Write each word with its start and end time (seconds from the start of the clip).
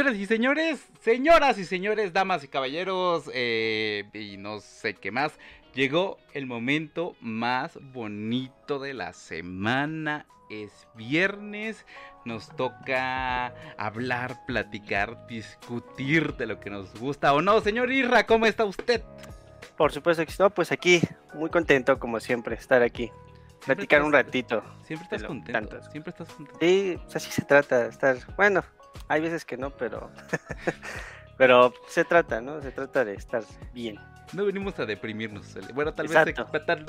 Señoras 0.00 0.18
y 0.18 0.24
señores, 0.24 0.88
señoras 1.02 1.58
y 1.58 1.64
señores, 1.66 2.14
damas 2.14 2.42
y 2.42 2.48
caballeros, 2.48 3.30
eh, 3.34 4.08
y 4.14 4.38
no 4.38 4.60
sé 4.60 4.94
qué 4.94 5.10
más, 5.10 5.38
llegó 5.74 6.16
el 6.32 6.46
momento 6.46 7.16
más 7.20 7.78
bonito 7.92 8.78
de 8.78 8.94
la 8.94 9.12
semana. 9.12 10.24
Es 10.48 10.88
viernes, 10.94 11.84
nos 12.24 12.48
toca 12.56 13.52
hablar, 13.76 14.46
platicar, 14.46 15.26
discutir 15.26 16.34
de 16.36 16.46
lo 16.46 16.60
que 16.60 16.70
nos 16.70 16.98
gusta 16.98 17.34
o 17.34 17.42
no. 17.42 17.60
Señor 17.60 17.92
Irra, 17.92 18.24
¿cómo 18.24 18.46
está 18.46 18.64
usted? 18.64 19.02
Por 19.76 19.92
supuesto 19.92 20.24
que 20.24 20.30
estoy, 20.30 20.48
pues 20.48 20.72
aquí, 20.72 21.02
muy 21.34 21.50
contento 21.50 21.98
como 21.98 22.20
siempre, 22.20 22.54
estar 22.54 22.82
aquí. 22.82 23.10
Platicar 23.66 24.02
un 24.02 24.14
ratito. 24.14 24.64
Siempre 24.82 25.04
estás 25.04 25.24
contento. 25.24 25.78
Siempre 25.90 26.08
estás 26.08 26.30
contento. 26.30 26.58
Sí, 26.58 26.98
pues 27.02 27.16
así 27.16 27.30
se 27.30 27.42
trata, 27.42 27.84
estar, 27.84 28.16
bueno, 28.34 28.64
hay 29.10 29.20
veces 29.20 29.44
que 29.44 29.56
no, 29.56 29.70
pero. 29.70 30.08
pero 31.36 31.74
se 31.88 32.04
trata, 32.04 32.40
¿no? 32.40 32.62
Se 32.62 32.70
trata 32.70 33.04
de 33.04 33.14
estar 33.14 33.42
bien. 33.74 33.98
No 34.32 34.44
venimos 34.44 34.78
a 34.78 34.86
deprimirnos. 34.86 35.52
Bueno, 35.74 35.92
tal 35.92 36.06
vez, 36.06 36.34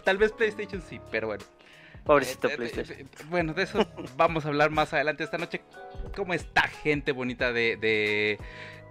tal, 0.03 0.17
vez 0.17 0.31
PlayStation 0.31 0.83
sí, 0.87 1.01
pero 1.09 1.27
bueno. 1.27 1.43
Pobrecito 2.03 2.47
eh, 2.47 2.53
eh, 2.53 2.57
PlayStation. 2.57 2.99
Eh, 2.99 3.05
bueno, 3.27 3.55
de 3.55 3.63
eso 3.63 3.87
vamos 4.17 4.45
a 4.45 4.49
hablar 4.49 4.69
más 4.69 4.93
adelante 4.93 5.23
esta 5.23 5.39
noche. 5.39 5.61
¿Cómo 6.15 6.35
está 6.35 6.61
gente 6.67 7.11
bonita 7.11 7.51
de, 7.51 7.75
de, 7.77 8.37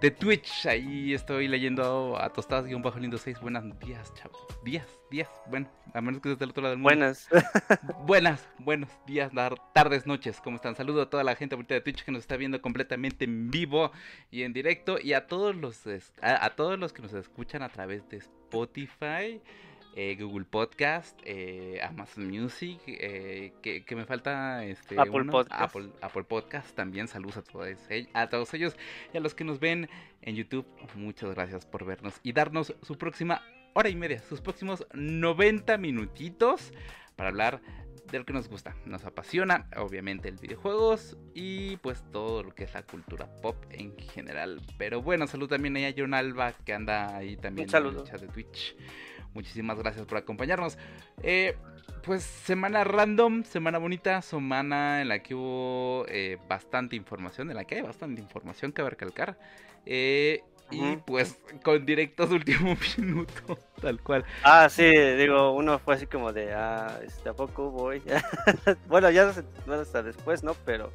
de 0.01 0.09
Twitch? 0.09 0.65
Ahí 0.65 1.13
estoy 1.13 1.47
leyendo 1.47 2.17
a 2.19 2.33
Tostadas-Lindo 2.33 3.17
6. 3.19 3.39
Buenos 3.39 3.79
días, 3.79 4.11
chavos 4.15 4.41
días, 4.63 4.87
días, 5.11 5.29
bueno, 5.47 5.69
a 5.93 6.01
menos 6.01 6.21
que 6.21 6.29
estés 6.29 6.39
del 6.39 6.49
otro 6.49 6.63
lado 6.63 6.71
del 6.71 6.79
mundo. 6.79 6.95
Buenas. 6.95 7.29
Buenas, 8.05 8.47
buenos 8.57 8.89
días, 9.05 9.31
tardes, 9.73 10.07
noches, 10.07 10.41
¿cómo 10.43 10.55
están? 10.55 10.75
Saludo 10.75 11.03
a 11.03 11.09
toda 11.09 11.23
la 11.23 11.35
gente 11.35 11.53
ahorita 11.53 11.75
de 11.75 11.81
Twitch 11.81 12.03
que 12.03 12.11
nos 12.11 12.21
está 12.21 12.35
viendo 12.35 12.59
completamente 12.61 13.25
en 13.25 13.51
vivo 13.51 13.91
y 14.31 14.41
en 14.41 14.53
directo 14.53 14.97
y 14.99 15.13
a 15.13 15.27
todos 15.27 15.55
los, 15.55 15.83
a, 16.21 16.49
todos 16.55 16.79
los 16.79 16.93
que 16.93 17.03
nos 17.03 17.13
escuchan 17.13 17.61
a 17.61 17.69
través 17.69 18.09
de 18.09 18.17
Spotify. 18.17 19.39
Eh, 19.93 20.15
Google 20.17 20.45
Podcast, 20.45 21.19
eh, 21.25 21.81
Amazon 21.83 22.29
Music, 22.29 22.79
eh, 22.87 23.51
que, 23.61 23.95
me 23.95 24.05
falta 24.05 24.63
este, 24.63 24.97
Apple, 24.97 25.25
Podcast. 25.25 25.61
Apple, 25.61 25.89
Apple, 26.01 26.23
Podcast. 26.23 26.75
También 26.75 27.09
saludos 27.09 27.37
a 27.37 27.41
todos, 27.41 27.67
a 28.13 28.29
todos 28.29 28.53
ellos 28.53 28.77
y 29.13 29.17
a 29.17 29.19
los 29.19 29.35
que 29.35 29.43
nos 29.43 29.59
ven 29.59 29.89
en 30.21 30.35
YouTube. 30.35 30.65
Muchas 30.95 31.33
gracias 31.35 31.65
por 31.65 31.83
vernos 31.83 32.19
y 32.23 32.31
darnos 32.31 32.73
su 32.81 32.97
próxima 32.97 33.41
hora 33.73 33.89
y 33.89 33.95
media, 33.95 34.21
sus 34.21 34.39
próximos 34.39 34.85
90 34.93 35.77
minutitos 35.77 36.71
para 37.17 37.29
hablar 37.29 37.61
de 38.11 38.19
lo 38.19 38.25
que 38.25 38.33
nos 38.33 38.47
gusta. 38.47 38.75
Nos 38.85 39.05
apasiona, 39.05 39.67
obviamente, 39.77 40.29
el 40.29 40.37
videojuegos 40.37 41.17
y 41.33 41.77
pues 41.77 42.03
todo 42.11 42.43
lo 42.43 42.53
que 42.53 42.65
es 42.65 42.73
la 42.73 42.83
cultura 42.83 43.27
pop 43.41 43.55
en 43.71 43.97
general. 43.97 44.61
Pero 44.77 45.01
bueno, 45.01 45.27
salud 45.27 45.49
también 45.49 45.77
a 45.77 45.93
John 45.95 46.13
Alba 46.13 46.53
que 46.53 46.73
anda 46.73 47.15
ahí 47.15 47.37
también 47.37 47.67
en 47.73 47.85
el 47.85 48.03
chat 48.03 48.21
de 48.21 48.27
Twitch. 48.27 48.75
Muchísimas 49.33 49.77
gracias 49.77 50.05
por 50.05 50.17
acompañarnos. 50.17 50.77
Eh, 51.23 51.55
pues 52.03 52.23
semana 52.23 52.83
random, 52.83 53.43
semana 53.43 53.77
bonita, 53.77 54.21
semana 54.21 55.01
en 55.01 55.07
la 55.07 55.19
que 55.19 55.35
hubo 55.35 56.05
eh, 56.09 56.37
bastante 56.47 56.95
información, 56.95 57.49
en 57.49 57.57
la 57.57 57.65
que 57.65 57.75
hay 57.75 57.81
bastante 57.81 58.21
información 58.21 58.71
que 58.71 58.83
recalcar. 58.83 59.37
Eh, 59.85 60.43
y 60.71 60.95
pues 61.05 61.37
con 61.63 61.85
directos 61.85 62.31
último 62.31 62.77
minuto, 62.97 63.57
tal 63.81 64.01
cual. 64.01 64.25
Ah, 64.43 64.69
sí, 64.69 64.85
digo, 64.85 65.51
uno 65.51 65.79
fue 65.79 65.95
así 65.95 66.07
como 66.07 66.31
de, 66.31 66.53
ah, 66.53 66.99
este, 67.05 67.29
¿a 67.29 67.33
poco 67.33 67.69
voy? 67.69 68.01
bueno, 68.87 69.09
ya 69.09 69.33
no 69.65 69.73
hasta 69.73 70.01
después, 70.01 70.43
¿no? 70.43 70.53
Pero 70.65 70.91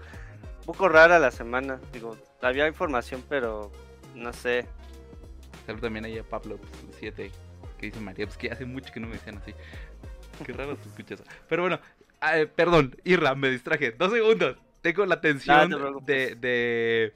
un 0.60 0.66
poco 0.66 0.88
rara 0.88 1.18
la 1.18 1.30
semana, 1.30 1.78
digo, 1.92 2.16
había 2.40 2.66
información, 2.66 3.22
pero 3.28 3.70
no 4.14 4.32
sé. 4.32 4.66
Salud 5.66 5.80
también 5.80 6.04
ahí 6.04 6.18
a 6.18 6.24
Pablo 6.24 6.58
7, 6.98 7.30
que 7.78 7.86
dice 7.86 8.00
María, 8.00 8.26
pues 8.26 8.38
que 8.38 8.50
hace 8.50 8.64
mucho 8.64 8.92
que 8.92 9.00
no 9.00 9.06
me 9.06 9.14
decían 9.14 9.38
así. 9.38 9.54
Qué 10.44 10.52
raro 10.52 10.76
se 10.76 10.88
escucha 10.88 11.14
eso. 11.14 11.24
Pero 11.48 11.62
bueno, 11.62 11.80
eh, 12.34 12.46
perdón, 12.46 12.96
Irra, 13.04 13.34
me 13.34 13.50
distraje. 13.50 13.92
Dos 13.92 14.12
segundos. 14.12 14.56
Tengo 14.82 15.04
la 15.06 15.16
atención 15.16 16.04
de, 16.06 16.36
de 16.36 17.12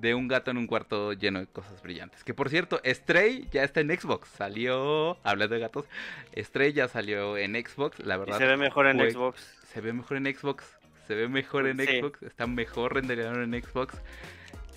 de 0.00 0.14
un 0.14 0.28
gato 0.28 0.50
en 0.50 0.58
un 0.58 0.66
cuarto 0.66 1.12
lleno 1.12 1.40
de 1.40 1.46
cosas 1.46 1.82
brillantes. 1.82 2.22
Que 2.24 2.34
por 2.34 2.48
cierto, 2.48 2.80
Stray 2.84 3.48
ya 3.50 3.64
está 3.64 3.80
en 3.80 3.88
Xbox. 3.88 4.28
Salió, 4.28 5.18
hablando 5.24 5.54
de 5.54 5.60
gatos, 5.60 5.86
Stray 6.36 6.72
ya 6.72 6.88
salió 6.88 7.36
en 7.36 7.54
Xbox, 7.54 7.98
la 8.00 8.16
verdad. 8.16 8.38
se 8.38 8.46
ve 8.46 8.56
mejor 8.56 8.86
en 8.86 9.10
Xbox. 9.10 9.40
Se 9.72 9.80
ve 9.80 9.92
mejor 9.92 10.16
en 10.18 10.34
Xbox. 10.34 10.64
Se 11.06 11.14
ve 11.14 11.28
mejor 11.28 11.66
en 11.66 11.78
Xbox. 11.78 12.22
Está 12.22 12.46
mejor 12.46 12.94
renderizado 12.94 13.42
en 13.42 13.62
Xbox. 13.62 13.94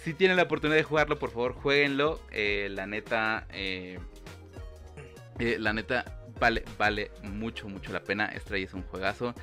Si 0.03 0.13
tienen 0.13 0.37
la 0.37 0.43
oportunidad 0.43 0.77
de 0.77 0.83
jugarlo, 0.83 1.19
por 1.19 1.31
favor, 1.31 1.53
jueguenlo. 1.53 2.21
Eh, 2.31 2.69
la 2.71 2.85
neta, 2.85 3.47
eh, 3.51 3.99
eh, 5.39 5.57
la 5.59 5.73
neta, 5.73 6.05
vale, 6.39 6.63
vale 6.77 7.11
mucho, 7.23 7.67
mucho 7.67 7.91
la 7.91 8.01
pena. 8.01 8.31
Stray 8.37 8.63
es 8.63 8.73
un 8.73 8.83
juegazo. 8.83 9.33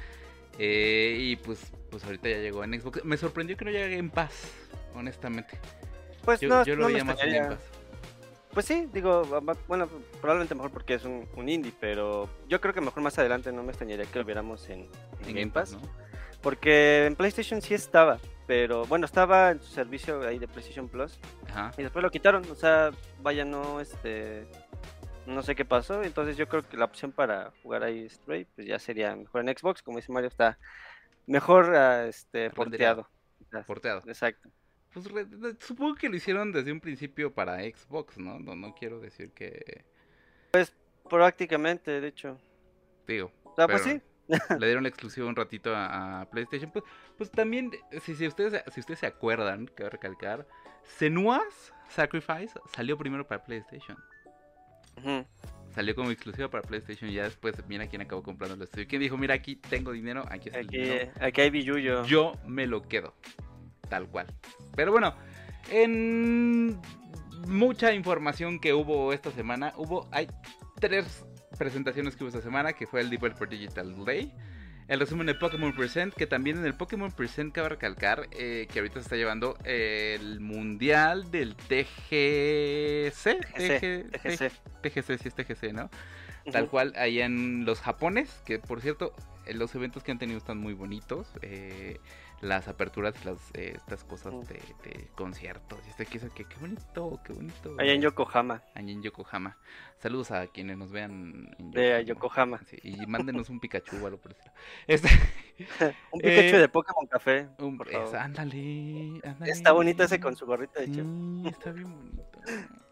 y 0.59 1.37
pues, 1.37 1.73
pues 1.91 2.05
ahorita 2.05 2.29
ya 2.29 2.39
llegó 2.39 2.63
en 2.65 2.81
Xbox. 2.81 3.05
Me 3.05 3.17
sorprendió 3.17 3.57
que 3.57 3.65
no 3.65 3.71
llegue 3.71 3.97
en 3.97 4.11
paz 4.11 4.33
honestamente. 4.97 5.59
Pues 6.25 6.43
no, 6.43 6.65
yo 6.65 6.75
lo 6.77 6.87
veía 6.87 7.05
más 7.05 7.19
Pues 8.53 8.67
sí, 8.67 8.89
digo, 8.93 9.23
bueno, 9.69 9.89
probablemente 10.21 10.55
mejor 10.55 10.71
porque 10.71 10.95
es 10.95 11.05
un, 11.05 11.49
indie, 11.49 11.73
pero 11.79 12.29
yo 12.49 12.61
creo 12.61 12.75
que 12.75 12.81
mejor 12.81 13.03
más 13.03 13.19
adelante 13.19 13.53
no 13.53 13.63
me 13.63 13.71
extrañaría 13.71 14.07
que 14.07 14.19
lo 14.19 14.25
viéramos 14.25 14.69
en, 14.69 14.89
Game 15.27 15.49
Pass. 15.49 15.77
Porque 16.43 17.07
en 17.07 17.17
PlayStation 17.17 17.61
sí 17.61 17.75
estaba, 17.75 18.19
pero 18.47 18.85
bueno, 18.87 19.07
estaba 19.07 19.51
en 19.51 19.61
su 19.61 19.69
servicio 19.73 20.27
ahí 20.27 20.39
de 20.39 20.49
PlayStation 20.49 20.89
Plus. 20.89 21.19
Y 21.79 21.83
después 21.83 22.03
lo 22.03 22.11
quitaron, 22.11 22.45
o 22.51 22.55
sea, 22.55 22.91
vaya, 23.23 23.45
no, 23.45 23.81
este, 23.81 24.47
no 25.27 25.43
sé 25.43 25.55
qué 25.55 25.65
pasó. 25.65 26.03
Entonces 26.03 26.37
yo 26.37 26.49
creo 26.49 26.69
que 26.69 26.77
la 26.77 26.85
opción 26.85 27.13
para 27.13 27.53
jugar 27.63 27.83
ahí 27.83 28.09
Stray, 28.09 28.47
pues 28.55 28.67
ya 28.67 28.79
sería 28.79 29.15
mejor 29.15 29.47
en 29.47 29.57
Xbox, 29.57 29.83
como 29.83 29.99
dice 29.99 30.13
Mario, 30.13 30.29
está 30.29 30.59
mejor 31.27 31.71
uh, 31.71 32.09
este, 32.09 32.51
porteado. 32.51 33.09
Porteado. 33.67 34.03
Exacto. 34.07 34.51
Pues 34.93 35.07
supongo 35.61 35.95
que 35.95 36.09
lo 36.09 36.17
hicieron 36.17 36.53
desde 36.53 36.73
un 36.73 36.81
principio 36.81 37.33
para 37.33 37.61
Xbox, 37.61 38.17
¿no? 38.19 38.39
No, 38.39 38.55
no 38.57 38.75
quiero 38.75 38.99
decir 38.99 39.31
que... 39.33 39.85
Pues 40.53 40.73
prácticamente, 41.09 42.01
de 42.01 42.09
hecho. 42.09 42.41
Digo. 43.07 43.31
Ah, 43.59 43.67
pues 43.69 43.83
sí. 43.83 44.01
le 44.29 44.67
dieron 44.67 44.85
la 44.85 44.89
exclusiva 44.89 45.27
un 45.27 45.37
ratito 45.37 45.73
a, 45.75 46.27
PlayStation. 46.31 46.71
Pues, 46.71 46.85
pues 47.19 47.31
también, 47.31 47.73
si, 48.01 48.15
si, 48.15 48.27
ustedes, 48.27 48.63
si 48.73 48.81
ustedes 48.81 49.01
se 49.01 49.07
acuerdan, 49.07 49.67
que 49.67 49.89
recalcar, 49.89 50.47
Senua's 50.83 51.75
Sacrifice 51.89 52.59
salió 52.75 52.97
primero 52.97 53.27
para 53.27 53.45
PlayStation. 53.45 53.99
Salió 55.75 55.95
como 55.95 56.11
exclusiva 56.11 56.49
para 56.49 56.63
PlayStation 56.63 57.11
y 57.11 57.15
ya 57.15 57.25
después, 57.25 57.55
mira 57.69 57.87
quién 57.87 58.03
acabó 58.03 58.23
comprando 58.23 58.55
el 58.55 58.63
estudio. 58.63 58.87
¿Quién 58.89 59.03
dijo, 59.03 59.19
mira, 59.19 59.35
aquí 59.35 59.57
tengo 59.57 59.93
dinero, 59.93 60.25
aquí 60.31 60.49
está 60.49 60.61
el 60.61 60.69
dinero. 60.69 61.13
Aquí 61.21 61.41
hay 61.43 61.51
billuyo. 61.51 62.05
Yo 62.05 62.33
me 62.47 62.67
lo 62.67 62.83
quedo 62.83 63.15
tal 63.89 64.09
cual. 64.09 64.27
Pero 64.75 64.93
bueno, 64.93 65.15
en 65.71 66.81
mucha 67.47 67.93
información 67.93 68.59
que 68.59 68.73
hubo 68.73 69.13
esta 69.13 69.31
semana, 69.31 69.73
hubo, 69.77 70.09
hay 70.13 70.29
tres 70.81 71.25
presentaciones 71.59 72.17
que 72.17 72.25
hubo 72.25 72.29
esta 72.29 72.43
semana, 72.43 72.73
que 72.73 72.87
fue 72.87 73.01
el 73.01 73.11
Developer 73.11 73.49
Digital 73.49 74.05
Day, 74.05 74.33
el 74.89 75.01
resumen 75.01 75.27
de 75.27 75.35
Pokémon 75.35 75.75
Present, 75.75 76.15
que 76.15 76.27
también 76.27 76.59
en 76.59 76.65
el 76.65 76.75
Pokémon 76.75 77.11
Present 77.11 77.53
cabe 77.53 77.71
recalcar 77.71 78.29
eh, 78.33 78.69
que 78.73 78.79
ahorita 78.79 78.95
se 78.95 79.01
está 79.01 79.17
llevando 79.17 79.57
el 79.65 80.41
mundial 80.41 81.31
del 81.31 81.57
TGC. 81.57 83.13
TGC, 83.55 84.23
TGC, 84.23 84.53
TGC, 84.83 85.19
sí 85.19 85.29
es 85.29 85.35
TGC, 85.35 85.73
¿no? 85.73 85.91
Tal 86.53 86.69
cual, 86.69 86.93
ahí 86.97 87.21
en 87.21 87.65
los 87.65 87.81
Japones, 87.81 88.31
que 88.45 88.61
por 88.61 88.81
cierto, 88.81 89.13
los 89.53 89.75
eventos 89.75 90.03
que 90.03 90.13
han 90.13 90.19
tenido 90.19 90.39
están 90.39 90.59
muy 90.59 90.75
bonitos. 90.75 91.29
Eh, 91.43 91.99
las 92.41 92.69
aperturas, 92.69 93.25
las, 93.25 93.39
eh, 93.55 93.73
estas 93.77 94.05
cosas 94.05 94.35
de, 94.49 94.61
conciertos. 95.15 95.79
Y 95.87 95.91
este 95.91 96.07
que, 96.07 96.19
que 96.19 96.45
qué 96.45 96.57
bonito, 96.61 97.21
qué 97.25 97.33
bonito. 97.33 97.75
Allá 97.79 97.93
en 97.93 98.03
Yokohama. 98.03 98.63
Allá 98.75 98.91
en 98.93 99.03
Yokohama. 99.03 99.57
Saludos 99.99 100.31
a 100.31 100.47
quienes 100.47 100.77
nos 100.77 100.93
vean 100.93 101.55
en 101.59 101.73
Yokohama. 101.73 101.73
De 101.73 102.05
Yokohama. 102.05 102.61
y 102.83 103.07
mándenos 103.07 103.49
un 103.49 103.61
Pikachu 103.61 103.97
o 104.03 104.07
algo 104.07 104.19
por 104.19 104.37
Este, 104.87 105.09
un 106.13 106.21
Pikachu 106.21 106.57
eh, 106.57 106.59
de 106.59 106.69
Pokémon 106.69 107.07
Café. 107.07 107.49
ándale, 108.19 109.21
Está 109.45 109.73
bonito 109.73 110.03
ese 110.03 110.21
con 110.21 110.37
su 110.37 110.47
gorrita 110.47 110.81
de 110.81 110.87
hecho. 110.87 111.03
está 111.49 111.73
bien 111.73 111.93
bonito. 111.95 112.41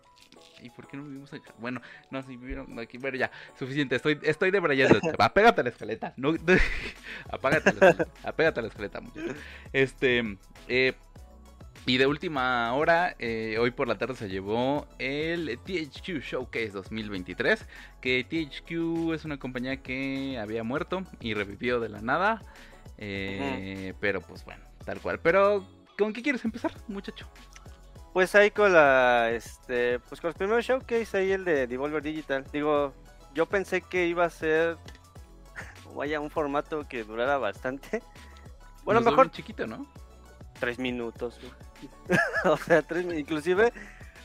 ¿Y 0.65 0.71
por 0.71 0.89
qué 0.89 0.97
no 0.97 1.05
vivimos 1.05 1.31
acá? 1.33 1.53
Bueno, 1.59 1.83
no, 2.11 2.23
si 2.23 2.37
vivieron 2.37 2.79
aquí. 2.79 2.97
Bueno, 2.97 3.19
ya, 3.19 3.31
suficiente. 3.59 3.97
Estoy, 3.97 4.19
estoy 4.23 4.51
debrayando. 4.51 4.99
Apégate 5.19 5.61
a 5.61 5.65
la 5.65 5.71
escaleta. 5.71 6.15
No, 6.17 6.35
apágate 7.31 7.75
la 7.75 7.91
escaleta. 7.91 8.07
Apégate 8.25 8.61
a 8.61 8.63
la 8.63 8.69
escaleta, 8.69 9.01
muchachos. 9.03 9.37
Este. 9.75 10.39
Eh, 10.69 10.95
y 11.87 11.99
de 11.99 12.07
última 12.07 12.73
hora, 12.73 13.15
eh, 13.19 13.59
hoy 13.61 13.71
por 13.71 13.89
la 13.89 13.99
tarde 13.99 14.15
se 14.15 14.31
llevó 14.31 14.89
el 14.99 15.59
THQ 15.67 16.23
Showcase 16.23 16.71
2023. 16.71 17.67
Que 18.01 18.25
THQ 18.25 19.13
es 19.13 19.27
una 19.27 19.37
compañía 19.37 19.83
que 19.83 20.39
había 20.39 20.65
muerto 20.65 21.05
y 21.21 21.35
revivió 21.35 21.79
de 21.79 21.91
la 21.91 22.01
nada. 22.01 22.41
Eh, 22.97 23.93
pero 24.01 24.23
pues 24.23 24.47
bueno, 24.47 24.65
tal 24.87 24.99
cual. 25.01 25.21
Pero, 25.21 25.69
¿con 25.99 26.15
qué 26.15 26.23
quieres 26.23 26.43
empezar, 26.47 26.73
muchacho? 26.89 27.29
Pues 28.15 28.33
ahí 28.37 28.53
con 28.53 28.73
la, 28.73 29.33
este, 29.33 29.99
pues 29.99 30.21
con 30.21 30.29
los 30.29 30.37
primeros 30.37 30.65
showcase, 30.65 31.19
ahí 31.19 31.33
el 31.33 31.45
de 31.45 31.67
Devolver 31.67 32.01
Digital. 32.01 32.45
Digo, 32.53 32.95
yo 33.35 33.47
pensé 33.47 33.81
que 33.81 34.07
iba 34.07 34.25
a 34.25 34.31
ser, 34.31 34.79
vaya, 35.97 36.21
un 36.21 36.31
formato 36.31 36.87
que 36.89 37.03
durara 37.03 37.39
bastante. 37.39 38.05
Bueno, 38.85 39.01
mejor... 39.01 39.33
Chiquito, 39.33 39.67
¿no? 39.67 39.91
Tres 40.61 40.79
minutos. 40.79 41.41
o 42.45 42.57
sea, 42.57 42.83
tres 42.83 43.05
inclusive 43.05 43.73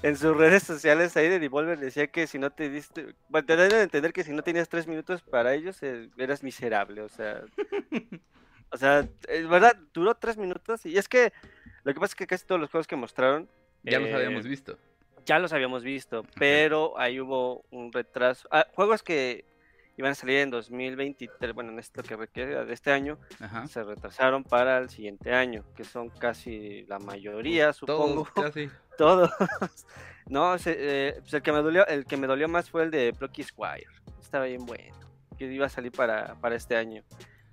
en 0.04 0.16
sus 0.16 0.38
redes 0.38 0.62
sociales 0.62 1.18
ahí 1.18 1.28
de 1.28 1.40
Devolver 1.40 1.80
decía 1.80 2.06
que 2.06 2.28
si 2.28 2.38
no 2.38 2.52
te 2.52 2.70
diste, 2.70 3.16
bueno, 3.28 3.48
te 3.48 3.56
deben 3.56 3.82
entender 3.82 4.14
que 4.14 4.24
si 4.24 4.34
no 4.34 4.44
tenías 4.44 4.70
tres 4.70 4.86
minutos 4.86 5.24
para 5.24 5.56
ellos 5.56 5.82
eh, 5.82 6.12
eras 6.16 6.44
miserable, 6.44 7.02
o 7.02 7.10
sea, 7.10 7.42
o 8.72 8.78
sea, 8.78 9.10
es 9.28 9.50
verdad, 9.50 9.76
duró 9.94 10.14
tres 10.14 10.38
minutos 10.38 10.86
y 10.86 10.96
es 10.96 11.10
que 11.10 11.34
lo 11.84 11.92
que 11.92 12.00
pasa 12.00 12.12
es 12.12 12.16
que 12.16 12.28
casi 12.28 12.46
todos 12.46 12.62
los 12.62 12.70
juegos 12.70 12.86
que 12.86 12.96
mostraron 12.96 13.50
ya 13.84 14.00
los 14.00 14.12
habíamos 14.14 14.46
eh, 14.46 14.50
visto. 14.50 14.78
Ya 15.26 15.40
los 15.40 15.54
habíamos 15.54 15.84
visto, 15.84 16.26
pero 16.38 16.98
ahí 16.98 17.20
hubo 17.20 17.64
un 17.72 17.92
retraso. 17.92 18.48
Ah, 18.52 18.68
juegos 18.74 19.04
que 19.04 19.46
iban 20.00 20.14
a 20.14 20.16
salir 20.16 20.38
en 20.38 20.50
2023, 20.50 21.54
bueno, 21.54 21.72
en 21.72 21.80
esto 21.80 22.02
que 22.02 22.16
requiere 22.16 22.64
de 22.66 22.74
este 22.74 22.92
año, 22.92 23.18
se 23.68 23.84
retrasaron 23.84 24.46
para 24.46 24.78
el 24.78 24.90
siguiente 24.90 25.34
año, 25.34 25.66
que 25.76 25.84
son 25.84 26.10
casi 26.10 26.86
la 26.88 27.00
mayoría, 27.00 27.74
supongo. 27.74 28.26
Todos, 28.34 28.52
casi. 28.54 28.70
Todos. 28.98 29.30
no, 30.26 30.56
eh, 30.66 31.16
pues 31.20 31.34
el 31.34 31.42
que 31.42 31.52
me 31.52 31.62
dolió, 31.62 31.86
el 31.88 32.06
que 32.06 32.16
me 32.16 32.28
dolió 32.28 32.48
más 32.48 32.70
fue 32.70 32.84
el 32.84 32.92
de 32.92 33.14
Plucky 33.14 33.44
Squire. 33.44 33.88
Estaba 34.22 34.46
bien 34.46 34.66
bueno. 34.66 34.96
Que 35.38 35.52
iba 35.52 35.66
a 35.66 35.70
salir 35.70 35.92
para, 35.92 36.36
para 36.36 36.56
este 36.56 36.78
año. 36.78 37.04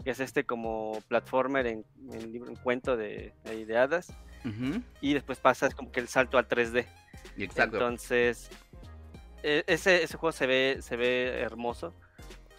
Que 0.05 0.11
es 0.11 0.20
este 0.20 0.44
como 0.44 1.02
platformer 1.08 1.67
en, 1.67 1.84
libro, 2.31 2.49
en 2.49 2.56
cuento 2.56 2.96
de, 2.96 3.32
de 3.44 3.76
hadas. 3.76 4.12
Y 5.00 5.15
después 5.15 5.38
pasas 5.38 5.75
como 5.75 5.91
que 5.91 6.00
el 6.00 6.09
salto 6.09 6.38
al 6.38 6.49
3D. 6.49 6.87
Exacto. 7.38 7.77
Entonces, 7.77 8.50
e, 9.43 9.65
ese, 9.67 10.03
ese 10.03 10.17
juego 10.17 10.33
se 10.33 10.47
ve, 10.47 10.79
se 10.81 10.97
ve 10.97 11.41
hermoso. 11.41 11.94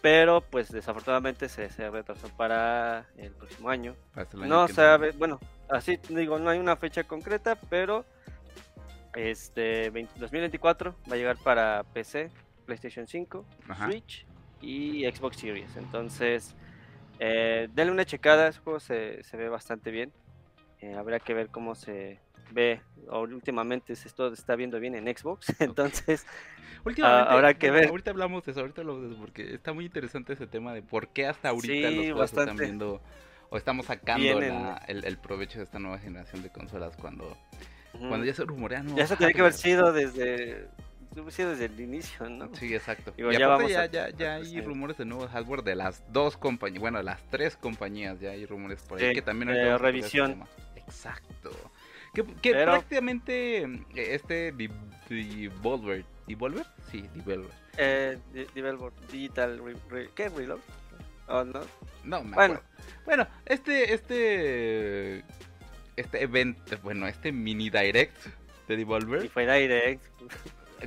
Pero 0.00 0.42
pues 0.42 0.70
desafortunadamente 0.70 1.48
se, 1.48 1.70
se 1.70 1.90
retrasó 1.90 2.28
para 2.28 3.06
el 3.16 3.32
próximo 3.32 3.68
año. 3.68 3.96
no 4.34 4.68
sabe, 4.68 5.10
bueno, 5.12 5.40
así 5.68 5.98
digo, 6.08 6.38
no 6.38 6.50
hay 6.50 6.58
una 6.58 6.76
fecha 6.76 7.02
concreta, 7.02 7.56
pero 7.68 8.04
este 9.14 9.90
2024 9.90 10.94
va 11.10 11.14
a 11.14 11.16
llegar 11.16 11.36
para 11.38 11.82
PC, 11.92 12.30
PlayStation 12.64 13.08
5, 13.08 13.44
Switch 13.86 14.24
y 14.60 15.04
Xbox 15.10 15.38
Series. 15.38 15.76
Entonces, 15.76 16.54
eh, 17.18 17.68
denle 17.72 17.92
una 17.92 18.04
checada, 18.04 18.48
ese 18.48 18.60
juego 18.60 18.78
se, 18.78 19.22
se 19.24 19.36
ve 19.36 19.48
bastante 19.48 19.90
bien. 19.90 20.12
Eh, 20.80 20.94
habrá 20.94 21.18
que 21.18 21.34
ver 21.34 21.48
cómo 21.48 21.74
se 21.74 22.20
ve. 22.52 22.80
Últimamente 23.10 23.96
se 23.96 24.08
está 24.08 24.56
viendo 24.56 24.78
bien 24.80 24.94
en 24.94 25.16
Xbox, 25.16 25.54
entonces 25.60 26.26
Últimamente, 26.84 27.32
habrá 27.32 27.54
que 27.54 27.70
ver. 27.70 27.88
Ahorita 27.88 28.10
hablamos 28.10 28.44
de 28.44 28.52
eso, 28.52 28.60
ahorita 28.60 28.82
hablamos 28.82 29.02
de 29.02 29.08
eso, 29.08 29.18
porque 29.18 29.54
está 29.54 29.72
muy 29.72 29.86
interesante 29.86 30.32
ese 30.32 30.46
tema 30.46 30.72
de 30.72 30.82
por 30.82 31.08
qué 31.08 31.26
hasta 31.26 31.48
ahorita 31.48 31.90
los 31.90 32.04
juegos 32.04 32.32
están 32.32 32.56
viendo 32.56 33.00
o 33.50 33.56
estamos 33.56 33.86
sacando 33.86 34.40
el, 34.86 35.18
provecho 35.18 35.58
de 35.58 35.64
esta 35.64 35.78
nueva 35.78 35.98
generación 35.98 36.42
de 36.42 36.50
consolas 36.50 36.96
cuando, 36.96 37.36
cuando 37.92 38.24
ya 38.24 38.34
se 38.34 38.44
rumorea 38.44 38.84
Ya 38.94 39.06
se 39.06 39.16
tiene 39.16 39.32
que 39.32 39.40
haber 39.40 39.52
sido 39.54 39.92
desde 39.92 40.68
desde 41.26 41.64
el 41.64 41.80
inicio, 41.80 42.28
¿no? 42.28 42.54
Sí, 42.54 42.72
exacto. 42.72 43.12
y 43.16 43.22
ya, 43.36 43.86
ya, 43.86 44.10
ya, 44.10 44.34
hay 44.34 44.60
rumores 44.60 44.96
de 44.98 45.04
nuevo 45.04 45.26
hardware 45.26 45.62
de 45.62 45.74
las 45.74 46.04
dos 46.12 46.36
compañías, 46.36 46.80
bueno, 46.80 47.02
las 47.02 47.20
tres 47.30 47.56
compañías, 47.56 48.20
ya 48.20 48.30
hay 48.30 48.46
rumores 48.46 48.82
por 48.82 49.00
ahí 49.00 49.14
que 49.14 49.22
también 49.22 49.50
hay 49.50 49.76
revisión. 49.76 50.44
Exacto. 50.88 51.50
Que, 52.14 52.24
que 52.42 52.52
prácticamente 52.52 53.62
eh, 53.62 53.80
este 53.94 54.52
Devolver, 55.08 56.04
¿Devolver? 56.26 56.66
Sí, 56.90 57.04
Devolver. 57.14 57.50
Eh, 57.76 58.18
Devolver 58.54 58.92
Digital, 59.10 59.60
¿qué? 60.14 60.28
Reload? 60.30 60.60
Oh, 61.28 61.44
no. 61.44 61.60
No, 62.04 62.24
me 62.24 62.34
bueno. 62.34 62.60
Bueno, 63.04 63.26
este, 63.44 63.92
este, 63.92 65.24
este 65.96 66.22
evento, 66.22 66.78
bueno, 66.82 67.06
este 67.06 67.32
mini 67.32 67.68
direct 67.68 68.16
de 68.66 68.76
Devolver. 68.76 69.24
Y 69.24 69.28
fue 69.28 69.44
direct. 69.44 70.02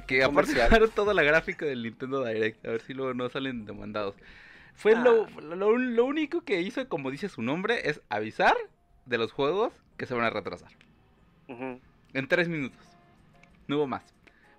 Que 0.07 0.23
aparte 0.23 0.55
toda 0.95 1.13
la 1.13 1.21
gráfica 1.21 1.65
del 1.65 1.83
Nintendo 1.83 2.23
Direct, 2.23 2.65
a 2.65 2.71
ver 2.71 2.81
si 2.81 2.93
luego 2.93 3.13
no 3.13 3.29
salen 3.29 3.65
demandados. 3.65 4.15
Fue 4.73 4.95
lo, 4.95 5.25
ah. 5.25 5.41
lo, 5.41 5.77
lo, 5.77 6.05
único 6.05 6.41
que 6.41 6.61
hizo, 6.61 6.87
como 6.87 7.11
dice 7.11 7.27
su 7.27 7.41
nombre, 7.41 7.89
es 7.89 8.01
avisar 8.09 8.55
de 9.05 9.17
los 9.17 9.31
juegos 9.31 9.73
que 9.97 10.05
se 10.05 10.13
van 10.13 10.25
a 10.25 10.29
retrasar. 10.29 10.71
En 11.47 12.27
tres 12.27 12.47
minutos. 12.47 12.79
No 13.67 13.77
hubo 13.77 13.87
más. 13.87 14.03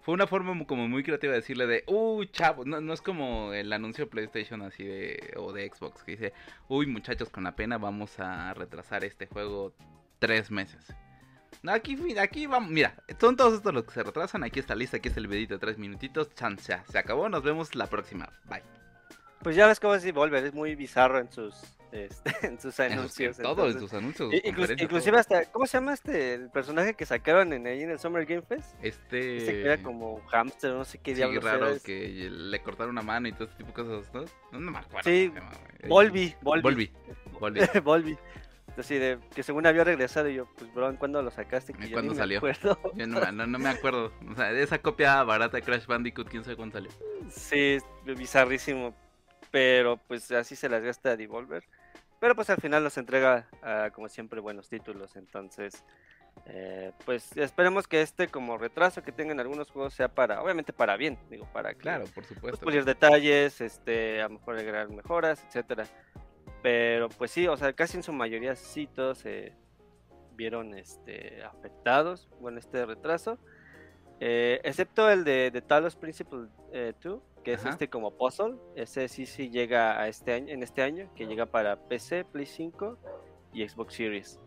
Fue 0.02 0.14
una 0.14 0.26
forma 0.26 0.66
como 0.66 0.88
muy 0.88 1.04
creativa 1.04 1.32
de 1.32 1.40
decirle 1.40 1.66
de, 1.66 1.84
uy, 1.86 2.28
chavo, 2.28 2.64
no, 2.64 2.80
no 2.80 2.92
es 2.92 3.00
como 3.00 3.52
el 3.52 3.72
anuncio 3.72 4.04
de 4.04 4.10
PlayStation 4.10 4.62
así 4.62 4.84
de, 4.84 5.32
o 5.36 5.52
de 5.52 5.70
Xbox, 5.70 6.02
que 6.02 6.12
dice, 6.12 6.32
uy, 6.68 6.86
muchachos, 6.86 7.30
con 7.30 7.44
la 7.44 7.54
pena 7.54 7.78
vamos 7.78 8.18
a 8.18 8.52
retrasar 8.54 9.04
este 9.04 9.28
juego 9.28 9.72
tres 10.18 10.50
meses. 10.50 10.92
No, 11.62 11.70
aquí, 11.70 11.96
aquí 12.18 12.46
vamos, 12.46 12.70
mira, 12.70 12.96
son 13.20 13.36
todos 13.36 13.54
estos 13.54 13.72
los 13.72 13.84
que 13.84 13.92
se 13.92 14.02
retrasan, 14.02 14.42
aquí 14.42 14.58
está 14.58 14.74
lista, 14.74 14.96
aquí 14.96 15.08
es 15.08 15.16
el 15.16 15.28
videito 15.28 15.54
de 15.54 15.60
tres 15.60 15.78
minutitos, 15.78 16.34
chance, 16.34 16.76
se 16.88 16.98
acabó, 16.98 17.28
nos 17.28 17.44
vemos 17.44 17.76
la 17.76 17.86
próxima, 17.86 18.28
bye. 18.48 18.81
Pues 19.42 19.56
ya 19.56 19.66
ves 19.66 19.80
cómo 19.80 19.94
es 19.94 20.02
Devolver, 20.02 20.44
es 20.44 20.54
muy 20.54 20.74
bizarro 20.74 21.18
en 21.18 21.30
sus 21.30 21.54
este, 21.92 22.32
en 22.46 22.58
sus 22.58 22.80
anuncios. 22.80 23.36
todo 23.36 23.68
en 23.68 23.78
sus 23.78 23.92
anuncios. 23.92 24.32
inclusive 24.32 25.18
hasta, 25.18 25.44
¿cómo 25.46 25.66
se 25.66 25.76
llama 25.76 25.92
este 25.92 26.34
el 26.34 26.50
personaje 26.50 26.94
que 26.94 27.04
sacaron 27.04 27.52
en 27.52 27.66
ahí 27.66 27.82
en 27.82 27.90
el 27.90 27.98
Summer 27.98 28.24
Game 28.24 28.42
Fest? 28.42 28.74
Este. 28.82 29.36
Este 29.36 29.52
que 29.52 29.60
era 29.62 29.82
como 29.82 30.20
hamster, 30.28 30.72
no 30.72 30.84
sé 30.84 30.98
qué 30.98 31.14
diablos 31.14 31.44
raro, 31.44 31.66
que 31.84 32.30
le 32.30 32.62
cortaron 32.62 32.92
una 32.92 33.02
mano 33.02 33.28
y 33.28 33.32
todo 33.32 33.44
ese 33.44 33.56
tipo 33.56 33.68
de 33.68 33.74
cosas, 33.74 34.14
¿no? 34.14 34.58
No, 34.58 34.70
me 34.70 34.78
acuerdo. 34.78 35.08
Sí, 35.08 35.32
Volvi, 35.86 36.34
Volvi. 36.40 36.90
Volvi. 37.38 37.60
Volvi. 37.84 38.18
Así 38.78 38.94
de 38.94 39.18
que 39.34 39.42
según 39.42 39.66
había 39.66 39.84
regresado 39.84 40.30
y 40.30 40.36
yo, 40.36 40.48
pues 40.56 40.72
bro, 40.72 40.96
¿cuándo 40.96 41.20
lo 41.20 41.30
sacaste? 41.30 41.74
Que 41.74 41.90
¿Cuándo 41.90 42.14
salió? 42.14 42.40
Me 42.40 42.54
yo 42.94 43.06
no, 43.06 43.32
no, 43.32 43.46
no, 43.46 43.58
me 43.58 43.68
acuerdo. 43.68 44.12
O 44.30 44.34
sea, 44.34 44.50
esa 44.52 44.78
copia 44.80 45.22
barata 45.24 45.58
de 45.58 45.62
Crash 45.62 45.84
Bandicoot, 45.84 46.28
quién 46.28 46.42
sabe 46.42 46.56
cuándo 46.56 46.78
salió. 46.78 46.90
Sí, 47.28 47.76
bizarrísimo. 48.16 48.94
Pero 49.52 49.98
pues 50.08 50.32
así 50.32 50.56
se 50.56 50.68
las 50.68 50.82
gasta 50.82 51.16
Devolver. 51.16 51.62
Pero 52.18 52.34
pues 52.34 52.50
al 52.50 52.60
final 52.60 52.82
nos 52.82 52.98
entrega, 52.98 53.48
ah, 53.62 53.90
como 53.92 54.08
siempre, 54.08 54.40
buenos 54.40 54.68
títulos. 54.68 55.14
Entonces, 55.14 55.84
eh, 56.46 56.92
pues 57.04 57.36
esperemos 57.36 57.86
que 57.86 58.02
este 58.02 58.26
como 58.26 58.58
retraso 58.58 59.02
que 59.02 59.12
tengan 59.12 59.38
algunos 59.38 59.70
juegos 59.70 59.94
sea 59.94 60.08
para, 60.08 60.42
obviamente 60.42 60.72
para 60.72 60.96
bien, 60.96 61.18
digo, 61.30 61.46
para 61.52 61.74
claro, 61.74 62.04
por 62.14 62.24
supuesto, 62.24 62.60
pulir 62.60 62.84
detalles, 62.84 63.60
este, 63.60 64.20
a 64.20 64.24
lo 64.24 64.38
mejor 64.38 64.56
agregar 64.56 64.88
mejoras, 64.88 65.44
etcétera. 65.46 65.86
Pero 66.62 67.08
pues 67.10 67.30
sí, 67.30 67.46
o 67.46 67.56
sea, 67.56 67.72
casi 67.72 67.96
en 67.96 68.02
su 68.02 68.12
mayoría 68.12 68.56
sí 68.56 68.86
todos 68.86 69.18
se 69.18 69.52
vieron 70.34 70.74
este 70.74 71.42
afectados 71.44 72.28
con 72.40 72.58
este 72.58 72.86
retraso. 72.86 73.38
Eh, 74.24 74.60
excepto 74.62 75.10
el 75.10 75.24
de, 75.24 75.50
de 75.50 75.60
Talos 75.62 75.96
Principle 75.96 76.42
2, 76.42 76.46
eh, 76.72 76.94
que 77.42 77.54
es 77.54 77.64
este 77.66 77.90
como 77.90 78.16
puzzle. 78.16 78.54
Ese 78.76 79.08
sí 79.08 79.26
sí 79.26 79.50
llega 79.50 80.00
a 80.00 80.06
este 80.06 80.32
año, 80.32 80.54
en 80.54 80.62
este 80.62 80.80
año, 80.80 81.10
que 81.16 81.26
llega 81.26 81.44
para 81.44 81.74
PC, 81.74 82.24
Play 82.26 82.46
5 82.46 82.98
y 83.52 83.68
Xbox 83.68 83.94
Series. 83.94 84.38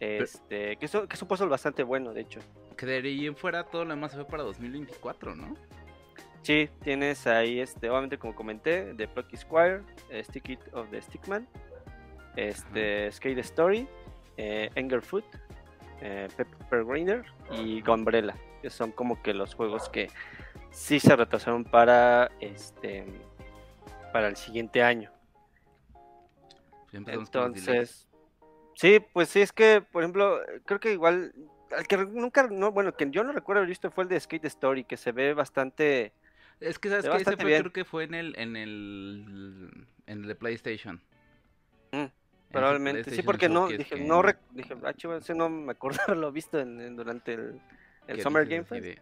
Este, 0.00 0.76
que, 0.78 0.84
es, 0.84 0.90
que 0.90 1.14
es 1.14 1.22
un 1.22 1.28
puzzle 1.28 1.46
bastante 1.46 1.84
bueno, 1.84 2.12
de 2.12 2.22
hecho. 2.22 2.40
Que 2.76 2.86
de 2.86 2.96
ahí 2.96 3.24
en 3.24 3.36
fuera 3.36 3.62
todo 3.62 3.84
lo 3.84 3.90
demás 3.90 4.12
fue 4.12 4.26
para 4.26 4.42
2024, 4.42 5.36
¿no? 5.36 5.54
Sí, 6.42 6.68
tienes 6.82 7.24
ahí, 7.28 7.60
este, 7.60 7.88
obviamente 7.88 8.18
como 8.18 8.34
comenté, 8.34 8.94
The 8.96 9.06
Plucky 9.06 9.36
Squire, 9.36 9.82
eh, 10.10 10.24
Stick 10.24 10.48
It 10.48 10.60
of 10.72 10.90
the 10.90 11.00
Stickman, 11.02 11.46
este, 12.34 13.12
Skate 13.12 13.38
Story, 13.38 13.86
eh, 14.36 14.70
Foot, 15.02 15.24
eh, 16.00 16.26
Pepper 16.36 16.84
Grinder 16.84 17.24
y 17.52 17.80
Gumbrella, 17.82 18.34
que 18.60 18.70
son 18.70 18.92
como 18.92 19.22
que 19.22 19.34
los 19.34 19.54
juegos 19.54 19.88
que 19.88 20.08
sí 20.70 21.00
se 21.00 21.16
retrasaron 21.16 21.64
para 21.64 22.30
este 22.40 23.06
para 24.12 24.28
el 24.28 24.36
siguiente 24.36 24.82
año. 24.82 25.10
Entonces, 26.92 28.08
sí, 28.74 29.00
pues 29.12 29.28
sí, 29.28 29.40
es 29.40 29.52
que, 29.52 29.80
por 29.80 30.02
ejemplo, 30.02 30.40
creo 30.64 30.80
que 30.80 30.92
igual, 30.92 31.32
el 31.76 31.86
que 31.86 31.96
nunca, 31.98 32.48
no, 32.48 32.72
bueno, 32.72 32.94
que 32.94 33.08
yo 33.10 33.22
no 33.22 33.32
recuerdo 33.32 33.60
haber 33.60 33.68
visto 33.68 33.90
fue 33.90 34.04
el 34.04 34.10
de 34.10 34.18
Skate 34.18 34.46
Story, 34.46 34.84
que 34.84 34.96
se 34.96 35.12
ve 35.12 35.34
bastante... 35.34 36.12
Es 36.58 36.78
que, 36.78 36.88
¿sabes 36.90 37.08
que 37.08 37.16
Ese 37.16 37.36
fue, 37.36 37.58
creo 37.58 37.72
que 37.72 37.84
fue 37.84 38.04
en 38.04 38.14
el, 38.14 38.34
en 38.38 38.56
el, 38.56 39.86
en 40.06 40.22
el 40.22 40.26
de 40.26 40.34
PlayStation. 40.34 41.00
Mm, 41.92 42.06
probablemente, 42.50 43.10
sí, 43.10 43.22
porque 43.22 43.48
no, 43.48 43.68
dije, 43.68 43.98
no, 44.00 44.22
dije, 44.50 44.74
ah, 44.84 45.34
no 45.34 45.48
me 45.48 45.72
acuerdo 45.72 46.00
haberlo 46.06 46.32
visto 46.32 46.58
en, 46.58 46.96
durante 46.96 47.34
el, 47.34 47.60
el 48.06 48.22
Summer 48.22 48.46
Game 48.46 48.64
Fest. 48.64 49.00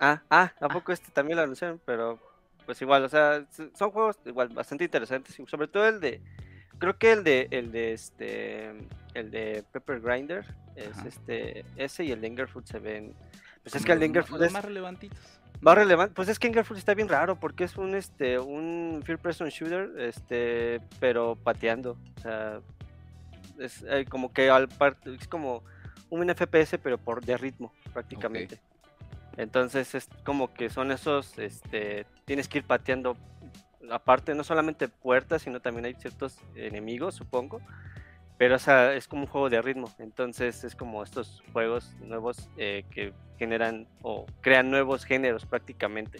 Ah, 0.00 0.20
ah, 0.30 0.52
¿a 0.60 0.68
poco 0.68 0.92
este 0.92 1.10
también 1.12 1.36
lo 1.36 1.44
anunciaron? 1.44 1.80
Pero 1.84 2.18
pues 2.66 2.80
igual, 2.82 3.04
o 3.04 3.08
sea, 3.08 3.44
son 3.74 3.90
juegos 3.90 4.18
igual 4.24 4.48
bastante 4.48 4.84
interesantes, 4.84 5.36
sobre 5.48 5.68
todo 5.68 5.86
el 5.86 6.00
de 6.00 6.20
creo 6.78 6.98
que 6.98 7.12
el 7.12 7.22
de 7.22 7.46
el 7.52 7.70
de 7.70 7.92
este 7.92 8.72
el 9.14 9.30
de 9.30 9.64
Pepper 9.72 10.00
Grinder 10.00 10.44
es 10.74 10.96
este 11.06 11.64
ese 11.76 12.04
y 12.04 12.10
el 12.10 12.20
de 12.20 12.26
Ingerfoot 12.26 12.66
se 12.66 12.80
ven 12.80 13.14
pues 13.62 13.76
es 13.76 13.84
que 13.84 13.92
el 13.92 14.00
de 14.00 14.06
Ingerfoot 14.06 14.42
es 14.42 14.52
más 14.52 14.64
relevantitos. 14.64 15.18
Más 15.60 15.76
relevante, 15.76 16.14
pues 16.14 16.28
es 16.28 16.40
que 16.40 16.48
Ingerfoot 16.48 16.76
está 16.76 16.94
bien 16.94 17.08
raro 17.08 17.38
porque 17.38 17.62
es 17.62 17.76
un 17.76 17.94
este 17.94 18.40
un 18.40 19.02
first 19.04 19.22
person 19.22 19.48
shooter 19.48 19.92
este 20.00 20.80
pero 20.98 21.36
pateando, 21.36 21.96
o 22.16 22.20
sea, 22.20 22.60
es 23.60 23.84
eh, 23.86 24.04
como 24.08 24.32
que 24.32 24.50
al 24.50 24.68
parte 24.68 25.14
es 25.14 25.28
como 25.28 25.62
un 26.20 26.28
FPS 26.28 26.78
pero 26.78 26.98
por 26.98 27.24
de 27.24 27.36
ritmo 27.36 27.72
prácticamente. 27.92 28.60
Entonces 29.36 29.94
es 29.94 30.08
como 30.24 30.52
que 30.52 30.68
son 30.68 30.92
esos 30.92 31.38
este 31.38 32.06
tienes 32.26 32.48
que 32.48 32.58
ir 32.58 32.64
pateando 32.64 33.16
aparte 33.90 34.34
no 34.34 34.44
solamente 34.44 34.88
puertas, 34.88 35.42
sino 35.42 35.60
también 35.60 35.86
hay 35.86 35.94
ciertos 35.94 36.38
enemigos, 36.54 37.14
supongo. 37.14 37.60
Pero 38.38 38.56
es 38.56 39.08
como 39.08 39.22
un 39.22 39.28
juego 39.28 39.50
de 39.50 39.62
ritmo, 39.62 39.88
entonces 39.98 40.64
es 40.64 40.74
como 40.74 41.02
estos 41.02 41.42
juegos 41.52 41.94
nuevos 42.00 42.48
eh, 42.56 42.84
que 42.90 43.12
generan 43.38 43.86
o 44.02 44.26
crean 44.40 44.70
nuevos 44.70 45.04
géneros 45.04 45.46
prácticamente. 45.46 46.18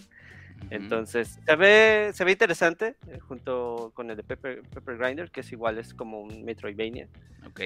Entonces 0.69 1.39
se 1.45 1.55
ve, 1.55 2.11
se 2.13 2.23
ve 2.23 2.31
interesante 2.31 2.95
eh, 3.07 3.19
junto 3.19 3.91
con 3.93 4.09
el 4.09 4.15
de 4.15 4.23
Pepper, 4.23 4.61
Pepper, 4.63 4.97
Grinder, 4.97 5.31
que 5.31 5.41
es 5.41 5.51
igual, 5.51 5.77
es 5.77 5.93
como 5.93 6.21
un 6.21 6.45
Metroidvania. 6.45 7.09
Ok. 7.45 7.61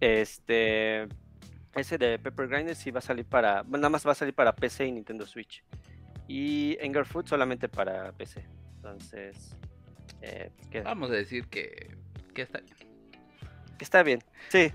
Este, 0.00 1.08
ese 1.74 1.98
de 1.98 2.18
Pepper 2.18 2.48
Grinder 2.48 2.76
sí 2.76 2.90
va 2.90 2.98
a 2.98 3.02
salir 3.02 3.24
para, 3.24 3.62
nada 3.62 3.88
más 3.88 4.06
va 4.06 4.12
a 4.12 4.14
salir 4.14 4.34
para 4.34 4.54
PC 4.54 4.86
y 4.86 4.92
Nintendo 4.92 5.26
Switch. 5.26 5.62
Y 6.28 6.76
Food 7.04 7.26
solamente 7.26 7.68
para 7.68 8.12
PC. 8.12 8.44
Entonces, 8.76 9.56
eh, 10.22 10.50
pues, 10.70 10.84
vamos 10.84 11.10
a 11.10 11.14
decir 11.14 11.46
que, 11.46 11.96
que 12.34 12.42
está 12.42 12.60
bien. 12.60 12.76
Que 13.78 13.84
está 13.84 14.02
bien, 14.02 14.20
sí. 14.48 14.58
Eh, 14.58 14.72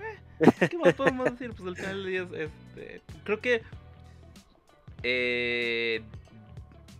¿Qué 0.70 0.78
más 0.78 0.94
podemos 0.94 1.32
decir? 1.32 1.52
Pues 1.56 1.68
al 1.68 1.76
final 1.76 2.04
del 2.04 2.30
día, 2.30 2.44
este, 2.44 3.02
creo 3.24 3.40
que. 3.40 3.62
Eh, 5.04 6.02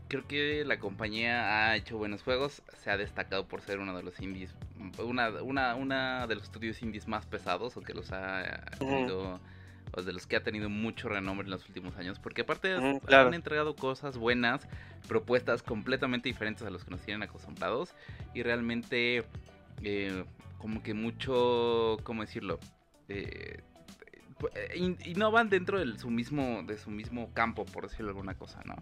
creo 0.08 0.28
que 0.28 0.66
la 0.66 0.80
compañía 0.80 1.70
ha 1.70 1.76
hecho 1.76 1.98
buenos 1.98 2.24
juegos. 2.24 2.62
Se 2.84 2.90
ha 2.92 2.98
destacado 2.98 3.48
por 3.48 3.62
ser 3.62 3.80
uno 3.80 3.96
de 3.96 4.04
los 4.04 4.20
indies. 4.20 4.56
Una, 5.00 5.30
una, 5.42 5.76
una 5.76 6.28
de 6.28 6.36
los 6.36 6.46
estudios 6.46 6.82
indies 6.82 7.08
más 7.08 7.26
pesados 7.26 7.78
o 7.78 7.82
que 7.82 7.94
los 7.94 8.12
ha 8.12 8.44
tenido 8.78 9.40
o 9.94 10.02
de 10.02 10.14
los 10.14 10.26
que 10.26 10.36
ha 10.36 10.44
tenido 10.44 10.70
mucho 10.70 11.10
renombre 11.10 11.46
en 11.46 11.52
los 11.52 11.68
últimos 11.68 11.98
años, 11.98 12.20
porque 12.20 12.42
aparte 12.42 12.74
han 12.74 13.34
entregado 13.34 13.76
cosas 13.76 14.18
buenas, 14.18 14.68
propuestas 15.08 15.64
completamente 15.64 16.30
diferentes 16.30 16.66
a 16.66 16.70
los 16.70 16.86
que 16.86 16.92
nos 16.92 17.02
tienen 17.02 17.24
acostumbrados 17.24 17.94
y 18.34 18.44
realmente 18.44 19.26
eh, 19.84 20.24
como 20.58 20.82
que 20.82 20.94
mucho, 20.94 21.98
¿cómo 22.04 22.22
decirlo? 22.22 22.60
Eh, 23.10 23.62
y 24.76 25.14
no 25.16 25.32
van 25.32 25.50
dentro 25.50 25.80
de 25.80 25.98
su 25.98 26.10
mismo 26.10 26.64
de 26.64 26.78
su 26.78 26.90
mismo 26.90 27.34
campo 27.34 27.66
por 27.66 27.88
decirlo 27.88 28.10
alguna 28.10 28.36
cosa 28.36 28.62
no 28.66 28.76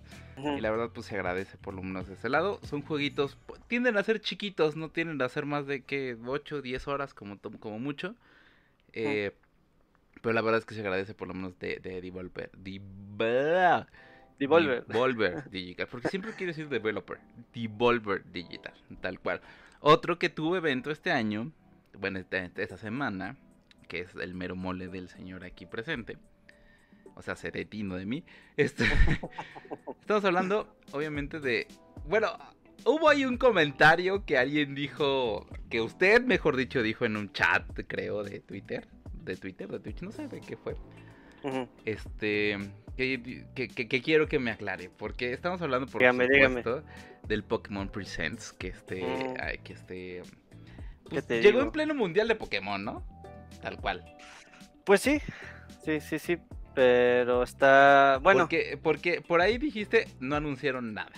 y 0.55 0.61
la 0.61 0.71
verdad 0.71 0.91
pues 0.93 1.07
se 1.07 1.15
agradece 1.15 1.57
por 1.57 1.73
lo 1.73 1.81
menos 1.81 2.07
de 2.07 2.13
ese 2.13 2.29
lado 2.29 2.59
son 2.63 2.81
jueguitos 2.81 3.37
tienden 3.67 3.97
a 3.97 4.03
ser 4.03 4.21
chiquitos 4.21 4.75
no 4.75 4.89
tienden 4.89 5.21
a 5.21 5.29
ser 5.29 5.45
más 5.45 5.67
de 5.67 5.81
que 5.83 6.17
8 6.25 6.55
o 6.57 6.61
10 6.61 6.87
horas 6.87 7.13
como 7.13 7.37
como 7.39 7.79
mucho 7.79 8.15
eh, 8.93 9.33
pero 10.21 10.33
la 10.33 10.41
verdad 10.41 10.59
es 10.59 10.65
que 10.65 10.75
se 10.75 10.81
agradece 10.81 11.13
por 11.13 11.27
lo 11.27 11.33
menos 11.33 11.57
de, 11.59 11.79
de 11.79 12.01
Devolver. 12.01 12.51
Devolver. 14.37 14.85
Devolver 14.85 15.49
Digital. 15.51 15.87
Porque 15.89 16.09
siempre 16.09 16.33
quiero 16.33 16.51
decir 16.51 16.69
developer. 16.69 17.19
Devolver 17.53 18.23
Digital. 18.31 18.73
Tal 19.01 19.19
cual. 19.19 19.41
Otro 19.79 20.19
que 20.19 20.29
tuvo 20.29 20.57
evento 20.57 20.91
este 20.91 21.11
año. 21.11 21.51
Bueno, 21.97 22.19
esta, 22.19 22.37
esta 22.37 22.77
semana. 22.77 23.37
Que 23.89 23.99
es 23.99 24.15
el 24.15 24.33
mero 24.33 24.55
mole 24.55 24.87
del 24.87 25.09
señor 25.09 25.43
aquí 25.43 25.65
presente. 25.65 26.17
O 27.15 27.21
sea, 27.21 27.35
seretino 27.35 27.97
de 27.97 28.05
mí. 28.05 28.23
Este, 28.55 28.85
estamos 29.99 30.23
hablando, 30.23 30.77
obviamente, 30.93 31.41
de. 31.41 31.67
Bueno, 32.05 32.29
hubo 32.85 33.09
ahí 33.09 33.25
un 33.25 33.35
comentario 33.35 34.23
que 34.25 34.37
alguien 34.37 34.73
dijo. 34.73 35.45
Que 35.69 35.81
usted, 35.81 36.23
mejor 36.23 36.55
dicho, 36.55 36.81
dijo 36.81 37.03
en 37.03 37.17
un 37.17 37.33
chat, 37.33 37.65
creo, 37.87 38.23
de 38.23 38.39
Twitter 38.39 38.87
de 39.29 39.37
Twitter, 39.37 39.67
de 39.67 39.79
Twitch, 39.79 40.01
no 40.01 40.11
sé 40.11 40.27
de 40.27 40.41
qué 40.41 40.57
fue. 40.57 40.75
Este, 41.85 42.57
que, 42.97 44.01
quiero 44.03 44.27
que 44.27 44.39
me 44.39 44.51
aclare, 44.51 44.89
porque 44.89 45.31
estamos 45.31 45.61
hablando 45.61 45.87
por 45.87 46.01
supuesto 46.03 46.83
del 47.27 47.43
Pokémon 47.43 47.89
Presents, 47.89 48.51
que 48.53 48.67
este, 48.67 48.99
que 49.63 49.73
este, 49.73 50.23
pues, 51.09 51.27
llegó 51.27 51.61
en 51.61 51.71
pleno 51.71 51.95
mundial 51.95 52.27
de 52.27 52.35
Pokémon, 52.35 52.83
¿no? 52.83 53.03
Tal 53.61 53.77
cual. 53.77 54.03
Pues 54.83 55.01
sí, 55.01 55.21
sí, 55.83 55.99
sí, 55.99 56.19
sí, 56.19 56.37
pero 56.73 57.43
está, 57.43 58.19
bueno. 58.21 58.41
Porque, 58.41 58.79
porque 58.81 59.21
por 59.21 59.41
ahí 59.41 59.57
dijiste, 59.57 60.07
no 60.19 60.35
anunciaron 60.35 60.93
nada. 60.93 61.11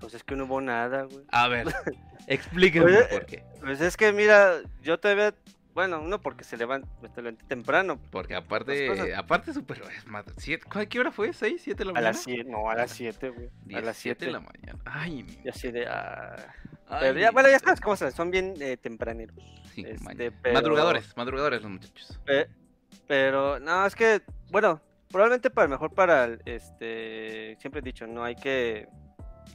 Pues 0.00 0.14
es 0.14 0.24
que 0.24 0.36
no 0.36 0.44
hubo 0.44 0.60
nada, 0.60 1.04
güey. 1.04 1.24
A 1.30 1.48
ver, 1.48 1.66
explíqueme 2.26 2.92
pues, 2.92 3.06
por 3.06 3.26
qué. 3.26 3.44
Pues 3.60 3.80
es 3.80 3.96
que 3.96 4.12
mira, 4.12 4.60
yo 4.82 4.98
todavía 4.98 5.34
bueno, 5.76 6.00
uno 6.00 6.22
porque 6.22 6.42
se 6.42 6.56
levanta, 6.56 6.88
temprano. 7.48 8.00
Porque 8.10 8.34
aparte, 8.34 9.14
aparte 9.14 9.52
más, 10.06 10.24
¿qué 10.88 10.98
hora 10.98 11.12
fue? 11.12 11.32
¿6, 11.32 11.58
7 11.58 11.74
de 11.74 11.84
la 11.84 11.92
mañana? 11.92 12.08
A 12.08 12.12
las 12.12 12.22
7, 12.22 12.44
no, 12.44 12.70
a 12.70 12.74
las 12.74 12.90
7, 12.92 13.28
güey. 13.28 13.50
A 13.74 13.80
las 13.82 13.96
7 13.98 14.24
de 14.24 14.32
la 14.32 14.40
mañana. 14.40 14.78
Ay, 14.86 15.22
mi... 15.22 15.38
Y 15.44 15.48
así 15.50 15.70
de, 15.70 15.86
ah... 15.86 16.34
pero 16.98 17.18
ya, 17.18 17.30
bueno, 17.30 17.50
ya 17.50 17.58
sabes 17.58 17.82
cosas, 17.82 18.14
son 18.14 18.30
bien 18.30 18.54
eh, 18.58 18.78
tempraneros. 18.78 19.36
Sí, 19.74 19.84
este, 19.86 20.32
Madrugadores, 20.50 21.14
madrugadores 21.14 21.60
los 21.60 21.70
muchachos. 21.70 22.20
pero, 23.06 23.60
no, 23.60 23.84
es 23.84 23.94
que, 23.94 24.22
bueno, 24.50 24.80
probablemente 25.10 25.50
para 25.50 25.68
mejor 25.68 25.92
para, 25.92 26.38
este, 26.46 27.54
siempre 27.60 27.80
he 27.80 27.82
dicho, 27.82 28.06
no 28.06 28.24
hay 28.24 28.34
que 28.34 28.88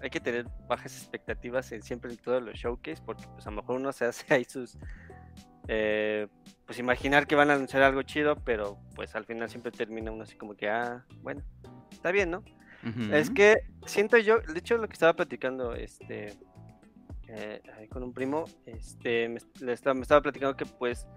hay 0.04 0.10
que 0.10 0.20
tener 0.20 0.46
bajas 0.68 0.96
expectativas 0.96 1.72
en 1.72 1.82
siempre 1.84 2.12
en 2.12 2.18
todos 2.18 2.42
los 2.42 2.56
showcase 2.56 3.02
porque 3.06 3.26
pues 3.28 3.46
a 3.46 3.52
lo 3.52 3.58
mejor 3.58 3.76
uno 3.76 3.92
se 3.92 4.06
hace 4.06 4.34
ahí 4.34 4.46
sus 4.46 4.78
eh, 5.74 6.28
pues 6.66 6.80
imaginar 6.80 7.28
que 7.28 7.36
van 7.36 7.50
a 7.50 7.54
anunciar 7.54 7.82
algo 7.82 8.02
chido, 8.02 8.36
pero 8.44 8.78
pues 8.94 9.16
al 9.16 9.24
final 9.24 9.50
siempre 9.50 9.72
termina 9.72 10.12
uno 10.12 10.24
así 10.24 10.36
como 10.36 10.54
que, 10.54 10.70
ah, 10.70 11.06
bueno, 11.22 11.44
está 11.90 12.12
bien, 12.12 12.30
¿no? 12.30 12.44
Es 13.14 13.30
que 13.30 13.62
siento 13.86 14.18
yo, 14.18 14.40
de 14.40 14.60
hecho 14.60 14.76
lo 14.78 14.88
que 14.88 14.94
estaba 14.94 15.14
platicando 15.14 15.76
este 15.76 16.34
eh, 17.28 17.62
con 17.90 18.04
un 18.04 18.12
primo, 18.12 18.46
este 18.66 19.30
me, 19.30 19.38
estaba, 19.72 19.94
me, 19.94 20.02
estaba, 20.02 20.22
platicando 20.22 20.58
que 20.58 20.66
pues 20.66 21.08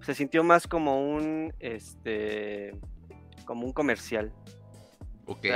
se 0.00 0.14
sintió 0.14 0.42
más 0.42 0.66
como 0.66 1.06
un 1.06 1.52
este 1.58 2.72
como 3.44 3.66
un 3.66 3.72
comercial. 3.74 4.32
Ok. 5.26 5.48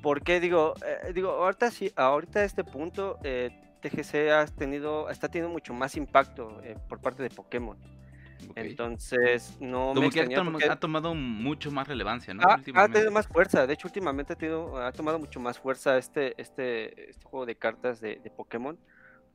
¿Por 0.00 0.22
qué 0.22 0.38
digo? 0.38 0.74
Eh, 0.86 1.12
digo, 1.12 1.30
ahorita 1.30 1.70
sí, 1.72 1.90
ahorita 1.96 2.40
a 2.40 2.44
este 2.44 2.62
punto 2.62 3.18
eh, 3.24 3.50
TGC 3.80 4.30
ha 4.30 4.46
tenido, 4.46 5.10
está 5.10 5.28
teniendo 5.28 5.52
mucho 5.52 5.74
más 5.74 5.96
impacto 5.96 6.60
eh, 6.62 6.76
por 6.88 7.00
parte 7.00 7.22
de 7.22 7.30
Pokémon. 7.30 7.76
Entonces, 8.54 9.56
no 9.60 9.94
me 9.94 10.10
que 10.10 10.20
ha, 10.20 10.76
tomado 10.76 11.14
mucho 11.14 11.70
más 11.70 11.86
relevancia, 11.86 12.34
¿no? 12.34 12.42
Ha, 12.48 12.88
tenido 12.88 13.10
más 13.10 13.26
fuerza. 13.26 13.66
De 13.66 13.74
hecho, 13.74 13.88
últimamente 13.88 14.32
ha, 14.32 14.36
tenido, 14.36 14.78
ha 14.78 14.92
tomado 14.92 15.18
mucho 15.18 15.40
más 15.40 15.58
fuerza 15.58 15.98
este, 15.98 16.40
este, 16.40 17.10
este 17.10 17.22
juego 17.24 17.46
de 17.46 17.56
cartas 17.56 18.00
de, 18.00 18.32
Pokémon. 18.36 18.78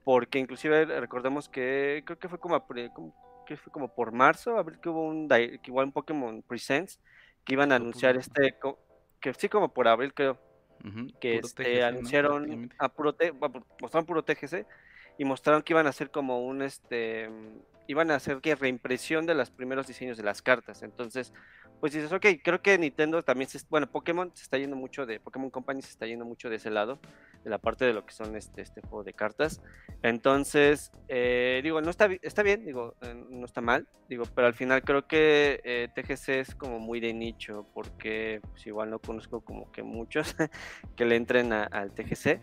Porque 0.03 0.39
inclusive 0.39 0.85
recordemos 0.99 1.49
que 1.49 2.03
creo 2.05 2.19
que 2.19 2.29
fue 2.29 2.39
como, 2.39 2.63
que 3.45 3.57
fue 3.57 3.71
como 3.71 3.93
por 3.93 4.11
marzo, 4.11 4.57
a 4.57 4.63
ver 4.63 4.79
que 4.79 4.89
hubo 4.89 5.03
un 5.03 5.27
que 5.27 5.59
igual 5.65 5.87
un 5.87 5.91
Pokémon 5.91 6.43
Presents 6.43 6.99
que 7.43 7.53
iban 7.53 7.71
a 7.71 7.75
anunciar 7.75 8.15
este 8.15 8.55
que 9.19 9.33
sí 9.33 9.49
como 9.49 9.73
por 9.73 9.87
abril 9.87 10.13
creo 10.13 10.37
que 11.19 11.37
este, 11.37 11.83
anunciaron 11.83 12.71
a 12.77 12.89
puro 12.89 13.15
mostraron 13.81 14.05
puro 14.05 14.23
TGC 14.23 14.65
y 15.17 15.25
mostraron 15.25 15.63
que 15.63 15.73
iban 15.73 15.87
a 15.87 15.89
hacer 15.89 16.11
como 16.11 16.45
un 16.45 16.61
este 16.61 17.29
iban 17.87 18.11
a 18.11 18.15
hacer 18.15 18.41
que 18.41 18.55
reimpresión 18.55 19.25
de 19.25 19.35
los 19.35 19.49
primeros 19.51 19.87
diseños 19.87 20.17
de 20.17 20.23
las 20.23 20.41
cartas. 20.41 20.83
Entonces, 20.83 21.33
pues 21.79 21.93
dices, 21.93 22.11
ok, 22.11 22.25
creo 22.43 22.61
que 22.61 22.77
Nintendo 22.77 23.21
también, 23.21 23.49
se, 23.49 23.59
bueno, 23.69 23.87
Pokémon 23.87 24.31
se 24.33 24.43
está 24.43 24.57
yendo 24.57 24.75
mucho 24.75 25.05
de, 25.05 25.19
Pokémon 25.19 25.49
Company 25.49 25.81
se 25.81 25.89
está 25.89 26.05
yendo 26.05 26.25
mucho 26.25 26.49
de 26.49 26.55
ese 26.55 26.71
lado, 26.71 26.99
de 27.43 27.49
la 27.49 27.57
parte 27.57 27.85
de 27.85 27.93
lo 27.93 28.05
que 28.05 28.13
son 28.13 28.35
este, 28.35 28.61
este 28.61 28.81
juego 28.81 29.03
de 29.03 29.13
cartas. 29.13 29.61
Entonces, 30.01 30.91
eh, 31.07 31.59
digo, 31.63 31.81
no 31.81 31.89
está, 31.89 32.09
está 32.21 32.43
bien, 32.43 32.65
digo, 32.65 32.95
eh, 33.01 33.13
no 33.29 33.45
está 33.45 33.61
mal, 33.61 33.87
digo, 34.09 34.23
pero 34.33 34.47
al 34.47 34.53
final 34.53 34.83
creo 34.83 35.07
que 35.07 35.61
eh, 35.63 35.89
TGC 35.93 36.29
es 36.29 36.55
como 36.55 36.79
muy 36.79 36.99
de 36.99 37.13
nicho, 37.13 37.67
porque 37.73 38.41
pues 38.49 38.65
igual 38.65 38.89
no 38.89 38.99
conozco 38.99 39.41
como 39.41 39.71
que 39.71 39.83
muchos 39.83 40.35
que 40.95 41.05
le 41.05 41.15
entren 41.15 41.53
al 41.53 41.91
TGC. 41.91 42.39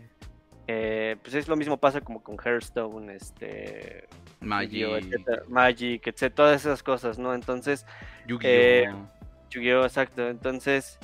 pues 0.65 1.33
es 1.33 1.47
lo 1.47 1.55
mismo 1.55 1.77
pasa 1.77 2.01
como 2.01 2.23
con 2.23 2.37
Hearthstone, 2.37 3.13
este, 3.15 4.07
Magic, 4.43 5.47
Magic, 5.47 6.07
etc. 6.07 6.33
Todas 6.33 6.61
esas 6.61 6.83
cosas, 6.83 7.17
¿no? 7.17 7.33
Entonces, 7.33 7.85
Yu-Gi-Oh! 8.27 9.09
Yu-Gi-Oh! 9.49 9.83
exacto. 9.85 10.27
Entonces, 10.29 10.99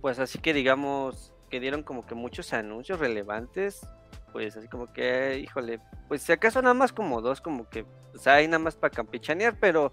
pues 0.00 0.18
así 0.18 0.38
que 0.38 0.52
digamos 0.52 1.32
que 1.50 1.60
dieron 1.60 1.82
como 1.82 2.06
que 2.06 2.14
muchos 2.14 2.52
anuncios 2.52 2.98
relevantes. 2.98 3.86
pues 4.34 4.56
así 4.56 4.66
como 4.66 4.92
que, 4.92 5.38
híjole, 5.38 5.78
pues 6.08 6.20
si 6.22 6.32
acaso 6.32 6.60
nada 6.60 6.74
más 6.74 6.92
como 6.92 7.20
dos, 7.20 7.40
como 7.40 7.68
que, 7.70 7.86
o 8.12 8.18
sea, 8.18 8.34
hay 8.34 8.48
nada 8.48 8.58
más 8.58 8.74
para 8.74 8.90
campechanear, 8.92 9.56
pero 9.60 9.92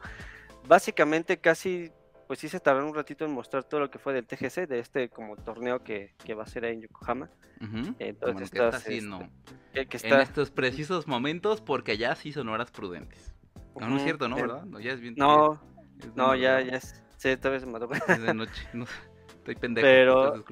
básicamente 0.68 1.38
casi, 1.38 1.92
pues 2.32 2.40
sí 2.40 2.48
se 2.48 2.62
tardaron 2.62 2.88
un 2.88 2.96
ratito 2.96 3.26
en 3.26 3.34
mostrar 3.34 3.66
todo 3.66 3.82
lo 3.82 3.92
que 3.92 4.00
fue 4.00 4.14
del 4.14 4.26
TGC, 4.26 4.66
de 4.66 4.80
este 4.80 5.10
como 5.10 5.36
torneo 5.36 5.84
que, 5.84 6.14
va 6.34 6.44
a 6.44 6.46
ser 6.46 6.64
ahí 6.64 6.76
en 6.76 6.84
Yokohama. 6.84 7.30
Entonces, 8.00 8.50
que 8.50 8.58
está 8.58 8.78
este, 8.78 9.02
no. 9.02 9.30
En 9.74 10.22
estos 10.22 10.50
precisos 10.50 11.10
momentos, 11.10 11.60
porque 11.60 11.98
ya 11.98 12.16
sí 12.16 12.32
son 12.32 12.48
horas 12.48 12.72
prudentes. 12.72 13.34
No, 13.78 13.90
no 13.90 13.98
es 13.98 14.04
cierto, 14.04 14.30
¿no? 14.30 14.38
¿Verdad? 14.38 14.64
No, 14.64 14.80
ya 14.80 14.94
es 14.94 15.02
bien. 15.02 15.16
No, 15.18 15.62
no, 16.16 16.34
ya, 16.34 16.62
ya 16.62 16.78
es. 16.78 17.04
Sí, 17.18 17.36
vez 17.36 17.66
me 17.66 17.74
mató. 17.74 17.90
Es 17.92 18.22
de 18.22 18.34
noche. 18.34 18.66
No, 18.72 18.86
estoy 19.28 19.56
pendejo. 19.56 19.86
Pero, 19.86 20.46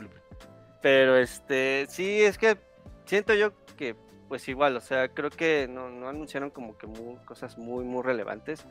pero 0.81 1.15
este, 1.15 1.85
sí, 1.87 2.23
es 2.23 2.37
que 2.37 2.57
siento 3.05 3.33
yo 3.35 3.53
que, 3.77 3.95
pues 4.27 4.49
igual, 4.49 4.75
o 4.75 4.81
sea, 4.81 5.07
creo 5.07 5.29
que 5.29 5.69
no, 5.69 5.89
no 5.89 6.09
anunciaron 6.09 6.49
como 6.49 6.77
que 6.77 6.87
muy, 6.87 7.15
cosas 7.23 7.57
muy, 7.57 7.85
muy 7.85 8.03
relevantes. 8.03 8.67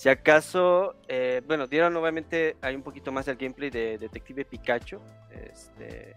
Si 0.00 0.08
acaso, 0.08 0.94
eh, 1.08 1.42
bueno, 1.46 1.66
dieron 1.66 1.92
nuevamente, 1.92 2.56
hay 2.62 2.74
un 2.74 2.80
poquito 2.80 3.12
más 3.12 3.26
del 3.26 3.36
gameplay 3.36 3.68
de 3.68 3.98
Detective 3.98 4.46
Pikachu. 4.46 4.98
Este, 5.30 6.14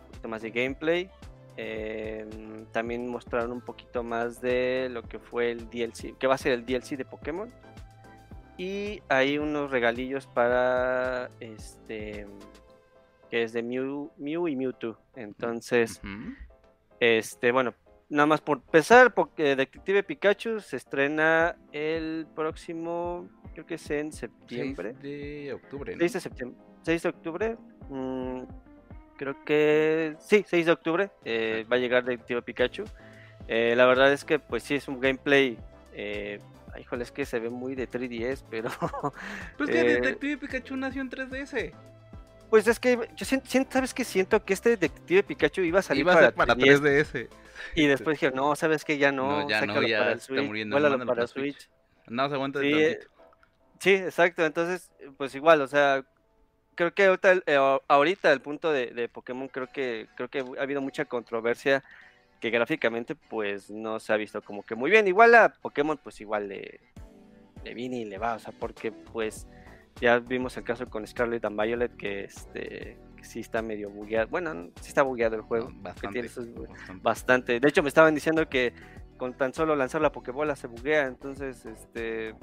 un 0.00 0.06
poquito 0.08 0.28
más 0.28 0.42
de 0.42 0.50
gameplay. 0.50 1.08
Em, 1.56 2.66
también 2.72 3.06
mostraron 3.06 3.52
un 3.52 3.60
poquito 3.60 4.02
más 4.02 4.40
de 4.40 4.88
lo 4.90 5.04
que 5.04 5.20
fue 5.20 5.52
el 5.52 5.70
DLC, 5.70 6.18
que 6.18 6.26
va 6.26 6.34
a 6.34 6.38
ser 6.38 6.54
el 6.54 6.66
DLC 6.66 6.96
de 6.96 7.04
Pokémon. 7.04 7.52
Y 8.58 9.00
hay 9.08 9.38
unos 9.38 9.70
regalillos 9.70 10.26
para 10.26 11.30
este 11.38 12.26
que 13.30 13.44
es 13.44 13.52
de 13.52 13.62
Mew, 13.62 14.10
Mew 14.16 14.48
y 14.48 14.56
Mewtwo. 14.56 14.98
Entonces, 15.14 16.00
este, 16.98 17.52
bueno, 17.52 17.74
nada 18.14 18.26
más 18.26 18.40
por 18.40 18.58
empezar, 18.58 19.12
porque 19.12 19.56
Detective 19.56 20.02
Pikachu 20.02 20.60
se 20.60 20.76
estrena 20.76 21.56
el 21.72 22.26
próximo, 22.34 23.28
creo 23.52 23.66
que 23.66 23.74
es 23.74 23.90
en 23.90 24.12
septiembre. 24.12 24.94
6 25.00 25.02
de 25.02 25.52
octubre. 25.52 25.96
6 25.98 26.12
de 26.12 26.20
septiembre. 26.20 26.58
6 26.82 27.02
de 27.02 27.08
octubre. 27.08 27.56
Mm, 27.90 28.42
creo 29.16 29.44
que 29.44 30.14
sí, 30.20 30.44
6 30.46 30.66
de 30.66 30.72
octubre 30.72 31.10
eh, 31.24 31.66
va 31.70 31.76
a 31.76 31.78
llegar 31.78 32.04
Detective 32.04 32.42
Pikachu. 32.42 32.84
Eh, 33.48 33.74
la 33.76 33.84
verdad 33.84 34.12
es 34.12 34.24
que 34.24 34.38
pues 34.38 34.62
sí 34.62 34.76
es 34.76 34.88
un 34.88 35.00
gameplay 35.00 35.58
eh, 35.92 36.40
híjole, 36.80 37.02
es 37.02 37.12
que 37.12 37.26
se 37.26 37.38
ve 37.38 37.50
muy 37.50 37.74
de 37.74 37.88
3DS, 37.88 38.44
pero... 38.48 38.70
Pues 39.56 39.70
que 39.70 39.84
Detective 39.84 40.38
Pikachu 40.38 40.76
nació 40.76 41.02
en 41.02 41.10
3DS. 41.10 41.72
Pues 42.50 42.66
es 42.68 42.78
que 42.78 43.08
yo 43.16 43.24
siento, 43.24 43.72
¿sabes 43.72 43.92
que 43.92 44.04
Siento 44.04 44.44
que 44.44 44.52
este 44.52 44.70
Detective 44.70 45.22
Pikachu 45.24 45.62
iba 45.62 45.80
a 45.80 45.82
salir 45.82 46.02
iba 46.02 46.12
a 46.12 46.30
para, 46.30 46.54
3DS. 46.54 47.28
Y 47.74 47.86
después 47.86 48.20
dije, 48.20 48.34
no, 48.34 48.56
¿sabes 48.56 48.84
que 48.84 48.98
Ya 48.98 49.12
no, 49.12 49.42
no 49.42 49.48
ya 49.48 49.64
no, 49.66 49.82
ya 49.82 49.98
para 49.98 50.12
el 50.12 50.20
Switch, 50.20 50.38
está 50.38 50.46
muriendo. 50.46 50.76
Para, 50.76 51.04
para 51.04 51.26
Switch. 51.26 51.68
No, 52.06 52.28
se 52.28 52.34
aguanta 52.34 52.60
sí, 52.60 52.96
sí, 53.78 53.94
exacto, 53.94 54.44
entonces, 54.44 54.90
pues 55.16 55.34
igual, 55.34 55.62
o 55.62 55.66
sea, 55.66 56.04
creo 56.74 56.92
que 56.92 57.06
ahorita, 57.06 57.32
eh, 57.46 57.78
ahorita 57.88 58.32
el 58.32 58.40
punto 58.40 58.72
de, 58.72 58.88
de, 58.88 59.08
Pokémon 59.08 59.48
creo 59.48 59.68
que 59.68 60.08
creo 60.16 60.28
que 60.28 60.40
ha 60.58 60.62
habido 60.62 60.82
mucha 60.82 61.04
controversia 61.04 61.82
que 62.40 62.50
gráficamente 62.50 63.14
pues 63.14 63.70
no 63.70 63.98
se 64.00 64.12
ha 64.12 64.16
visto 64.16 64.42
como 64.42 64.64
que 64.64 64.74
muy 64.74 64.90
bien. 64.90 65.08
Igual 65.08 65.34
a 65.34 65.48
Pokémon 65.50 65.96
pues 65.96 66.20
igual 66.20 66.48
le, 66.48 66.80
le 67.64 67.74
viene 67.74 68.00
y 68.00 68.04
le 68.04 68.18
va, 68.18 68.34
o 68.34 68.38
sea, 68.38 68.52
porque 68.52 68.92
pues 68.92 69.46
ya 70.00 70.18
vimos 70.18 70.56
el 70.56 70.64
caso 70.64 70.88
con 70.88 71.06
Scarlet 71.06 71.44
and 71.44 71.60
Violet 71.60 71.96
que 71.96 72.24
este 72.24 72.98
sí 73.24 73.40
está 73.40 73.62
medio 73.62 73.90
bugueado. 73.90 74.28
Bueno, 74.28 74.70
sí 74.80 74.88
está 74.88 75.02
bugueado 75.02 75.36
el 75.36 75.42
juego. 75.42 75.70
Bastante, 75.76 76.30
bastante. 77.02 77.60
De 77.60 77.68
hecho, 77.68 77.82
me 77.82 77.88
estaban 77.88 78.14
diciendo 78.14 78.48
que 78.48 78.72
con 79.16 79.34
tan 79.34 79.54
solo 79.54 79.76
lanzar 79.76 80.00
la 80.00 80.12
Pokébola 80.12 80.56
se 80.56 80.66
buguea. 80.66 81.06
Entonces, 81.06 81.64
este. 81.66 82.34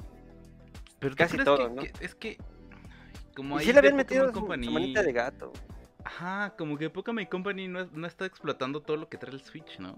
Pero 0.98 1.16
casi 1.16 1.38
todo, 1.38 1.68
¿no? 1.68 1.82
es 2.00 2.14
que. 2.14 2.38
Como 3.34 3.60
y 3.60 3.64
sí 3.64 3.72
le 3.72 3.78
habían 3.78 3.96
metido 3.96 4.32
su, 4.32 4.46
manita 4.46 5.02
de 5.02 5.12
gato. 5.12 5.52
Ajá, 6.04 6.54
como 6.56 6.76
que 6.76 6.90
Pokémon 6.90 7.24
Company 7.26 7.68
no, 7.68 7.86
no, 7.86 8.06
está 8.06 8.26
explotando 8.26 8.82
todo 8.82 8.96
lo 8.96 9.08
que 9.08 9.16
trae 9.16 9.32
el 9.32 9.42
Switch, 9.42 9.78
¿no? 9.78 9.92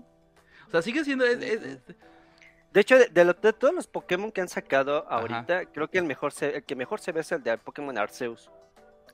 O 0.68 0.70
sea, 0.70 0.83
sigue 0.83 1.05
siendo. 1.05 1.25
De 1.25 2.81
hecho, 2.81 2.99
de, 2.99 3.07
de, 3.09 3.53
todos 3.53 3.73
los 3.73 3.87
Pokémon 3.87 4.33
que 4.33 4.40
han 4.40 4.49
sacado 4.49 5.09
ahorita, 5.09 5.66
creo 5.66 5.88
que 5.88 5.99
el 5.99 6.05
mejor 6.05 6.33
se, 6.33 6.57
el 6.57 6.64
que 6.64 6.75
mejor 6.75 7.01
se 7.01 7.12
ve 7.12 7.20
es 7.20 7.31
el 7.33 7.42
de 7.42 7.57
Pokémon 7.59 7.97
Arceus. 7.97 8.51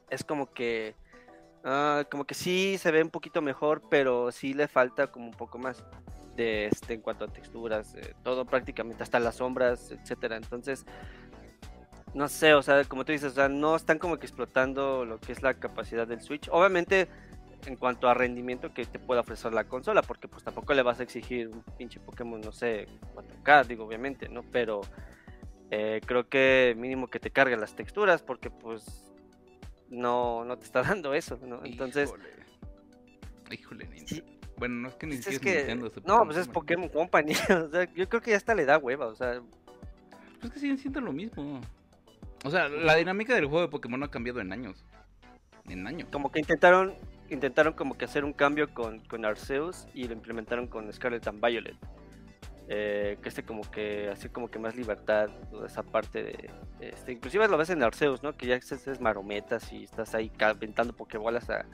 Es 0.09 0.25
como 0.25 0.53
que. 0.53 0.95
Uh, 1.65 2.09
como 2.11 2.25
que 2.25 2.35
sí 2.35 2.79
se 2.79 2.91
ve 2.91 3.03
un 3.03 3.11
poquito 3.11 3.43
mejor, 3.43 3.83
pero 3.91 4.33
sí 4.33 4.55
le 4.55 4.67
falta 4.67 5.09
como 5.09 5.27
un 5.27 5.35
poco 5.35 5.59
más 5.59 5.85
de 6.35 6.67
este 6.67 6.95
en 6.95 7.03
cuanto 7.03 7.27
a 7.27 7.29
texturas, 7.29 7.95
todo 8.23 8.47
prácticamente, 8.47 9.03
hasta 9.03 9.21
las 9.21 9.37
sombras, 9.37 9.91
etcétera. 9.91 10.37
Entonces, 10.37 10.87
no 12.15 12.29
sé, 12.29 12.55
o 12.55 12.63
sea, 12.63 12.83
como 12.85 13.05
tú 13.05 13.13
dices, 13.13 13.33
o 13.33 13.35
sea, 13.35 13.49
no 13.49 13.77
están 13.77 13.99
como 13.99 14.19
que 14.19 14.27
explotando 14.27 15.05
lo 15.05 15.19
que 15.21 15.33
es 15.33 15.43
la 15.43 15.55
capacidad 15.55 16.07
del 16.07 16.23
Switch. 16.23 16.49
Obviamente, 16.51 17.09
en 17.67 17.77
cuanto 17.77 18.09
a 18.09 18.15
rendimiento 18.15 18.73
que 18.73 18.85
te 18.87 18.99
pueda 18.99 19.21
ofrecer 19.21 19.53
la 19.53 19.65
consola, 19.65 20.03
porque 20.03 20.29
pues 20.29 20.43
tampoco 20.43 20.73
le 20.75 20.83
vas 20.83 21.01
a 21.01 21.03
exigir 21.03 21.49
un 21.49 21.63
pinche 21.77 22.01
Pokémon, 22.01 22.41
no 22.41 22.53
sé, 22.53 22.89
4K, 23.15 23.67
digo, 23.67 23.85
obviamente, 23.85 24.29
¿no? 24.29 24.43
Pero 24.51 24.81
eh, 25.71 26.01
creo 26.07 26.29
que 26.29 26.75
mínimo 26.77 27.09
que 27.09 27.21
te 27.21 27.31
cargue 27.31 27.57
las 27.57 27.77
texturas, 27.77 28.23
porque 28.23 28.51
pues 28.51 29.10
no, 29.91 30.45
no 30.45 30.59
te 30.59 30.65
está 30.65 30.83
dando 30.83 31.15
eso, 31.15 31.39
¿no? 31.45 31.61
Entonces... 31.65 32.13
Híjole, 33.51 33.89
Bueno, 34.57 34.77
no 34.77 34.89
es 34.89 34.95
que 34.95 35.07
ni 35.07 35.17
pues 35.17 35.35
siquiera 35.35 35.75
No, 36.05 36.25
pues 36.25 36.37
es 36.37 36.49
Pokémon 36.49 36.89
Company, 36.89 37.33
o 37.51 37.69
sea, 37.69 37.93
yo 37.93 38.09
creo 38.09 38.23
que 38.23 38.31
ya 38.31 38.37
hasta 38.37 38.55
le 38.55 38.65
da 38.65 38.79
hueva, 38.79 39.07
o 39.07 39.15
sea... 39.15 39.43
Pues 40.41 40.53
que 40.53 40.59
siguen 40.59 40.79
siendo 40.79 41.01
lo 41.03 41.13
mismo. 41.13 41.61
O 42.45 42.51
sea, 42.51 42.69
la 42.69 42.95
dinámica 42.97 43.35
del 43.35 43.45
juego 43.45 43.61
de 43.61 43.69
Pokémon 43.69 44.01
no 44.01 44.07
ha 44.07 44.11
cambiado 44.11 44.41
en 44.41 44.53
años. 44.53 44.87
En 45.69 45.87
años. 45.87 46.09
Como 46.11 46.33
que 46.33 46.41
intentaron 46.41 46.95
intentaron 47.35 47.73
como 47.73 47.97
que 47.97 48.05
hacer 48.05 48.25
un 48.25 48.33
cambio 48.33 48.73
con, 48.75 49.01
con 49.01 49.25
Arceus 49.25 49.87
y 49.95 50.07
lo 50.09 50.15
implementaron 50.15 50.67
con 50.67 50.93
Scarlet 50.93 51.27
and 51.29 51.45
Violet. 51.45 51.77
Eh, 52.73 53.19
que 53.21 53.29
este 53.29 53.43
como 53.43 53.69
que 53.69 54.11
así 54.11 54.29
como 54.29 54.49
que 54.49 54.61
más 54.61 54.77
libertad 54.77 55.29
esa 55.67 55.83
parte 55.83 56.23
de 56.23 56.51
este 56.79 57.11
inclusive 57.11 57.49
lo 57.49 57.59
ves 57.59 57.71
en 57.71 57.83
Arceus 57.83 58.23
no 58.23 58.37
que 58.37 58.47
ya 58.47 58.55
es 58.55 59.01
marometas 59.01 59.73
y 59.73 59.83
estás 59.83 60.15
ahí 60.15 60.31
aventando 60.39 60.93
pokebolas 60.93 61.51
a, 61.51 61.67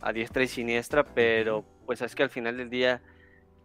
a 0.00 0.12
diestra 0.12 0.44
y 0.44 0.46
siniestra 0.46 1.02
pero 1.02 1.64
pues 1.86 2.02
es 2.02 2.14
que 2.14 2.22
al 2.22 2.30
final 2.30 2.56
del 2.56 2.70
día 2.70 3.02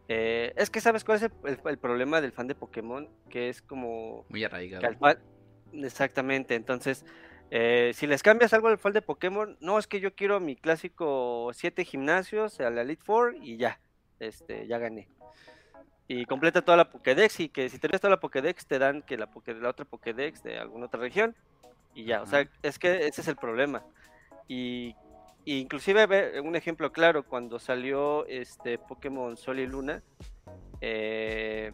eh, 0.08 0.54
es 0.56 0.70
que 0.70 0.82
sabes 0.82 1.04
cuál 1.04 1.18
es 1.18 1.30
el, 1.66 1.78
problema 1.78 2.22
del 2.22 2.32
fan 2.32 2.48
de 2.48 2.56
Pokémon 2.56 3.08
que 3.30 3.50
es 3.50 3.62
como 3.62 4.26
muy 4.30 4.44
arraigado. 4.44 4.84
Exactamente, 5.74 6.56
entonces, 6.56 7.06
eh, 7.50 7.92
si 7.96 8.06
les 8.06 8.22
cambias 8.22 8.54
algo 8.54 8.68
al 8.68 8.78
fall 8.78 8.94
de 8.94 9.02
Pokémon, 9.02 9.58
no 9.60 9.80
es 9.80 9.88
que 9.88 10.00
yo 10.00 10.14
quiero 10.14 10.40
mi 10.40 10.56
clásico 10.56 11.50
7 11.54 11.84
gimnasios 11.84 12.60
a 12.60 12.70
la 12.70 12.82
Elite 12.82 13.04
Four 13.04 13.38
y 13.42 13.58
ya, 13.58 13.80
este, 14.20 14.68
ya 14.68 14.78
gané. 14.78 15.08
Y 16.08 16.26
completa 16.26 16.62
toda 16.62 16.78
la 16.78 16.90
Pokédex 16.90 17.40
y 17.40 17.50
que 17.50 17.70
si 17.70 17.80
tenés 17.80 18.02
toda 18.02 18.12
la 18.12 18.20
Pokédex 18.20 18.66
te 18.66 18.78
dan 18.78 19.02
que 19.02 19.18
la, 19.18 19.30
la 19.46 19.70
otra 19.70 19.86
Pokédex 19.86 20.44
de 20.44 20.60
alguna 20.60 20.88
otra 20.88 21.00
región 21.00 21.36
y 21.96 22.06
ya, 22.06 22.22
o 22.22 22.26
sea, 22.26 22.48
es 22.62 22.80
que 22.80 23.08
ese 23.08 23.22
es 23.22 23.28
el 23.28 23.36
problema. 23.36 23.84
Y, 24.48 24.96
inclusive 25.46 26.42
un 26.42 26.56
ejemplo 26.56 26.92
claro, 26.92 27.24
cuando 27.24 27.60
salió 27.60 28.26
este 28.28 28.78
Pokémon 28.78 29.38
Sol 29.38 29.60
y 29.60 29.68
Luna, 29.68 30.02
eh, 30.82 31.72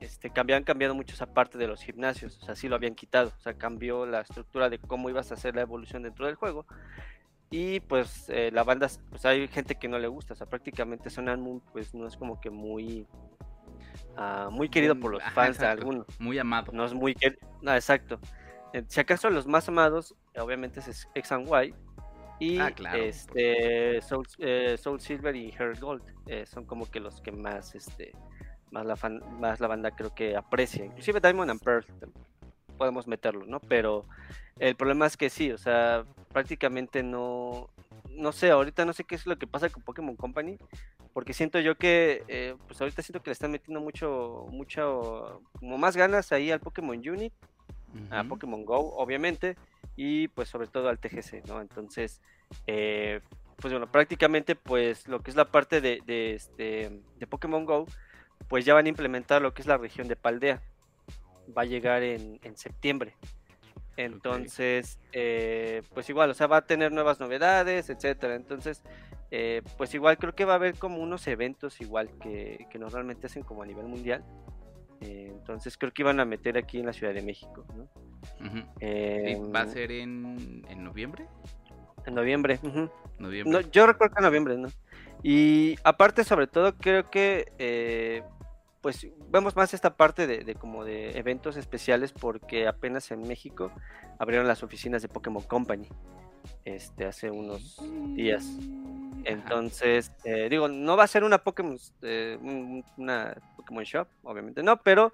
este, 0.00 0.32
habían 0.34 0.64
cambiado 0.64 0.94
mucho 0.94 1.14
esa 1.14 1.26
parte 1.26 1.58
de 1.58 1.66
los 1.66 1.82
gimnasios, 1.82 2.38
o 2.38 2.44
sea, 2.44 2.56
sí 2.56 2.68
lo 2.68 2.76
habían 2.76 2.94
quitado, 2.94 3.32
o 3.36 3.40
sea, 3.40 3.54
cambió 3.54 4.06
la 4.06 4.22
estructura 4.22 4.70
de 4.70 4.78
cómo 4.78 5.10
ibas 5.10 5.30
a 5.30 5.34
hacer 5.34 5.54
la 5.54 5.62
evolución 5.62 6.02
dentro 6.02 6.26
del 6.26 6.36
juego. 6.36 6.66
Y 7.50 7.80
pues 7.80 8.28
eh, 8.28 8.50
la 8.52 8.62
banda, 8.62 8.88
pues 9.10 9.26
hay 9.26 9.48
gente 9.48 9.74
que 9.74 9.88
no 9.88 9.98
le 9.98 10.06
gusta, 10.06 10.34
o 10.34 10.36
sea, 10.36 10.46
prácticamente 10.48 11.10
Son 11.10 11.24
Moon 11.40 11.60
pues 11.72 11.94
no 11.94 12.06
es 12.06 12.16
como 12.16 12.40
que 12.40 12.48
muy 12.48 13.06
muy 14.50 14.68
querido 14.68 14.98
por 14.98 15.12
los 15.12 15.22
fans 15.34 15.58
de 15.58 15.66
algunos. 15.66 16.06
Muy 16.18 16.38
amado. 16.38 16.72
No 16.72 16.84
es 16.84 16.94
muy 16.94 17.14
querido, 17.14 17.40
no, 17.62 17.74
exacto. 17.74 18.18
Eh, 18.72 18.84
si 18.86 19.00
acaso 19.00 19.30
los 19.30 19.46
más 19.46 19.68
amados, 19.68 20.14
obviamente 20.38 20.80
es 20.80 21.08
X 21.14 21.32
and 21.32 21.48
Y, 21.48 21.74
y 22.38 22.58
ah, 22.58 22.72
este 22.94 24.00
Soul, 24.00 24.26
eh, 24.38 24.76
Soul, 24.78 25.00
Silver 25.00 25.34
y 25.34 25.50
Heart 25.52 25.80
Gold 25.80 26.02
son 26.46 26.64
como 26.64 26.90
que 26.90 27.00
los 27.00 27.20
que 27.20 27.32
más 27.32 27.74
este 27.74 28.12
más 28.70 28.86
la, 28.86 28.96
fan, 28.96 29.20
más 29.40 29.60
la 29.60 29.66
banda 29.66 29.90
creo 29.90 30.14
que 30.14 30.36
aprecia. 30.36 30.84
Inclusive 30.84 31.20
Diamond 31.20 31.50
and 31.50 31.62
Pearl 31.62 31.84
podemos 32.78 33.06
meterlo, 33.06 33.44
¿no? 33.46 33.60
Pero 33.60 34.06
el 34.58 34.74
problema 34.76 35.06
es 35.06 35.16
que 35.16 35.28
sí, 35.28 35.52
o 35.52 35.58
sea, 35.58 36.04
prácticamente 36.32 37.02
no, 37.02 37.70
no 38.16 38.32
sé, 38.32 38.50
ahorita 38.50 38.84
no 38.84 38.92
sé 38.92 39.04
qué 39.04 39.14
es 39.14 39.26
lo 39.26 39.38
que 39.38 39.46
pasa 39.46 39.68
con 39.70 39.82
Pokémon 39.82 40.16
Company, 40.16 40.58
porque 41.12 41.32
siento 41.32 41.60
yo 41.60 41.76
que, 41.76 42.24
eh, 42.28 42.54
pues 42.66 42.80
ahorita 42.80 43.02
siento 43.02 43.22
que 43.22 43.30
le 43.30 43.32
están 43.32 43.50
metiendo 43.50 43.80
mucho, 43.80 44.46
mucho, 44.50 45.42
como 45.58 45.78
más 45.78 45.96
ganas 45.96 46.32
ahí 46.32 46.50
al 46.50 46.60
Pokémon 46.60 46.96
Unit, 46.96 47.32
a 48.10 48.22
Pokémon 48.24 48.64
Go, 48.64 48.94
obviamente, 48.96 49.56
y 49.96 50.28
pues 50.28 50.48
sobre 50.48 50.68
todo 50.68 50.88
al 50.88 50.98
TGC, 50.98 51.44
¿no? 51.46 51.60
Entonces, 51.60 52.20
eh, 52.66 53.20
pues 53.56 53.72
bueno, 53.72 53.90
prácticamente 53.90 54.54
pues 54.54 55.08
lo 55.08 55.20
que 55.20 55.30
es 55.30 55.36
la 55.36 55.50
parte 55.50 55.80
de, 55.80 56.00
de, 56.06 56.34
este, 56.34 57.02
de 57.18 57.26
Pokémon 57.26 57.64
Go, 57.64 57.86
pues 58.48 58.64
ya 58.64 58.74
van 58.74 58.86
a 58.86 58.88
implementar 58.88 59.42
lo 59.42 59.52
que 59.54 59.62
es 59.62 59.68
la 59.68 59.76
región 59.76 60.08
de 60.08 60.16
Paldea. 60.16 60.62
Va 61.56 61.62
a 61.62 61.66
llegar 61.66 62.02
en, 62.02 62.38
en 62.42 62.56
septiembre. 62.56 63.14
Entonces, 64.04 64.98
eh, 65.12 65.82
pues 65.92 66.08
igual, 66.08 66.30
o 66.30 66.34
sea, 66.34 66.46
va 66.46 66.58
a 66.58 66.66
tener 66.66 66.90
nuevas 66.90 67.20
novedades, 67.20 67.90
etcétera. 67.90 68.34
Entonces, 68.34 68.82
eh, 69.30 69.62
pues 69.76 69.94
igual 69.94 70.16
creo 70.16 70.34
que 70.34 70.46
va 70.46 70.54
a 70.54 70.56
haber 70.56 70.76
como 70.76 71.02
unos 71.02 71.26
eventos 71.26 71.80
igual 71.82 72.10
que, 72.18 72.66
que 72.70 72.78
normalmente 72.78 73.26
hacen 73.26 73.42
como 73.42 73.62
a 73.62 73.66
nivel 73.66 73.86
mundial. 73.86 74.24
Eh, 75.02 75.28
entonces 75.30 75.76
creo 75.76 75.92
que 75.92 76.02
iban 76.02 76.18
a 76.18 76.24
meter 76.24 76.56
aquí 76.56 76.78
en 76.78 76.86
la 76.86 76.94
Ciudad 76.94 77.12
de 77.12 77.22
México, 77.22 77.66
¿no? 77.74 77.88
¿Va 79.54 79.60
a 79.60 79.66
ser 79.66 79.92
en, 79.92 80.64
en 80.68 80.82
noviembre? 80.84 81.26
En 82.06 82.14
noviembre. 82.14 82.58
yo 83.70 83.86
recuerdo 83.86 84.14
que 84.14 84.20
en 84.20 84.24
noviembre, 84.24 84.56
¿no? 84.56 84.68
Y 85.22 85.76
aparte, 85.84 86.24
sobre 86.24 86.46
todo, 86.46 86.74
creo 86.78 87.10
que 87.10 88.22
pues 88.80 89.06
vemos 89.28 89.56
más 89.56 89.74
esta 89.74 89.96
parte 89.96 90.26
de, 90.26 90.54
como 90.54 90.84
de 90.84 91.18
eventos 91.18 91.56
especiales 91.56 92.12
porque 92.12 92.66
apenas 92.66 93.10
en 93.10 93.26
México 93.26 93.72
abrieron 94.18 94.46
las 94.46 94.62
oficinas 94.62 95.02
de 95.02 95.08
Pokémon 95.08 95.42
Company 95.42 95.88
este 96.64 97.04
hace 97.04 97.30
unos 97.30 97.78
días. 98.14 98.46
Entonces 99.24 100.12
eh, 100.24 100.48
digo 100.48 100.68
no 100.68 100.96
va 100.96 101.04
a 101.04 101.08
ser 101.08 101.24
una 101.24 101.38
Pokémon 101.38 101.76
eh, 102.02 102.38
una 102.96 103.36
Pokémon 103.56 103.84
Shop 103.84 104.08
obviamente 104.22 104.62
no 104.62 104.78
pero 104.82 105.12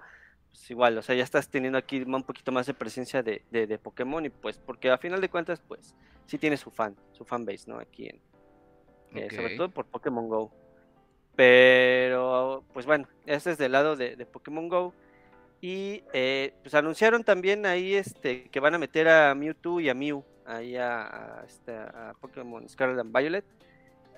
pues 0.49 0.71
igual 0.71 0.97
o 0.97 1.01
sea 1.01 1.15
ya 1.15 1.23
estás 1.23 1.49
teniendo 1.49 1.77
aquí 1.77 2.01
un 2.01 2.23
poquito 2.23 2.53
más 2.53 2.67
de 2.67 2.73
presencia 2.73 3.21
de, 3.21 3.43
de, 3.51 3.77
Pokémon 3.77 4.25
y 4.25 4.29
pues 4.29 4.57
porque 4.57 4.89
a 4.89 4.97
final 4.97 5.19
de 5.19 5.29
cuentas 5.29 5.61
pues 5.67 5.93
sí 6.25 6.37
tiene 6.37 6.55
su 6.55 6.71
fan 6.71 6.95
su 7.11 7.25
fan 7.25 7.43
base 7.43 7.65
no 7.67 7.79
aquí 7.79 8.07
en 8.07 8.21
eh, 9.13 9.29
sobre 9.35 9.57
todo 9.57 9.69
por 9.69 9.85
Pokémon 9.87 10.29
Go 10.29 10.53
pero, 11.37 12.63
pues 12.73 12.87
bueno, 12.87 13.07
este 13.27 13.51
es 13.51 13.59
del 13.59 13.71
lado 13.71 13.95
de, 13.95 14.25
Pokémon 14.25 14.67
Go. 14.67 14.91
Y 15.61 16.03
eh, 16.11 16.55
pues 16.63 16.73
anunciaron 16.73 17.23
también 17.23 17.67
ahí 17.67 17.93
este 17.93 18.49
que 18.49 18.59
van 18.59 18.73
a 18.73 18.79
meter 18.79 19.07
a 19.07 19.35
Mewtwo 19.35 19.79
y 19.79 19.89
a 19.89 19.93
Mew 19.93 20.23
ahí 20.45 20.75
a, 20.77 21.43
este, 21.47 21.73
Pokémon 22.19 22.67
Scarlet 22.67 22.99
and 22.99 23.15
Violet. 23.15 23.45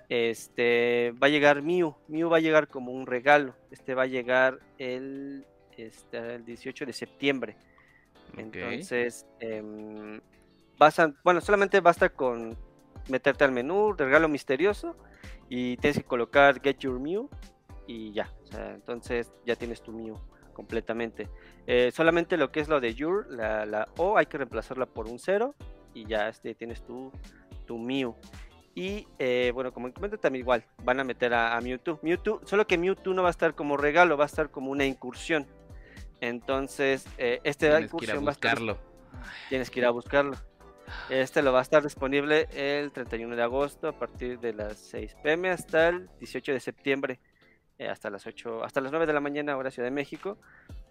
Este 0.07 1.13
va 1.21 1.27
a 1.27 1.29
llegar 1.29 1.61
Mew, 1.61 1.93
Mew 2.07 2.29
va 2.29 2.37
a 2.37 2.41
llegar 2.41 2.69
como 2.69 2.93
un 2.93 3.05
regalo. 3.05 3.53
Este 3.69 3.95
va 3.95 4.03
a 4.03 4.07
llegar 4.07 4.59
el, 4.77 5.45
este, 5.75 6.35
el 6.35 6.45
18 6.45 6.85
de 6.85 6.93
septiembre. 6.93 7.57
Entonces, 8.37 9.25
eh, 9.41 10.21
vas 10.77 10.99
a, 10.99 11.13
bueno, 11.25 11.41
solamente 11.41 11.81
basta 11.81 12.07
con 12.07 12.57
meterte 13.09 13.43
al 13.43 13.51
menú, 13.51 13.91
regalo 13.91 14.29
misterioso 14.29 14.95
y 15.49 15.77
tienes 15.77 15.97
que 15.97 16.03
colocar 16.03 16.61
Get 16.61 16.77
Your 16.79 16.99
Mew 16.99 17.29
y 17.87 18.13
ya. 18.13 18.31
entonces 18.53 19.33
ya 19.45 19.55
tienes 19.55 19.81
tu 19.81 19.91
Mew 19.91 20.15
completamente. 20.53 21.27
Eh, 21.65 21.91
solamente 21.93 22.37
lo 22.37 22.51
que 22.51 22.59
es 22.59 22.67
lo 22.67 22.79
de 22.79 22.93
Your, 22.93 23.27
la, 23.29 23.87
O, 23.97 24.17
hay 24.17 24.25
que 24.27 24.37
reemplazarla 24.37 24.85
por 24.85 25.07
un 25.07 25.17
0 25.17 25.55
y 25.93 26.05
ya 26.05 26.29
este, 26.29 26.53
tienes 26.53 26.83
tu, 26.83 27.11
tu 27.65 27.77
Mew. 27.77 28.15
Y 28.75 29.07
eh, 29.17 29.51
bueno, 29.53 29.73
como 29.73 29.91
comento 29.93 30.17
también 30.17 30.41
igual, 30.43 30.63
van 30.83 30.99
a 30.99 31.03
meter 31.03 31.33
a, 31.33 31.59
Mewtwo. 31.61 31.99
Mewtwo. 32.01 32.41
Solo 32.45 32.67
que 32.67 32.77
Mewtwo 32.77 33.13
no 33.13 33.23
va 33.23 33.29
a 33.29 33.31
estar 33.31 33.55
como 33.55 33.77
regalo, 33.77 34.17
va 34.17 34.25
a 34.25 34.27
estar 34.27 34.51
como 34.51 34.71
una 34.71 34.85
incursión. 34.85 35.47
Entonces, 36.21 37.05
eh, 37.17 37.39
este 37.43 37.67
incursión 37.79 38.25
va 38.25 38.29
a 38.29 38.33
estar... 38.33 38.59
Tienes 39.49 39.69
que 39.69 39.79
ir 39.79 39.85
a 39.85 39.89
buscarlo. 39.89 40.37
Este 41.09 41.41
lo 41.41 41.51
va 41.51 41.59
a 41.59 41.61
estar 41.61 41.83
disponible 41.83 42.47
el 42.53 42.91
31 42.91 43.35
de 43.35 43.43
agosto 43.43 43.87
a 43.87 43.97
partir 43.97 44.39
de 44.39 44.53
las 44.53 44.77
6 44.77 45.15
pm 45.23 45.49
hasta 45.49 45.89
el 45.89 46.09
18 46.19 46.53
de 46.53 46.59
septiembre, 46.59 47.19
eh, 47.77 47.87
hasta 47.87 48.09
las 48.09 48.25
8, 48.27 48.63
hasta 48.63 48.81
las 48.81 48.91
9 48.91 49.05
de 49.05 49.13
la 49.13 49.19
mañana, 49.19 49.57
hora 49.57 49.71
Ciudad 49.71 49.87
de 49.87 49.91
México. 49.91 50.37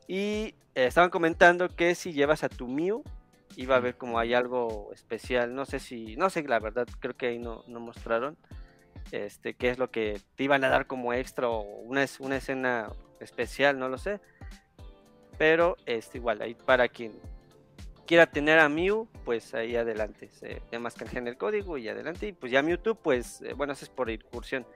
Y 0.07 0.55
eh, 0.75 0.87
estaban 0.87 1.11
comentando 1.11 1.69
que 1.69 1.95
si 1.95 2.13
llevas 2.13 2.43
a 2.45 2.49
tu 2.49 2.67
Mew, 2.67 3.03
iba 3.57 3.75
a 3.75 3.79
haber 3.79 3.97
como 3.97 4.19
hay 4.19 4.35
algo 4.35 4.91
especial. 4.93 5.55
No 5.55 5.67
sé 5.67 5.79
si, 5.79 6.17
no 6.17 6.31
sé, 6.31 6.43
la 6.45 6.59
verdad, 6.59 6.87
creo 7.01 7.17
que 7.17 7.27
ahí 7.27 7.39
no, 7.39 7.65
no 7.67 7.81
mostraron. 7.81 8.37
Este, 9.13 9.55
qué 9.55 9.71
es 9.71 9.79
lo 9.79 9.91
que 9.91 10.21
te 10.37 10.45
iban 10.45 10.65
a 10.65 10.69
dar 10.69 10.87
como 10.87 11.13
extra 11.13 11.49
o 11.49 11.61
una, 11.61 12.05
una 12.21 12.37
escena 12.37 12.91
especial, 13.21 13.79
no 13.79 13.89
lo 13.89 13.99
sé. 13.99 14.21
Pero 15.39 15.77
este, 15.87 16.19
igual, 16.19 16.43
ahí 16.43 16.55
para 16.55 16.89
quien 16.89 17.21
quiera 18.09 18.27
tener 18.27 18.59
a 18.59 18.71
Mew, 18.71 19.07
pues 19.25 19.55
ahí 19.55 19.77
adelante. 19.77 20.31
Se 20.33 20.63
llama 20.73 20.89
en 21.13 21.29
el 21.29 21.37
código 21.37 21.77
y 21.77 21.89
adelante. 21.89 22.27
Y 22.27 22.33
pues 22.33 22.51
ya 22.51 22.63
Mewtwo, 22.63 22.95
pues 22.95 23.43
eh, 23.43 23.53
bueno, 23.53 23.75
eso 23.75 23.85
es 23.85 23.91
por 23.91 24.09
incursión. 24.09 24.67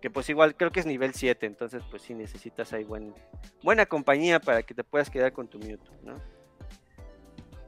Que 0.00 0.10
pues 0.10 0.28
igual 0.28 0.56
creo 0.56 0.72
que 0.72 0.80
es 0.80 0.86
nivel 0.86 1.14
7, 1.14 1.46
entonces 1.46 1.84
pues 1.88 2.02
sí 2.02 2.12
necesitas 2.12 2.72
ahí 2.72 2.82
buen, 2.82 3.14
buena 3.62 3.86
compañía 3.86 4.40
para 4.40 4.64
que 4.64 4.74
te 4.74 4.82
puedas 4.82 5.10
quedar 5.10 5.32
con 5.32 5.46
tu 5.46 5.60
Mewtwo, 5.60 5.94
¿no? 6.02 6.20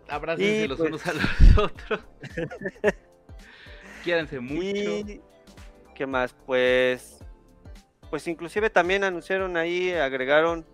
Abrácense 0.09 0.67
los 0.67 0.79
pues 0.79 0.89
unos 0.89 1.07
a 1.07 1.13
los 1.13 1.59
otros. 1.59 2.01
Quédense 4.05 4.41
mucho. 4.41 4.67
Y, 4.67 5.23
¿Qué 5.95 6.07
más? 6.09 6.35
Pues, 6.45 7.25
pues 8.11 8.27
inclusive 8.27 8.69
también 8.69 9.05
anunciaron 9.05 9.57
ahí, 9.57 9.93
agregaron 9.93 10.67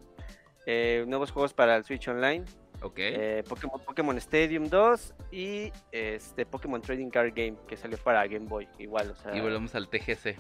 eh, 0.65 1.05
nuevos 1.07 1.31
juegos 1.31 1.53
para 1.53 1.77
el 1.77 1.85
Switch 1.85 2.09
Online. 2.09 2.47
Ok. 2.83 2.95
Eh, 2.99 3.45
Pokémon, 3.85 4.17
Stadium 4.19 4.69
2 4.69 5.15
y 5.33 5.73
este 5.93 6.47
Pokémon 6.47 6.81
Trading 6.81 7.11
Card 7.11 7.33
Game 7.35 7.57
que 7.69 7.77
salió 7.77 7.99
para 7.99 8.27
Game 8.27 8.47
Boy. 8.47 8.69
Igual, 8.79 9.11
o 9.11 9.15
sea. 9.15 9.37
Y 9.37 9.41
volvemos 9.41 9.75
al 9.75 9.89
TGC. 9.89 10.37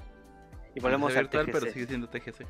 Y 0.74 0.81
volvemos 0.81 1.14
al 1.16 1.24
virtual, 1.24 1.48
pero 1.53 1.66
sigue 1.72 1.87
siendo 1.87 2.09
TGC. 2.09 2.46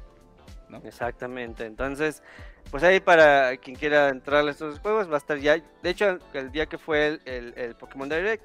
¿no? 0.68 0.78
Exactamente. 0.84 1.64
Entonces, 1.64 2.22
pues 2.70 2.82
ahí 2.82 3.00
para 3.00 3.56
quien 3.56 3.76
quiera 3.76 4.08
entrar 4.08 4.46
a 4.46 4.50
estos 4.50 4.78
juegos 4.78 5.10
va 5.10 5.14
a 5.14 5.18
estar 5.18 5.38
ya. 5.38 5.56
De 5.82 5.90
hecho, 5.90 6.18
el 6.34 6.52
día 6.52 6.66
que 6.66 6.78
fue 6.78 7.20
el, 7.24 7.54
el, 7.56 7.74
Pokémon 7.74 8.08
Direct 8.08 8.44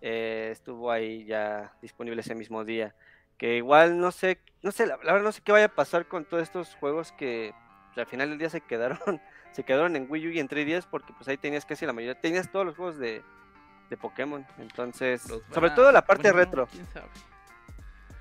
eh, 0.00 0.50
estuvo 0.52 0.90
ahí 0.90 1.24
ya 1.24 1.74
disponible 1.82 2.20
ese 2.20 2.34
mismo 2.34 2.64
día. 2.64 2.94
Que 3.38 3.56
igual 3.56 3.98
no 3.98 4.12
sé, 4.12 4.38
no 4.62 4.70
sé, 4.70 4.86
la, 4.86 4.96
verdad 4.96 5.22
no 5.22 5.32
sé 5.32 5.40
qué 5.42 5.50
vaya 5.50 5.66
a 5.66 5.74
pasar 5.74 6.06
con 6.06 6.24
todos 6.24 6.42
estos 6.42 6.74
juegos 6.76 7.12
que 7.12 7.52
pues, 7.86 7.98
al 7.98 8.06
final 8.06 8.30
del 8.30 8.38
día 8.38 8.50
se 8.50 8.60
quedaron 8.60 9.20
se 9.54 9.62
quedaron 9.62 9.94
en 9.94 10.06
Wii 10.08 10.28
U 10.28 10.30
y 10.32 10.40
en 10.40 10.48
3DS 10.48 10.86
porque 10.90 11.12
pues 11.12 11.28
ahí 11.28 11.36
tenías 11.36 11.64
casi 11.64 11.86
la 11.86 11.92
mayoría, 11.92 12.20
tenías 12.20 12.50
todos 12.50 12.66
los 12.66 12.76
juegos 12.76 12.98
de, 12.98 13.22
de 13.88 13.96
Pokémon, 13.96 14.44
entonces, 14.58 15.22
sobre 15.22 15.70
todo 15.70 15.92
la 15.92 16.04
parte 16.04 16.32
retro. 16.32 16.66
¿quién 16.66 16.86
sabe? 16.92 17.06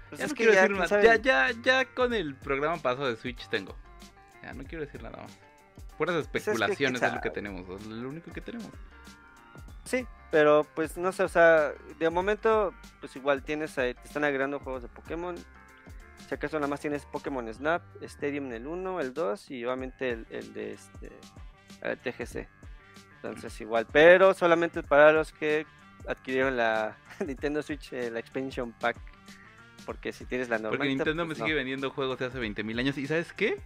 Pues 0.09 0.21
ya, 0.21 0.27
no 0.27 0.33
quiero 0.35 0.51
decir 0.53 0.71
nada. 0.71 1.01
Ya, 1.01 1.15
ya, 1.15 1.51
ya 1.63 1.85
con 1.85 2.13
el 2.13 2.35
programa 2.35 2.77
paso 2.77 3.07
de 3.07 3.15
Switch 3.15 3.47
tengo. 3.49 3.75
Ya 4.43 4.53
no 4.53 4.63
quiero 4.63 4.85
decir 4.85 5.01
nada 5.01 5.23
más. 5.23 5.31
Puras 5.97 6.27
pues 6.31 6.47
especulaciones 6.47 7.01
es, 7.01 7.13
lo 7.13 7.21
que 7.21 7.31
tenemos, 7.31 7.67
es 7.81 7.87
lo 7.87 8.09
único 8.09 8.31
que 8.31 8.41
tenemos. 8.41 8.69
Sí, 9.85 10.05
pero 10.29 10.67
pues 10.75 10.97
no 10.97 11.11
sé, 11.11 11.23
o 11.23 11.27
sea, 11.27 11.71
de 11.97 12.09
momento, 12.11 12.73
pues 12.99 13.15
igual 13.15 13.43
tienes, 13.43 13.77
ahí, 13.79 13.95
te 13.95 14.03
están 14.03 14.23
agregando 14.23 14.59
juegos 14.59 14.83
de 14.83 14.87
Pokémon, 14.87 15.35
si 16.27 16.35
acaso 16.35 16.57
nada 16.57 16.67
más 16.67 16.79
tienes 16.79 17.05
Pokémon 17.05 17.51
Snap, 17.53 17.81
Stadium 18.01 18.51
el 18.51 18.67
1, 18.67 18.99
el 19.01 19.13
2 19.13 19.51
y 19.51 19.65
obviamente 19.65 20.11
el, 20.29 20.53
de 20.53 20.73
este 20.73 21.11
el 21.81 21.97
TGC. 21.97 22.47
Entonces 23.15 23.61
igual, 23.61 23.87
pero 23.91 24.33
solamente 24.33 24.83
para 24.83 25.11
los 25.11 25.31
que 25.31 25.65
adquirieron 26.07 26.57
la 26.57 26.97
Nintendo 27.25 27.61
Switch, 27.61 27.93
eh, 27.93 28.11
la 28.11 28.19
expansion 28.19 28.73
pack. 28.73 28.97
Porque 29.85 30.13
si 30.13 30.25
tienes 30.25 30.47
la 30.47 30.57
normal. 30.57 30.77
Porque 30.77 30.89
Nintendo 30.89 31.25
me 31.25 31.35
pues 31.35 31.39
sigue 31.39 31.53
vendiendo 31.53 31.89
juegos 31.89 32.17
de 32.19 32.25
hace 32.25 32.39
20.000 32.39 32.79
años. 32.79 32.97
¿Y 32.97 33.05
sabes 33.05 33.33
qué? 33.33 33.61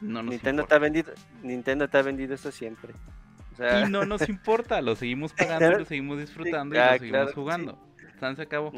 No 0.00 0.22
Nintendo 0.22 0.64
te 0.64 0.74
ha 0.74 0.78
vendido 0.78 1.12
Nintendo 1.42 1.88
te 1.88 1.98
ha 1.98 2.02
vendido 2.02 2.34
eso 2.34 2.50
siempre. 2.50 2.94
y 3.58 3.90
no 3.90 4.04
nos 4.04 4.22
importa, 4.28 4.80
lo 4.82 4.94
seguimos 4.94 5.32
pagando, 5.36 5.78
lo 5.78 5.84
seguimos 5.84 6.18
disfrutando 6.18 6.74
y 6.74 6.78
lo 6.78 6.98
seguimos 6.98 7.34
jugando 7.34 7.91
se 8.36 8.42
acabó. 8.42 8.72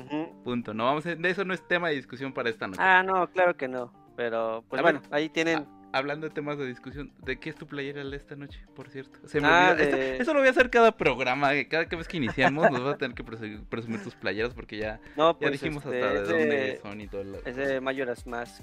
Punto. 0.45 0.75
No 0.75 0.85
vamos 0.85 1.05
de 1.05 1.19
eso 1.31 1.45
no 1.45 1.55
es 1.55 1.67
tema 1.67 1.89
de 1.89 1.97
discusión 1.97 2.33
para 2.33 2.51
esta 2.51 2.67
noche. 2.67 2.81
Ah, 2.83 3.03
no, 3.03 3.27
claro 3.29 3.57
que 3.57 3.69
no. 3.69 3.93
Pero, 4.17 4.65
pues 4.69 4.81
bueno, 4.83 5.03
ahí 5.11 5.29
tienen. 5.29 5.67
hablando 5.93 6.29
de 6.29 6.35
temas 6.35 6.57
de 6.57 6.67
discusión, 6.67 7.13
¿de 7.19 7.39
qué 7.39 7.51
es 7.51 7.57
tu 7.57 7.67
playera 7.67 8.03
esta 8.15 8.37
noche, 8.37 8.61
por 8.75 8.89
cierto? 8.89 9.19
Ah, 9.43 9.75
eso 9.79 10.33
lo 10.33 10.41
voy 10.41 10.49
a 10.49 10.51
hacer 10.53 10.71
cada 10.71 10.97
programa, 10.97 11.51
cada 11.69 11.85
vez 11.85 12.09
que 12.09 12.17
iniciamos 12.17 12.71
nos 12.71 12.83
vas 12.83 12.95
a 12.95 12.99
tener 12.99 13.15
que 13.15 13.25
presumir 13.25 14.03
tus 14.03 14.15
playeras 14.15 14.55
porque 14.55 14.77
ya, 14.77 15.01
ya 15.17 15.33
pues, 15.35 15.53
dijimos 15.53 15.85
hasta 15.85 16.13
este, 16.13 16.33
de 16.33 16.39
dónde 16.39 16.81
son 16.83 17.01
y 17.01 17.09
todo. 17.09 17.41
Es 17.45 17.57
de 17.57 17.81
Majora's 17.81 18.27
Mask. 18.27 18.63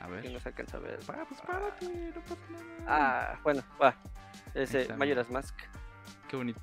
A 0.00 0.08
ver. 0.08 0.22
Que 0.22 0.30
no 0.30 0.38
se 0.40 0.48
alcanza 0.48 0.76
a 0.76 0.80
ver. 0.80 0.98
Ah, 1.08 1.24
pues 1.28 1.40
párate, 1.40 1.86
no 2.14 2.20
pasa 2.22 2.36
nada. 2.50 2.64
Ah, 2.86 3.40
bueno, 3.42 3.62
va. 3.82 3.96
Es 4.54 4.72
de 4.72 4.88
Majora's 4.94 5.30
Mask. 5.30 5.58
Qué 6.28 6.36
bonito. 6.36 6.60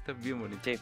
Está 0.00 0.12
bien 0.12 0.40
bonito. 0.40 0.60
Sí. 0.64 0.78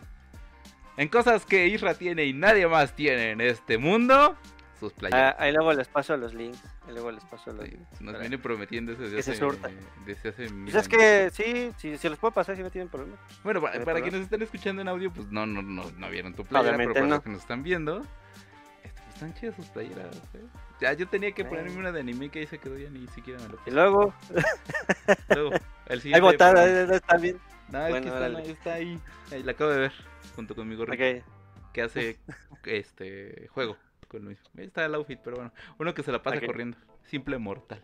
En 0.96 1.09
cosas 1.09 1.44
que 1.44 1.66
Isra 1.66 1.94
tiene 1.94 2.24
y 2.24 2.33
nadie 2.33 2.66
más 2.68 2.94
tiene 2.94 3.33
en 3.33 3.40
este 3.40 3.78
mundo, 3.78 4.37
sus 4.78 4.92
playeras. 4.92 5.35
Ah, 5.35 5.42
ahí 5.42 5.52
luego 5.52 5.72
les 5.72 5.88
paso 5.88 6.16
los 6.16 6.35
links. 6.35 6.62
Ahí 6.87 6.92
luego 6.92 7.11
les 7.11 7.24
paso 7.24 7.52
los 7.52 7.68
links. 7.68 8.00
Nos 8.00 8.18
viene 8.20 8.38
prometiendo 8.38 8.94
desde 8.94 9.18
hace, 9.18 9.33
desde 10.07 10.28
hace 10.28 10.48
pues 10.48 10.74
es 10.74 10.88
que 10.88 11.30
sí, 11.33 11.72
sí, 11.78 11.98
si 11.98 12.09
los 12.09 12.18
puedo 12.18 12.33
pasar 12.33 12.57
si 12.57 12.62
no 12.62 12.70
tienen 12.70 12.88
problema. 12.88 13.16
Bueno, 13.42 13.61
para, 13.61 14.00
quienes 14.02 14.22
estén 14.22 14.42
escuchando 14.42 14.83
en 14.83 14.88
audio, 14.88 15.12
pues 15.12 15.28
no, 15.30 15.46
no, 15.46 15.62
no, 15.62 15.90
no 15.90 16.11
vieron 16.11 16.35
tu 16.35 16.44
playera, 16.44 16.76
pero 16.76 16.94
para 16.94 17.07
los 17.07 17.22
que 17.22 17.30
nos 17.30 17.40
están 17.40 17.62
viendo, 17.62 18.02
están 19.14 19.35
chidas 19.35 19.57
sus 19.57 19.66
playeras, 19.66 20.16
¿eh? 20.35 20.44
Ya, 20.80 20.92
yo 20.92 21.07
tenía 21.09 21.33
que 21.33 21.44
ponerme 21.44 21.78
una 21.78 21.92
de 21.92 22.00
anime 22.00 22.28
que 22.28 22.40
ahí 22.40 22.46
se 22.46 22.59
quedó 22.59 22.76
ya 22.76 22.90
ni 22.90 23.07
siquiera 23.09 23.40
me 23.40 23.48
lo 23.48 23.57
puse. 23.57 23.70
Y 23.70 23.72
luego. 23.72 24.14
luego, 25.28 25.50
el 25.87 26.00
siguiente. 26.02 26.26
Ahí 26.26 26.33
botada, 26.33 26.94
está 26.96 27.16
bien. 27.16 27.38
No, 27.70 27.87
es 27.87 28.03
que 28.03 28.09
está, 28.09 28.40
está, 28.40 28.74
ahí. 28.74 29.00
Ahí 29.33 29.42
la 29.42 29.53
acabo 29.53 29.70
de 29.70 29.79
ver, 29.79 29.92
junto 30.37 30.55
con 30.55 30.68
mi 30.68 30.77
gorrito. 30.77 30.94
Okay. 30.94 31.22
Que 31.72 31.83
hace 31.83 32.18
este 32.64 33.48
juego 33.48 33.77
con 34.09 34.24
Luis. 34.24 34.38
Ahí 34.57 34.66
está 34.66 34.85
el 34.85 34.94
outfit, 34.94 35.18
pero 35.22 35.37
bueno. 35.37 35.53
Uno 35.79 35.94
que 35.94 36.03
se 36.03 36.12
la 36.12 36.22
pasa 36.22 36.40
corriendo. 36.40 36.77
Simple 37.03 37.38
mortal. 37.38 37.83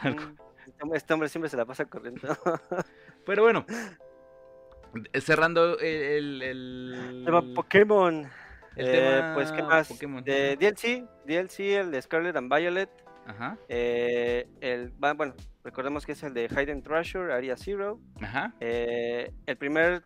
Tal 0.00 0.16
mm, 0.16 0.94
Este 0.94 1.12
hombre 1.12 1.28
siempre 1.28 1.48
se 1.48 1.56
la 1.56 1.64
pasa 1.64 1.84
corriendo. 1.86 2.20
pero 3.26 3.42
bueno, 3.42 3.64
cerrando 5.20 5.78
el, 5.78 6.42
el... 6.42 7.22
tema 7.24 7.42
Pokémon. 7.54 8.28
Eh, 8.76 9.32
pues, 9.34 9.52
¿qué 9.52 9.62
más? 9.62 9.88
De 10.24 10.56
DLC, 10.56 11.06
DLC, 11.26 11.60
el 11.60 11.90
de 11.90 12.00
Scarlet 12.02 12.36
and 12.36 12.52
Violet. 12.52 12.90
Ajá. 13.26 13.58
Eh, 13.68 14.48
el, 14.60 14.90
bueno, 14.96 15.34
recordemos 15.64 16.06
que 16.06 16.12
es 16.12 16.22
el 16.22 16.34
de 16.34 16.46
Hidden 16.46 16.82
Treasure, 16.82 17.32
Area 17.32 17.56
Zero. 17.56 18.00
Ajá. 18.20 18.54
Eh, 18.60 19.32
el 19.46 19.56
primer 19.56 20.04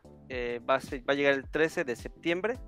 va, 0.68 0.76
a 0.76 0.78
va, 0.78 1.12
a 1.12 1.14
llegar 1.14 1.34
el 1.34 1.48
13 1.48 1.84
de 1.84 1.96
septiembre, 1.96 2.58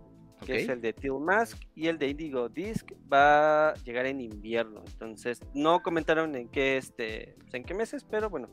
que 0.45 0.63
es 0.63 0.69
el 0.69 0.81
de 0.81 0.93
Teal 0.93 1.21
Mask, 1.21 1.61
y 1.75 1.89
el 1.89 1.99
de 1.99 2.09
Indigo 2.09 2.49
Disc 2.49 2.93
va 3.13 3.71
a 3.71 3.75
llegar 3.75 4.07
en 4.07 4.21
invierno. 4.21 4.85
Entonces, 4.87 5.41
no 5.55 5.83
comentaron 5.83 6.35
en 6.37 6.49
qué, 6.49 6.77
este, 6.77 7.35
pues, 7.41 7.55
en 7.55 7.65
qué 7.65 7.75
meses, 7.75 8.05
pero 8.09 8.31
bueno, 8.31 8.49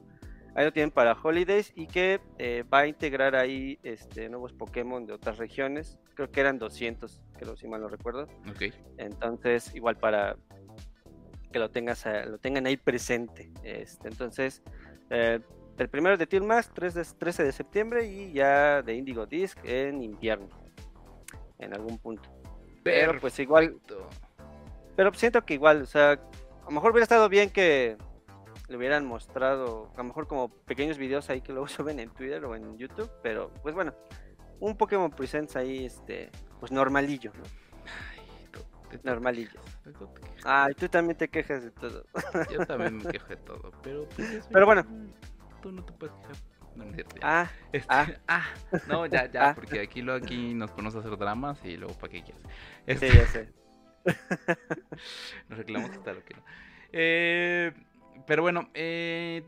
Ahí 0.55 0.63
lo 0.63 0.71
tienen 0.71 0.89
para 0.89 1.17
Holidays 1.21 1.73
y 1.75 1.85
que 1.85 2.21
eh, 2.37 2.63
va 2.73 2.79
a 2.79 2.87
integrar 2.87 3.35
ahí 3.35 3.77
este, 3.83 4.29
nuevos 4.29 4.53
Pokémon 4.53 5.05
de 5.05 5.11
otras 5.11 5.37
regiones. 5.37 5.99
Creo 6.13 6.31
que 6.31 6.39
eran 6.39 6.59
200, 6.59 7.21
creo 7.37 7.57
si 7.57 7.67
mal 7.67 7.81
no 7.81 7.89
recuerdo. 7.89 8.29
Ok. 8.49 8.73
Entonces, 8.97 9.75
igual 9.75 9.97
para 9.97 10.37
que 11.55 11.59
lo 11.59 11.71
tengas 11.71 12.05
eh, 12.05 12.25
lo 12.25 12.37
tengan 12.37 12.65
ahí 12.65 12.75
presente. 12.75 13.49
Este, 13.63 14.09
entonces, 14.09 14.61
eh, 15.09 15.39
el 15.77 15.87
primero 15.87 16.17
de 16.17 16.27
Tilmax, 16.27 16.73
13 16.73 17.43
de 17.45 17.51
septiembre 17.53 18.05
y 18.05 18.33
ya 18.33 18.81
de 18.81 18.93
Indigo 18.93 19.25
Disc 19.25 19.57
en 19.63 20.03
invierno. 20.03 20.49
En 21.57 21.73
algún 21.73 21.97
punto. 21.97 22.29
Pero 22.83 23.21
pues 23.21 23.39
igual. 23.39 23.79
Pero 24.97 25.13
siento 25.13 25.45
que 25.45 25.53
igual, 25.53 25.83
o 25.83 25.85
sea, 25.85 26.11
a 26.11 26.65
lo 26.65 26.71
mejor 26.71 26.91
hubiera 26.91 27.03
estado 27.03 27.29
bien 27.29 27.49
que 27.49 27.95
le 28.67 28.75
hubieran 28.75 29.05
mostrado, 29.05 29.89
a 29.93 29.99
lo 29.99 30.03
mejor 30.03 30.27
como 30.27 30.49
pequeños 30.49 30.97
videos 30.97 31.29
ahí 31.29 31.39
que 31.39 31.53
luego 31.53 31.67
suben 31.69 32.01
en 32.01 32.09
Twitter 32.09 32.43
o 32.43 32.53
en 32.53 32.77
YouTube, 32.77 33.09
pero 33.23 33.49
pues 33.63 33.73
bueno, 33.73 33.93
un 34.59 34.75
Pokémon 34.75 35.09
Presents 35.09 35.55
ahí, 35.55 35.85
este, 35.85 36.31
pues 36.59 36.73
normalillo, 36.73 37.31
¿no? 37.33 37.43
Normalillo. 39.03 39.61
Ay, 40.43 40.73
tú 40.75 40.87
también 40.89 41.17
te 41.17 41.27
quejas 41.27 41.63
de 41.63 41.71
todo. 41.71 42.05
Yo 42.51 42.65
también 42.65 42.97
me 42.97 43.11
quejo 43.11 43.27
de 43.27 43.37
todo, 43.37 43.71
pero 43.83 44.07
pues, 44.09 44.47
pero 44.51 44.65
bueno. 44.65 44.85
Tú 45.61 45.71
no 45.71 45.83
te 45.83 45.93
puedes 45.93 46.15
quejar. 46.15 46.35
ah, 47.21 47.49
este, 47.71 47.89
ah, 47.89 48.07
ah, 48.27 48.45
no, 48.87 49.05
ya, 49.05 49.31
ya, 49.31 49.49
ah. 49.49 49.55
porque 49.55 49.79
aquí 49.79 50.01
lo 50.01 50.13
aquí 50.13 50.53
nos 50.53 50.71
ponemos 50.71 50.95
a 50.95 50.99
hacer 50.99 51.17
dramas 51.17 51.63
y 51.63 51.77
luego 51.77 51.93
para 51.95 52.11
qué 52.11 52.23
quieres. 52.23 52.43
Este... 52.85 53.09
Sí, 53.09 53.17
ya 53.17 53.27
sé. 53.27 53.49
nos 55.49 55.57
reclamamos 55.57 55.91
hasta 55.91 56.13
lo 56.13 56.23
que 56.23 56.33
no. 56.35 56.43
Eh, 56.91 57.73
pero 58.27 58.41
bueno, 58.41 58.69
eh, 58.73 59.43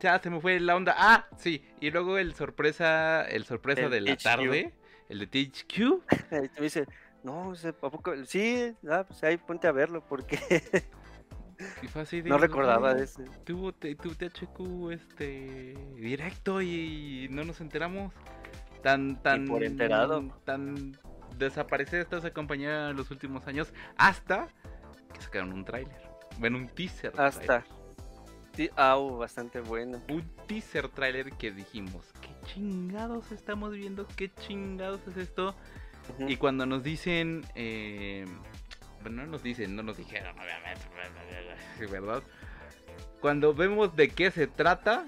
ya 0.00 0.18
se 0.18 0.30
me 0.30 0.40
fue 0.40 0.60
la 0.60 0.76
onda. 0.76 0.94
Ah, 0.96 1.26
sí. 1.36 1.64
Y 1.80 1.90
luego 1.90 2.18
el 2.18 2.34
sorpresa, 2.34 3.22
el 3.22 3.44
sorpresa 3.44 3.88
de 3.88 4.00
la 4.00 4.16
tarde, 4.16 4.72
el 5.08 5.18
de 5.18 5.26
THQ. 5.26 6.06
te 6.28 6.62
dice, 6.62 6.86
no, 7.22 7.52
¿a 7.52 7.90
poco? 7.90 8.12
Sí, 8.26 8.74
ah, 8.90 9.04
pues 9.06 9.22
ahí 9.24 9.36
ponte 9.36 9.66
a 9.66 9.72
verlo 9.72 10.04
porque 10.06 10.38
no 12.24 12.38
recordaba 12.38 12.94
de 12.94 13.04
ese. 13.04 13.24
Tuvo, 13.44 13.72
tuvo 13.72 14.14
THQ 14.14 14.92
este 14.92 15.76
directo 15.96 16.60
y 16.60 17.28
no 17.30 17.44
nos 17.44 17.60
enteramos. 17.60 18.12
Tan, 18.82 19.22
tan. 19.22 19.46
por 19.46 19.62
enterado. 19.62 20.24
Tan 20.44 20.98
desaparecida 21.38 22.00
esta 22.00 22.18
esa 22.18 22.32
compañía 22.32 22.90
en 22.90 22.96
los 22.96 23.10
últimos 23.10 23.46
años 23.46 23.72
hasta 23.96 24.48
que 25.14 25.20
sacaron 25.20 25.52
un 25.52 25.64
tráiler. 25.64 26.00
Bueno, 26.38 26.58
un 26.58 26.68
teaser. 26.68 27.12
Hasta. 27.18 27.64
Ah, 28.76 28.98
uh, 28.98 29.16
bastante 29.16 29.60
bueno. 29.60 30.02
Un 30.10 30.22
teaser 30.46 30.88
trailer 30.88 31.32
que 31.32 31.52
dijimos, 31.52 32.12
¿qué 32.20 32.28
chingados 32.46 33.32
estamos 33.32 33.72
viendo? 33.72 34.06
¿Qué 34.08 34.30
chingados 34.34 35.00
es 35.08 35.16
esto? 35.16 35.54
Y 36.18 36.36
cuando 36.36 36.66
nos 36.66 36.82
dicen, 36.82 37.44
eh, 37.54 38.26
bueno, 39.02 39.22
no 39.24 39.32
nos 39.32 39.42
dicen, 39.42 39.74
no 39.74 39.82
nos 39.82 39.96
dijeron, 39.96 40.36
obviamente, 40.38 40.82
¿verdad? 41.90 42.22
Cuando 43.20 43.54
vemos 43.54 43.96
de 43.96 44.08
qué 44.08 44.30
se 44.30 44.46
trata, 44.46 45.06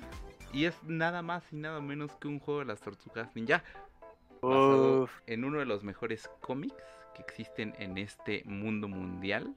y 0.52 0.66
es 0.66 0.82
nada 0.84 1.22
más 1.22 1.44
y 1.52 1.56
nada 1.56 1.80
menos 1.80 2.12
que 2.16 2.28
un 2.28 2.38
juego 2.38 2.60
de 2.60 2.66
las 2.66 2.80
tortugas 2.80 3.34
ninja, 3.34 3.62
basado 4.40 5.08
en 5.26 5.44
uno 5.44 5.58
de 5.58 5.64
los 5.66 5.84
mejores 5.84 6.28
cómics 6.40 6.74
que 7.14 7.22
existen 7.22 7.74
en 7.78 7.98
este 7.98 8.42
mundo 8.44 8.88
mundial 8.88 9.54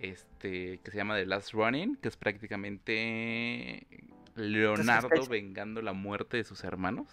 este 0.00 0.78
que 0.78 0.90
se 0.90 0.96
llama 0.96 1.16
The 1.16 1.26
Last 1.26 1.52
Running, 1.52 1.96
que 1.96 2.08
es 2.08 2.16
prácticamente 2.16 3.86
Leonardo 4.34 5.26
vengando 5.26 5.82
la 5.82 5.92
muerte 5.92 6.36
de 6.36 6.44
sus 6.44 6.64
hermanos. 6.64 7.08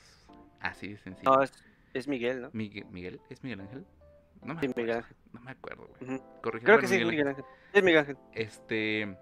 Así 0.59 0.87
de 0.87 0.97
sencillo. 0.97 1.31
No, 1.31 1.41
es, 1.43 1.51
Miguel, 2.07 2.41
¿no? 2.41 2.49
Miguel, 2.53 3.19
¿es 3.29 3.43
Miguel 3.43 3.61
Ángel? 3.61 3.85
No 4.43 4.53
me 4.53 4.67
acuerdo. 4.67 5.03
No 5.31 5.41
me 5.41 5.51
acuerdo, 5.51 5.89
Creo 6.41 6.79
que 6.79 6.87
sí, 6.87 7.03
Miguel 7.03 7.29
Ángel. 7.29 7.45
Es 7.73 7.83
Miguel 7.83 7.99
Ángel. 7.99 8.17
Este 8.33 9.17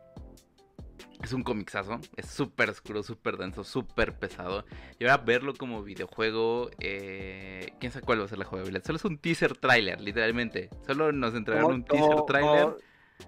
es 1.24 1.34
un 1.34 1.44
comixazo, 1.44 2.00
es 2.16 2.28
súper 2.28 2.70
oscuro, 2.70 3.02
súper 3.02 3.38
denso, 3.38 3.64
súper 3.64 4.18
pesado. 4.18 4.66
Y 5.00 5.06
ahora 5.06 5.18
verlo 5.18 5.54
como 5.54 5.84
videojuego, 5.84 6.70
eh, 6.80 7.74
quién 7.80 7.92
sabe 7.92 8.06
cuál 8.06 8.22
va 8.22 8.26
a 8.26 8.28
ser 8.28 8.38
la 8.38 8.46
jugabilidad. 8.46 8.84
Solo 8.84 8.98
es 8.98 9.06
un 9.06 9.18
teaser 9.18 9.56
trailer, 9.58 10.02
literalmente. 10.02 10.70
Solo 10.86 11.12
nos 11.12 11.34
entregaron 11.34 11.74
un 11.74 11.86
teaser 11.86 12.22
trailer. 12.28 12.76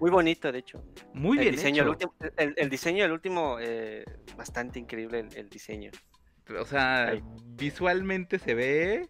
Muy 0.00 0.10
bonito, 0.10 0.52
de 0.52 0.58
hecho. 0.58 0.82
Muy 1.14 1.38
bien 1.38 1.48
el 1.48 1.56
diseño, 1.56 1.82
El, 1.82 1.88
último, 1.88 2.14
el, 2.36 2.70
diseño 2.70 3.02
del 3.04 3.12
último, 3.12 3.56
eh, 3.58 4.04
bastante 4.36 4.78
increíble 4.78 5.26
el, 5.34 5.48
diseño. 5.48 5.90
O 6.58 6.64
sea, 6.64 7.20
visualmente 7.56 8.38
se 8.38 8.54
ve... 8.54 9.08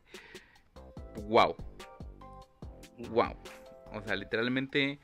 Wow. 1.22 1.56
Wow. 3.10 3.36
O 3.92 4.00
sea, 4.02 4.16
literalmente... 4.16 4.98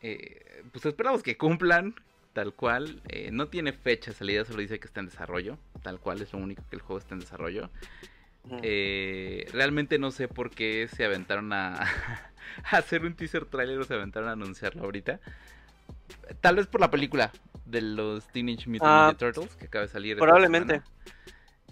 Eh, 0.00 0.62
pues 0.72 0.84
esperamos 0.86 1.22
que 1.22 1.36
cumplan 1.36 1.94
tal 2.32 2.54
cual. 2.54 3.02
Eh, 3.08 3.30
no 3.32 3.48
tiene 3.48 3.72
fecha 3.72 4.10
de 4.10 4.16
salida, 4.16 4.44
solo 4.44 4.60
dice 4.60 4.78
que 4.78 4.86
está 4.86 5.00
en 5.00 5.06
desarrollo. 5.06 5.58
Tal 5.82 5.98
cual 6.00 6.20
es 6.22 6.32
lo 6.32 6.38
único 6.38 6.62
que 6.68 6.76
el 6.76 6.82
juego 6.82 6.98
está 6.98 7.14
en 7.14 7.20
desarrollo. 7.20 7.70
Eh, 8.62 9.46
realmente 9.52 9.98
no 9.98 10.10
sé 10.10 10.26
por 10.26 10.50
qué 10.50 10.88
se 10.88 11.04
aventaron 11.04 11.52
a, 11.52 11.86
hacer 12.70 13.04
un 13.04 13.14
teaser 13.14 13.44
trailer 13.46 13.78
o 13.78 13.84
se 13.84 13.94
aventaron 13.94 14.28
a 14.28 14.32
anunciarlo 14.32 14.82
ahorita. 14.84 15.20
Tal 16.40 16.56
vez 16.56 16.66
por 16.66 16.80
la 16.80 16.90
película 16.90 17.30
de 17.64 17.80
los 17.80 18.26
Teenage 18.28 18.68
Mutant 18.68 18.90
ah, 18.90 19.06
Ninja 19.06 19.18
Turtles 19.18 19.56
que 19.56 19.66
acaba 19.66 19.82
de 19.82 19.88
salir. 19.88 20.16
Probablemente. 20.18 20.82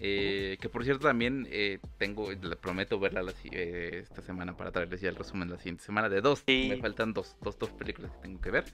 Eh, 0.03 0.57
que 0.59 0.67
por 0.67 0.83
cierto 0.83 1.07
también 1.07 1.47
eh, 1.51 1.77
tengo, 1.97 2.31
le 2.31 2.55
prometo 2.55 2.99
verla 2.99 3.23
esta 3.51 4.21
semana 4.21 4.57
para 4.57 4.71
traerles 4.71 4.99
ya 5.01 5.09
el 5.09 5.15
resumen 5.15 5.49
la 5.49 5.57
siguiente 5.57 5.83
semana 5.83 6.09
de 6.09 6.21
dos. 6.21 6.43
Me 6.47 6.77
faltan 6.77 7.13
dos, 7.13 7.37
dos, 7.41 7.57
dos 7.59 7.69
películas 7.69 8.11
que 8.11 8.17
tengo 8.23 8.41
que 8.41 8.51
ver. 8.51 8.65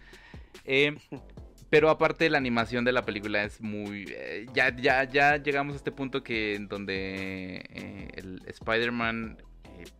Pero 1.69 1.89
aparte 1.89 2.29
la 2.29 2.37
animación 2.37 2.85
de 2.85 2.93
la 2.93 3.03
película 3.03 3.43
es 3.43 3.59
muy... 3.59 4.05
Eh, 4.07 4.45
ya, 4.53 4.73
ya, 4.75 5.03
ya 5.03 5.37
llegamos 5.37 5.73
a 5.73 5.77
este 5.77 5.91
punto 5.91 6.23
que 6.23 6.55
en 6.55 6.67
donde 6.67 7.57
eh, 7.69 8.07
el 8.15 8.41
Spider-Man... 8.47 9.37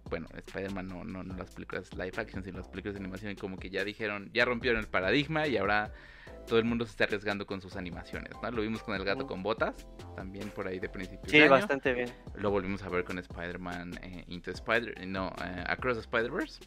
Eh, 0.08 0.10
bueno, 0.10 0.28
Spider-Man 0.36 0.88
no, 0.88 1.04
no, 1.04 1.24
no 1.24 1.36
las 1.36 1.52
películas 1.52 1.94
live 1.94 2.14
action, 2.16 2.44
sino 2.44 2.58
las 2.58 2.68
películas 2.68 2.96
de 2.96 3.00
animación 3.02 3.36
como 3.36 3.58
que 3.58 3.70
ya 3.70 3.84
dijeron, 3.84 4.30
ya 4.34 4.46
rompieron 4.46 4.80
el 4.80 4.88
paradigma 4.88 5.48
y 5.48 5.58
ahora 5.58 5.92
todo 6.48 6.60
el 6.60 6.66
mundo 6.66 6.86
se 6.86 6.92
está 6.92 7.04
arriesgando 7.04 7.46
con 7.46 7.62
sus 7.62 7.76
animaciones, 7.76 8.32
¿no? 8.42 8.52
Lo 8.52 8.62
vimos 8.62 8.82
con 8.82 8.96
el 8.96 9.04
gato 9.04 9.28
con 9.28 9.44
botas, 9.44 9.86
también 10.16 10.50
por 10.50 10.68
ahí 10.68 10.80
de 10.80 10.88
principio. 10.88 11.30
Sí, 11.30 11.46
bastante 11.48 11.94
bien. 11.94 12.10
Lo 12.36 12.52
volvimos 12.52 12.84
a 12.84 12.90
ver 12.90 13.04
con 13.04 13.20
Spider-Man 13.20 14.00
Into 14.28 14.52
Spider, 14.52 15.06
no, 15.06 15.34
Across 15.68 15.96
the 15.96 16.02
Spider-Verse. 16.02 16.62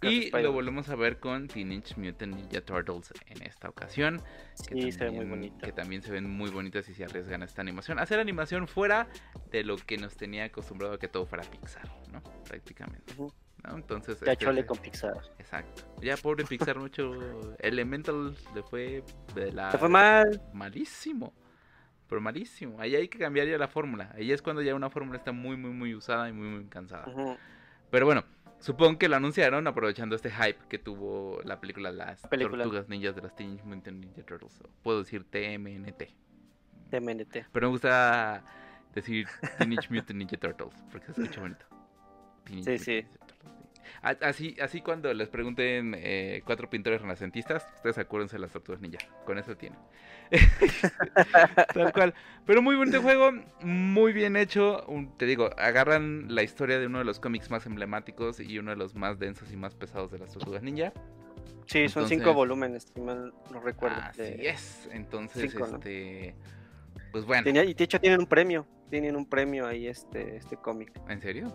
Y 0.00 0.30
lo 0.30 0.52
volvemos 0.52 0.88
a 0.88 0.94
ver 0.94 1.18
con 1.18 1.48
Teenage 1.48 1.96
Mutant 1.96 2.36
Ninja 2.36 2.60
Turtles 2.60 3.12
en 3.26 3.42
esta 3.42 3.68
ocasión. 3.68 4.22
Que 4.68 4.82
sí, 4.82 4.92
se 4.92 5.04
ve 5.04 5.10
muy 5.10 5.26
bonito. 5.26 5.58
Que 5.58 5.72
también 5.72 6.02
se 6.02 6.12
ven 6.12 6.30
muy 6.30 6.50
bonitas 6.50 6.88
y 6.88 6.94
se 6.94 7.04
arriesgan 7.04 7.42
a 7.42 7.46
esta 7.46 7.62
animación. 7.62 7.98
Hacer 7.98 8.20
animación 8.20 8.68
fuera 8.68 9.08
de 9.50 9.64
lo 9.64 9.76
que 9.76 9.98
nos 9.98 10.16
tenía 10.16 10.44
acostumbrado 10.44 10.94
a 10.94 10.98
que 10.98 11.08
todo 11.08 11.26
fuera 11.26 11.44
Pixar, 11.44 11.90
¿no? 12.12 12.22
Prácticamente. 12.44 12.77
Entonces. 13.74 14.20
Ya 14.20 14.32
este, 14.32 14.44
chole 14.44 14.64
con 14.64 14.78
Pixar. 14.78 15.20
Exacto. 15.38 15.82
Ya 16.00 16.16
pobre 16.16 16.44
Pixar 16.44 16.78
mucho. 16.78 17.56
Elemental 17.58 18.36
le 18.54 18.62
fue 18.62 19.04
de 19.34 19.52
la. 19.52 19.70
Se 19.70 19.78
fue 19.78 19.88
mal. 19.88 20.40
Malísimo. 20.52 21.32
Pero 22.08 22.20
malísimo. 22.20 22.80
Ahí 22.80 22.96
hay 22.96 23.08
que 23.08 23.18
cambiar 23.18 23.46
ya 23.46 23.58
la 23.58 23.68
fórmula. 23.68 24.10
Ahí 24.14 24.32
es 24.32 24.40
cuando 24.40 24.62
ya 24.62 24.74
una 24.74 24.88
fórmula 24.88 25.18
está 25.18 25.32
muy, 25.32 25.56
muy, 25.56 25.72
muy 25.72 25.94
usada 25.94 26.28
y 26.28 26.32
muy, 26.32 26.48
muy 26.48 26.64
cansada. 26.64 27.04
Pero 27.90 28.06
bueno, 28.06 28.24
Supongo 28.60 28.98
que 28.98 29.08
lo 29.08 29.16
anunciaron 29.16 29.66
aprovechando 29.68 30.16
este 30.16 30.30
hype 30.30 30.58
que 30.68 30.78
tuvo 30.78 31.40
la 31.44 31.60
película 31.60 31.92
Las 31.92 32.22
Tortugas 32.22 32.88
Ninjas 32.88 33.14
de 33.14 33.22
las 33.22 33.34
Teenage 33.36 33.62
Mutant 33.64 34.00
Ninja 34.00 34.22
Turtles. 34.24 34.60
Puedo 34.82 34.98
decir 34.98 35.24
TMNT. 35.24 36.02
TMNT. 36.90 37.46
Pero 37.52 37.68
me 37.68 37.70
gusta 37.70 38.42
decir 38.94 39.28
Teenage 39.58 39.88
Mutant 39.90 40.18
Ninja 40.18 40.36
Turtles 40.36 40.74
porque 40.90 41.12
se 41.12 41.22
escucha 41.22 41.40
bonito. 41.40 41.66
Sí, 42.48 42.78
sí. 42.78 43.06
Así, 44.02 44.56
así 44.60 44.80
cuando 44.80 45.12
les 45.12 45.28
pregunten 45.28 45.94
eh, 45.98 46.42
cuatro 46.44 46.70
pintores 46.70 47.00
renacentistas, 47.00 47.66
ustedes 47.76 47.98
acuérdense 47.98 48.36
de 48.36 48.40
las 48.40 48.52
tortugas 48.52 48.80
ninja. 48.80 48.98
Con 49.24 49.38
eso 49.38 49.56
tienen. 49.56 49.78
Tal 51.74 51.92
cual. 51.92 52.14
Pero 52.46 52.62
muy 52.62 52.76
bonito 52.76 53.02
juego, 53.02 53.32
muy 53.60 54.12
bien 54.12 54.36
hecho. 54.36 54.86
te 55.16 55.26
digo, 55.26 55.50
agarran 55.58 56.34
la 56.34 56.42
historia 56.42 56.78
de 56.78 56.86
uno 56.86 56.98
de 56.98 57.04
los 57.04 57.18
cómics 57.18 57.50
más 57.50 57.66
emblemáticos 57.66 58.38
y 58.40 58.58
uno 58.58 58.70
de 58.70 58.76
los 58.76 58.94
más 58.94 59.18
densos 59.18 59.50
y 59.52 59.56
más 59.56 59.74
pesados 59.74 60.12
de 60.12 60.18
las 60.18 60.32
tortugas 60.32 60.62
ninja. 60.62 60.92
Sí, 61.66 61.88
son 61.88 62.08
cinco 62.08 62.32
volúmenes, 62.32 62.90
si 62.94 63.00
mal 63.00 63.34
no 63.52 63.60
recuerdo. 63.60 64.00
Así 64.00 64.22
es. 64.22 64.88
Entonces, 64.92 65.54
este. 65.54 66.34
Pues 67.12 67.24
bueno. 67.24 67.48
y 67.48 67.74
de 67.74 67.84
hecho 67.84 68.00
tienen 68.00 68.20
un 68.20 68.26
premio. 68.26 68.66
Tienen 68.90 69.16
un 69.16 69.26
premio 69.26 69.66
ahí 69.66 69.86
este, 69.86 70.36
este 70.36 70.56
cómic. 70.56 70.92
¿En 71.08 71.20
serio? 71.20 71.52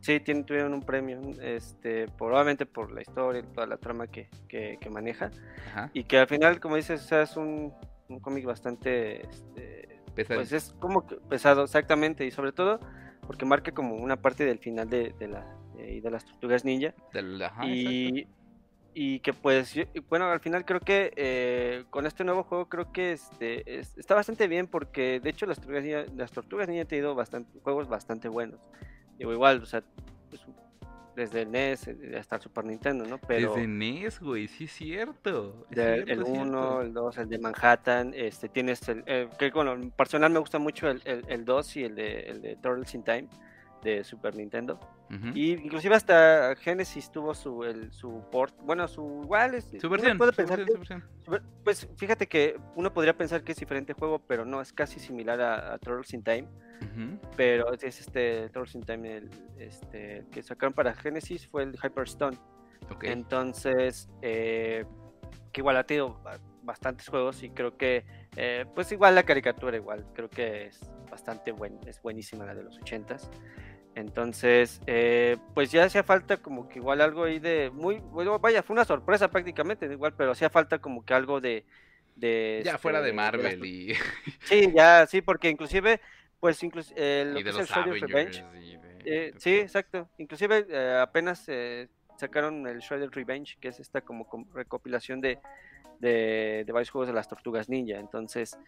Sí, 0.00 0.20
tienen, 0.20 0.44
tuvieron 0.44 0.74
un 0.74 0.82
premio. 0.82 1.20
Este, 1.40 2.08
probablemente 2.18 2.66
por 2.66 2.92
la 2.92 3.02
historia 3.02 3.40
y 3.40 3.54
toda 3.54 3.66
la 3.66 3.76
trama 3.76 4.06
que, 4.06 4.28
que, 4.48 4.90
maneja. 4.90 5.30
Y 5.92 6.04
que 6.04 6.18
al 6.18 6.26
final, 6.26 6.60
como 6.60 6.76
dices, 6.76 7.10
es 7.10 7.36
un, 7.36 7.72
un 8.08 8.20
cómic 8.20 8.44
bastante 8.44 9.26
este, 9.26 10.00
pesado. 10.14 10.40
Pues 10.40 10.52
es 10.52 10.74
como 10.78 11.06
pesado, 11.06 11.64
exactamente. 11.64 12.26
Y 12.26 12.30
sobre 12.30 12.52
todo 12.52 12.80
porque 13.26 13.44
marca 13.44 13.72
como 13.72 13.96
una 13.96 14.16
parte 14.16 14.44
del 14.44 14.58
final 14.58 14.88
de, 14.88 15.14
de 15.18 15.28
la, 15.28 15.46
de, 15.76 16.00
de 16.00 16.10
las 16.10 16.24
tortugas 16.24 16.64
ninja. 16.64 16.94
y, 17.64 18.26
y 18.94 19.18
que 19.20 19.32
pues, 19.32 19.74
bueno, 20.08 20.30
al 20.30 20.40
final 20.40 20.64
creo 20.64 20.78
que 20.78 21.12
eh, 21.16 21.84
con 21.90 22.06
este 22.06 22.22
nuevo 22.22 22.44
juego 22.44 22.68
creo 22.68 22.92
que 22.92 23.12
este, 23.12 23.80
está 23.80 24.14
bastante 24.14 24.46
bien 24.46 24.68
porque 24.68 25.18
de 25.20 25.30
hecho 25.30 25.46
las 25.46 25.58
Tortugas 25.58 25.82
Ninja, 25.82 26.04
las 26.16 26.30
Tortugas 26.30 26.68
Ninja 26.68 26.82
han 26.82 26.88
tenido 26.88 27.14
bastante, 27.14 27.58
juegos 27.60 27.88
bastante 27.88 28.28
buenos. 28.28 28.60
Digo, 29.18 29.32
igual, 29.32 29.62
o 29.62 29.66
sea, 29.66 29.82
pues, 30.30 30.42
desde 31.16 31.42
el 31.42 31.50
NES 31.50 31.88
eh, 31.88 32.16
hasta 32.18 32.36
el 32.36 32.42
Super 32.42 32.64
Nintendo, 32.64 33.04
¿no? 33.04 33.18
Pero 33.18 33.54
desde 33.54 33.66
NES, 33.66 34.20
güey, 34.20 34.46
sí 34.46 34.64
es 34.64 34.72
cierto. 34.72 35.66
el 35.70 36.22
1, 36.22 36.82
el 36.82 36.94
2, 36.94 37.18
el 37.18 37.28
de 37.28 37.38
Manhattan, 37.38 38.12
este, 38.14 38.48
tienes 38.48 38.88
el, 38.88 39.04
que 39.38 39.50
bueno, 39.50 39.76
personal 39.96 40.30
me 40.30 40.38
gusta 40.38 40.60
mucho 40.60 40.88
el, 40.88 41.02
el, 41.04 41.44
2 41.44 41.76
y 41.76 41.84
el 41.84 41.94
de, 41.96 42.20
el 42.20 42.42
de 42.42 42.56
Turtles 42.56 42.94
in 42.94 43.02
Time 43.02 43.28
de 43.84 44.02
Super 44.02 44.34
Nintendo. 44.34 44.80
Y 45.32 45.52
inclusive 45.52 45.94
hasta 45.94 46.56
Genesis 46.56 47.12
tuvo 47.12 47.34
su, 47.34 47.62
el, 47.62 47.92
su 47.92 48.24
port, 48.32 48.52
bueno, 48.62 48.88
su 48.88 49.20
igual 49.22 49.54
es, 49.54 49.70
su 49.80 49.88
versión, 49.88 50.18
puede 50.18 50.32
pensar 50.32 50.58
pues 51.62 51.88
fíjate 51.96 52.26
que 52.26 52.58
uno 52.74 52.92
podría 52.92 53.16
pensar 53.16 53.44
que 53.44 53.52
es 53.52 53.58
diferente 53.58 53.92
juego, 53.92 54.18
pero 54.18 54.44
no, 54.44 54.60
es 54.60 54.72
casi 54.72 54.98
similar 54.98 55.40
a, 55.40 55.78
Turtles 55.78 56.12
in 56.14 56.24
Time. 56.24 56.48
Pero 57.36 57.72
es 57.72 57.84
este 57.84 58.48
Turtles 58.48 58.74
in 58.74 58.82
Time 58.82 59.16
el, 59.16 59.30
este, 59.58 60.24
que 60.32 60.42
sacaron 60.42 60.72
para 60.72 60.94
Genesis 60.94 61.46
fue 61.46 61.62
el 61.62 61.76
Hyperstone. 61.80 62.36
Entonces, 63.02 64.08
eh, 64.20 64.84
que 65.52 65.60
igual 65.60 65.76
ha 65.76 65.84
tenido 65.84 66.20
bastantes 66.62 67.08
juegos 67.08 67.42
y 67.42 67.50
creo 67.50 67.76
que 67.76 68.04
eh, 68.36 68.66
pues 68.74 68.90
igual 68.92 69.14
la 69.14 69.22
caricatura 69.22 69.76
igual 69.76 70.04
creo 70.14 70.28
que 70.28 70.66
es 70.66 70.80
bastante 71.10 71.52
buena 71.52 71.78
es 71.86 72.02
buenísima 72.02 72.44
la 72.44 72.54
de 72.54 72.64
los 72.64 72.76
ochentas 72.78 73.30
entonces, 73.94 74.80
eh, 74.86 75.36
pues 75.54 75.70
ya 75.70 75.84
hacía 75.84 76.02
falta 76.02 76.38
como 76.38 76.68
que 76.68 76.78
igual 76.78 77.00
algo 77.00 77.24
ahí 77.24 77.38
de 77.38 77.70
muy, 77.72 77.98
bueno, 77.98 78.38
vaya, 78.38 78.62
fue 78.62 78.74
una 78.74 78.84
sorpresa 78.84 79.30
prácticamente, 79.30 79.86
igual, 79.86 80.14
pero 80.16 80.32
hacía 80.32 80.50
falta 80.50 80.78
como 80.78 81.04
que 81.04 81.14
algo 81.14 81.40
de... 81.40 81.64
de 82.16 82.62
ya 82.64 82.78
fuera 82.78 83.00
de 83.00 83.10
este, 83.10 83.16
Marvel 83.16 83.64
y... 83.64 83.94
Sí, 84.44 84.72
ya, 84.74 85.06
sí, 85.06 85.20
porque 85.22 85.48
inclusive, 85.48 86.00
pues 86.40 86.62
inclusive... 86.62 87.24
lo 87.26 87.42
que 87.42 87.50
es 87.50 87.56
el 87.56 88.00
Revenge. 88.00 88.44
Eh, 89.04 89.32
sí, 89.36 89.56
exacto. 89.56 90.08
Inclusive 90.18 90.66
eh, 90.68 90.98
apenas 91.00 91.46
sacaron 92.16 92.66
el 92.66 92.78
Shredder 92.78 93.10
Revenge, 93.10 93.56
que 93.60 93.68
es 93.68 93.80
esta 93.80 94.00
como, 94.00 94.26
recopilación 94.52 95.20
de, 95.20 95.38
de, 96.00 96.64
de, 96.66 96.72
varios 96.72 96.90
juegos 96.90 97.08
de 97.08 97.14
las 97.14 97.28
tortugas 97.28 97.68
ninja. 97.68 97.98
Entonces, 97.98 98.58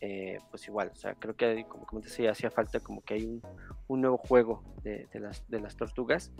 eh, 0.00 0.38
pues 0.50 0.66
igual, 0.66 0.90
o 0.92 0.96
sea, 0.96 1.14
creo 1.14 1.34
que 1.34 1.64
como, 1.68 2.00
te 2.00 2.08
decía, 2.08 2.32
hacía 2.32 2.50
falta 2.50 2.80
como 2.80 3.02
que 3.02 3.14
hay 3.14 3.40
un, 3.88 4.00
nuevo 4.00 4.18
juego 4.18 4.62
de, 4.82 5.08
las, 5.14 5.48
de 5.48 5.60
las 5.60 5.76
tortugas 5.76 6.32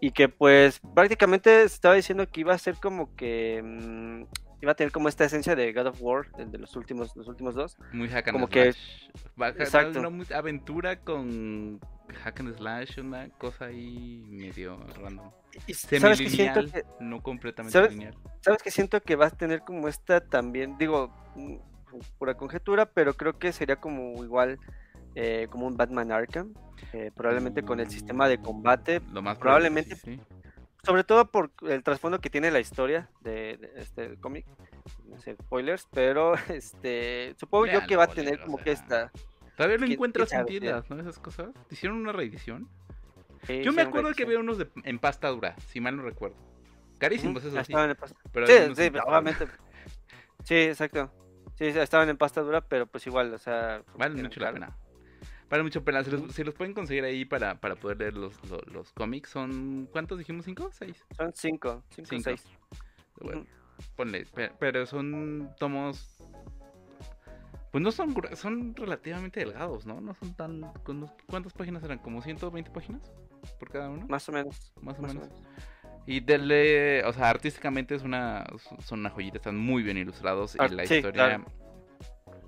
y 0.00 0.10
que 0.10 0.28
pues 0.28 0.80
prácticamente 0.94 1.62
estaba 1.62 1.94
diciendo 1.94 2.28
que 2.28 2.40
iba 2.40 2.52
a 2.52 2.58
ser 2.58 2.74
como 2.76 3.14
que 3.16 3.62
mm, 3.64 4.24
iba 4.60 4.72
a 4.72 4.74
tener 4.74 4.92
como 4.92 5.08
esta 5.08 5.24
esencia 5.24 5.54
de 5.54 5.72
God 5.72 5.86
of 5.86 6.02
War, 6.02 6.26
el 6.38 6.50
de 6.50 6.58
los 6.58 6.76
últimos, 6.76 7.16
los 7.16 7.28
últimos 7.28 7.54
dos. 7.54 7.78
Muy 7.92 8.08
hack 8.08 8.28
and 8.28 8.34
como 8.34 8.48
slash. 8.48 8.74
que 9.54 9.62
exacto. 9.62 10.00
una 10.00 10.24
aventura 10.36 11.00
con 11.00 11.80
hack 12.14 12.40
and 12.40 12.56
slash, 12.56 12.98
una 12.98 13.28
cosa 13.30 13.66
ahí 13.66 14.24
medio 14.28 14.78
random. 15.02 15.30
Y, 15.66 15.74
¿Sabes 15.74 16.18
que 16.18 16.30
siento 16.30 16.66
que, 16.66 16.84
no 17.00 17.22
completamente 17.22 17.88
lineal. 17.88 18.14
Sabes 18.40 18.62
que 18.62 18.70
siento 18.70 19.00
que 19.00 19.16
va 19.16 19.26
a 19.26 19.30
tener 19.30 19.60
como 19.60 19.88
esta 19.88 20.20
también, 20.20 20.76
digo, 20.78 21.12
pura 22.18 22.36
conjetura, 22.36 22.86
pero 22.86 23.14
creo 23.14 23.38
que 23.38 23.52
sería 23.52 23.76
como 23.76 24.22
igual 24.22 24.58
eh, 25.14 25.48
como 25.50 25.66
un 25.66 25.76
Batman 25.76 26.12
Arkham, 26.12 26.52
eh, 26.92 27.10
probablemente 27.14 27.62
con 27.62 27.80
el 27.80 27.90
sistema 27.90 28.28
de 28.28 28.38
combate, 28.38 29.00
Lo 29.12 29.22
más 29.22 29.38
probablemente, 29.38 29.96
sobre 30.82 31.04
todo 31.04 31.30
por 31.30 31.52
el 31.62 31.82
trasfondo 31.82 32.20
que 32.20 32.28
tiene 32.28 32.50
la 32.50 32.60
historia 32.60 33.08
de, 33.22 33.58
este 33.76 34.16
cómic, 34.18 34.46
no 35.06 35.18
sé, 35.18 35.34
spoilers, 35.34 35.88
pero 35.90 36.34
este 36.50 37.34
supongo 37.38 37.66
yo 37.66 37.86
que 37.86 37.96
va 37.96 38.04
a 38.04 38.08
tener 38.08 38.40
como 38.40 38.58
que 38.58 38.72
esta... 38.72 39.10
Todavía 39.56 39.78
lo 39.78 39.86
encuentras 39.86 40.32
en 40.32 40.46
tiendas, 40.46 40.88
¿no? 40.90 41.00
Esas 41.00 41.18
cosas. 41.18 41.48
¿Hicieron 41.70 41.98
una 41.98 42.12
reedición? 42.12 42.68
yo 43.62 43.72
me 43.72 43.82
acuerdo 43.82 44.12
que 44.12 44.24
había 44.24 44.38
unos 44.38 44.58
de, 44.58 44.68
en 44.84 44.98
pasta 44.98 45.28
dura, 45.28 45.56
si 45.68 45.80
mal 45.80 45.96
no 45.96 46.02
recuerdo. 46.02 46.36
Carísimos, 46.98 47.44
eso 47.44 47.62
sí. 47.64 47.72
Pero 48.32 48.46
sí, 48.46 48.52
sí, 48.74 48.90
obviamente. 49.06 49.46
Sí, 50.44 50.54
exacto. 50.54 51.10
Sí, 51.56 51.64
estaban 51.64 52.08
en 52.08 52.16
pasta 52.16 52.42
dura, 52.42 52.60
pero 52.60 52.86
pues 52.86 53.06
igual, 53.06 53.32
o 53.32 53.38
sea... 53.38 53.82
Vale 53.96 54.22
mucho 54.22 54.40
la 54.40 54.52
pena. 54.52 54.76
Vale 55.48 55.62
mucho 55.62 55.82
pena. 55.82 56.04
Si 56.04 56.10
los, 56.10 56.38
los, 56.38 56.54
pueden 56.54 56.74
conseguir 56.74 57.04
ahí 57.04 57.24
para, 57.24 57.60
para 57.60 57.76
poder 57.76 57.98
leer 57.98 58.14
los, 58.14 58.34
los, 58.66 58.92
cómics, 58.92 59.30
son... 59.30 59.88
¿Cuántos 59.90 60.18
dijimos? 60.18 60.44
¿Cinco? 60.44 60.70
¿Seis? 60.72 61.04
Son 61.16 61.32
cinco. 61.34 61.82
Cinco, 61.90 62.22
seis. 62.22 62.44
Bueno, 63.20 63.46
ponle. 63.96 64.26
Pero 64.58 64.86
son 64.86 65.50
tomos... 65.58 66.15
Pues 67.70 67.82
no 67.82 67.90
son... 67.92 68.14
Son 68.34 68.74
relativamente 68.74 69.40
delgados, 69.40 69.86
¿no? 69.86 70.00
No 70.00 70.14
son 70.14 70.34
tan... 70.34 70.72
¿Cuántas 71.26 71.52
páginas 71.52 71.82
eran? 71.82 71.98
¿Como 71.98 72.22
120 72.22 72.70
páginas? 72.70 73.12
¿Por 73.58 73.70
cada 73.70 73.88
uno? 73.90 74.06
Más 74.08 74.28
o 74.28 74.32
menos. 74.32 74.72
Más 74.80 74.98
o 74.98 75.02
menos. 75.02 75.28
Y 76.06 76.20
dele, 76.20 77.04
o 77.04 77.12
sea, 77.12 77.28
artísticamente 77.30 77.96
es 77.96 78.02
una, 78.02 78.46
son 78.84 79.00
una 79.00 79.10
joyita, 79.10 79.38
están 79.38 79.56
muy 79.56 79.82
bien 79.82 79.96
ilustrados 79.96 80.54
y 80.54 80.72
la 80.72 80.84
historia, 80.84 81.44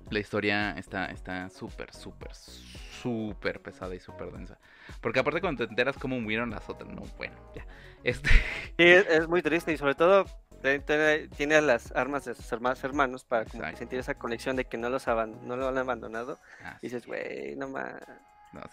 la 0.09 0.19
historia 0.19 0.71
está, 0.77 1.07
está 1.07 1.49
súper, 1.49 1.93
súper, 1.93 2.33
súper 2.33 3.61
pesada 3.61 3.93
y 3.93 3.99
súper 3.99 4.31
densa. 4.31 4.57
Porque 5.01 5.19
aparte 5.19 5.41
cuando 5.41 5.65
te 5.65 5.69
enteras 5.69 5.97
cómo 5.97 6.21
murieron 6.21 6.51
las 6.51 6.69
otras, 6.69 6.89
no, 6.89 7.01
bueno, 7.17 7.35
ya. 7.53 7.65
Este... 8.03 8.29
Sí, 8.29 8.85
es, 8.85 9.27
muy 9.27 9.41
triste 9.41 9.73
y 9.73 9.77
sobre 9.77 9.93
todo 9.93 10.23
tiene 10.59 11.61
las 11.61 11.91
armas 11.93 12.25
de 12.25 12.35
sus 12.35 12.51
hermanos 12.51 13.23
para 13.23 13.45
sentir 13.75 13.99
esa 13.99 14.15
conexión 14.15 14.55
de 14.55 14.65
que 14.65 14.77
no 14.77 14.89
los 14.89 15.07
no 15.07 15.55
lo 15.55 15.67
han 15.67 15.77
abandonado. 15.77 16.39
y 16.81 16.87
dices, 16.87 17.05
güey, 17.05 17.55
no 17.55 17.69
más, 17.69 17.95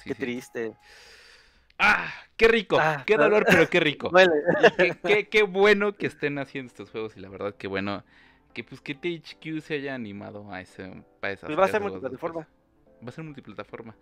qué 0.04 0.14
triste. 0.14 0.74
¡Ah! 1.78 2.08
¡Qué 2.36 2.48
rico! 2.48 2.78
Ah, 2.80 3.02
¡Qué 3.06 3.16
dolor, 3.16 3.44
pero 3.46 3.68
qué 3.68 3.80
rico! 3.80 4.10
qué, 5.04 5.28
qué, 5.28 5.42
bueno 5.42 5.94
que 5.94 6.06
estén 6.06 6.38
haciendo 6.38 6.68
estos 6.68 6.90
juegos 6.90 7.16
y 7.16 7.20
la 7.20 7.28
verdad 7.28 7.54
que 7.54 7.66
bueno 7.66 8.02
que 8.54 8.64
pues 8.64 8.80
que 8.80 8.94
THQ 8.94 9.60
se 9.60 9.74
haya 9.74 9.94
animado 9.94 10.50
a 10.50 10.62
ese 10.62 11.04
para 11.20 11.36
pues 11.36 11.58
va 11.58 11.66
a 11.66 11.68
ser 11.68 11.82
multiplataforma. 11.82 12.48
Va 13.04 13.08
a 13.08 13.12
ser 13.12 13.24
multiplataforma. 13.24 13.94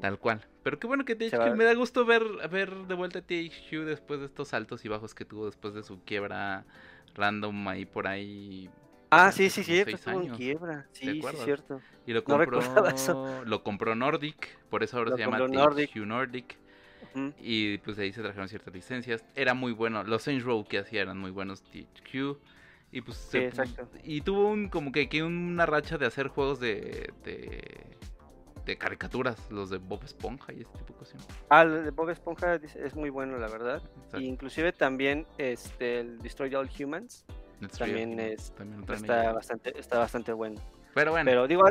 Tal 0.00 0.18
cual. 0.18 0.46
Pero 0.62 0.78
qué 0.78 0.86
bueno 0.86 1.04
que 1.04 1.16
THQ 1.16 1.56
me 1.56 1.64
da 1.64 1.74
gusto 1.74 2.04
ver, 2.04 2.22
ver 2.50 2.70
de 2.86 2.94
vuelta 2.94 3.18
a 3.18 3.22
THQ 3.22 3.84
después 3.84 4.20
de 4.20 4.26
estos 4.26 4.54
altos 4.54 4.84
y 4.84 4.88
bajos 4.88 5.14
que 5.14 5.24
tuvo 5.24 5.46
después 5.46 5.74
de 5.74 5.82
su 5.82 6.04
quiebra 6.04 6.64
random 7.14 7.68
ahí 7.68 7.84
por 7.84 8.06
ahí. 8.06 8.70
Ah, 9.10 9.30
sí, 9.30 9.50
sí, 9.50 9.62
sí, 9.62 9.78
estuvo 9.78 10.22
en 10.22 10.34
quiebra. 10.34 10.86
Sí, 10.92 11.20
sí, 11.20 11.36
cierto. 11.44 11.80
Y 12.06 12.12
lo 12.12 12.24
compró, 12.24 12.60
lo 13.44 13.62
compró 13.62 13.94
Nordic, 13.94 14.58
por 14.70 14.82
eso 14.82 14.98
ahora 14.98 15.12
se 15.12 15.18
llama 15.18 15.38
THQ 15.38 15.96
Nordic. 16.06 16.58
Y 17.40 17.78
pues 17.78 17.98
de 17.98 18.04
ahí 18.04 18.12
se 18.12 18.22
trajeron 18.22 18.48
ciertas 18.48 18.72
licencias. 18.72 19.24
Era 19.34 19.52
muy 19.52 19.72
bueno. 19.72 20.02
Los 20.02 20.22
Saints 20.22 20.44
Row 20.44 20.64
que 20.66 20.78
hacía 20.78 21.02
eran 21.02 21.18
muy 21.18 21.30
buenos. 21.30 21.62
THQ. 21.62 22.38
Y 22.90 23.00
pues 23.00 23.30
y 24.04 24.20
tuvo 24.20 24.48
un 24.48 24.68
como 24.68 24.92
que, 24.92 25.08
que, 25.08 25.22
una 25.22 25.64
racha 25.64 25.96
de 25.96 26.06
hacer 26.06 26.28
juegos 26.28 26.60
de, 26.60 27.12
de 27.24 27.96
de 28.64 28.78
caricaturas, 28.78 29.50
los 29.50 29.70
de 29.70 29.78
Bob 29.78 30.04
Esponja 30.04 30.52
y 30.52 30.60
ese 30.60 30.70
tipo 30.72 30.92
de 30.92 30.94
cosas. 30.94 31.28
Ah, 31.48 31.62
el 31.62 31.84
de 31.84 31.90
Bob 31.90 32.10
Esponja 32.10 32.54
es 32.54 32.94
muy 32.94 33.10
bueno, 33.10 33.38
la 33.38 33.48
verdad. 33.48 33.82
inclusive 34.18 34.72
también 34.72 35.26
este, 35.38 36.00
el 36.00 36.18
Destroy 36.18 36.54
All 36.54 36.70
Humans 36.78 37.24
también, 37.68 38.18
es, 38.18 38.52
está, 38.92 39.32
bastante, 39.32 39.78
está 39.78 39.98
bastante 39.98 40.32
bueno. 40.32 40.60
Pero 40.94 41.12
bueno. 41.12 41.24
Pero 41.24 41.46
digo, 41.46 41.64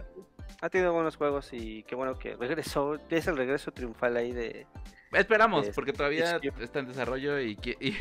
ha, 0.61 0.69
tenido 0.69 0.93
buenos 0.93 1.15
juegos 1.15 1.49
y 1.51 1.83
qué 1.83 1.95
bueno 1.95 2.17
que 2.17 2.35
regresó. 2.35 2.97
Es 3.09 3.27
el 3.27 3.37
regreso 3.37 3.71
triunfal 3.71 4.17
ahí 4.17 4.31
de. 4.31 4.67
Esperamos, 5.11 5.69
porque 5.75 5.91
todavía 5.91 6.39
está 6.59 6.79
en 6.79 6.87
desarrollo 6.87 7.39
y, 7.39 7.57
y, 7.81 7.97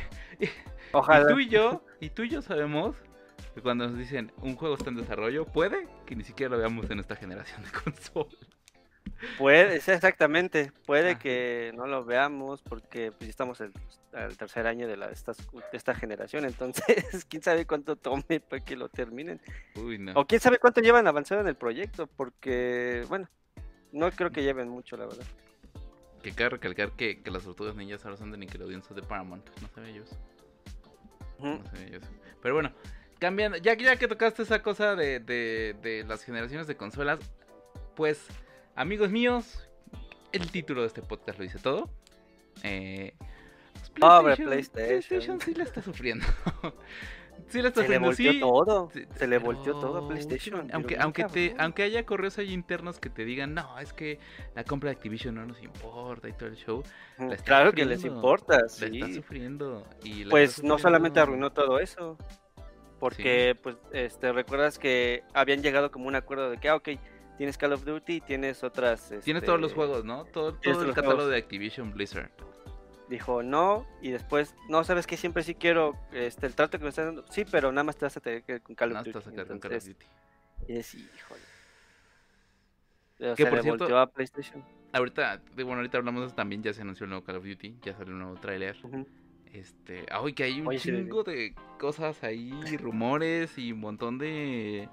Ojalá. 0.93 1.25
y 1.25 1.35
tú 1.35 1.41
y 1.41 1.49
yo, 1.49 1.85
y 1.99 2.11
tú 2.11 2.23
y 2.23 2.29
yo 2.29 2.41
sabemos 2.41 2.97
que 3.55 3.61
cuando 3.61 3.89
nos 3.89 3.99
dicen 3.99 4.33
un 4.43 4.55
juego 4.55 4.77
está 4.77 4.91
en 4.91 4.97
desarrollo, 4.97 5.45
puede 5.45 5.89
que 6.07 6.15
ni 6.15 6.23
siquiera 6.23 6.55
lo 6.55 6.59
veamos 6.59 6.89
en 6.91 7.01
esta 7.01 7.17
generación 7.17 7.65
de 7.65 7.71
consola. 7.85 8.39
Puede, 9.39 9.77
exactamente, 9.77 10.73
puede 10.87 11.19
que 11.19 11.73
no 11.75 11.87
lo 11.87 12.05
veamos 12.05 12.63
porque 12.63 13.13
pues, 13.13 13.29
estamos 13.29 13.61
el 13.61 13.73
tercer 14.37 14.67
año 14.67 14.89
de, 14.89 14.97
la, 14.97 15.09
de 15.09 15.15
esta 15.73 15.95
generación, 15.95 16.45
entonces 16.47 17.25
quién 17.29 17.43
sabe 17.43 17.67
cuánto 17.67 17.97
tome 17.97 18.41
para 18.41 18.65
que 18.65 18.77
lo 18.77 18.89
terminen. 18.89 19.41
O 20.15 20.27
quién 20.27 20.41
sabe 20.41 20.59
cuánto 20.59 20.81
llevan 20.81 21.07
avanzado 21.07 21.43
en 21.43 21.49
el 21.49 21.55
proyecto, 21.55 22.07
porque, 22.07 23.05
bueno, 23.09 23.29
no 23.93 24.11
creo 24.11 24.31
que 24.31 24.43
lleven 24.43 24.69
mucho, 24.69 24.97
la 24.97 25.07
verdad. 25.07 25.27
Que 26.23 26.33
cabe 26.33 26.51
recalcar 26.51 26.93
que, 26.93 27.23
que 27.23 27.31
las 27.31 27.45
tortugas 27.45 27.77
ninjas 27.77 28.05
ahora 28.05 28.17
son 28.17 28.31
de 28.31 28.39
Nickelodeon, 28.39 28.83
son 28.83 28.97
de 28.97 29.03
Paramount, 29.03 29.47
no 29.61 29.69
sabía 29.69 29.91
yo 29.93 30.03
eso. 30.03 30.17
No 31.39 31.65
sabía 31.67 31.89
yo 31.89 31.99
eso. 31.99 32.09
Pero 32.43 32.55
bueno, 32.55 32.73
cambiando, 33.19 33.59
ya, 33.59 33.75
ya 33.75 33.97
que 33.97 34.09
tocaste 34.09 34.43
esa 34.43 34.63
cosa 34.63 34.97
de, 34.97 35.21
de, 35.21 35.77
de 35.83 36.05
las 36.05 36.25
generaciones 36.25 36.67
de 36.67 36.77
consolas, 36.77 37.21
pues 37.95 38.27
Amigos 38.77 39.11
míos, 39.11 39.69
el 40.33 40.51
título 40.51 40.83
de 40.83 40.87
este 40.87 41.03
podcast 41.03 41.39
lo 41.39 41.45
dice 41.45 41.59
todo. 41.59 41.91
Eh, 42.63 43.15
pues, 43.73 43.91
PlayStation, 43.91 44.47
PlayStation. 44.47 45.39
PlayStation 45.39 45.41
sí 45.41 45.55
la 45.55 45.65
está 45.65 45.83
sufriendo. 45.83 46.27
sí 47.49 47.61
la 47.63 47.69
está 47.69 47.83
se 47.83 47.89
le 47.89 47.99
volteó 47.99 48.41
todo. 48.41 48.91
Se 49.17 49.27
le 49.27 49.39
volteó 49.39 49.79
todo 49.79 49.99
a 49.99 50.09
PlayStation. 50.09 50.71
Aunque, 50.73 50.97
aunque, 50.99 51.25
te, 51.25 51.55
aunque 51.59 51.83
haya 51.83 52.07
correos 52.07 52.39
ahí 52.39 52.53
internos 52.53 53.01
que 53.01 53.11
te 53.11 53.25
digan, 53.25 53.55
no, 53.55 53.79
es 53.79 53.93
que 53.93 54.19
la 54.55 54.65
compra 54.65 54.91
de 54.91 54.97
Activision 54.97 55.35
no 55.35 55.47
nos 55.47 55.63
importa 55.63 56.29
y 56.29 56.33
todo 56.33 56.49
el 56.49 56.57
show. 56.57 56.83
claro 57.45 57.73
que 57.73 57.85
les 57.85 58.05
importa, 58.05 58.69
sí. 58.69 58.99
La 58.99 59.07
está 59.07 59.15
sufriendo. 59.15 59.87
Y 60.05 60.25
pues 60.27 60.63
no 60.63 60.79
solamente 60.79 61.21
arruinó 61.21 61.51
todo 61.53 61.79
eso. 61.81 62.17
Porque, 62.99 63.57
pues, 63.63 63.77
este, 63.93 64.31
recuerdas 64.31 64.79
que 64.79 65.23
habían 65.33 65.63
llegado 65.63 65.91
como 65.91 66.07
un 66.07 66.17
acuerdo 66.17 66.51
de 66.51 66.59
que, 66.59 66.69
ah, 66.69 66.77
ok, 66.77 66.91
tienes 67.41 67.57
Call 67.57 67.73
of 67.73 67.87
Duty, 67.87 68.21
tienes 68.21 68.63
otras... 68.63 69.15
Tienes 69.25 69.43
todos 69.45 69.59
los 69.59 69.71
este, 69.71 69.77
juegos, 69.77 70.05
¿no? 70.05 70.27
Todo, 70.27 70.57
todo 70.57 70.83
el 70.83 70.93
catálogo 70.93 71.27
de 71.27 71.39
Activision 71.39 71.91
Blizzard. 71.91 72.31
Dijo 73.09 73.43
no, 73.43 73.87
y 74.03 74.11
después, 74.11 74.55
no, 74.69 74.85
sabes 74.85 75.07
que 75.07 75.17
siempre 75.17 75.43
sí 75.43 75.55
quiero 75.55 75.97
este, 76.13 76.47
el 76.47 76.55
trato 76.55 76.77
que 76.77 76.85
me 76.85 76.91
estás 76.91 77.07
dando. 77.07 77.25
Sí, 77.31 77.47
pero 77.51 77.73
nada 77.73 77.85
más 77.85 77.97
te 77.97 78.05
vas 78.05 78.15
a 78.15 78.21
tener 78.21 78.43
que 78.43 78.61
con 78.61 78.75
Call 78.75 78.93
of 78.93 78.99
Duty. 78.99 79.11
Te 79.13 79.19
vas 79.19 79.27
a 79.27 79.47
con 79.47 79.59
Call 79.59 79.75
of 79.75 79.85
Duty. 79.87 80.07
Y 80.69 80.77
es, 80.77 80.95
híjole. 80.95 81.41
O 83.33 83.35
que 83.35 83.47
por 83.47 83.63
cierto, 83.63 83.99
a 83.99 84.07
PlayStation. 84.07 84.63
Ahorita, 84.93 85.41
bueno, 85.55 85.77
ahorita 85.77 85.97
hablamos 85.97 86.21
de 86.21 86.27
eso 86.27 86.37
también, 86.37 86.63
ya 86.63 86.75
se 86.75 86.83
anunció 86.83 87.05
el 87.05 87.11
nuevo 87.11 87.25
Call 87.25 87.37
of 87.37 87.47
Duty, 87.47 87.79
ya 87.81 87.97
salió 87.97 88.13
un 88.13 88.19
nuevo 88.19 88.35
tráiler. 88.35 88.77
Este, 89.51 90.05
ay, 90.11 90.35
que 90.35 90.43
hay 90.43 90.61
un 90.61 90.77
chingo 90.77 91.25
de 91.25 91.55
cosas 91.79 92.23
ahí, 92.23 92.53
rumores 92.77 93.57
y 93.57 93.73
un 93.73 93.81
montón 93.81 94.19
de 94.19 94.91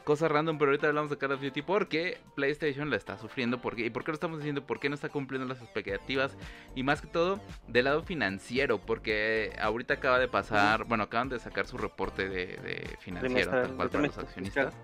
cosa 0.00 0.28
random, 0.28 0.58
pero 0.58 0.70
ahorita 0.70 0.88
hablamos 0.88 1.10
de 1.10 1.18
Call 1.18 1.32
of 1.32 1.40
Duty 1.40 1.62
porque 1.62 2.18
PlayStation 2.34 2.90
la 2.90 2.96
está 2.96 3.18
sufriendo. 3.18 3.60
Porque, 3.60 3.86
¿Y 3.86 3.90
por 3.90 4.04
qué 4.04 4.10
lo 4.10 4.14
estamos 4.14 4.38
diciendo? 4.38 4.66
¿Por 4.66 4.80
qué 4.80 4.88
no 4.88 4.94
está 4.94 5.08
cumpliendo 5.08 5.46
las 5.46 5.62
expectativas? 5.62 6.36
Y 6.74 6.82
más 6.82 7.00
que 7.00 7.08
todo, 7.08 7.40
del 7.68 7.84
lado 7.84 8.02
financiero, 8.02 8.80
porque 8.80 9.56
ahorita 9.60 9.94
acaba 9.94 10.18
de 10.18 10.28
pasar, 10.28 10.84
bueno, 10.84 11.04
acaban 11.04 11.28
de 11.28 11.38
sacar 11.38 11.66
su 11.66 11.78
reporte 11.78 12.28
de, 12.28 12.96
financiero, 13.00 13.50
tal 13.50 13.76
cual 13.76 13.90
para 13.90 14.06
los 14.06 14.18
accionistas. 14.18 14.74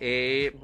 Eh, 0.00 0.56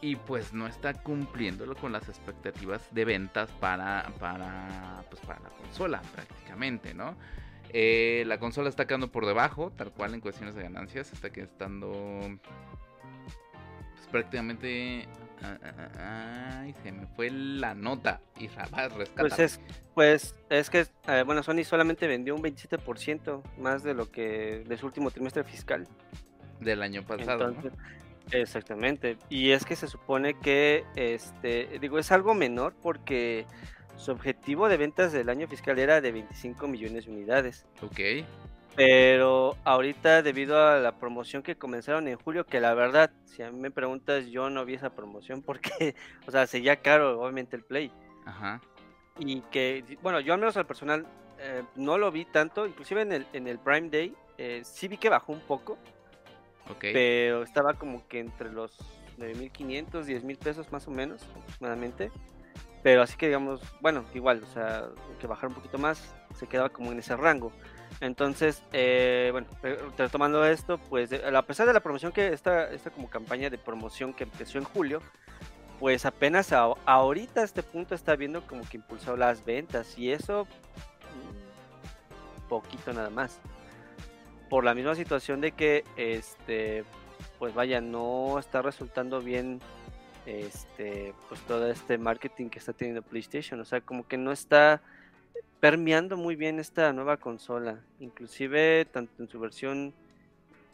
y 0.00 0.16
pues 0.16 0.52
no 0.52 0.66
está 0.66 0.94
cumpliéndolo 0.94 1.74
con 1.74 1.92
las 1.92 2.08
expectativas 2.08 2.82
de 2.94 3.04
ventas 3.04 3.50
para, 3.60 4.12
para, 4.20 5.04
pues 5.10 5.20
para 5.22 5.40
la 5.40 5.48
consola, 5.50 6.00
prácticamente, 6.14 6.94
¿no? 6.94 7.16
Eh, 7.70 8.24
la 8.26 8.38
consola 8.38 8.68
está 8.68 8.86
quedando 8.86 9.10
por 9.10 9.26
debajo, 9.26 9.72
tal 9.76 9.92
cual 9.92 10.14
en 10.14 10.20
cuestiones 10.20 10.54
de 10.54 10.62
ganancias, 10.62 11.12
está 11.12 11.30
quedando 11.30 12.38
prácticamente. 14.10 15.06
Ah, 15.40 15.56
ah, 15.62 15.88
ah, 15.98 16.60
ay, 16.62 16.74
se 16.82 16.90
me 16.90 17.06
fue 17.06 17.30
la 17.30 17.72
nota 17.74 18.20
y 18.36 18.48
Pues 19.16 19.38
es, 19.38 19.60
pues 19.94 20.34
es 20.50 20.68
que, 20.68 20.86
eh, 21.06 21.22
bueno, 21.24 21.44
Sony 21.44 21.62
solamente 21.62 22.08
vendió 22.08 22.34
un 22.34 22.42
27% 22.42 23.42
más 23.56 23.84
de 23.84 23.94
lo 23.94 24.10
que 24.10 24.64
de 24.66 24.76
su 24.76 24.86
último 24.86 25.12
trimestre 25.12 25.44
fiscal. 25.44 25.86
Del 26.58 26.82
año 26.82 27.04
pasado. 27.04 27.54
Exactamente. 28.32 29.16
Y 29.28 29.52
es 29.52 29.64
que 29.64 29.76
se 29.76 29.86
supone 29.86 30.34
que, 30.34 30.84
este, 30.96 31.78
digo, 31.80 31.98
es 31.98 32.10
algo 32.10 32.34
menor 32.34 32.74
porque 32.82 33.46
su 33.96 34.12
objetivo 34.12 34.68
de 34.68 34.76
ventas 34.76 35.12
del 35.12 35.28
año 35.28 35.46
fiscal 35.48 35.78
era 35.78 36.00
de 36.00 36.12
25 36.12 36.68
millones 36.68 37.06
de 37.06 37.12
unidades. 37.12 37.66
Ok. 37.82 38.26
Pero 38.78 39.56
ahorita 39.64 40.22
debido 40.22 40.64
a 40.64 40.78
la 40.78 40.92
promoción 41.00 41.42
que 41.42 41.56
comenzaron 41.56 42.06
en 42.06 42.16
julio, 42.16 42.46
que 42.46 42.60
la 42.60 42.74
verdad, 42.74 43.10
si 43.24 43.42
a 43.42 43.50
mí 43.50 43.58
me 43.58 43.72
preguntas, 43.72 44.26
yo 44.26 44.50
no 44.50 44.64
vi 44.64 44.74
esa 44.74 44.90
promoción 44.90 45.42
porque, 45.42 45.96
o 46.28 46.30
sea, 46.30 46.46
seguía 46.46 46.76
caro 46.76 47.20
obviamente 47.20 47.56
el 47.56 47.64
Play. 47.64 47.90
Ajá. 48.24 48.60
Y 49.18 49.40
que, 49.50 49.98
bueno, 50.00 50.20
yo 50.20 50.32
al 50.32 50.38
menos 50.38 50.56
al 50.56 50.66
personal 50.68 51.04
eh, 51.40 51.64
no 51.74 51.98
lo 51.98 52.12
vi 52.12 52.24
tanto, 52.24 52.68
inclusive 52.68 53.02
en 53.02 53.10
el, 53.10 53.26
en 53.32 53.48
el 53.48 53.58
Prime 53.58 53.90
Day, 53.90 54.14
eh, 54.38 54.62
sí 54.64 54.86
vi 54.86 54.96
que 54.96 55.08
bajó 55.08 55.32
un 55.32 55.40
poco. 55.40 55.76
Ok. 56.70 56.78
Pero 56.92 57.42
estaba 57.42 57.74
como 57.74 58.06
que 58.06 58.20
entre 58.20 58.52
los 58.52 58.78
9.500, 59.18 60.04
10.000 60.04 60.38
pesos 60.38 60.70
más 60.70 60.86
o 60.86 60.92
menos, 60.92 61.24
aproximadamente. 61.24 62.12
Pero 62.84 63.02
así 63.02 63.16
que 63.16 63.26
digamos, 63.26 63.60
bueno, 63.80 64.04
igual, 64.14 64.40
o 64.44 64.46
sea, 64.46 64.84
que 65.18 65.26
bajar 65.26 65.48
un 65.48 65.56
poquito 65.56 65.78
más, 65.78 66.14
se 66.36 66.46
quedaba 66.46 66.68
como 66.68 66.92
en 66.92 67.00
ese 67.00 67.16
rango. 67.16 67.50
Entonces, 68.00 68.62
eh, 68.72 69.30
bueno, 69.32 69.48
retomando 69.96 70.44
esto, 70.44 70.78
pues 70.78 71.10
a 71.12 71.42
pesar 71.42 71.66
de 71.66 71.72
la 71.72 71.80
promoción 71.80 72.12
que 72.12 72.28
esta, 72.28 72.70
esta 72.70 72.90
como 72.90 73.10
campaña 73.10 73.50
de 73.50 73.58
promoción 73.58 74.12
que 74.12 74.24
empezó 74.24 74.58
en 74.58 74.64
julio, 74.64 75.02
pues 75.80 76.06
apenas 76.06 76.52
ahorita 76.52 77.40
a 77.40 77.44
este 77.44 77.62
punto 77.62 77.94
está 77.94 78.16
viendo 78.16 78.46
como 78.46 78.62
que 78.68 78.76
impulsó 78.76 79.16
las 79.16 79.44
ventas 79.44 79.98
y 79.98 80.12
eso 80.12 80.44
mm, 80.44 82.48
poquito 82.48 82.92
nada 82.92 83.10
más. 83.10 83.40
Por 84.48 84.64
la 84.64 84.74
misma 84.74 84.94
situación 84.94 85.40
de 85.40 85.52
que 85.52 85.84
este 85.96 86.84
pues 87.38 87.54
vaya, 87.54 87.80
no 87.80 88.38
está 88.38 88.62
resultando 88.62 89.20
bien 89.20 89.60
este 90.26 91.14
pues 91.28 91.40
todo 91.42 91.70
este 91.70 91.98
marketing 91.98 92.48
que 92.48 92.58
está 92.58 92.72
teniendo 92.72 93.02
PlayStation, 93.02 93.60
o 93.60 93.64
sea, 93.64 93.80
como 93.80 94.06
que 94.06 94.16
no 94.16 94.32
está 94.32 94.82
permeando 95.60 96.16
muy 96.16 96.36
bien 96.36 96.58
esta 96.58 96.92
nueva 96.92 97.16
consola, 97.16 97.80
inclusive 97.98 98.84
tanto 98.86 99.22
en 99.22 99.28
su 99.28 99.40
versión, 99.40 99.92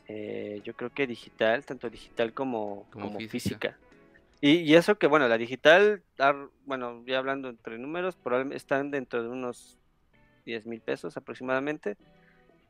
eh, 0.08 0.60
yo 0.64 0.74
creo 0.74 0.90
que 0.90 1.06
digital, 1.06 1.64
tanto 1.64 1.88
digital 1.88 2.32
como, 2.32 2.86
como, 2.90 3.18
física. 3.20 3.76
Y, 4.40 4.74
eso 4.74 4.98
que, 4.98 5.06
bueno, 5.06 5.26
la 5.26 5.38
digital, 5.38 6.02
bueno, 6.66 7.02
ya 7.06 7.16
hablando 7.16 7.48
entre 7.48 7.78
números, 7.78 8.14
probablemente 8.14 8.58
están 8.58 8.90
dentro 8.90 9.22
de 9.22 9.30
unos 9.30 9.78
10 10.44 10.66
mil 10.66 10.82
pesos 10.82 11.16
aproximadamente. 11.16 11.96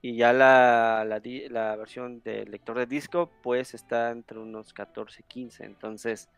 Y 0.01 0.17
ya 0.17 0.33
la, 0.33 1.05
la, 1.05 1.77
versión 1.77 2.23
del 2.23 2.53
lector 2.53 2.79
de 2.79 2.87
disco, 2.87 3.29
pues 3.43 3.75
está 3.75 4.11
entre 4.13 4.39
unos 4.39 4.73
14, 4.73 5.25
15. 5.25 5.65
Entonces, 5.65 6.29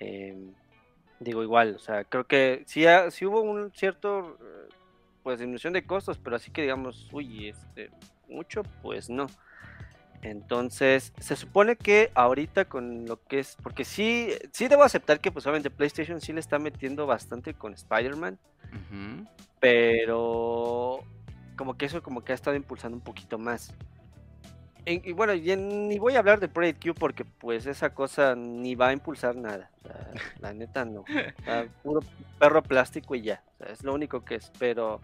em, 0.00 0.52
digo 1.18 1.42
igual, 1.42 1.76
o 1.76 1.78
sea, 1.78 2.04
creo 2.04 2.26
que 2.26 2.64
sí, 2.66 2.84
sí 3.10 3.24
hubo 3.24 3.40
un 3.40 3.72
cierto 3.72 4.36
pues 5.28 5.40
disminución 5.40 5.74
de 5.74 5.84
costos, 5.84 6.16
pero 6.16 6.36
así 6.36 6.50
que 6.50 6.62
digamos, 6.62 7.06
uy, 7.12 7.50
este, 7.50 7.90
mucho, 8.30 8.62
pues 8.80 9.10
no. 9.10 9.26
Entonces, 10.22 11.12
se 11.18 11.36
supone 11.36 11.76
que 11.76 12.10
ahorita 12.14 12.64
con 12.64 13.04
lo 13.04 13.22
que 13.22 13.40
es, 13.40 13.58
porque 13.62 13.84
sí, 13.84 14.30
sí 14.52 14.68
debo 14.68 14.84
aceptar 14.84 15.20
que 15.20 15.30
pues 15.30 15.46
obviamente 15.46 15.68
PlayStation 15.68 16.22
sí 16.22 16.32
le 16.32 16.40
está 16.40 16.58
metiendo 16.58 17.06
bastante 17.06 17.52
con 17.52 17.74
Spider-Man, 17.74 18.38
pero 19.60 21.04
como 21.56 21.76
que 21.76 21.84
eso 21.84 22.02
como 22.02 22.24
que 22.24 22.32
ha 22.32 22.34
estado 22.34 22.56
impulsando 22.56 22.96
un 22.96 23.04
poquito 23.04 23.36
más. 23.36 23.74
Y, 24.86 25.12
bueno, 25.12 25.34
ni 25.34 25.98
voy 25.98 26.16
a 26.16 26.20
hablar 26.20 26.40
de 26.40 26.48
Project 26.48 26.82
Q 26.82 26.94
porque 26.94 27.26
pues 27.26 27.66
esa 27.66 27.92
cosa 27.92 28.34
ni 28.34 28.74
va 28.76 28.88
a 28.88 28.92
impulsar 28.94 29.36
nada. 29.36 29.70
la 30.40 30.54
neta 30.54 30.86
no. 30.86 31.04
puro 31.82 32.00
perro 32.38 32.62
plástico 32.62 33.14
y 33.14 33.20
ya. 33.20 33.42
Es 33.66 33.82
lo 33.84 33.94
único 33.94 34.24
que 34.24 34.36
es. 34.36 34.50
Pero 34.58 35.00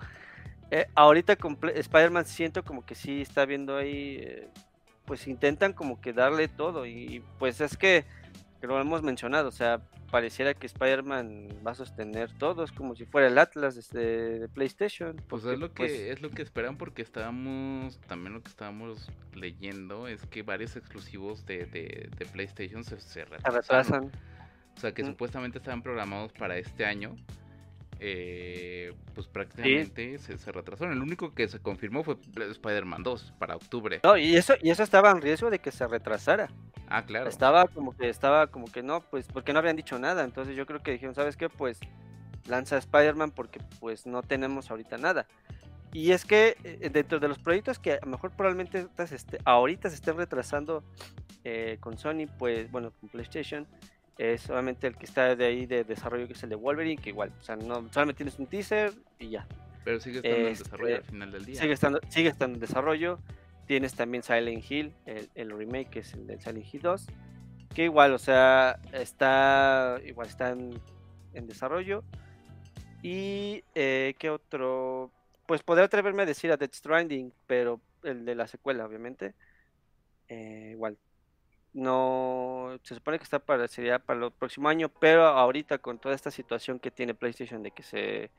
eh, 0.70 0.86
ahorita 0.94 1.36
con 1.36 1.59
Spider-Man 1.62 2.26
siento 2.26 2.64
como 2.64 2.84
que 2.84 2.94
sí 2.94 3.22
está 3.22 3.44
viendo 3.44 3.76
ahí. 3.76 4.18
Eh, 4.20 4.48
pues 5.05 5.26
intentan 5.26 5.72
como 5.72 6.00
que 6.00 6.12
darle 6.12 6.48
todo. 6.48 6.86
Y 6.86 7.22
pues 7.38 7.61
es 7.61 7.76
que 7.76 8.05
lo 8.66 8.80
hemos 8.80 9.02
mencionado, 9.02 9.48
o 9.48 9.52
sea, 9.52 9.82
pareciera 10.11 10.55
que 10.55 10.66
Spider-Man 10.66 11.48
va 11.66 11.72
a 11.72 11.74
sostener 11.74 12.30
todo, 12.38 12.64
es 12.64 12.72
como 12.72 12.94
si 12.94 13.05
fuera 13.05 13.28
el 13.28 13.38
Atlas 13.38 13.90
de, 13.90 14.48
PlayStation. 14.52 15.16
Pues 15.28 15.44
es 15.44 15.59
lo 15.59 15.68
que 15.68 15.74
pues 15.74 15.92
es 15.92 16.22
lo 16.22 16.30
que 16.30 16.42
esperan 16.42 16.76
porque 16.76 17.02
estábamos, 17.02 18.00
también 18.07 18.34
lo 18.34 18.42
que 18.42 18.48
estábamos 18.48 19.11
leyendo 19.34 20.09
es 20.09 20.24
que 20.26 20.42
varios 20.42 20.76
exclusivos 20.76 21.44
de, 21.46 21.66
de, 21.66 22.26
PlayStation 22.32 22.84
se, 22.84 23.24
retrasan. 23.24 24.11
O 24.76 24.80
sea, 24.80 24.92
que 24.92 25.05
supuestamente 25.05 25.59
estaban 25.59 25.82
programados 25.82 26.32
para 26.32 26.57
este 26.59 26.84
año 26.84 27.16
eh, 28.01 28.92
pues 29.14 29.26
prácticamente 29.26 30.18
se, 30.18 30.38
se, 30.38 30.53
retrasaron. 30.53 30.92
El 30.92 31.03
único 31.03 31.34
que 31.34 31.49
se 31.49 31.61
confirmó 31.61 32.05
fue 32.05 32.16
Spider-Man 32.36 33.03
2 33.03 33.34
para 33.38 33.57
octubre. 33.57 34.01
No, 34.03 34.16
y 34.16 34.36
eso, 34.36 34.55
y 34.62 34.70
eso 34.70 34.82
estaba 34.82 35.11
en 35.11 35.20
riesgo 35.20 35.51
de 35.51 35.59
que 35.59 35.70
se 35.70 35.86
retrasara. 35.86 36.49
Ah, 36.88 37.05
claro. 37.05 37.28
Estaba 37.28 37.66
como 37.68 37.97
que, 37.97 38.09
estaba 38.09 38.49
como 38.49 38.66
que 38.66 38.82
no, 38.82 39.01
pues, 39.01 39.26
porque 39.26 39.53
no 39.53 39.59
habían 39.59 39.76
dicho 39.76 39.99
nada. 39.99 40.24
Entonces 40.24 40.57
yo 40.57 40.66
creo 40.66 40.82
que 40.82 40.92
dijeron, 40.92 41.14
¿sabes 41.14 41.36
qué? 41.36 41.49
Pues 41.49 41.80
lanza 42.47 42.76
Spider-Man 42.76 43.30
porque 43.30 43.61
pues 43.80 44.07
no 44.07 44.22
tenemos 44.22 44.70
ahorita 44.70 44.99
nada. 44.99 45.26
Y 45.92 46.11
es 46.11 46.24
que 46.24 46.57
eh, 46.64 46.90
dentro 46.92 47.20
de 47.20 47.28
los 47.28 47.38
proyectos 47.38 47.78
que 47.78 47.92
a 47.92 48.01
lo 48.03 48.11
mejor 48.11 48.32
probablemente 48.32 48.88
este, 48.99 49.38
ahorita 49.45 49.88
se 49.88 49.95
estén 49.95 50.16
retrasando 50.16 50.82
eh, 51.45 51.78
con 51.80 51.99
Sony, 51.99 52.26
pues 52.38 52.70
bueno, 52.70 52.92
con 53.01 53.09
PlayStation, 53.09 53.66
es 54.18 54.42
solamente 54.42 54.86
el 54.86 54.96
que 54.96 55.06
está 55.06 55.34
de 55.34 55.44
ahí 55.44 55.66
de 55.66 55.84
desarrollo, 55.84 56.26
que 56.26 56.34
es 56.34 56.42
el 56.42 56.50
de 56.50 56.56
Wolverine, 56.56 57.00
que 57.00 57.10
igual, 57.10 57.32
o 57.40 57.42
sea, 57.42 57.56
no, 57.56 57.88
solamente 57.92 58.18
tienes 58.18 58.38
un 58.38 58.46
teaser 58.46 58.92
y 59.18 59.30
ya. 59.30 59.46
Pero 59.84 60.00
sigue 60.00 60.16
estando 60.16 60.38
en 60.38 60.46
este, 60.46 60.64
desarrollo 60.64 60.96
al 60.96 61.04
final 61.04 61.32
del 61.32 61.44
día. 61.44 61.60
Sigue 61.60 61.72
estando, 61.72 62.00
sigue 62.08 62.28
estando 62.28 62.54
en 62.54 62.60
desarrollo. 62.60 63.18
Tienes 63.66 63.94
también 63.94 64.22
Silent 64.22 64.70
Hill, 64.70 64.92
el, 65.34 65.50
remake, 65.50 65.90
que 65.90 65.98
es 66.00 66.12
el 66.14 66.26
de 66.26 66.40
Silent 66.40 66.72
Hill 66.72 66.82
2. 66.82 67.06
Que 67.74 67.84
igual, 67.84 68.12
o 68.12 68.18
sea, 68.18 68.78
está 68.92 69.98
igual 70.04 70.28
está 70.28 70.50
en, 70.50 70.80
desarrollo. 71.46 72.02
Y 73.02 73.62
eh, 73.74 74.14
qué 74.18 74.30
otro. 74.30 75.10
Pues 75.46 75.62
podría 75.62 75.84
atreverme 75.84 76.22
a 76.22 76.26
decir 76.26 76.50
a 76.50 76.56
Death 76.56 76.74
Stranding, 76.74 77.32
pero 77.46 77.80
el 78.02 78.24
de 78.24 78.34
la 78.34 78.46
secuela, 78.46 78.86
obviamente. 78.86 79.34
Eh, 80.28 80.70
igual, 80.72 80.96
no 81.75 82.79
se 82.85 82.95
supone 82.95 83.18
que 83.18 83.25
está 83.25 83.41
para 83.41 83.66
sería 83.68 83.99
para 83.99 84.27
el 84.27 84.33
próximo 84.33 84.68
año, 84.68 84.89
pero 84.89 85.27
ahorita 85.27 85.79
con 85.79 85.99
toda 85.99 86.14
esta 86.14 86.31
situación 86.31 86.79
que 86.79 86.91
tiene 86.91 87.14
PlayStation 87.14 87.62
de 87.62 87.72
que 87.72 87.83
se 87.83 88.31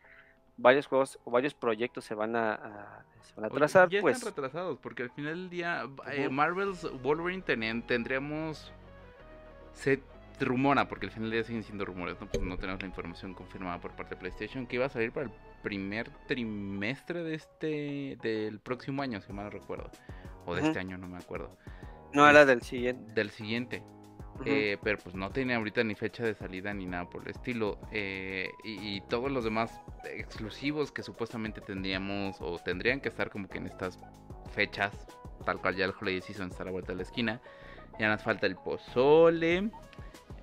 varios 0.58 0.88
juegos 0.88 1.20
o 1.26 1.32
varios 1.32 1.54
proyectos 1.54 2.06
se 2.06 2.16
van 2.16 2.36
a, 2.38 3.04
se 3.22 3.36
van 3.36 3.46
a 3.46 3.48
atrasar, 3.48 3.90
ya 3.90 4.00
pues 4.00 4.18
están 4.18 4.32
retrasados 4.32 4.80
porque 4.80 5.04
al 5.04 5.12
final 5.12 5.36
del 5.36 5.50
día 5.50 5.84
eh, 6.12 6.30
Marvel's 6.30 6.90
Wolverine 7.02 7.44
tendríamos 7.82 8.72
se 9.74 10.02
rumora 10.40 10.88
porque 10.88 11.08
al 11.08 11.12
final 11.12 11.30
del 11.30 11.40
día 11.40 11.44
siguen 11.44 11.64
siendo 11.64 11.84
rumores, 11.84 12.20
no 12.22 12.28
pues 12.28 12.42
no 12.42 12.58
tenemos 12.58 12.82
la 12.82 12.88
información 12.88 13.34
confirmada 13.34 13.80
por 13.80 13.92
parte 13.92 14.16
de 14.16 14.22
PlayStation 14.22 14.66
que 14.66 14.78
iba 14.78 14.86
a 14.86 14.90
salir 14.90 15.12
para 15.12 15.26
el 15.26 15.32
primer 15.62 16.10
trimestre 16.28 17.24
de 17.24 17.36
este 17.36 18.18
del 18.22 18.60
próximo 18.60 19.02
año, 19.02 19.20
si 19.20 19.34
mal 19.34 19.46
no 19.46 19.52
recuerdo, 19.52 19.92
o 20.46 20.56
de 20.56 20.62
este 20.62 20.80
año, 20.80 20.98
no 20.98 21.08
me 21.08 21.18
acuerdo. 21.18 21.58
No, 22.16 22.30
era 22.30 22.46
del 22.46 22.62
siguiente. 22.62 23.14
Del 23.14 23.30
siguiente. 23.30 23.84
Eh, 24.46 24.78
pero 24.84 24.98
pues 24.98 25.16
no 25.16 25.30
tiene 25.32 25.56
ahorita 25.56 25.84
ni 25.84 25.96
fecha 25.96 26.24
de 26.24 26.34
salida 26.34 26.74
ni 26.74 26.86
nada 26.86 27.10
por 27.10 27.24
el 27.24 27.30
estilo. 27.30 27.78
Eh, 27.92 28.50
y, 28.64 29.02
todos 29.02 29.32
los 29.32 29.44
demás 29.44 29.82
exclusivos 30.06 30.92
que 30.92 31.04
supuestamente 31.04 31.62
tendríamos 31.62 32.38
o 32.40 32.58
tendrían 32.60 33.02
que 33.02 33.10
estar 33.10 33.30
como 33.30 33.48
que 33.48 33.58
en 33.58 33.68
estas 33.68 34.00
fechas, 34.54 35.08
tal 35.46 35.60
cual 35.60 35.76
ya 35.76 35.86
el 35.86 35.94
Holiday 36.00 36.22
Season 36.22 36.50
está 36.50 36.64
a 36.64 36.66
la 36.68 36.72
vuelta 36.72 36.94
de 36.94 36.98
la 36.98 37.04
esquina. 37.04 37.42
Ya 38.00 38.10
nos 38.10 38.22
falta 38.22 38.46
el 38.46 38.56
pozole, 38.56 39.70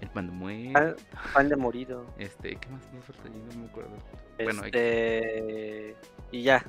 el 0.00 0.10
pan 0.12 0.26
de 0.26 0.32
muerto. 0.32 1.02
Pan, 1.34 1.48
de 1.48 1.56
morido. 1.56 2.06
Este, 2.18 2.56
¿qué 2.56 2.68
más 2.68 2.90
nos 2.92 3.04
falta? 3.04 3.28
Yo 3.28 3.54
no 3.54 3.62
me 3.62 3.68
acuerdo. 3.68 3.96
Este... 4.38 5.96
y 6.30 6.42
ya. 6.42 6.64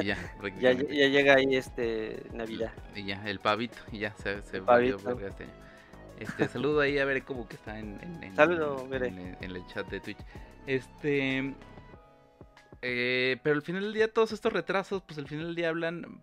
Y 0.00 0.06
ya, 0.06 0.18
ya, 0.60 0.72
llega 0.72 1.34
ahí 1.34 1.56
este 1.56 2.22
Navidad. 2.32 2.72
Y 2.94 3.04
ya, 3.04 3.26
el 3.28 3.40
pavito, 3.40 3.78
y 3.92 4.00
ya 4.00 4.14
se, 4.16 4.42
se 4.42 4.60
volvió 4.60 4.96
este 4.96 5.44
año. 5.44 5.66
Este, 6.18 6.48
saludo 6.48 6.80
ahí 6.80 6.98
a 6.98 7.04
ver 7.04 7.22
cómo 7.24 7.48
que 7.48 7.56
está 7.56 7.78
en, 7.78 7.98
en, 8.02 8.22
en, 8.22 9.50
el 9.50 9.66
chat 9.66 9.88
de 9.88 10.00
Twitch. 10.00 10.18
Este. 10.66 11.54
Eh, 12.82 13.38
pero 13.42 13.56
al 13.56 13.62
final 13.62 13.82
del 13.82 13.94
día, 13.94 14.12
todos 14.12 14.32
estos 14.32 14.52
retrasos, 14.52 15.02
pues 15.02 15.18
al 15.18 15.28
final 15.28 15.46
del 15.46 15.54
día 15.56 15.68
hablan. 15.68 16.22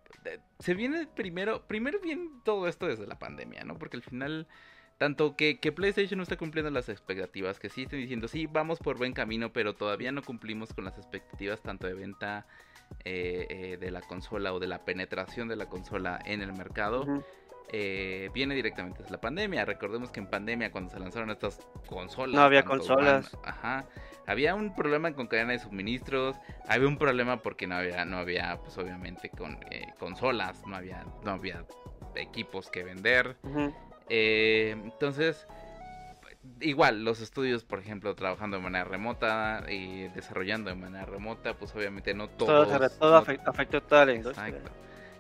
Se 0.60 0.74
viene 0.74 1.08
primero. 1.08 1.66
Primero 1.68 2.00
viene 2.00 2.30
todo 2.44 2.68
esto 2.68 2.88
desde 2.88 3.08
la 3.08 3.20
pandemia, 3.20 3.64
¿no? 3.64 3.78
Porque 3.78 3.98
al 3.98 4.04
final. 4.04 4.48
Tanto 5.00 5.36
que, 5.36 5.60
que 5.60 5.72
PlayStation 5.72 6.18
no 6.18 6.24
está 6.24 6.38
cumpliendo 6.38 6.70
las 6.70 6.88
expectativas, 6.88 7.60
que 7.60 7.68
sí 7.68 7.82
están 7.82 8.00
diciendo, 8.00 8.28
sí, 8.28 8.46
vamos 8.46 8.78
por 8.78 8.96
buen 8.96 9.12
camino, 9.12 9.52
pero 9.52 9.74
todavía 9.74 10.12
no 10.12 10.22
cumplimos 10.22 10.72
con 10.72 10.86
las 10.86 10.98
expectativas 10.98 11.62
tanto 11.62 11.88
de 11.88 11.96
venta 11.96 12.46
eh, 13.06 13.48
eh, 13.50 13.78
de 13.78 13.92
la 13.92 14.00
consola 14.00 14.54
o 14.54 14.60
de 14.60 14.68
la 14.68 14.86
penetración 14.86 15.50
de 15.50 15.58
la 15.58 15.66
consola 15.66 16.20
en 16.26 16.42
el 16.42 16.54
mercado. 16.54 17.06
Eh, 17.76 18.30
viene 18.34 18.56
directamente 18.56 19.00
desde 19.00 19.12
la 19.12 19.20
pandemia. 19.20 19.66
Recordemos 19.66 20.10
que 20.10 20.20
en 20.22 20.28
pandemia, 20.28 20.72
cuando 20.72 20.92
se 20.92 21.00
lanzaron 21.00 21.30
estas 21.30 21.60
consolas, 21.88 22.36
no 22.36 22.42
había 22.44 22.64
consolas. 22.64 23.36
ajá, 23.44 23.86
había 24.26 24.56
un 24.56 24.74
problema 24.74 25.12
con 25.14 25.28
cadena 25.28 25.52
de 25.52 25.60
suministros, 25.60 26.38
había 26.68 26.88
un 26.88 26.98
problema 26.98 27.42
porque 27.42 27.68
no 27.68 27.76
había, 27.76 28.06
no 28.06 28.18
había, 28.18 28.58
pues 28.62 28.78
obviamente, 28.78 29.30
con 29.30 29.60
consolas, 30.00 30.66
no 30.66 30.76
había, 30.76 31.06
no 31.24 31.32
había 31.32 31.66
equipos 32.16 32.70
que 32.70 32.84
vender. 32.84 33.38
entonces, 34.08 35.48
igual 36.60 37.04
los 37.04 37.22
estudios, 37.22 37.64
por 37.64 37.80
ejemplo, 37.80 38.16
trabajando 38.16 38.58
de 38.58 38.64
manera 38.64 38.86
remota 38.86 39.64
y 39.70 40.08
desarrollando 40.10 40.70
de 40.70 40.76
manera 40.76 41.06
remota, 41.06 41.56
pues 41.56 41.74
obviamente 41.76 42.14
no 42.14 42.30
todos... 42.30 42.68
Todo, 43.00 43.18
afectó 43.18 43.82
toda 43.82 44.06
la 44.06 44.14
industria. 44.14 44.48
Exacto. 44.48 44.72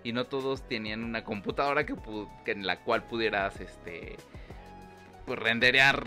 Y 0.03 0.11
no 0.11 0.25
todos 0.25 0.67
tenían 0.67 1.03
una 1.03 1.23
computadora 1.23 1.85
que, 1.85 1.95
que 2.43 2.51
en 2.51 2.67
la 2.67 2.83
cual 2.83 3.03
pudieras 3.03 3.59
este 3.61 4.17
pues 5.25 5.39
renderear 5.39 6.03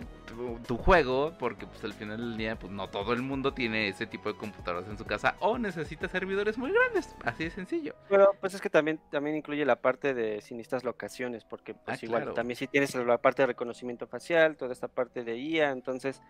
tu, 0.67 0.77
juego, 0.77 1.33
porque 1.39 1.67
pues 1.67 1.83
al 1.85 1.95
final 1.95 2.19
del 2.19 2.37
día 2.37 2.57
pues 2.57 2.71
no 2.71 2.89
todo 2.89 3.13
el 3.15 3.23
mundo 3.23 3.55
tiene 3.55 3.89
ese 3.89 4.07
tipo 4.07 4.31
de 4.31 4.39
computadoras 4.39 4.89
en 4.89 4.99
su 4.99 5.05
casa 5.05 5.37
o 5.41 5.57
necesita 5.57 6.09
servidores 6.09 6.59
muy 6.59 6.73
grandes, 6.73 7.15
así 7.25 7.45
de 7.45 7.51
sencillo. 7.51 7.95
Pero 8.09 8.35
pues 8.41 8.53
es 8.55 8.61
que 8.61 8.69
también 8.69 9.01
también 9.11 9.37
incluye 9.37 9.65
la 9.65 9.77
parte 9.77 10.13
de 10.13 10.43
sin 10.43 10.61
estas 10.61 10.85
locaciones, 10.85 11.45
porque 11.45 11.75
pues 11.75 12.03
ah, 12.03 12.05
igual 12.07 12.35
también 12.35 12.57
si 12.57 12.67
tienes 12.67 12.95
la 12.95 13.19
parte 13.19 13.43
de 13.43 13.47
reconocimiento 13.47 14.07
facial, 14.07 14.57
toda 14.57 14.73
esta 14.73 14.89
parte 14.89 15.25
de 15.25 15.39
IA, 15.39 15.71
entonces 15.71 16.21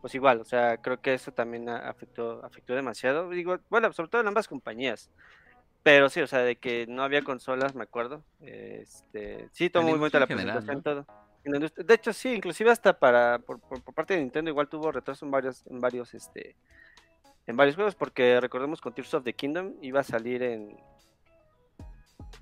pues 0.00 0.14
igual, 0.14 0.40
o 0.40 0.44
sea, 0.44 0.76
creo 0.76 1.00
que 1.00 1.14
eso 1.14 1.32
también 1.32 1.68
afectó 1.68 2.44
afectó 2.44 2.74
demasiado, 2.74 3.30
digo, 3.30 3.58
bueno, 3.68 3.92
sobre 3.92 4.10
todo 4.10 4.20
en 4.20 4.28
ambas 4.28 4.46
compañías. 4.46 5.10
Pero 5.82 6.08
sí, 6.08 6.20
o 6.20 6.26
sea, 6.26 6.40
de 6.40 6.56
que 6.56 6.84
no 6.88 7.04
había 7.04 7.22
consolas, 7.22 7.76
me 7.76 7.84
acuerdo. 7.84 8.24
Este, 8.40 9.48
sí, 9.52 9.70
tomó 9.70 9.90
muy 9.90 9.98
buena 10.00 10.18
la 10.18 10.26
presentación 10.26 10.82
todo. 10.82 11.06
De 11.46 11.94
hecho, 11.94 12.12
sí, 12.12 12.34
inclusive 12.34 12.70
hasta 12.70 12.98
para 12.98 13.38
por, 13.38 13.60
parte 13.94 14.14
de 14.14 14.20
Nintendo 14.20 14.50
igual 14.50 14.68
tuvo 14.68 14.90
retraso 14.90 15.24
en 15.24 15.30
varios, 15.30 15.64
en 15.68 15.80
varios, 15.80 16.12
este, 16.12 16.56
en 17.46 17.56
varios 17.56 17.76
juegos, 17.76 17.94
porque 17.94 18.40
recordemos 18.40 18.80
con 18.80 18.92
Tears 18.92 19.14
of 19.14 19.22
the 19.22 19.32
Kingdom 19.32 19.74
iba 19.80 20.00
a 20.00 20.04
salir 20.04 20.42
en 20.42 20.76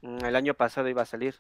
mm, 0.01 0.25
el 0.25 0.37
año 0.37 0.55
pasado 0.55 0.89
iba 0.89 1.03
a 1.03 1.07
salir, 1.07 1.35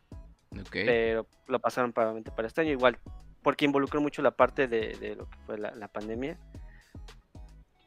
pero 0.70 1.26
lo 1.46 1.58
pasaron 1.58 1.94
para, 1.94 2.12
para 2.36 2.48
este 2.48 2.60
año 2.60 2.72
igual, 2.72 2.98
porque 3.42 3.64
involucró 3.64 4.02
mucho 4.02 4.20
la 4.20 4.32
parte 4.32 4.68
de, 4.68 5.14
lo 5.16 5.28
que 5.30 5.38
fue 5.46 5.56
la, 5.56 5.88
pandemia. 5.88 6.36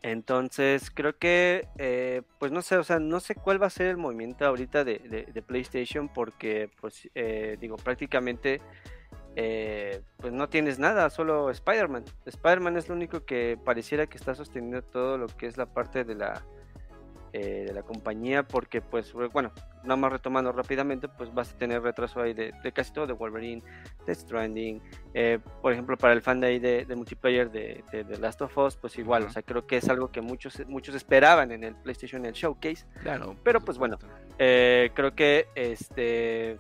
Entonces 0.01 0.89
creo 0.89 1.17
que, 1.17 1.67
eh, 1.77 2.23
pues 2.39 2.51
no 2.51 2.63
sé, 2.63 2.77
o 2.77 2.83
sea, 2.83 2.97
no 2.97 3.19
sé 3.19 3.35
cuál 3.35 3.61
va 3.61 3.67
a 3.67 3.71
ser 3.71 3.87
el 3.87 3.97
movimiento 3.97 4.43
ahorita 4.43 4.83
de, 4.83 5.27
de 5.31 5.41
PlayStation, 5.43 6.09
porque, 6.09 6.71
pues, 6.81 7.07
eh, 7.13 7.57
digo, 7.59 7.77
prácticamente 7.77 8.61
eh, 9.39 10.01
pues 10.17 10.33
no 10.33 10.49
tienes 10.49 10.79
nada, 10.79 11.11
solo 11.11 11.51
Spider-Man. 11.51 12.05
Spider-Man 12.25 12.75
es 12.75 12.89
lo 12.89 12.95
único 12.95 13.23
que 13.23 13.55
pareciera 13.63 14.07
que 14.07 14.17
está 14.17 14.33
sosteniendo 14.33 14.81
todo 14.81 15.19
lo 15.19 15.27
que 15.27 15.45
es 15.45 15.57
la 15.57 15.67
parte 15.67 16.03
de 16.03 16.15
la 16.15 16.43
eh, 17.33 17.65
de 17.67 17.71
la 17.71 17.83
compañía, 17.83 18.41
porque 18.41 18.81
pues 18.81 19.13
bueno, 19.13 19.51
nada 19.83 19.95
más 19.95 20.11
retomando 20.11 20.51
rápidamente, 20.53 21.07
pues 21.07 21.31
vas 21.35 21.53
a 21.53 21.57
tener 21.59 21.83
retraso 21.83 22.19
ahí 22.19 22.33
de, 22.33 22.51
casi 22.73 22.91
todo, 22.91 23.05
de 23.05 23.13
Wolverine, 23.13 23.61
de 24.07 24.15
Stranding, 24.15 24.81
eh, 25.13 25.37
por 25.61 25.71
ejemplo 25.71 25.97
para 25.97 26.13
el 26.13 26.23
fan 26.23 26.39
de 26.39 26.47
ahí 26.47 26.57
de, 26.57 26.87
multiplayer 26.95 27.51
de, 27.51 27.83
de, 27.91 28.17
Last 28.17 28.41
of 28.41 28.57
Us, 28.57 28.75
pues 28.75 28.97
igual, 28.97 29.21
o 29.21 29.29
sea, 29.29 29.43
creo 29.43 29.67
que 29.67 29.77
es 29.77 29.87
algo 29.87 30.11
que 30.11 30.21
muchos 30.21 30.65
muchos 30.67 30.95
esperaban 30.95 31.51
en 31.51 31.63
el 31.63 31.75
PlayStation 31.75 32.25
el 32.25 32.33
Showcase, 32.33 32.87
claro, 33.03 33.35
pero 33.43 33.61
pues 33.61 33.77
bueno, 33.77 33.99
creo 34.39 35.13
que 35.15 35.45
este 35.53 36.57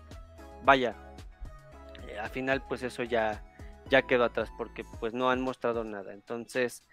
vaya, 0.63 0.95
al 2.17 2.29
final 2.29 2.63
pues 2.67 2.83
eso 2.83 3.03
ya, 3.03 3.43
ya 3.89 4.01
quedó 4.01 4.25
atrás 4.25 4.49
porque 4.57 4.83
pues 4.99 5.13
no 5.13 5.29
han 5.29 5.41
mostrado 5.41 5.83
nada. 5.83 6.13
Entonces 6.13 6.83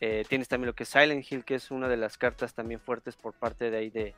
eh, 0.00 0.24
tienes 0.28 0.48
también 0.48 0.68
lo 0.68 0.74
que 0.74 0.84
es 0.84 0.88
Silent 0.88 1.30
Hill, 1.30 1.44
que 1.44 1.56
es 1.56 1.70
una 1.70 1.86
de 1.88 1.98
las 1.98 2.16
cartas 2.16 2.54
también 2.54 2.80
fuertes 2.80 3.16
por 3.16 3.34
parte 3.34 3.70
de 3.70 3.76
ahí 3.76 3.90
de, 3.90 4.14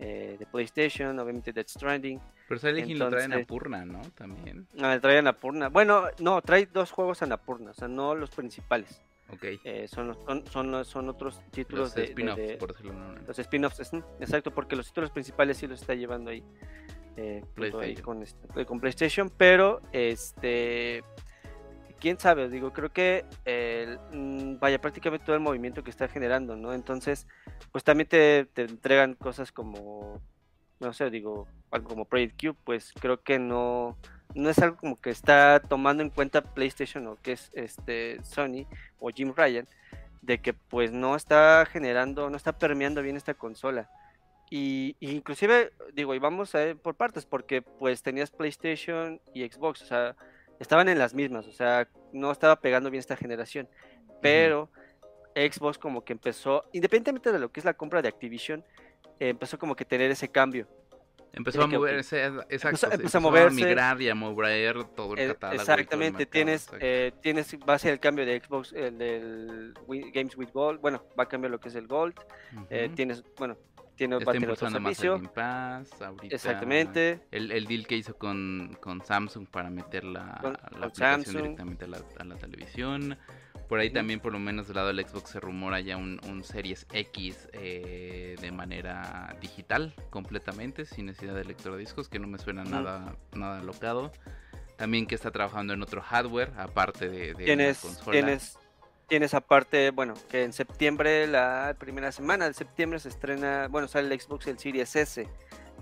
eh, 0.00 0.36
de 0.36 0.46
PlayStation, 0.46 1.16
obviamente 1.20 1.52
Dead 1.52 1.66
Stranding. 1.66 2.20
Pero 2.48 2.60
Silent 2.60 2.88
Hill 2.88 2.98
lo 2.98 3.08
trae 3.08 3.24
en 3.24 3.34
Apurna, 3.34 3.84
¿no? 3.84 4.02
También. 4.16 4.66
Ah, 4.80 4.98
trae 5.00 5.18
en 5.18 5.28
Apurna. 5.28 5.68
Bueno, 5.68 6.08
no, 6.18 6.42
trae 6.42 6.66
dos 6.66 6.90
juegos 6.90 7.22
en 7.22 7.30
Apurna, 7.30 7.70
o 7.70 7.74
sea, 7.74 7.86
no 7.86 8.16
los 8.16 8.30
principales. 8.30 9.00
Ok. 9.28 9.44
Eh, 9.64 9.86
son, 9.88 10.18
son, 10.50 10.84
son, 10.84 11.08
otros 11.08 11.40
títulos 11.52 11.84
los 11.84 11.94
de, 11.94 12.04
spin-offs, 12.04 12.56
por 12.58 12.72
decirlo 12.72 13.14
Los 13.26 13.38
spin-offs, 13.38 13.92
exacto, 14.20 14.50
porque 14.50 14.76
los 14.76 14.88
títulos 14.88 15.10
principales 15.10 15.56
sí 15.56 15.66
los 15.66 15.80
está 15.80 15.94
llevando 15.94 16.30
ahí, 16.30 16.44
eh, 17.16 17.44
con, 18.02 18.22
este, 18.22 18.66
con 18.66 18.80
PlayStation, 18.80 19.30
pero 19.36 19.80
este 19.92 21.02
quién 22.02 22.18
sabe, 22.18 22.48
digo, 22.48 22.72
creo 22.72 22.92
que 22.92 23.24
mm, 24.12 24.58
vaya 24.58 24.80
prácticamente 24.80 25.24
todo 25.24 25.36
el 25.36 25.40
movimiento 25.40 25.84
que 25.84 25.90
está 25.90 26.08
generando, 26.08 26.56
¿no? 26.56 26.74
Entonces, 26.74 27.28
pues 27.70 27.84
también 27.84 28.08
te, 28.08 28.48
entregan 28.56 29.14
cosas 29.14 29.52
como, 29.52 30.20
no 30.80 30.92
sé, 30.92 31.10
digo, 31.10 31.46
algo 31.70 31.88
como 31.88 32.04
Project 32.04 32.40
Cube, 32.40 32.56
pues 32.64 32.92
creo 32.98 33.22
que 33.22 33.38
no, 33.38 33.96
no 34.34 34.50
es 34.50 34.58
algo 34.58 34.78
como 34.78 35.00
que 35.00 35.10
está 35.10 35.60
tomando 35.60 36.02
en 36.02 36.10
cuenta 36.10 36.42
PlayStation 36.42 37.06
o 37.06 37.14
que 37.22 37.32
es 37.32 37.52
este 37.54 38.18
Sony 38.24 38.66
o 38.98 39.10
Jim 39.10 39.32
Ryan, 39.36 39.68
de 40.22 40.38
que 40.38 40.54
pues 40.54 40.90
no 40.90 41.14
está 41.14 41.64
generando, 41.70 42.30
no 42.30 42.36
está 42.36 42.58
permeando 42.58 43.00
bien 43.02 43.16
esta 43.16 43.34
consola. 43.34 43.88
Y, 44.54 44.96
inclusive, 45.00 45.72
digo, 45.94 46.14
y 46.14 46.18
vamos 46.18 46.54
a 46.54 46.66
ir 46.66 46.76
por 46.76 46.94
partes, 46.94 47.24
porque 47.24 47.62
pues 47.62 48.02
tenías 48.02 48.30
PlayStation 48.30 49.18
y 49.32 49.48
Xbox, 49.48 49.80
o 49.80 49.86
sea, 49.86 50.14
estaban 50.60 50.90
en 50.90 50.98
las 50.98 51.14
mismas, 51.14 51.46
o 51.46 51.52
sea, 51.52 51.88
no 52.12 52.30
estaba 52.30 52.60
pegando 52.60 52.90
bien 52.90 52.98
esta 52.98 53.16
generación. 53.16 53.66
Pero 54.20 54.70
Xbox 55.34 55.78
como 55.78 56.04
que 56.04 56.12
empezó, 56.12 56.66
independientemente 56.74 57.32
de 57.32 57.38
lo 57.38 57.50
que 57.50 57.60
es 57.60 57.64
la 57.64 57.72
compra 57.72 58.02
de 58.02 58.08
Activision, 58.08 58.62
empezó 59.18 59.58
como 59.58 59.74
que 59.74 59.86
tener 59.86 60.10
ese 60.10 60.28
cambio. 60.28 60.68
Empezó 61.32 61.62
a 61.62 61.66
moverse, 61.66 62.22
exacto, 62.50 62.92
empezó, 62.92 63.16
a 63.16 63.20
moverse, 63.22 63.62
a 63.62 63.66
migrar 63.66 64.02
y 64.02 64.10
a 64.10 64.14
mover 64.14 64.84
todo 64.84 65.14
el 65.14 65.20
eh, 65.20 65.26
catálogo. 65.28 65.62
Exactamente, 65.62 66.26
tienes, 66.26 66.68
eh, 66.78 67.12
tienes, 67.22 67.56
va 67.66 67.72
a 67.72 67.78
ser 67.78 67.94
el 67.94 68.00
cambio 68.00 68.26
de 68.26 68.38
Xbox, 68.38 68.74
el 68.74 68.98
del 68.98 69.74
Games 70.12 70.36
with 70.36 70.50
Gold, 70.52 70.78
bueno, 70.82 71.06
va 71.18 71.24
a 71.24 71.28
cambiar 71.28 71.50
lo 71.52 71.58
que 71.58 71.70
es 71.70 71.74
el 71.74 71.86
Gold, 71.86 72.20
eh, 72.68 72.90
tienes, 72.94 73.24
bueno, 73.38 73.56
tiene, 73.96 74.16
Está 74.16 74.36
impulsando 74.36 74.80
más 74.80 75.02
el 75.02 75.28
Pass, 75.30 76.00
ahorita 76.00 76.34
Exactamente. 76.34 77.20
El, 77.30 77.52
el, 77.52 77.66
deal 77.66 77.86
que 77.86 77.96
hizo 77.96 78.16
con, 78.16 78.76
con 78.80 79.04
Samsung 79.04 79.46
para 79.46 79.70
meter 79.70 80.04
la, 80.04 80.40
la 80.78 80.86
aplicación 80.86 81.36
directamente 81.42 81.84
a 81.84 81.88
la, 81.88 81.98
a 82.18 82.24
la, 82.24 82.36
televisión. 82.36 83.18
Por 83.68 83.80
ahí 83.80 83.90
también, 83.90 84.20
por 84.20 84.32
lo 84.32 84.38
menos 84.38 84.66
del 84.66 84.76
lado 84.76 84.88
del 84.88 85.06
Xbox, 85.06 85.30
se 85.30 85.40
rumora 85.40 85.80
ya 85.80 85.96
un, 85.96 86.20
un 86.28 86.44
Series 86.44 86.86
X 86.92 87.48
eh, 87.52 88.36
de 88.40 88.52
manera 88.52 89.36
digital, 89.40 89.94
completamente, 90.10 90.84
sin 90.84 91.06
necesidad 91.06 91.34
de 91.34 91.44
lector 91.44 91.72
de 91.72 91.78
discos, 91.78 92.08
que 92.08 92.18
no 92.18 92.26
me 92.26 92.38
suena 92.38 92.64
nada, 92.64 93.16
nada 93.32 93.62
locado. 93.62 94.12
También 94.76 95.06
que 95.06 95.14
está 95.14 95.30
trabajando 95.30 95.74
en 95.74 95.82
otro 95.82 96.02
hardware, 96.02 96.52
aparte 96.56 97.08
de, 97.08 97.34
de 97.34 97.44
¿Tienes, 97.44 97.78
consola. 97.78 98.12
Tienes 98.12 98.58
Tienes 99.12 99.34
aparte, 99.34 99.90
bueno, 99.90 100.14
que 100.30 100.42
en 100.42 100.54
septiembre, 100.54 101.26
la 101.26 101.76
primera 101.78 102.10
semana 102.12 102.46
de 102.46 102.54
septiembre 102.54 102.98
se 102.98 103.10
estrena, 103.10 103.68
bueno, 103.68 103.86
sale 103.86 104.10
el 104.10 104.18
Xbox 104.18 104.46
el 104.46 104.58
Series 104.58 104.96
S, 104.96 105.28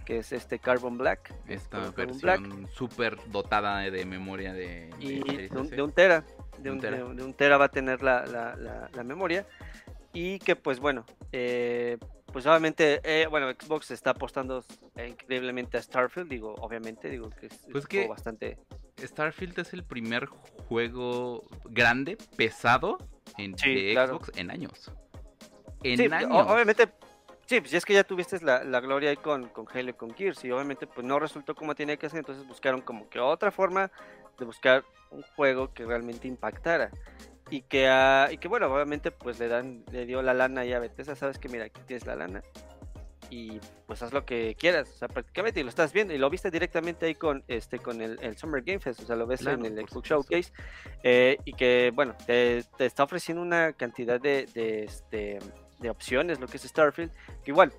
que 0.04 0.18
es 0.18 0.32
este 0.32 0.58
Carbon 0.58 0.98
Black. 0.98 1.32
Esta 1.46 1.92
versión 1.92 2.66
súper 2.72 3.16
dotada 3.30 3.88
de 3.88 4.04
memoria 4.04 4.52
de, 4.52 4.90
y 4.98 5.20
de, 5.20 5.48
un, 5.56 5.92
tera. 5.92 6.24
De 6.58 6.72
un, 6.72 6.80
de 6.80 7.22
un, 7.22 7.32
tera 7.32 7.56
va 7.56 7.66
a 7.66 7.68
tener 7.68 8.02
la, 8.02 8.26
la, 8.26 8.88
la, 8.92 9.04
memoria. 9.04 9.46
Y 10.12 10.40
que 10.40 10.56
pues 10.56 10.80
bueno, 10.80 11.06
eh, 11.30 11.98
pues 12.32 12.46
obviamente, 12.46 13.00
eh, 13.04 13.28
bueno, 13.28 13.48
Xbox 13.52 13.92
está 13.92 14.10
apostando 14.10 14.64
increíblemente 15.06 15.78
a 15.78 15.82
Starfield, 15.82 16.28
digo, 16.28 16.56
obviamente, 16.56 17.08
digo 17.08 17.30
que 17.30 17.46
es, 17.46 17.60
pues 17.70 17.86
que 17.86 18.08
bastante... 18.08 18.58
Starfield 19.06 19.58
es 19.58 19.72
el 19.72 19.84
primer 19.84 20.26
juego 20.26 21.44
grande, 21.64 22.16
pesado, 22.36 22.98
en 23.38 23.56
Xbox 23.56 24.30
en 24.36 24.50
años. 24.50 24.92
En 25.82 26.12
años. 26.12 26.46
Obviamente, 26.48 26.88
sí, 27.46 27.60
pues 27.60 27.72
es 27.74 27.84
que 27.84 27.94
ya 27.94 28.04
tuviste 28.04 28.38
la, 28.40 28.80
gloria 28.80 29.10
ahí 29.10 29.16
con, 29.16 29.48
con 29.48 29.66
Halo 29.72 29.90
y 29.90 29.94
con 29.94 30.14
Gears 30.14 30.44
y 30.44 30.50
obviamente 30.50 30.86
pues 30.86 31.06
no 31.06 31.18
resultó 31.18 31.54
como 31.54 31.74
tenía 31.74 31.96
que 31.96 32.06
hacer, 32.06 32.18
entonces 32.18 32.46
buscaron 32.46 32.80
como 32.80 33.08
que 33.08 33.18
otra 33.18 33.50
forma 33.50 33.90
de 34.38 34.44
buscar 34.44 34.84
un 35.10 35.22
juego 35.22 35.72
que 35.72 35.84
realmente 35.84 36.28
impactara. 36.28 36.90
Y 37.50 37.62
que, 37.62 37.90
y 38.30 38.38
que 38.38 38.46
bueno, 38.46 38.72
obviamente 38.72 39.10
pues 39.10 39.40
le 39.40 39.48
dan, 39.48 39.84
le 39.90 40.06
dio 40.06 40.22
la 40.22 40.34
lana 40.34 40.64
ya 40.64 40.76
a 40.76 40.80
Bethesda, 40.80 41.16
sabes 41.16 41.38
que 41.38 41.48
mira, 41.48 41.64
aquí 41.64 41.80
tienes 41.84 42.06
la 42.06 42.14
lana, 42.14 42.42
y 43.30 43.60
pues 43.86 44.02
haz 44.02 44.12
lo 44.12 44.24
que 44.24 44.56
quieras, 44.58 44.90
o 44.90 44.98
sea, 44.98 45.08
prácticamente 45.08 45.60
y 45.60 45.62
lo 45.62 45.68
estás 45.68 45.92
viendo 45.92 46.12
y 46.12 46.18
lo 46.18 46.28
viste 46.28 46.50
directamente 46.50 47.06
ahí 47.06 47.14
con 47.14 47.44
este 47.48 47.78
con 47.78 48.00
el, 48.00 48.36
Summer 48.36 48.62
Game 48.62 48.80
Fest, 48.80 49.00
o 49.00 49.06
sea, 49.06 49.16
lo 49.16 49.26
ves 49.26 49.46
en 49.46 49.64
el 49.64 49.88
Xbox 49.88 50.08
Showcase 50.08 50.52
eh, 51.02 51.38
y 51.44 51.52
que 51.52 51.92
bueno, 51.94 52.14
te, 52.26 52.64
está 52.78 53.04
ofreciendo 53.04 53.42
una 53.42 53.72
cantidad 53.72 54.20
de, 54.20 54.46
de, 54.52 54.84
este, 54.84 55.38
de 55.78 55.90
opciones, 55.90 56.40
lo 56.40 56.48
que 56.48 56.56
es 56.56 56.64
Starfield, 56.64 57.12
que 57.44 57.52
igual 57.52 57.72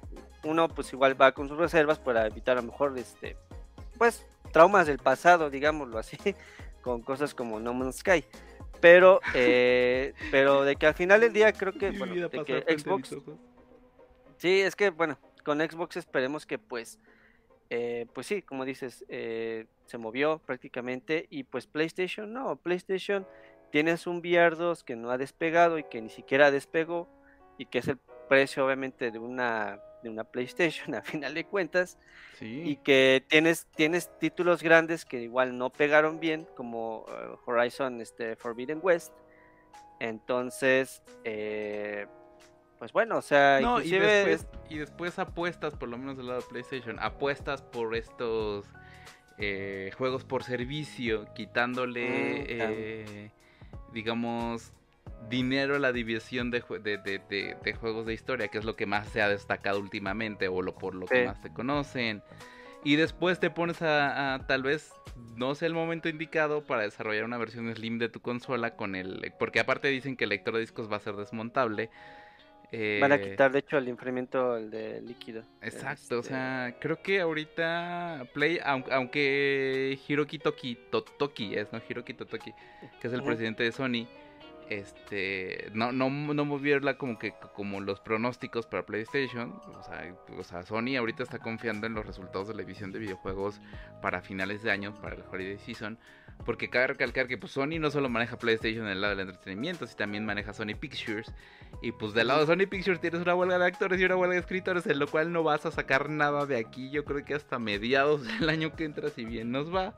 uno 0.43 0.67
pues 0.69 0.91
igual 0.93 1.21
va 1.21 1.33
con 1.33 1.47
sus 1.47 1.57
reservas 1.57 1.99
para 1.99 2.25
evitar 2.25 2.57
a 2.57 2.61
lo 2.61 2.67
mejor 2.67 2.97
este 2.97 3.35
pues 3.97 4.25
traumas 4.51 4.87
del 4.87 4.99
pasado, 4.99 5.49
digámoslo 5.49 5.97
así, 5.97 6.17
con 6.81 7.01
cosas 7.01 7.33
como 7.33 7.59
No 7.59 7.73
Man's 7.73 7.97
Sky. 7.97 8.23
Pero, 8.79 9.21
eh, 9.35 10.13
pero 10.31 10.63
de 10.63 10.75
que 10.75 10.87
al 10.87 10.95
final 10.95 11.21
del 11.21 11.33
día 11.33 11.53
creo 11.53 11.73
que, 11.73 11.91
bueno, 11.91 12.29
de 12.29 12.43
que 12.43 12.77
Xbox... 12.77 13.15
Sí, 14.37 14.61
es 14.61 14.75
que, 14.75 14.89
bueno, 14.89 15.19
con 15.43 15.59
Xbox 15.59 15.97
esperemos 15.97 16.45
que 16.45 16.57
pues, 16.57 16.99
eh, 17.69 18.05
pues 18.13 18.27
sí, 18.27 18.41
como 18.41 18.65
dices, 18.65 19.05
eh, 19.09 19.65
se 19.85 19.97
movió 19.97 20.39
prácticamente 20.39 21.27
y 21.29 21.43
pues 21.43 21.67
PlayStation 21.67 22.31
no, 22.31 22.55
PlayStation 22.55 23.27
tienes 23.71 24.05
un 24.05 24.21
VR2 24.21 24.83
que 24.83 24.95
no 24.95 25.11
ha 25.11 25.17
despegado 25.17 25.77
y 25.77 25.83
que 25.83 26.01
ni 26.01 26.09
siquiera 26.09 26.51
despegó 26.51 27.07
y 27.57 27.65
que 27.65 27.79
es 27.79 27.87
el 27.87 27.97
precio 28.29 28.65
obviamente 28.65 29.11
de 29.11 29.19
una 29.19 29.79
de 30.03 30.09
una 30.09 30.23
PlayStation 30.23 30.95
a 30.95 31.01
final 31.01 31.33
de 31.33 31.45
cuentas 31.45 31.97
y 32.39 32.77
que 32.77 33.23
tienes 33.27 33.67
tienes 33.75 34.09
títulos 34.19 34.63
grandes 34.63 35.05
que 35.05 35.21
igual 35.21 35.57
no 35.57 35.69
pegaron 35.69 36.19
bien 36.19 36.47
como 36.55 37.05
eh, 37.07 37.35
Horizon 37.45 38.01
este 38.01 38.35
Forbidden 38.35 38.79
West. 38.81 39.13
Entonces 39.99 41.03
eh, 41.23 42.07
pues 42.81 42.93
bueno, 42.93 43.19
o 43.19 43.21
sea, 43.21 43.61
y 43.83 43.91
después, 43.91 44.47
y 44.67 44.79
después 44.79 45.19
apuestas, 45.19 45.75
por 45.75 45.87
lo 45.87 45.99
menos 45.99 46.17
del 46.17 46.25
lado 46.25 46.41
de 46.41 46.47
PlayStation, 46.47 46.97
apuestas 46.97 47.61
por 47.61 47.95
estos 47.95 48.65
eh, 49.37 49.91
juegos 49.99 50.23
por 50.23 50.43
servicio, 50.43 51.31
quitándole, 51.35 52.09
mm, 52.09 52.45
eh, 52.47 53.31
digamos, 53.93 54.73
dinero 55.29 55.75
a 55.75 55.77
la 55.77 55.91
división 55.91 56.49
de, 56.49 56.61
de, 56.61 57.73
juegos 57.79 58.07
de 58.07 58.15
historia, 58.15 58.47
que 58.47 58.57
es 58.57 58.65
lo 58.65 58.75
que 58.75 58.87
más 58.87 59.07
se 59.09 59.21
ha 59.21 59.29
destacado 59.29 59.79
últimamente 59.79 60.47
o 60.47 60.63
lo, 60.63 60.73
por 60.73 60.95
lo 60.95 61.05
que 61.05 61.27
más 61.27 61.39
se 61.39 61.53
conocen. 61.53 62.23
Y 62.83 62.95
después 62.95 63.39
te 63.39 63.51
pones 63.51 63.83
a, 63.83 64.33
a, 64.33 64.47
tal 64.47 64.63
vez 64.63 64.91
no 65.35 65.53
sea 65.53 65.67
el 65.67 65.75
momento 65.75 66.09
indicado 66.09 66.63
para 66.63 66.81
desarrollar 66.81 67.25
una 67.25 67.37
versión 67.37 67.71
slim 67.75 67.99
de 67.99 68.09
tu 68.09 68.21
consola 68.21 68.75
con 68.75 68.95
el 68.95 69.33
porque 69.37 69.59
aparte 69.59 69.87
dicen 69.89 70.17
que 70.17 70.23
el 70.23 70.31
lector 70.31 70.55
de 70.55 70.61
discos 70.61 70.91
va 70.91 70.95
a 70.95 70.99
ser 70.99 71.15
desmontable 71.15 71.91
Van 72.71 73.11
a 73.11 73.15
eh, 73.15 73.31
quitar, 73.31 73.51
de 73.51 73.59
hecho, 73.59 73.77
el 73.77 73.87
enfriamiento 73.89 74.55
el 74.55 74.71
de 74.71 75.01
líquido. 75.01 75.43
Exacto, 75.61 76.15
o 76.15 76.19
este 76.19 76.29
sea, 76.29 76.77
creo 76.79 77.01
que 77.01 77.19
ahorita 77.19 78.27
Play, 78.33 78.59
aunque 78.63 79.99
Hiroki 80.07 80.39
Toki, 80.39 80.77
Totoki 80.89 81.55
es, 81.55 81.73
¿no? 81.73 81.81
Hiroki 81.87 82.13
Totoki, 82.13 82.53
que 83.01 83.07
es 83.07 83.13
el 83.13 83.23
presidente 83.23 83.63
de 83.63 83.73
Sony, 83.73 84.07
este 84.71 85.69
no 85.73 85.91
no 85.91 86.09
no 86.09 86.45
moverla 86.45 86.97
como 86.97 87.19
que 87.19 87.33
como 87.53 87.81
los 87.81 87.99
pronósticos 87.99 88.67
para 88.67 88.85
PlayStation 88.85 89.51
o 89.77 89.83
sea, 89.83 90.15
o 90.37 90.43
sea 90.43 90.63
Sony 90.63 90.95
ahorita 90.97 91.23
está 91.23 91.39
confiando 91.39 91.87
en 91.87 91.93
los 91.93 92.05
resultados 92.05 92.47
de 92.47 92.55
la 92.55 92.61
edición 92.61 92.93
de 92.93 92.99
videojuegos 92.99 93.59
para 94.01 94.21
finales 94.21 94.63
de 94.63 94.71
año 94.71 94.95
para 95.01 95.17
el 95.17 95.23
holiday 95.29 95.59
season 95.59 95.99
porque 96.45 96.69
cabe 96.69 96.87
recalcar 96.87 97.27
que 97.27 97.37
pues 97.37 97.51
Sony 97.51 97.79
no 97.79 97.91
solo 97.91 98.09
maneja 98.09 98.37
PlayStation 98.37 98.85
en 98.85 98.91
el 98.91 99.01
lado 99.01 99.15
del 99.15 99.29
entretenimiento 99.29 99.85
sino 99.85 99.97
también 99.97 100.25
maneja 100.25 100.53
Sony 100.53 100.75
Pictures 100.79 101.33
y 101.81 101.91
pues 101.91 102.13
del 102.13 102.27
lado 102.27 102.45
de 102.45 102.47
Sony 102.47 102.67
Pictures 102.67 102.99
tienes 102.99 103.21
una 103.21 103.35
huelga 103.35 103.59
de 103.59 103.65
actores 103.65 103.99
y 103.99 104.05
una 104.05 104.15
huelga 104.15 104.35
de 104.35 104.41
escritores 104.41 104.85
en 104.87 104.99
lo 104.99 105.07
cual 105.07 105.31
no 105.31 105.43
vas 105.43 105.65
a 105.65 105.71
sacar 105.71 106.09
nada 106.09 106.45
de 106.45 106.57
aquí 106.57 106.89
yo 106.89 107.05
creo 107.05 107.23
que 107.23 107.33
hasta 107.33 107.59
mediados 107.59 108.23
del 108.39 108.49
año 108.49 108.75
que 108.75 108.85
entra 108.85 109.09
si 109.09 109.25
bien 109.25 109.51
nos 109.51 109.73
va 109.73 109.95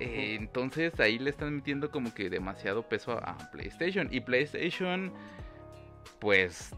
eh, 0.00 0.36
entonces 0.40 0.98
ahí 0.98 1.18
le 1.18 1.28
están 1.28 1.56
metiendo 1.56 1.90
como 1.90 2.14
que 2.14 2.30
demasiado 2.30 2.88
peso 2.88 3.12
a, 3.12 3.36
PlayStation. 3.52 4.08
Y 4.10 4.20
PlayStation, 4.20 5.12
pues 6.18 6.74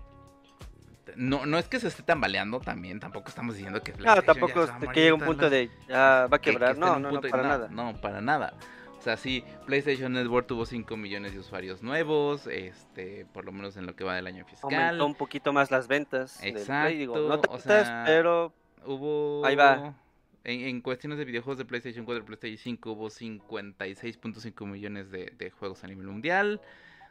no, 1.16 1.46
no 1.46 1.58
es 1.58 1.68
que 1.68 1.80
se 1.80 1.88
esté 1.88 2.02
tambaleando 2.02 2.60
también, 2.60 3.00
tampoco 3.00 3.28
estamos 3.28 3.54
diciendo 3.54 3.82
que 3.82 3.92
No, 3.92 4.22
tampoco 4.22 4.66
que 4.92 5.00
llegue 5.00 5.12
un 5.12 5.20
punto 5.20 5.50
de 5.50 5.70
ya 5.88 6.26
va 6.30 6.36
a 6.36 6.40
quebrar, 6.40 6.76
no, 6.78 6.98
no, 6.98 7.12
no, 7.12 7.20
para 7.20 7.42
nada. 7.42 7.68
No, 7.70 8.00
para 8.00 8.20
nada. 8.20 8.54
O 9.02 9.04
sea, 9.04 9.16
sí, 9.16 9.42
PlayStation 9.66 10.12
Network 10.12 10.46
tuvo 10.46 10.64
5 10.64 10.96
millones 10.96 11.32
de 11.32 11.40
usuarios 11.40 11.82
nuevos, 11.82 12.46
este, 12.46 13.26
por 13.32 13.44
lo 13.44 13.50
menos 13.50 13.76
en 13.76 13.84
lo 13.84 13.96
que 13.96 14.04
va 14.04 14.14
del 14.14 14.28
año 14.28 14.44
fiscal. 14.44 14.72
Aumentó 14.72 15.06
un 15.06 15.16
poquito 15.16 15.52
más 15.52 15.72
las 15.72 15.88
ventas. 15.88 16.40
Exacto. 16.44 17.28
no 17.28 17.40
o 17.48 17.58
sea, 17.58 18.04
pero 18.06 18.52
hubo... 18.86 19.44
Ahí 19.44 19.56
va. 19.56 19.96
En, 20.44 20.80
cuestiones 20.82 21.18
de 21.18 21.24
videojuegos 21.24 21.58
de 21.58 21.64
PlayStation 21.64 22.04
4 22.04 22.22
y 22.22 22.26
PlayStation 22.26 22.58
5 22.58 22.92
hubo 22.92 23.08
56.5 23.08 24.66
millones 24.66 25.10
de, 25.10 25.32
de, 25.36 25.50
juegos 25.50 25.82
a 25.82 25.88
nivel 25.88 26.06
mundial. 26.06 26.60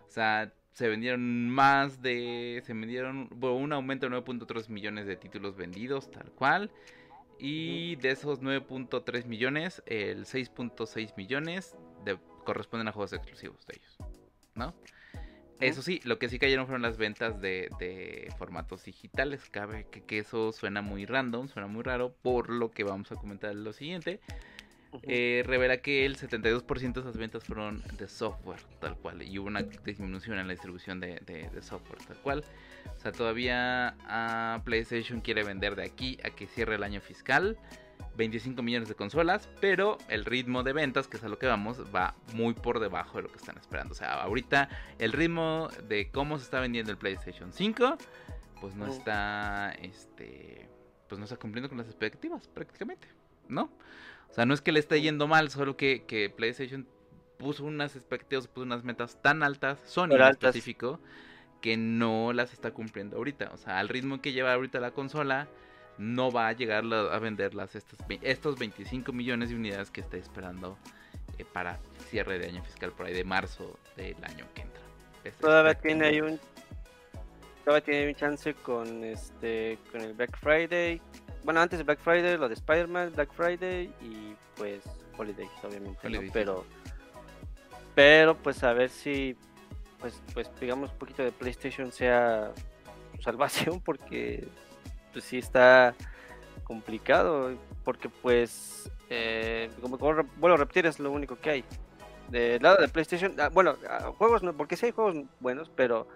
O 0.08 0.10
sea, 0.10 0.54
se 0.74 0.88
vendieron 0.88 1.50
más 1.50 2.02
de... 2.02 2.62
Se 2.66 2.74
vendieron... 2.74 3.30
Bueno, 3.36 3.58
un 3.58 3.74
aumento 3.74 4.10
de 4.10 4.16
9.3 4.16 4.70
millones 4.70 5.06
de 5.06 5.16
títulos 5.16 5.56
vendidos, 5.56 6.10
tal 6.12 6.32
cual. 6.32 6.72
Y 7.40 7.96
de 7.98 8.12
esos 8.12 8.42
9.3 8.42 9.26
millones, 9.26 9.82
el 9.86 10.26
6.6 10.26 11.16
millones 11.18 11.76
corresponden 12.44 12.88
a 12.88 12.92
juegos 12.92 13.14
exclusivos 13.14 13.66
de 13.66 13.76
ellos. 13.78 13.98
¿No? 14.56 14.74
Eso 15.62 15.84
sí, 15.84 16.02
lo 16.04 16.18
que 16.18 16.28
sí 16.28 16.40
cayeron 16.40 16.66
fueron 16.66 16.82
las 16.82 16.98
ventas 16.98 17.40
de, 17.40 18.34
formatos 18.38 18.84
digitales. 18.84 19.48
Cabe 19.50 19.86
que, 19.86 20.18
eso 20.18 20.52
suena 20.52 20.82
muy 20.82 21.06
random, 21.06 21.48
suena 21.48 21.68
muy 21.68 21.84
raro, 21.84 22.16
por 22.22 22.50
lo 22.50 22.72
que 22.72 22.84
vamos 22.84 23.12
a 23.12 23.16
comentar 23.16 23.54
lo 23.54 23.72
siguiente. 23.72 24.20
Eh, 25.04 25.44
revela 25.46 25.78
que 25.78 26.06
el 26.06 26.18
72% 26.18 26.94
de 26.94 27.00
esas 27.00 27.18
ventas 27.18 27.44
fueron 27.44 27.82
de 27.98 28.08
software, 28.08 28.60
tal 28.80 28.98
cual, 28.98 29.22
y 29.22 29.40
hubo 29.40 29.48
una 29.48 29.62
disminución 29.62 30.38
en 30.38 30.48
la 30.48 30.54
distribución 30.54 31.00
de, 31.00 31.20
de 31.26 31.62
software, 31.62 32.00
tal 32.06 32.18
cual. 32.18 32.44
O 32.98 33.00
sea, 33.00 33.12
todavía 33.12 33.96
ah, 34.06 34.62
PlayStation 34.64 35.22
quiere 35.22 35.44
vender 35.44 35.76
de 35.76 35.84
aquí 35.84 36.18
a 36.24 36.30
que 36.30 36.48
cierre 36.48 36.76
el 36.76 36.84
año 36.84 37.02
fiscal 37.02 37.58
25 38.16 38.62
millones 38.62 38.90
de 38.90 38.96
consolas, 38.96 39.50
pero 39.60 39.98
el 40.10 40.26
ritmo 40.26 40.64
de 40.64 40.74
ventas, 40.74 41.08
que 41.08 41.18
es 41.18 41.24
a 41.24 41.30
lo 41.30 41.40
que 41.40 41.48
vamos, 41.48 41.82
va 41.94 42.16
muy 42.34 42.54
por 42.54 42.80
debajo 42.80 43.18
de 43.18 43.24
lo 43.24 43.30
que 43.30 43.38
están 43.38 43.58
esperando. 43.58 43.94
O 43.94 43.96
sea, 43.96 44.22
ahorita 44.22 44.70
el 45.00 45.14
ritmo 45.14 45.70
de 45.88 46.10
cómo 46.12 46.38
se 46.38 46.46
está 46.46 46.60
vendiendo 46.60 46.92
el 46.92 46.98
PlayStation 46.98 47.52
5, 47.54 47.98
pues 48.60 48.76
no 48.76 48.88
está, 48.88 49.72
este, 49.82 50.70
pues 51.08 51.20
no 51.20 51.26
está 51.26 51.38
cumpliendo 51.38 51.70
con 51.70 51.78
las 51.78 51.88
expectativas 51.88 52.48
prácticamente, 52.48 53.08
¿no? 53.48 53.72
O 54.32 54.34
sea, 54.34 54.46
no 54.46 54.54
es 54.54 54.62
que 54.62 54.72
le 54.72 54.80
esté 54.80 55.02
yendo 55.02 55.28
mal, 55.28 55.50
solo 55.50 55.76
que, 55.76 56.04
que 56.08 56.30
PlayStation 56.30 56.88
puso 57.38 57.66
unas 57.66 57.96
expectativas, 57.96 58.48
puso 58.48 58.64
unas 58.64 58.84
metas 58.84 59.22
tan 59.22 59.44
altas, 59.44 59.80
Sony 59.86 60.14
en 60.14 60.22
específico, 60.22 61.00
que 61.60 61.76
no 61.76 62.32
las 62.32 62.54
está 62.54 62.72
cumpliendo 62.72 63.18
ahorita. 63.18 63.52
O 63.54 63.58
sea, 63.58 63.80
al 63.80 63.90
ritmo 63.90 64.22
que 64.22 64.32
lleva 64.32 64.54
ahorita 64.54 64.80
la 64.80 64.92
consola, 64.92 65.48
no 65.98 66.32
va 66.32 66.48
a 66.48 66.54
llegar 66.54 66.84
a 66.86 67.20
venderlas 67.20 67.76
estos, 67.76 68.00
estos 68.22 68.58
25 68.58 69.12
millones 69.12 69.50
de 69.50 69.56
unidades 69.56 69.92
que 69.92 70.02
está 70.02 70.18
esperando 70.18 70.78
eh, 71.38 71.46
para 71.46 71.80
cierre 72.10 72.40
de 72.40 72.48
año 72.48 72.64
fiscal 72.64 72.92
por 72.92 73.08
ahí 73.08 73.14
de 73.14 73.24
marzo 73.24 73.78
del 73.98 74.16
año 74.24 74.46
que 74.56 74.62
entra. 74.62 74.82
todavía 75.40 75.76
tiene 75.76 76.08
ahí 76.08 76.22
un 76.22 76.40
todavía 77.64 77.84
tiene 77.84 78.08
un 78.10 78.16
chance 78.16 78.54
con 78.56 79.04
este 79.04 79.78
con 79.92 80.02
el 80.02 80.14
Black 80.14 80.38
Friday. 80.40 81.02
Bueno, 81.44 81.60
antes 81.60 81.80
de 81.80 81.84
Black 81.84 82.00
Friday, 82.00 82.38
lo 82.38 82.48
de 82.48 82.54
Spider-Man, 82.54 83.14
Black 83.16 83.32
Friday 83.34 83.94
y 84.02 84.36
pues 84.56 84.84
Holidays, 85.18 85.50
obviamente. 85.64 86.00
Pero 86.34 86.66
pero 87.96 88.36
pues 88.36 88.64
a 88.64 88.74
ver 88.74 88.90
si 88.90 89.36
pues, 90.00 90.22
pues 90.34 90.50
digamos 90.60 90.92
un 90.92 90.98
poquito 90.98 91.24
de 91.24 91.32
PlayStation 91.32 91.92
sea 91.92 92.52
salvación 93.22 93.82
porque 93.86 94.48
pues 95.14 95.26
sí 95.26 95.38
está 95.38 95.94
complicado 96.64 97.54
porque 97.84 98.10
pues 98.10 98.90
eh, 99.10 99.70
como, 99.82 99.98
bueno 100.38 100.58
repetir 100.58 100.86
es 100.86 101.00
lo 101.00 101.12
único 101.12 101.36
que 101.36 101.50
hay 101.50 101.66
del 102.30 102.62
lado 102.62 102.78
de 102.82 102.88
PlayStation 102.88 103.36
ah, 103.40 103.50
bueno 103.50 103.76
ah, 103.90 104.12
juegos 104.18 104.42
no 104.42 104.56
porque 104.56 104.78
sí 104.78 104.88
hay 104.88 104.92
juegos 104.92 105.26
buenos 105.40 105.70
pero 105.70 106.08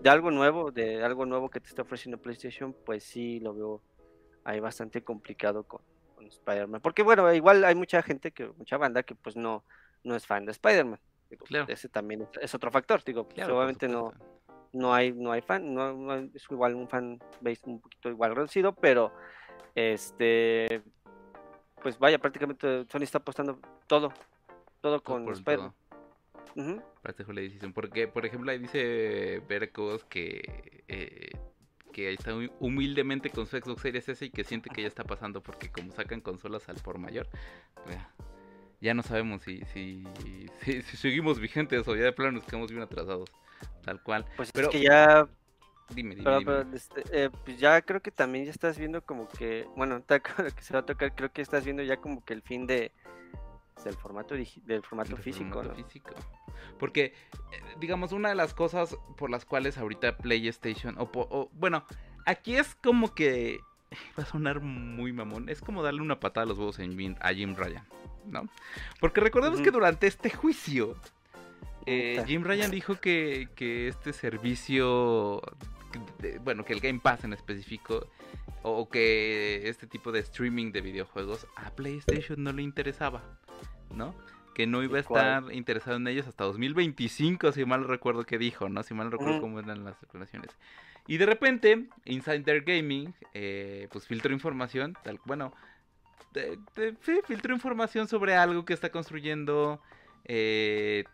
de 0.00 0.10
algo 0.10 0.30
nuevo 0.30 0.70
de 0.70 1.02
algo 1.02 1.24
nuevo 1.24 1.48
que 1.48 1.60
te 1.60 1.68
está 1.68 1.82
ofreciendo 1.82 2.18
PlayStation 2.18 2.74
pues 2.84 3.02
sí 3.04 3.40
lo 3.40 3.54
veo 3.54 3.80
ahí 4.44 4.60
bastante 4.60 5.02
complicado 5.02 5.64
con, 5.64 5.80
Spider-Man. 6.22 6.80
Porque 6.80 7.02
bueno 7.02 7.32
igual 7.34 7.64
hay 7.64 7.74
mucha 7.74 8.00
gente 8.00 8.30
que 8.30 8.46
mucha 8.46 8.76
banda 8.76 9.02
que 9.02 9.16
pues 9.16 9.34
no 9.34 9.64
no 10.04 10.14
es 10.14 10.24
fan 10.24 10.44
de 10.44 10.52
Spider-Man. 10.52 11.00
Ese 11.66 11.88
también 11.88 12.28
es, 12.40 12.54
otro 12.54 12.70
factor, 12.70 13.02
digo, 13.04 13.22
obviamente 13.22 13.88
no, 13.88 14.12
no 14.72 14.94
hay, 14.94 15.12
no 15.12 15.32
hay 15.32 15.40
fan, 15.40 15.74
no, 15.74 16.14
es 16.14 16.46
igual 16.50 16.74
un 16.74 16.88
fan 16.88 17.18
base 17.40 17.60
un 17.64 17.80
poquito 17.80 18.10
igual 18.10 18.36
reducido, 18.36 18.74
pero 18.74 19.12
este 19.74 20.82
pues 21.82 21.98
vaya, 21.98 22.18
prácticamente 22.18 22.86
Sony 22.90 23.02
está 23.02 23.18
apostando 23.18 23.58
todo, 23.86 24.12
todo 24.80 25.02
con 25.02 25.28
Spider-Man. 25.28 25.74
Porque, 27.74 28.08
por 28.08 28.26
ejemplo, 28.26 28.50
ahí 28.50 28.58
dice 28.58 29.42
Vercos 29.48 30.04
que 30.04 30.84
eh, 30.88 31.30
que 31.92 32.12
está 32.12 32.32
humildemente 32.58 33.30
con 33.30 33.46
su 33.46 33.56
Xbox 33.56 33.82
Series 33.82 34.08
S 34.08 34.24
y 34.24 34.30
que 34.30 34.44
siente 34.44 34.70
que 34.70 34.82
ya 34.82 34.88
está 34.88 35.04
pasando 35.04 35.42
porque 35.42 35.70
como 35.70 35.92
sacan 35.92 36.20
consolas 36.20 36.68
al 36.68 36.76
por 36.76 36.98
mayor, 36.98 37.28
ya 38.80 38.94
no 38.94 39.02
sabemos 39.02 39.42
si, 39.42 39.62
si, 39.72 40.04
si, 40.62 40.82
seguimos 40.82 41.38
vigentes 41.38 41.86
o 41.86 41.94
ya 41.94 42.02
de 42.02 42.12
plano 42.12 42.32
nos 42.32 42.44
quedamos 42.44 42.70
bien 42.70 42.82
atrasados. 42.82 43.30
Tal 43.84 44.02
cual. 44.02 44.26
Pues 44.36 44.50
pero, 44.52 44.68
es 44.68 44.72
que 44.72 44.82
ya. 44.82 45.28
Dime, 45.94 46.16
dime. 46.16 46.66
Este, 46.72 47.02
eh, 47.12 47.30
pues 47.44 47.58
ya 47.58 47.80
creo 47.82 48.00
que 48.00 48.10
también 48.10 48.44
ya 48.44 48.50
estás 48.50 48.78
viendo 48.78 49.02
como 49.02 49.28
que. 49.28 49.68
Bueno, 49.76 50.02
que 50.56 50.62
se 50.62 50.74
va 50.74 50.80
a 50.80 50.86
tocar, 50.86 51.14
creo 51.14 51.32
que 51.32 51.42
estás 51.42 51.64
viendo 51.64 51.82
ya 51.82 51.98
como 51.98 52.24
que 52.24 52.34
el 52.34 52.42
fin 52.42 52.66
de 52.66 52.92
del 53.84 53.94
formato 53.94 54.34
del 54.34 54.82
formato 54.82 55.16
físico, 55.16 55.62
físico. 55.74 56.14
Porque, 56.78 57.04
eh, 57.04 57.60
digamos, 57.80 58.12
una 58.12 58.28
de 58.28 58.34
las 58.34 58.54
cosas 58.54 58.96
por 59.16 59.30
las 59.30 59.44
cuales 59.44 59.78
ahorita 59.78 60.16
PlayStation, 60.18 60.96
o, 60.98 61.10
o, 61.14 61.50
bueno, 61.52 61.84
aquí 62.26 62.56
es 62.56 62.74
como 62.76 63.14
que 63.14 63.60
va 64.18 64.22
a 64.22 64.26
sonar 64.26 64.60
muy 64.60 65.12
mamón, 65.12 65.48
es 65.48 65.60
como 65.60 65.82
darle 65.82 66.00
una 66.00 66.20
patada 66.20 66.44
a 66.44 66.48
los 66.48 66.58
huevos 66.58 66.78
a 66.78 67.32
Jim 67.32 67.54
Ryan. 67.56 67.86
¿no? 68.26 68.48
Porque 69.00 69.20
recordemos 69.20 69.60
que 69.60 69.70
durante 69.70 70.06
este 70.06 70.30
juicio, 70.30 70.96
eh, 71.86 72.22
Jim 72.26 72.44
Ryan 72.44 72.70
dijo 72.70 73.00
que, 73.00 73.48
este 73.58 74.12
servicio, 74.12 75.42
bueno, 76.42 76.64
que 76.64 76.72
el 76.72 76.80
Game 76.80 77.00
Pass 77.00 77.24
en 77.24 77.32
específico, 77.32 78.08
o 78.62 78.88
que 78.88 79.68
este 79.68 79.86
tipo 79.86 80.12
de 80.12 80.20
streaming 80.20 80.70
de 80.70 80.80
videojuegos 80.80 81.46
a 81.56 81.70
PlayStation 81.70 82.42
no 82.42 82.52
le 82.52 82.62
interesaba, 82.62 83.40
¿no? 83.94 84.14
Que 84.54 84.66
no 84.66 84.82
iba 84.82 84.98
a 84.98 85.00
estar 85.00 85.44
interesado 85.52 85.96
en 85.96 86.06
ellos 86.08 86.26
hasta 86.26 86.44
2025, 86.44 87.52
si 87.52 87.64
mal 87.64 87.86
recuerdo 87.86 88.24
que 88.24 88.38
dijo, 88.38 88.68
¿no? 88.68 88.82
Si 88.82 88.94
mal 88.94 89.10
recuerdo 89.10 89.40
cómo 89.40 89.58
eran 89.58 89.84
las 89.84 90.00
declaraciones. 90.00 90.50
Y 91.06 91.16
de 91.16 91.26
repente, 91.26 91.86
Insider 92.04 92.62
Gaming, 92.62 93.14
eh, 93.34 93.88
pues 93.90 94.06
filtró 94.06 94.32
información, 94.32 94.96
tal, 95.02 95.20
bueno, 95.24 95.52
sí, 97.00 97.20
filtró 97.24 97.54
información 97.54 98.08
sobre 98.08 98.36
algo 98.36 98.64
que 98.64 98.74
está 98.74 98.90
construyendo. 98.90 99.80
Eh, 100.24 101.04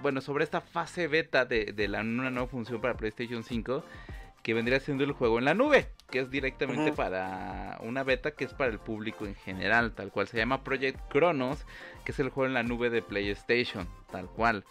bueno, 0.00 0.20
sobre 0.20 0.44
esta 0.44 0.60
fase 0.60 1.08
beta 1.08 1.44
de, 1.44 1.86
la, 1.88 2.00
una 2.00 2.30
nueva 2.30 2.48
función 2.48 2.80
para 2.80 2.96
PlayStation 2.96 3.44
5 3.44 3.84
que 4.42 4.54
vendría 4.54 4.80
siendo 4.80 5.04
el 5.04 5.12
juego 5.12 5.38
en 5.38 5.44
la 5.44 5.54
nube, 5.54 5.88
que 6.10 6.20
es 6.20 6.30
directamente 6.30 6.92
para 6.92 7.78
una 7.82 8.02
beta 8.02 8.32
que 8.32 8.44
es 8.44 8.54
para 8.54 8.70
el 8.70 8.78
público 8.78 9.26
en 9.26 9.34
general, 9.34 9.92
tal 9.92 10.10
cual 10.10 10.28
se 10.28 10.38
llama 10.38 10.64
Project 10.64 10.98
Chronos, 11.10 11.64
que 12.04 12.12
es 12.12 12.18
el 12.18 12.30
juego 12.30 12.46
en 12.46 12.54
la 12.54 12.62
nube 12.62 12.90
de 12.90 13.02
PlayStation, 13.02 13.88
tal 14.10 14.26
cual. 14.26 14.64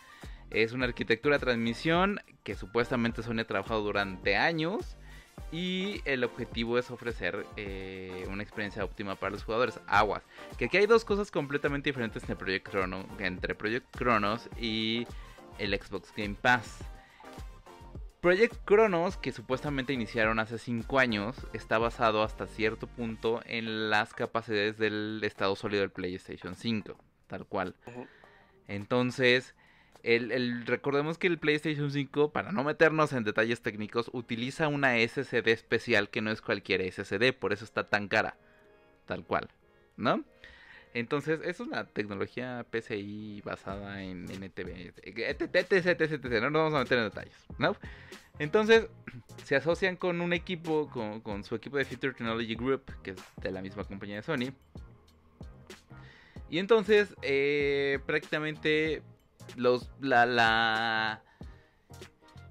Es 0.49 0.74
una 0.74 0.86
arquitectura 0.86 1.38
de 1.38 1.45
transmisión 1.45 2.20
que 2.43 2.55
supuestamente 2.55 3.22
Sony 3.22 3.41
ha 3.41 3.45
trabajado 3.45 3.82
durante 3.84 4.36
años 4.36 4.97
y 5.51 6.01
el 6.05 6.24
objetivo 6.24 6.78
es 6.78 6.89
ofrecer 6.91 7.45
eh, 7.55 8.26
una 8.30 8.43
experiencia 8.43 8.84
óptima 8.84 9.15
para 9.15 9.32
los 9.32 9.43
jugadores. 9.43 9.80
Aguas. 9.88 10.24
Que 10.57 10.65
aquí 10.65 10.78
hay 10.78 10.88
dos 10.88 11.05
cosas 11.05 11.30
completamente 11.30 11.89
diferentes 11.89 12.24
entre 12.24 12.36
Project, 12.36 12.70
Chrono, 12.70 13.05
entre 13.20 13.55
Project 13.55 13.86
Chronos 13.95 14.49
y 14.59 15.07
el 15.59 15.80
Xbox 15.80 16.11
Game 16.15 16.36
Pass. 16.39 16.80
Project 18.22 18.65
Chronos, 18.65 19.15
que 19.15 19.32
supuestamente 19.32 19.93
iniciaron 19.93 20.39
hace 20.39 20.57
5 20.57 20.99
años, 20.99 21.38
está 21.53 21.78
basado 21.78 22.22
hasta 22.22 22.47
cierto 22.47 22.86
punto 22.86 23.41
en 23.45 23.89
las 23.89 24.13
capacidades 24.13 24.78
del 24.78 25.22
estado 25.24 25.55
sólido 25.55 25.82
del 25.82 25.91
PlayStation 25.91 26.53
5, 26.53 26.97
tal 27.28 27.45
cual. 27.45 27.76
Entonces, 28.67 29.55
el, 30.03 30.65
recordemos 30.65 31.17
que 31.17 31.28
el 31.28 31.39
PlayStation 31.39 31.91
5, 31.91 32.34
para 32.34 32.51
no 32.51 32.65
meternos 32.65 33.13
en 33.13 33.24
detalles 33.24 33.61
técnicos, 33.61 34.09
utiliza 34.11 34.67
una 34.67 34.97
SSD 34.97 35.47
especial 35.47 36.09
que 36.09 36.22
no 36.22 36.30
es 36.32 36.41
cualquier 36.41 36.82
SSD, 36.91 37.34
por 37.34 37.53
eso 37.53 37.63
está 37.63 37.88
tan 37.88 38.09
cara, 38.09 38.36
tal 39.05 39.24
cual, 39.24 39.49
¿no? 39.95 40.26
Entonces, 40.94 41.40
es 41.44 41.60
una 41.60 41.86
tecnología 41.86 42.66
PCI 42.72 43.42
basada 43.46 44.02
en 44.02 44.26
NTV, 44.30 44.94
no 46.42 46.50
nos 46.50 46.62
vamos 46.64 46.74
a 46.74 46.80
meter 46.80 46.98
en 46.98 47.04
detalles, 47.06 47.46
¿no? 47.60 47.76
Entonces, 48.40 48.88
se 49.44 49.56
asocian 49.56 49.96
con 49.98 50.22
un 50.22 50.34
equipo, 50.34 50.90
con, 50.90 51.22
con 51.22 51.44
su 51.44 51.56
equipo 51.56 51.78
de 51.78 51.86
Future 51.86 52.14
Technology 52.14 52.56
Group, 52.56 52.92
que 53.04 53.12
es 53.12 53.18
de 53.38 53.52
la 53.52 53.62
misma 53.62 53.84
compañía 53.84 54.16
de 54.16 54.24
Sony, 54.24 54.52
Y 56.50 56.58
entonces, 56.58 57.16
eh, 57.22 58.00
prácticamente 58.08 59.04
los, 59.56 59.92
la, 60.02 60.26
la, 60.26 61.22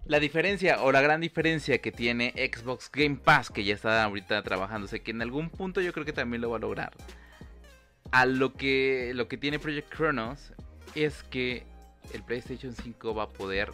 la 0.07 0.20
diferencia 0.20 0.82
o 0.82 0.93
la 0.93 1.01
gran 1.01 1.20
diferencia 1.20 1.78
que 1.78 1.91
tiene 1.91 2.32
Xbox 2.36 2.91
Game 2.93 3.16
Pass, 3.16 3.51
que 3.51 3.64
ya 3.64 3.74
está 3.74 4.05
ahorita 4.05 4.43
trabajándose, 4.43 5.01
que 5.01 5.11
en 5.11 5.22
algún 5.22 5.51
punto 5.51 5.80
yo 5.80 5.93
creo 5.93 6.07
que 6.07 6.12
también 6.12 6.41
lo 6.41 6.51
va 6.51 6.59
a 6.59 6.61
lograr, 6.61 6.93
a 8.12 8.26
lo 8.26 8.54
que, 8.54 9.12
lo 9.14 9.28
que 9.28 9.36
tiene 9.36 9.59
Project 9.59 9.94
Chronos 9.94 10.52
es 10.94 11.22
que 11.24 11.64
el 12.12 12.22
PlayStation 12.22 12.74
5 12.74 13.14
va 13.14 13.24
a 13.24 13.28
poder 13.28 13.70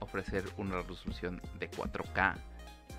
ofrecer 0.00 0.44
una 0.56 0.82
resolución 0.82 1.40
de 1.58 1.70
4K 1.70 2.36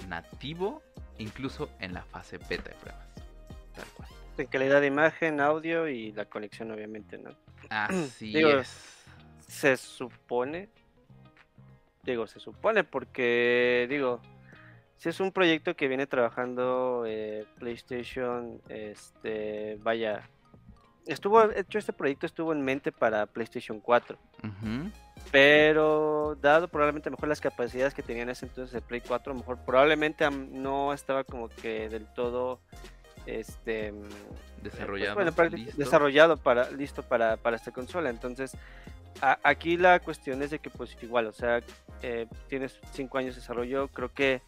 nativo, 0.07 0.81
incluso 1.17 1.69
en 1.79 1.93
la 1.93 2.03
fase 2.03 2.37
beta 2.37 2.69
de 2.69 2.75
pruebas. 2.75 3.07
Tal 3.75 3.85
cual. 3.95 4.09
En 4.37 4.47
calidad 4.47 4.81
de 4.81 4.87
imagen, 4.87 5.41
audio 5.41 5.87
y 5.87 6.11
la 6.13 6.25
conexión, 6.25 6.71
obviamente, 6.71 7.17
¿no? 7.17 7.31
Así 7.69 8.37
es. 8.37 9.05
Se 9.47 9.77
supone. 9.77 10.69
Digo, 12.03 12.27
se 12.27 12.39
supone 12.39 12.83
porque, 12.83 13.85
digo, 13.89 14.21
si 14.97 15.09
es 15.09 15.19
un 15.19 15.31
proyecto 15.31 15.75
que 15.75 15.87
viene 15.87 16.07
trabajando 16.07 17.03
eh, 17.05 17.45
PlayStation, 17.59 18.61
este, 18.69 19.77
vaya, 19.81 20.29
estuvo, 21.05 21.43
hecho 21.51 21.79
este 21.79 21.93
proyecto 21.93 22.25
estuvo 22.25 22.53
en 22.53 22.61
mente 22.61 22.91
para 22.91 23.25
PlayStation 23.25 23.79
4. 23.79 24.17
Pero 25.31 26.37
dado 26.41 26.67
probablemente 26.67 27.09
mejor 27.09 27.29
las 27.29 27.41
capacidades 27.41 27.93
que 27.93 28.01
tenían 28.01 28.29
ese 28.29 28.45
entonces 28.45 28.73
el 28.75 28.81
Play 28.81 29.01
4, 29.01 29.33
mejor 29.33 29.57
probablemente 29.65 30.29
no 30.29 30.93
estaba 30.93 31.23
como 31.23 31.49
que 31.49 31.89
del 31.89 32.05
todo 32.13 32.59
este 33.25 33.93
desarrollado, 34.63 35.19
listo. 35.49 35.77
desarrollado 35.77 36.37
para 36.37 36.71
listo 36.71 37.03
para, 37.03 37.37
para 37.37 37.57
esta 37.57 37.71
consola. 37.71 38.09
Entonces, 38.09 38.57
aquí 39.21 39.77
la 39.77 39.99
cuestión 39.99 40.41
es 40.41 40.51
de 40.51 40.59
que 40.59 40.69
pues 40.69 40.97
igual, 41.01 41.27
o 41.27 41.31
sea, 41.33 41.61
eh, 42.01 42.27
tienes 42.47 42.79
5 42.93 43.17
años 43.17 43.35
de 43.35 43.41
desarrollo, 43.41 43.89
creo 43.89 44.11
que 44.13 44.41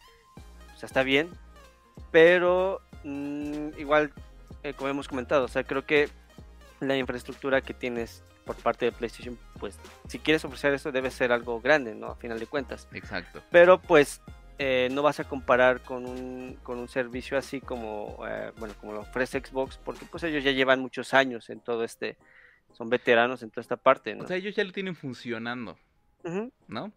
o 0.74 0.78
sea, 0.78 0.86
está 0.86 1.02
bien, 1.02 1.28
pero 2.10 2.80
mm, 3.04 3.78
igual 3.78 4.12
eh, 4.62 4.74
como 4.74 4.90
hemos 4.90 5.08
comentado, 5.08 5.44
o 5.44 5.48
sea, 5.48 5.64
creo 5.64 5.84
que 5.84 6.08
la 6.88 6.96
infraestructura 6.96 7.60
que 7.60 7.74
tienes 7.74 8.22
por 8.44 8.56
parte 8.56 8.86
de 8.86 8.92
PlayStation, 8.92 9.38
pues 9.60 9.78
si 10.08 10.18
quieres 10.18 10.44
ofrecer 10.44 10.74
eso 10.74 10.90
debe 10.90 11.10
ser 11.10 11.32
algo 11.32 11.60
grande, 11.60 11.94
¿no? 11.94 12.08
A 12.08 12.16
final 12.16 12.38
de 12.38 12.46
cuentas. 12.46 12.88
Exacto. 12.92 13.42
Pero 13.50 13.80
pues 13.80 14.20
eh, 14.58 14.88
no 14.92 15.02
vas 15.02 15.20
a 15.20 15.24
comparar 15.24 15.82
con 15.82 16.06
un, 16.06 16.58
con 16.62 16.78
un 16.78 16.88
servicio 16.88 17.38
así 17.38 17.60
como, 17.60 18.18
eh, 18.28 18.52
bueno, 18.58 18.74
como 18.80 18.92
lo 18.92 19.00
ofrece 19.00 19.40
Xbox, 19.40 19.78
porque 19.78 20.04
pues 20.06 20.22
ellos 20.24 20.44
ya 20.44 20.50
llevan 20.50 20.80
muchos 20.80 21.14
años 21.14 21.50
en 21.50 21.60
todo 21.60 21.84
este, 21.84 22.16
son 22.72 22.88
veteranos 22.88 23.42
en 23.42 23.50
toda 23.50 23.62
esta 23.62 23.76
parte, 23.76 24.14
¿no? 24.14 24.24
O 24.24 24.26
sea, 24.26 24.36
ellos 24.36 24.54
ya 24.54 24.64
lo 24.64 24.72
tienen 24.72 24.94
funcionando, 24.94 25.78
¿no? 26.68 26.92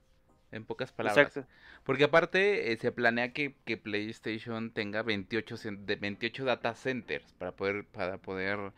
En 0.51 0.65
pocas 0.65 0.91
palabras. 0.91 1.27
Exacto. 1.27 1.49
Porque 1.83 2.03
aparte 2.05 2.71
eh, 2.71 2.77
se 2.77 2.91
planea 2.91 3.31
que, 3.31 3.55
que, 3.65 3.77
PlayStation 3.77 4.71
tenga 4.71 5.03
28, 5.03 5.55
de 5.71 5.95
28 5.95 6.45
data 6.45 6.73
centers 6.73 7.33
para 7.33 7.51
poder, 7.51 7.85
para 7.85 8.17
poder 8.17 8.73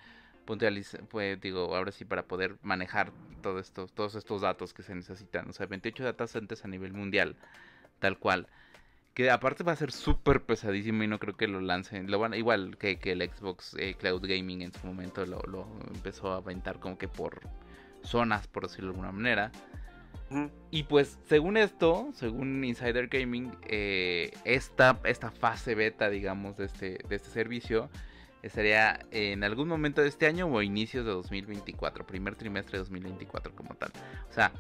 puntualizar, 0.48 1.02
pues 1.04 1.40
digo, 1.40 1.76
ahora 1.76 1.92
sí 1.92 2.06
para 2.06 2.24
poder 2.24 2.56
manejar 2.64 3.12
todo 3.44 3.60
esto, 3.60 3.88
todos 3.88 4.16
estos 4.16 4.42
datos 4.42 4.74
que 4.74 4.82
se 4.82 4.96
necesitan. 4.96 5.48
O 5.50 5.54
sea, 5.54 5.68
28 5.68 6.04
data 6.04 6.26
centers 6.26 6.66
a 6.66 6.68
nivel 6.68 6.94
mundial, 6.94 7.36
tal 8.00 8.18
cual. 8.18 8.48
Que 9.14 9.30
aparte 9.30 9.64
va 9.64 9.74
a 9.74 9.76
ser 9.76 9.92
súper 9.92 10.44
pesadísimo 10.44 11.04
y 11.04 11.08
no 11.08 11.20
creo 11.20 11.38
que 11.38 11.48
lo 11.48 11.60
lancen. 11.62 12.10
Lo 12.10 12.18
van, 12.18 12.34
igual 12.34 12.78
que, 12.78 12.98
que 12.98 13.12
el 13.12 13.22
Xbox 13.22 13.76
eh, 13.78 13.96
Cloud 14.00 14.26
Gaming 14.28 14.62
en 14.62 14.74
su 14.74 14.88
momento 14.88 15.26
lo, 15.26 15.42
lo, 15.44 15.68
empezó 15.94 16.32
a 16.32 16.38
aventar 16.38 16.80
como 16.80 16.98
que 16.98 17.08
por 17.08 17.42
zonas, 18.04 18.48
por 18.48 18.64
decirlo 18.64 18.92
de 18.92 18.92
alguna 18.92 19.12
manera. 19.12 19.52
Y 20.72 20.84
pues 20.84 21.18
según 21.28 21.58
esto, 21.58 22.10
según 22.14 22.64
Insider 22.64 23.08
Gaming, 23.08 23.56
eh, 23.68 24.32
esta, 24.44 25.00
esta 25.06 25.32
fase 25.32 25.74
beta, 25.74 26.10
digamos, 26.10 26.58
de 26.58 26.66
este, 26.66 27.00
de 27.08 27.16
este 27.16 27.30
servicio 27.30 27.90
estaría 28.48 29.00
en 29.12 29.44
algún 29.44 29.68
momento 29.68 30.02
de 30.02 30.08
este 30.08 30.26
año 30.26 30.48
o 30.48 30.62
inicios 30.62 31.06
de 31.06 31.12
2024, 31.12 32.06
primer 32.06 32.36
trimestre 32.36 32.74
de 32.74 32.80
2024 32.80 33.56
como 33.56 33.76
tal. 33.76 33.92
O 34.30 34.34
sea, 34.34 34.52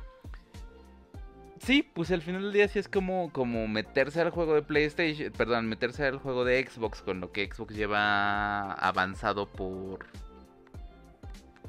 sí, 1.59 1.83
pues 1.93 2.11
al 2.11 2.21
final 2.21 2.43
del 2.43 2.53
día 2.53 2.67
sí 2.67 2.79
es 2.79 2.87
como, 2.87 3.31
como 3.31 3.67
meterse 3.67 4.21
al 4.21 4.29
juego 4.29 4.55
de 4.55 4.61
PlayStation, 4.61 5.31
perdón, 5.31 5.67
meterse 5.67 6.05
al 6.05 6.17
juego 6.17 6.45
de 6.45 6.65
Xbox 6.65 7.01
con 7.01 7.19
lo 7.19 7.31
que 7.31 7.49
Xbox 7.51 7.75
lleva 7.75 8.73
avanzado 8.73 9.47
por... 9.47 10.05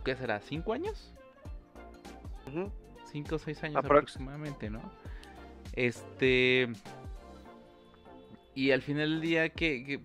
¿Qué 0.05 0.17
será? 0.17 0.41
¿Cinco 0.41 0.73
años? 0.73 1.13
Cinco 3.11 3.37
o 3.37 3.39
seis 3.39 3.63
años 3.63 3.77
aproximadamente, 3.77 4.71
¿no? 4.71 4.81
Este... 5.73 6.69
Y 8.55 8.73
al 8.73 8.83
final 8.83 9.11
del 9.11 9.21
día 9.21 9.49
que 9.51 10.01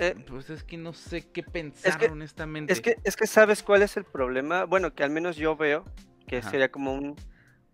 eh, 0.00 0.14
pues 0.26 0.48
es 0.48 0.64
que 0.64 0.78
no 0.78 0.94
sé 0.94 1.30
qué 1.30 1.42
pensar, 1.42 2.10
honestamente. 2.10 2.72
Es 2.72 2.80
que, 2.80 2.96
es 3.04 3.16
que 3.16 3.26
sabes 3.26 3.62
cuál 3.62 3.82
es 3.82 3.98
el 3.98 4.04
problema. 4.04 4.64
Bueno, 4.64 4.94
que 4.94 5.04
al 5.04 5.10
menos 5.10 5.36
yo 5.36 5.56
veo 5.56 5.84
que 6.26 6.42
sería 6.42 6.70
como 6.70 6.94
un, 6.94 7.16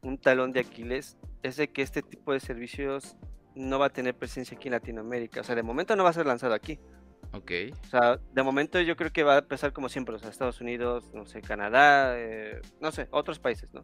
un, 0.03 0.19
talón 0.19 0.53
de 0.53 0.61
Aquiles. 0.61 1.17
Es 1.45 1.57
de 1.57 1.71
que 1.71 1.83
este 1.83 2.03
tipo 2.03 2.33
de 2.33 2.41
servicios 2.41 3.17
no 3.55 3.79
va 3.79 3.87
a 3.87 3.91
tener 3.91 4.17
presencia 4.17 4.57
aquí 4.57 4.67
en 4.67 4.73
Latinoamérica. 4.73 5.41
O 5.41 5.45
sea, 5.45 5.55
de 5.55 5.63
momento 5.63 5.95
no 5.95 6.03
va 6.03 6.11
a 6.11 6.15
ser 6.15 6.27
lanzado 6.27 6.55
aquí. 6.55 6.81
Ok. 7.33 7.53
O 7.85 7.87
sea, 7.87 8.19
de 8.33 8.43
momento 8.43 8.81
yo 8.81 8.97
creo 8.97 9.13
que 9.13 9.23
va 9.23 9.37
a 9.37 9.39
empezar 9.39 9.73
como 9.73 9.89
siempre. 9.89 10.17
O 10.17 10.19
sea, 10.19 10.29
Estados 10.29 10.61
Unidos, 10.61 11.13
no 11.15 11.27
sé, 11.27 11.43
Canadá, 11.43 12.19
eh, 12.19 12.61
no 12.81 12.91
sé, 12.91 13.07
otros 13.13 13.39
países, 13.39 13.73
¿no? 13.73 13.83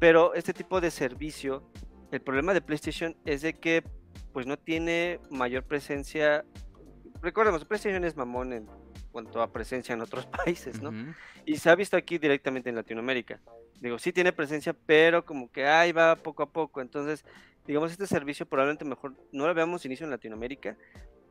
Pero 0.00 0.34
este 0.34 0.52
tipo 0.52 0.80
de 0.80 0.90
servicio, 0.90 1.70
el 2.10 2.20
problema 2.22 2.54
de 2.54 2.60
PlayStation 2.60 3.16
es 3.24 3.42
de 3.42 3.54
que 3.54 3.84
pues 4.32 4.46
no 4.46 4.56
tiene 4.56 5.20
mayor 5.30 5.64
presencia 5.64 6.44
recordemos, 7.22 7.64
PlayStation 7.64 8.04
es 8.04 8.16
mamón 8.16 8.52
en 8.52 8.66
cuanto 9.12 9.42
a 9.42 9.52
presencia 9.52 9.92
en 9.92 10.00
otros 10.00 10.26
países, 10.44 10.80
¿no? 10.82 10.92
Y 11.44 11.56
se 11.56 11.70
ha 11.70 11.74
visto 11.74 11.96
aquí 11.96 12.18
directamente 12.18 12.68
en 12.68 12.76
Latinoamérica. 12.76 13.40
Digo, 13.80 13.98
sí 13.98 14.12
tiene 14.12 14.32
presencia, 14.32 14.74
pero 14.86 15.24
como 15.24 15.50
que 15.50 15.66
ahí 15.66 15.92
va 15.92 16.16
poco 16.16 16.42
a 16.42 16.50
poco. 16.50 16.80
Entonces, 16.80 17.24
digamos, 17.66 17.92
este 17.92 18.06
servicio 18.06 18.46
probablemente 18.46 18.84
mejor 18.84 19.14
no 19.32 19.46
lo 19.46 19.54
veamos 19.54 19.84
inicio 19.84 20.04
en 20.04 20.10
Latinoamérica. 20.10 20.76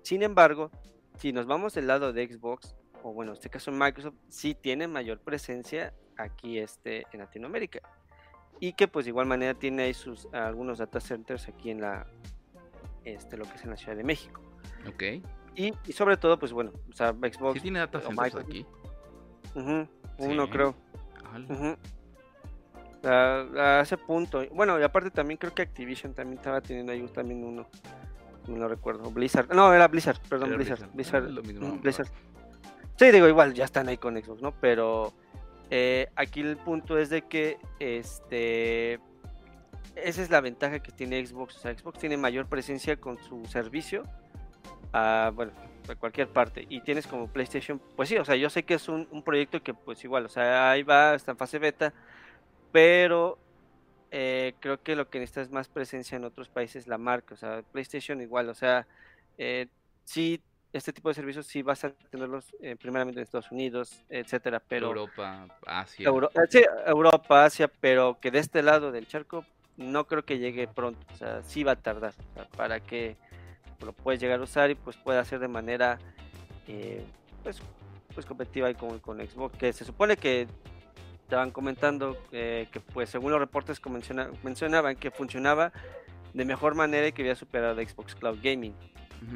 Sin 0.02 0.24
embargo, 0.24 0.72
si 1.18 1.34
nos 1.34 1.46
vamos 1.46 1.74
del 1.74 1.88
lado 1.88 2.14
de 2.14 2.28
Xbox, 2.28 2.76
o 3.04 3.14
bueno, 3.14 3.32
en 3.32 3.38
este 3.38 3.50
caso 3.50 3.72
Microsoft, 3.72 4.16
sí 4.30 4.56
tiene 4.56 4.88
mayor 4.88 5.20
presencia 5.20 5.94
aquí 6.18 6.58
este, 6.60 7.06
en 7.12 7.20
Latinoamérica. 7.20 7.80
Y 8.60 8.74
que 8.74 8.88
pues 8.88 9.06
de 9.06 9.10
igual 9.10 9.28
manera 9.28 9.54
tiene 9.54 9.84
ahí 9.84 9.94
sus 9.94 10.28
algunos 10.34 10.80
data 10.80 11.00
centers 11.00 11.48
aquí 11.48 11.70
en 11.70 11.82
la 11.82 12.08
este 13.04 13.38
lo 13.38 13.46
que 13.46 13.56
es 13.56 13.64
en 13.64 13.70
la 13.70 13.78
Ciudad 13.78 13.96
de 13.96 14.04
México. 14.04 14.42
Ok. 14.88 15.04
Y, 15.58 15.74
sobre 15.92 16.18
todo, 16.18 16.38
pues 16.38 16.54
bueno, 16.54 16.72
o 16.88 16.94
sea, 16.94 17.12
Xbox. 17.14 17.56
¿Sí 17.56 17.62
tiene 17.62 17.80
data 17.80 18.00
centers 18.00 18.36
aquí? 18.36 18.64
uno 20.20 20.50
creo. 20.52 20.76
a, 23.04 23.80
ese 23.82 23.98
punto. 23.98 24.46
Bueno, 24.52 24.80
y 24.80 24.84
aparte 24.84 25.10
también 25.10 25.40
creo 25.40 25.56
que 25.56 25.64
Activision 25.64 26.14
también 26.14 26.38
estaba 26.38 26.62
teniendo 26.62 26.92
ahí 26.92 27.02
también 27.08 27.44
uno. 27.44 27.68
No 28.48 28.58
lo 28.58 28.68
recuerdo. 28.68 29.10
Blizzard. 29.10 29.52
No, 29.52 29.74
era 29.74 29.88
Blizzard, 29.88 30.20
perdón, 30.30 30.56
Blizzard. 30.56 30.92
Blizzard. 30.94 31.26
Ah, 31.26 31.42
mismo, 31.42 31.80
Blizzard. 31.80 32.08
Sí, 32.96 33.12
digo, 33.12 33.28
igual, 33.28 33.56
ya 33.56 33.66
están 33.66 33.88
ahí 33.90 33.98
con 33.98 34.16
Xbox, 34.16 34.44
¿no? 34.44 34.52
Pero 34.62 35.12
eh, 35.72 36.08
aquí 36.16 36.42
el 36.42 36.58
punto 36.58 37.00
es 37.00 37.10
de 37.10 37.24
que 37.24 37.58
este 37.80 39.00
esa 39.96 40.22
es 40.22 40.30
la 40.30 40.40
ventaja 40.42 40.80
que 40.80 40.92
tiene 40.92 41.26
Xbox. 41.26 41.58
O 41.58 41.60
sea, 41.60 41.76
Xbox 41.76 41.98
tiene 41.98 42.16
mayor 42.16 42.46
presencia 42.46 42.98
con 42.98 43.18
su 43.18 43.44
servicio 43.48 44.04
a, 44.94 45.32
bueno, 45.34 45.52
a 45.90 45.96
cualquier 45.96 46.28
parte 46.28 46.66
y 46.70 46.82
tienes 46.82 47.08
como 47.08 47.28
PlayStation, 47.28 47.80
pues 47.96 48.10
sí, 48.10 48.18
o 48.18 48.26
sea, 48.26 48.36
yo 48.36 48.50
sé 48.50 48.64
que 48.64 48.76
es 48.76 48.88
un, 48.90 49.06
proyecto 49.24 49.62
que 49.62 49.74
pues 49.74 50.04
igual, 50.04 50.26
o 50.26 50.30
sea, 50.30 50.72
ahí 50.72 50.84
va, 50.84 51.16
está 51.16 51.32
en 51.32 51.38
fase 51.38 51.60
beta, 51.60 51.94
pero 52.72 53.38
eh, 54.12 54.54
creo 54.60 54.82
que 54.82 54.96
lo 54.96 55.10
que 55.10 55.20
necesita 55.20 55.42
es 55.42 55.52
más 55.52 55.68
presencia 55.68 56.16
en 56.16 56.26
otros 56.26 56.50
países, 56.50 56.88
la 56.88 56.98
marca, 56.98 57.34
o 57.34 57.38
sea, 57.38 57.64
PlayStation 57.72 58.22
igual, 58.22 58.50
o 58.50 58.56
sea, 58.56 58.88
eh, 59.38 59.68
sí, 60.04 60.42
este 60.74 60.94
tipo 60.94 61.10
de 61.10 61.16
servicios 61.16 61.48
sí 61.48 61.62
vas 61.62 61.84
a 61.86 61.92
tenerlos 61.92 62.54
eh, 62.62 62.76
primeramente 62.76 63.20
en 63.20 63.24
Estados 63.24 63.52
Unidos, 63.52 64.04
etcétera, 64.10 64.62
pero... 64.68 64.88
Europa, 64.88 65.48
Asia. 65.66 66.10
sí, 66.50 66.62
Europa, 66.86 67.46
Asia, 67.46 67.72
pero 67.80 68.20
que 68.20 68.32
de 68.32 68.40
este 68.40 68.62
lado 68.62 68.92
del 68.92 69.08
charco 69.08 69.46
no 69.78 70.08
creo 70.08 70.26
que 70.26 70.40
llegue 70.40 70.68
pronto, 70.68 71.00
o 71.14 71.18
sea, 71.18 71.44
sí 71.44 71.64
va 71.64 71.74
a 71.74 71.76
tardar, 71.76 72.14
para 72.56 72.80
que 72.80 73.16
lo 73.82 73.94
puedes 73.94 74.20
llegar 74.20 74.40
a 74.40 74.44
usar 74.44 74.70
y 74.72 74.76
pues 74.76 74.98
puede 74.98 75.20
hacer 75.20 75.40
de 75.40 75.48
manera 75.48 75.98
eh, 76.68 77.06
pues, 77.44 77.62
pues 78.14 78.26
competitiva 78.26 78.74
con, 78.74 79.00
con 79.00 79.18
Xbox, 79.20 79.58
que 79.58 79.74
se 79.74 79.86
supone 79.86 80.18
que 80.18 80.48
estaban 81.24 81.52
comentando 81.52 82.18
eh, 82.32 82.68
que 82.72 82.80
pues 82.80 83.10
según 83.10 83.32
los 83.32 83.40
reportes 83.40 83.80
que 83.80 83.90
mencionaban 84.44 84.96
que 84.96 85.12
funcionaba 85.12 85.74
de 86.34 86.46
mejor 86.46 86.76
manera 86.76 87.08
y 87.08 87.12
que 87.12 87.22
había 87.22 87.36
superado 87.36 87.80
a 87.80 87.84
Xbox 87.84 88.16
Cloud 88.16 88.40
Gaming 88.42 88.74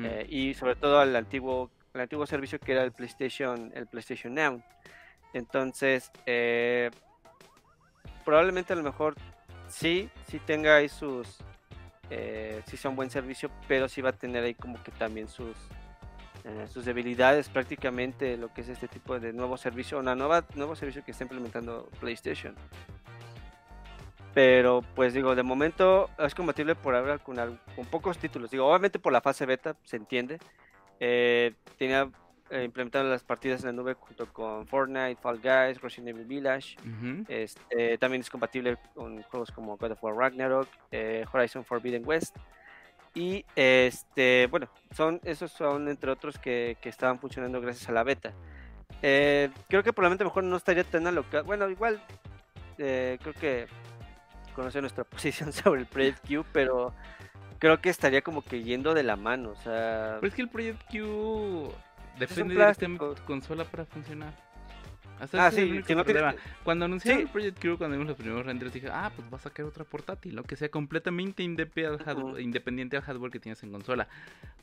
eh, 0.04 0.26
y 0.30 0.54
sobre 0.54 0.76
todo 0.76 1.00
al 1.00 1.16
antiguo 1.16 1.70
el 1.94 2.02
antiguo 2.02 2.26
servicio 2.26 2.60
que 2.60 2.72
era 2.72 2.84
el 2.84 2.92
PlayStation, 2.92 3.72
el 3.76 3.88
PlayStation 3.88 4.34
Now. 4.34 4.64
Entonces, 5.34 6.12
eh, 6.26 6.90
probablemente 8.24 8.74
a 8.74 8.76
lo 8.76 8.84
mejor 8.84 9.16
sí, 9.68 10.10
sí 10.28 10.40
tenga 10.40 10.78
ahí 10.78 10.90
sus, 10.90 11.38
eh, 12.14 12.62
sí 12.66 12.88
un 12.88 12.98
buen 12.98 13.10
servicio, 13.10 13.50
pero 13.70 13.88
sí 13.88 14.02
va 14.02 14.10
a 14.10 14.14
tener 14.14 14.44
ahí 14.44 14.54
como 14.54 14.84
que 14.84 14.92
también 14.92 15.30
sus, 15.30 15.56
eh, 16.44 16.68
sus 16.68 16.84
debilidades 16.84 17.48
prácticamente 17.48 18.36
lo 18.36 18.54
que 18.54 18.62
es 18.62 18.70
este 18.70 18.90
tipo 18.90 19.18
de 19.18 19.32
nuevo 19.32 19.56
servicio, 19.56 19.98
una 19.98 20.14
nueva 20.14 20.44
nuevo 20.56 20.76
servicio 20.76 21.06
que 21.06 21.12
está 21.12 21.24
implementando 21.24 21.90
PlayStation. 22.02 22.54
Pero 24.34 24.84
pues 24.94 25.14
digo, 25.14 25.36
de 25.36 25.44
momento 25.44 26.10
es 26.20 26.36
compatible 26.36 26.76
por 26.76 26.96
ahora 26.96 27.18
con, 27.18 27.38
con 27.76 27.86
pocos 27.86 28.18
títulos. 28.18 28.52
Digo, 28.52 28.68
obviamente 28.68 29.00
por 29.00 29.14
la 29.14 29.22
fase 29.22 29.46
beta 29.46 29.78
se 29.86 29.96
entiende. 29.96 30.38
Eh, 31.00 31.54
tenía 31.78 32.10
eh, 32.52 32.66
implementado 32.66 33.10
las 33.10 33.24
partidas 33.24 33.62
en 33.62 33.68
la 33.68 33.72
nube 33.72 33.94
junto 33.94 34.26
con 34.32 34.68
Fortnite, 34.68 35.16
Fall 35.22 35.40
Guys, 35.40 35.82
Resident 35.82 36.10
Evil 36.10 36.26
Village. 36.26 36.76
este, 37.28 37.98
también 37.98 38.22
es 38.22 38.30
compatible 38.30 38.78
con 38.94 39.22
juegos 39.24 39.52
como 39.52 39.78
God 39.78 39.92
of 39.92 40.04
War 40.04 40.16
Ragnarok, 40.16 40.68
eh, 40.92 41.26
Horizon 41.32 41.64
Forbidden 41.64 42.04
West. 42.06 42.36
Y 43.14 43.46
este, 43.56 44.48
bueno, 44.48 44.68
son 44.92 45.22
esos 45.24 45.52
son 45.52 45.88
entre 45.88 46.12
otros 46.12 46.38
que, 46.38 46.78
que 46.82 46.90
estaban 46.90 47.20
funcionando 47.20 47.62
gracias 47.62 47.88
a 47.88 47.94
la 47.94 48.04
beta. 48.04 48.34
Eh, 49.02 49.50
creo 49.70 49.82
que 49.82 49.94
probablemente 49.94 50.26
mejor 50.26 50.44
no 50.44 50.58
estaría 50.58 50.84
tan 50.84 51.08
alocado. 51.08 51.46
Bueno, 51.46 51.70
igual 51.70 52.02
creo 52.76 53.34
que 53.40 53.68
conoce 54.56 54.82
nuestra 54.82 55.04
posición 55.06 55.54
sobre 55.54 55.82
el 55.82 55.88
Project 55.88 56.28
Q, 56.28 56.46
pero 56.52 56.94
creo 57.60 57.80
que 57.80 57.90
estaría 57.90 58.22
como 58.24 58.44
que 58.44 58.64
yendo 58.64 58.94
de 58.94 59.04
la 59.04 59.16
mano, 59.16 59.52
o 59.52 59.56
sea... 59.56 60.18
Pero 60.20 60.28
es 60.28 60.34
que 60.34 60.42
el 60.42 60.50
Project 60.50 60.82
Q 60.92 61.72
depende 62.28 62.56
directamente 62.56 63.06
de 63.06 63.16
tu 63.16 63.24
consola 63.24 63.66
para 63.66 63.86
funcionar. 63.86 64.34
ah, 65.34 65.52
sí, 65.52 65.82
no 65.90 66.04
Cuando 66.64 66.86
anunciaron 66.86 67.22
el 67.22 67.28
Project 67.28 67.62
Q, 67.62 67.78
cuando 67.78 67.98
vimos 67.98 68.08
los 68.08 68.18
primeros 68.18 68.46
renders, 68.46 68.74
dije, 68.74 68.88
ah, 68.92 69.12
pues 69.16 69.32
va 69.32 69.38
a 69.38 69.42
sacar 69.42 69.66
otra 69.66 69.84
portátil, 69.84 70.36
¿no? 70.36 70.44
Que 70.44 70.56
sea 70.56 70.70
completamente 70.70 71.44
independiente 71.44 72.98
al 72.98 73.04
hardware 73.04 73.32
que 73.32 73.40
tienes 73.40 73.62
en 73.64 73.72
consola. 73.72 74.08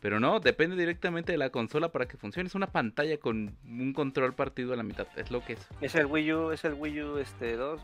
Pero 0.01 0.19
no, 0.21 0.41
depende 0.41 0.77
directamente 0.77 1.33
de 1.33 1.39
la 1.39 1.51
consola 1.51 1.91
para 1.91 2.07
que 2.07 2.17
funcione. 2.17 2.49
Es 2.49 2.55
una 2.55 2.69
pantalla 2.69 3.19
con 3.19 3.57
un 3.65 3.93
control 3.93 4.35
partido 4.35 4.73
a 4.73 4.77
la 4.77 4.83
mitad, 4.83 5.07
es 5.17 5.31
lo 5.31 5.45
que 5.45 5.55
es. 5.55 5.69
Es 5.81 5.95
el 5.95 6.07
Wii 6.07 6.33
U, 6.33 6.51
es 6.53 6.65
el 6.65 6.75
Wii 6.75 7.03
U 7.03 7.19
este 7.19 7.57
2, 7.57 7.81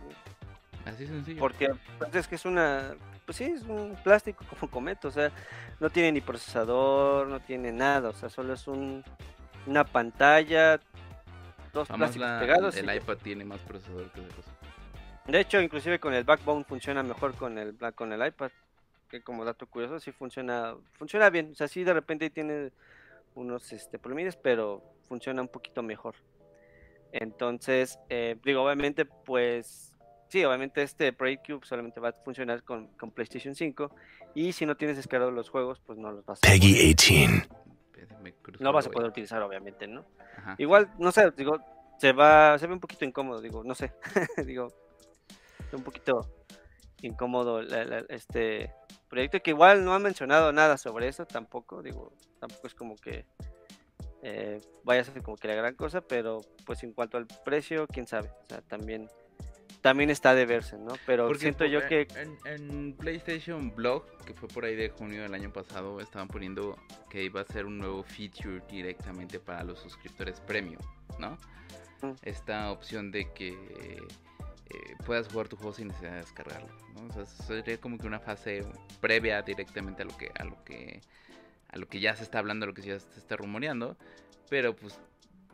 Así 0.84 1.06
sencillo. 1.06 1.38
Porque 1.38 1.70
pues, 1.98 2.14
es 2.14 2.28
que 2.28 2.34
es 2.34 2.44
una, 2.44 2.94
pues 3.24 3.38
sí, 3.38 3.44
es 3.44 3.62
un 3.62 3.96
plástico 4.02 4.44
como 4.50 4.70
comento, 4.70 5.08
o 5.08 5.10
sea, 5.10 5.30
no 5.80 5.90
tiene 5.90 6.12
ni 6.12 6.20
procesador, 6.20 7.26
no 7.26 7.40
tiene 7.40 7.72
nada, 7.72 8.10
o 8.10 8.12
sea, 8.12 8.28
solo 8.28 8.52
es 8.54 8.66
un, 8.66 9.02
una 9.66 9.84
pantalla, 9.84 10.80
dos 11.72 11.88
plásticos 11.88 12.28
pegados. 12.40 12.76
El 12.76 12.94
iPad 12.94 13.16
tiene 13.18 13.44
más 13.44 13.60
procesador 13.60 14.10
que 14.10 14.20
otra 14.20 14.36
cosa. 14.36 14.50
De 15.26 15.40
hecho, 15.40 15.60
inclusive 15.60 15.98
con 15.98 16.12
el 16.12 16.24
backbone 16.24 16.64
funciona 16.64 17.02
mejor 17.02 17.34
con 17.34 17.58
el 17.58 17.76
con 17.94 18.12
el 18.12 18.26
iPad, 18.26 18.50
que 19.08 19.22
como 19.22 19.44
dato 19.44 19.66
curioso 19.66 19.98
sí 19.98 20.12
funciona, 20.12 20.74
funciona 20.92 21.30
bien, 21.30 21.50
o 21.52 21.54
sea, 21.54 21.68
sí 21.68 21.82
de 21.82 21.94
repente 21.94 22.28
tiene 22.30 22.70
unos 23.34 23.72
este 23.72 23.98
problemas, 23.98 24.36
pero 24.36 24.82
funciona 25.08 25.40
un 25.40 25.48
poquito 25.48 25.82
mejor. 25.82 26.14
Entonces, 27.12 27.98
eh, 28.08 28.36
digo, 28.44 28.62
obviamente, 28.62 29.04
pues 29.04 29.94
sí, 30.28 30.44
obviamente 30.44 30.82
este 30.82 31.12
Project 31.12 31.46
Cube 31.46 31.64
solamente 31.64 32.00
va 32.00 32.08
a 32.08 32.12
funcionar 32.12 32.64
con, 32.64 32.88
PlayStation 33.14 33.54
5 33.54 33.90
y 34.34 34.52
si 34.52 34.66
no 34.66 34.76
tienes 34.76 34.96
descargado 34.96 35.30
los 35.30 35.48
juegos, 35.48 35.80
pues 35.86 35.98
no 35.98 36.10
los 36.10 36.24
vas 36.26 36.40
a 36.42 36.48
Peggy 36.48 36.72
18. 36.72 37.48
No 38.61 38.72
vas 38.72 38.86
a 38.86 38.90
poder 38.90 39.09
utilizar, 39.09 39.42
obviamente, 39.42 39.86
¿no? 39.86 40.05
Igual, 40.59 40.90
no 40.98 41.12
sé, 41.12 41.30
digo, 41.32 41.59
se 41.98 42.12
va, 42.12 42.59
se 42.59 42.66
ve 42.66 42.74
un 42.74 42.80
poquito 42.80 43.05
incómodo, 43.05 43.40
digo, 43.40 43.62
no 43.64 43.74
sé, 43.74 43.92
digo, 44.46 44.68
un 45.72 45.82
poquito 45.82 46.28
incómodo 47.02 47.61
este 48.09 48.72
proyecto 49.09 49.40
que 49.40 49.50
igual 49.50 49.84
no 49.84 49.94
han 49.94 50.02
mencionado 50.02 50.52
nada 50.52 50.78
sobre 50.78 51.09
eso 51.09 51.26
tampoco, 51.26 51.82
digo, 51.82 52.12
tampoco 52.40 52.66
es 52.66 52.74
como 52.74 52.96
que 52.96 53.26
eh, 54.22 54.61
vaya 54.84 55.02
a 55.02 55.05
ser 55.05 55.22
como 55.22 55.36
que 55.36 55.48
la 55.48 55.55
gran 55.55 55.74
cosa, 55.74 56.00
pero 56.00 56.40
pues 56.64 56.82
en 56.82 56.92
cuanto 56.92 57.18
al 57.18 57.26
precio, 57.44 57.86
quién 57.86 58.07
sabe, 58.07 58.30
o 58.30 58.46
sea, 58.48 58.62
también 58.62 59.09
también 59.85 60.09
está 60.09 60.35
de 60.35 60.47
verse, 60.47 60.78
¿no? 60.78 60.95
Pero 61.05 61.35
siento 61.35 61.66
yo 61.66 61.87
que... 61.87 62.09
En, 62.47 62.95
PlayStation 62.95 63.70
Blog, 63.74 64.03
que 64.24 64.32
fue 64.32 64.49
por 64.49 64.64
ahí 64.64 64.74
de 64.74 64.89
junio 64.89 65.20
del 65.24 65.35
año 65.35 65.53
pasado, 65.53 66.01
estaban 66.01 66.26
poniendo 66.26 66.78
que 67.11 67.22
iba 67.22 67.43
a 67.43 67.45
ser 67.45 67.66
un 67.66 67.76
nuevo 67.76 68.03
feature 68.03 68.62
directamente 68.66 69.39
para 69.39 69.62
los 69.62 69.78
suscriptores 69.80 70.41
premium, 70.41 70.80
¿no? 71.18 71.32
Mm. 72.01 72.14
Esta 72.22 72.70
opción 72.70 73.11
de 73.11 73.30
que 73.35 73.49
eh, 73.51 74.97
puedas 75.05 75.28
jugar 75.28 75.49
tu 75.49 75.57
juego 75.57 75.74
sin 75.74 75.89
necesidad 75.89 76.12
de 76.12 76.20
descargarlo, 76.20 76.70
¿no? 76.95 77.07
O 77.09 77.12
sea, 77.12 77.26
sería 77.26 77.78
como 77.78 77.99
que 77.99 78.07
una 78.07 78.20
fase 78.20 78.64
previa 79.03 79.43
directamente 79.43 80.01
a 80.01 80.07
lo 80.07 80.16
que, 80.16 80.30
a 80.35 80.45
lo 80.45 80.64
que, 80.64 81.03
a 81.68 81.76
lo 81.76 81.87
que 81.89 82.01
ya 82.01 82.16
se 82.16 82.22
está 82.22 82.39
hablando, 82.39 82.64
a 82.64 82.68
lo 82.68 82.72
que 82.72 82.80
ya 82.80 82.99
se 82.99 83.18
está 83.18 83.37
rumoreando, 83.37 83.99
pero 84.49 84.74
pues 84.74 84.99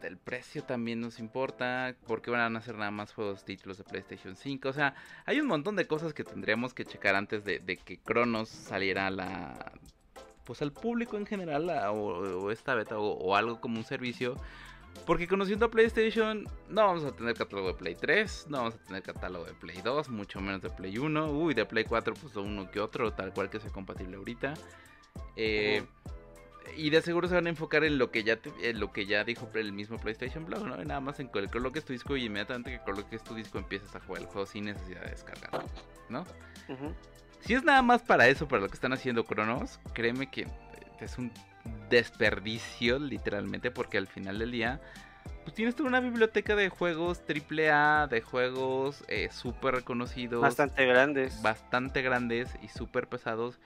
el 0.02 0.16
precio 0.16 0.62
también 0.62 1.00
nos 1.00 1.18
importa, 1.18 1.94
porque 2.06 2.30
van 2.30 2.56
a 2.56 2.58
hacer 2.58 2.76
nada 2.76 2.90
más 2.90 3.12
juegos 3.12 3.44
títulos 3.44 3.78
de 3.78 3.84
PlayStation 3.84 4.36
5, 4.36 4.68
o 4.68 4.72
sea, 4.72 4.94
hay 5.26 5.40
un 5.40 5.46
montón 5.46 5.76
de 5.76 5.86
cosas 5.86 6.14
que 6.14 6.24
tendríamos 6.24 6.74
que 6.74 6.84
checar 6.84 7.14
antes 7.14 7.44
de, 7.44 7.60
que 7.84 7.98
Cronos 7.98 8.48
saliera 8.48 9.06
a 9.06 9.10
la 9.10 9.72
pues 10.44 10.62
al 10.62 10.72
público 10.72 11.16
en 11.16 11.26
general 11.26 11.70
o, 11.92 12.50
esta 12.50 12.74
beta 12.74 12.98
o, 12.98 13.36
algo 13.36 13.60
como 13.60 13.78
un 13.78 13.84
servicio. 13.84 14.34
Porque 15.06 15.28
conociendo 15.28 15.66
a 15.66 15.70
PlayStation, 15.70 16.48
no 16.68 16.86
vamos 16.86 17.04
a 17.04 17.12
tener 17.12 17.34
catálogo 17.36 17.68
de 17.68 17.74
Play 17.74 17.94
3, 17.94 18.46
no 18.48 18.58
vamos 18.58 18.74
a 18.74 18.78
tener 18.78 19.02
catálogo 19.04 19.44
de 19.44 19.54
Play 19.54 19.80
2, 19.82 20.08
mucho 20.08 20.40
menos 20.40 20.60
de 20.62 20.70
Play 20.70 20.98
1. 20.98 21.30
Uy, 21.30 21.54
de 21.54 21.64
Play 21.64 21.84
4, 21.84 22.14
pues 22.14 22.34
uno 22.34 22.68
que 22.68 22.80
otro, 22.80 23.12
tal 23.12 23.32
cual 23.32 23.48
que 23.48 23.60
sea 23.60 23.70
compatible 23.70 24.16
ahorita. 24.16 24.54
Eh, 25.36 25.84
y 26.76 26.90
de 26.90 27.02
seguro 27.02 27.28
se 27.28 27.34
van 27.34 27.46
a 27.46 27.50
enfocar 27.50 27.84
en 27.84 27.98
lo 27.98 28.10
que 28.10 28.24
ya 28.24 28.38
en 28.62 28.80
lo 28.80 28.92
que 28.92 29.06
ya 29.06 29.24
dijo 29.24 29.48
el 29.54 29.72
mismo 29.72 29.98
PlayStation 29.98 30.44
Blog, 30.44 30.66
¿no? 30.66 30.76
Nada 30.76 31.00
más 31.00 31.20
en 31.20 31.28
que 31.28 31.46
coloques 31.48 31.84
tu 31.84 31.92
disco 31.92 32.16
y 32.16 32.24
inmediatamente 32.24 32.70
que 32.70 32.80
coloques 32.80 33.22
tu 33.22 33.34
disco 33.34 33.58
empiezas 33.58 33.94
a 33.96 34.00
jugar 34.00 34.22
el 34.22 34.28
juego 34.28 34.46
sin 34.46 34.66
necesidad 34.66 35.02
de 35.02 35.10
descargarlo, 35.10 35.64
¿no? 36.08 36.24
Si 37.40 37.54
es 37.54 37.64
nada 37.64 37.82
más 37.82 38.02
para 38.02 38.28
eso, 38.28 38.46
para 38.46 38.62
lo 38.62 38.68
que 38.68 38.74
están 38.74 38.92
haciendo 38.92 39.24
Cronos, 39.24 39.80
créeme 39.94 40.30
que 40.30 40.46
es 41.00 41.18
un 41.18 41.32
desperdicio 41.88 42.98
literalmente 42.98 43.70
porque 43.70 43.98
al 43.98 44.06
final 44.06 44.38
del 44.38 44.52
día 44.52 44.80
pues 45.44 45.54
tienes 45.54 45.74
toda 45.74 45.88
una 45.88 46.00
biblioteca 46.00 46.54
de 46.54 46.68
juegos 46.68 47.22
AAA, 47.26 48.08
de 48.08 48.20
juegos 48.20 49.04
eh, 49.08 49.28
súper 49.32 49.74
reconocidos. 49.74 50.42
Bastante 50.42 50.86
grandes. 50.86 51.40
Bastante 51.42 52.02
grandes 52.02 52.50
y 52.62 52.68
súper 52.68 53.08
pesados 53.08 53.58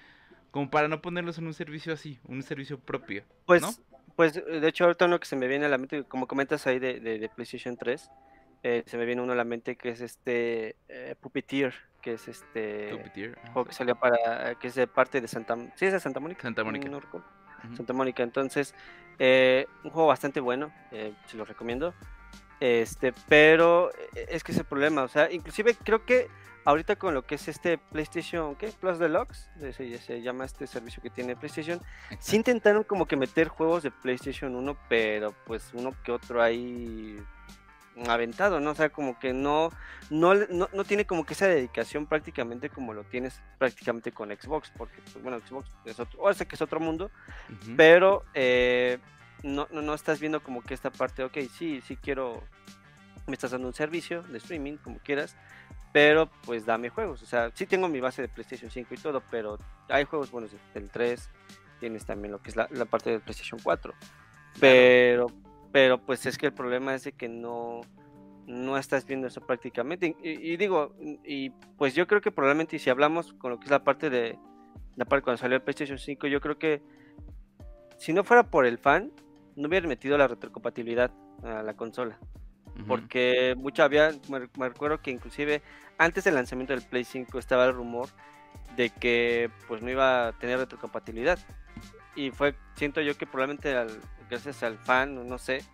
como 0.55 0.71
para 0.71 0.87
no 0.87 1.03
ponerlos 1.03 1.37
en 1.39 1.49
un 1.49 1.53
servicio 1.53 1.93
así, 1.93 2.21
un 2.29 2.41
servicio 2.45 2.79
propio. 2.79 3.25
Pues, 3.45 3.83
pues 4.15 4.35
de 4.35 4.69
hecho, 4.69 4.85
ahorita 4.85 5.07
uno 5.07 5.19
que 5.19 5.27
se 5.27 5.35
me 5.35 5.49
viene 5.49 5.67
a 5.67 5.69
la 5.69 5.79
mente, 5.79 6.05
como 6.05 6.29
comentas 6.29 6.65
ahí 6.69 6.79
de, 6.79 7.29
PlayStation 7.35 7.77
3, 7.77 8.09
eh, 8.63 8.85
se 8.87 8.97
me 8.97 9.05
viene 9.05 9.21
uno 9.21 9.33
a 9.33 9.35
la 9.35 9.43
mente 9.43 9.75
que 9.75 9.89
es 9.89 10.01
este 10.01 10.77
eh, 10.89 11.17
Puppeteer, 11.21 11.75
que 12.01 12.13
es 12.13 12.29
este 12.29 12.93
juego 13.53 13.65
que 13.65 13.75
salió 13.75 13.97
para, 13.97 14.55
que 14.55 14.69
es 14.69 14.77
de 14.77 14.87
parte 14.87 15.21
de 15.21 15.27
Santa, 15.27 15.57
sí 15.75 15.87
es 15.87 15.93
de 15.93 15.99
Santa 15.99 16.21
Mónica. 16.21 16.43
Santa 16.43 16.63
Mónica. 16.63 16.89
Santa 17.75 17.93
Mónica, 17.93 18.23
entonces, 18.23 18.77
eh, 19.19 19.67
un 19.83 19.91
juego 19.91 20.07
bastante 20.07 20.39
bueno, 20.39 20.73
se 21.27 21.37
lo 21.37 21.45
recomiendo. 21.45 21.95
Este, 22.61 23.13
pero 23.29 23.91
es 24.15 24.45
que 24.45 24.53
es 24.53 24.59
el 24.59 24.65
problema, 24.65 25.03
o 25.03 25.09
sea, 25.09 25.31
inclusive 25.31 25.75
creo 25.75 26.05
que 26.05 26.29
ahorita 26.65 26.97
con 26.97 27.13
lo 27.13 27.23
que 27.23 27.35
es 27.35 27.49
este 27.49 27.79
PlayStation, 27.79 28.55
¿qué? 28.57 28.69
Plus 28.69 28.99
Deluxe, 28.99 29.51
se, 29.59 29.99
se 29.99 30.23
llama 30.23 30.45
este 30.45 30.67
servicio 30.67 31.03
que 31.03 31.11
tiene 31.11 31.37
PlayStation, 31.37 31.81
sí 32.19 32.37
intentaron 32.37 32.85
como 32.85 33.07
que 33.07 33.17
meter 33.17 33.49
juegos 33.49 33.83
de 33.83 33.91
PlayStation 33.91 34.55
1, 34.55 34.77
pero 34.89 35.35
pues 35.47 35.71
uno 35.75 35.95
que 36.05 36.13
otro 36.13 36.43
ahí 36.43 37.19
aventado, 38.09 38.61
¿no? 38.61 38.71
O 38.71 38.75
sea, 38.75 38.89
como 38.89 39.19
que 39.19 39.33
no, 39.33 39.71
no, 40.11 40.35
no, 40.35 40.85
tiene 40.85 41.07
como 41.07 41.25
que 41.25 41.35
esa 41.35 41.47
dedicación 41.47 42.07
prácticamente 42.07 42.69
como 42.69 42.93
lo 42.93 43.05
tienes 43.05 43.41
prácticamente 43.59 44.13
con 44.13 44.31
Xbox, 44.31 44.73
porque, 44.77 45.01
pues, 45.13 45.23
bueno, 45.23 45.39
Xbox 45.39 45.71
es 45.85 46.01
otro, 46.01 46.21
o 46.21 46.33
sea 46.33 46.47
que 46.47 46.57
es 46.57 46.63
otro 46.63 46.81
mundo, 46.81 47.11
pero 47.77 48.25
eh, 48.35 48.99
no, 49.45 49.69
no, 49.71 49.83
no 49.83 49.95
estás 49.95 50.21
viendo 50.21 50.43
como 50.43 50.63
que 50.63 50.75
esta 50.75 50.91
parte, 50.91 51.23
ok, 51.23 51.39
sí, 51.53 51.83
sí 51.83 51.97
quiero, 51.97 52.43
me 53.27 53.35
estás 53.35 53.51
dando 53.51 53.69
un 53.69 53.75
servicio 53.75 54.23
de 54.23 54.39
streaming, 54.39 54.79
como 54.79 54.99
quieras, 54.99 55.37
pero 55.93 56.31
pues 56.45 56.65
dame 56.65 56.89
juegos. 56.89 57.23
O 57.23 57.27
sea, 57.27 57.51
sí 57.55 57.67
tengo 57.67 57.89
mi 57.89 58.01
base 58.01 58.23
de 58.23 58.29
PlayStation 58.29 58.71
5 58.71 58.95
y 58.95 58.97
todo, 58.97 59.23
pero 59.31 59.59
hay 59.89 60.05
juegos 60.05 60.31
buenos 60.31 60.51
del 60.73 60.91
3, 60.91 61.31
tienes 61.79 62.07
también 62.07 62.33
lo 62.33 62.41
que 62.41 62.51
es 62.51 62.57
la, 62.57 62.67
parte 62.87 63.11
de 63.11 63.21
PlayStation 63.21 63.61
4. 63.63 63.93
Pero, 64.59 65.27
pero 65.73 65.99
pues 65.99 66.25
es 66.25 66.39
que 66.39 66.47
el 66.47 66.55
problema 66.55 66.95
es 66.95 67.05
de 67.05 67.13
que 67.13 67.29
no, 67.29 67.83
no 68.47 68.79
estás 68.79 69.05
viendo 69.05 69.27
eso 69.27 69.43
prácticamente. 69.43 70.17
Y, 70.23 70.57
digo, 70.57 70.95
y 71.23 71.51
pues 71.77 71.95
yo 71.95 72.07
creo 72.07 72.23
que 72.23 72.33
probablemente 72.33 72.79
si 72.79 72.89
hablamos 72.89 73.35
con 73.35 73.51
lo 73.51 73.59
que 73.59 73.67
es 73.67 73.71
la 73.71 73.85
parte 73.85 74.09
de 74.09 74.39
la 74.97 75.05
parte 75.05 75.25
cuando 75.25 75.39
salió 75.39 75.57
el 75.57 75.63
PlayStation 75.63 75.99
5, 75.99 76.29
yo 76.29 76.41
creo 76.41 76.57
que 76.57 76.81
si 77.99 78.13
no 78.13 78.25
fuera 78.25 78.45
por 78.45 78.65
el 78.65 78.79
fan, 78.79 79.13
no 79.57 79.69
hubieran 79.69 79.89
metido 79.89 80.19
la 80.19 80.29
retrocompatibilidad 80.29 81.11
a 81.43 81.63
la 81.63 81.75
consola. 81.75 82.19
Porque 82.89 83.55
mucho 83.57 83.85
había, 83.85 84.11
me, 84.29 84.41
recuerdo 84.41 85.01
que 85.01 85.13
inclusive 85.13 85.63
antes 85.97 86.25
del 86.25 86.35
lanzamiento 86.35 86.73
del 86.73 86.83
Play 86.83 87.05
5 87.05 87.39
estaba 87.39 87.67
el 87.67 87.73
rumor 87.73 88.09
de 88.77 88.91
que 88.91 89.49
pues 89.69 89.81
no 89.81 89.91
iba 89.91 90.29
a 90.29 90.33
tener 90.33 90.59
retrocompatibilidad. 90.59 91.39
Y 92.17 92.33
fue, 92.33 92.57
siento 92.75 93.01
yo 93.01 93.17
que 93.17 93.27
probablemente 93.27 93.73
gracias 94.29 94.65
al 94.65 94.77
fan, 94.79 95.29
no 95.29 95.39
sé, 95.39 95.65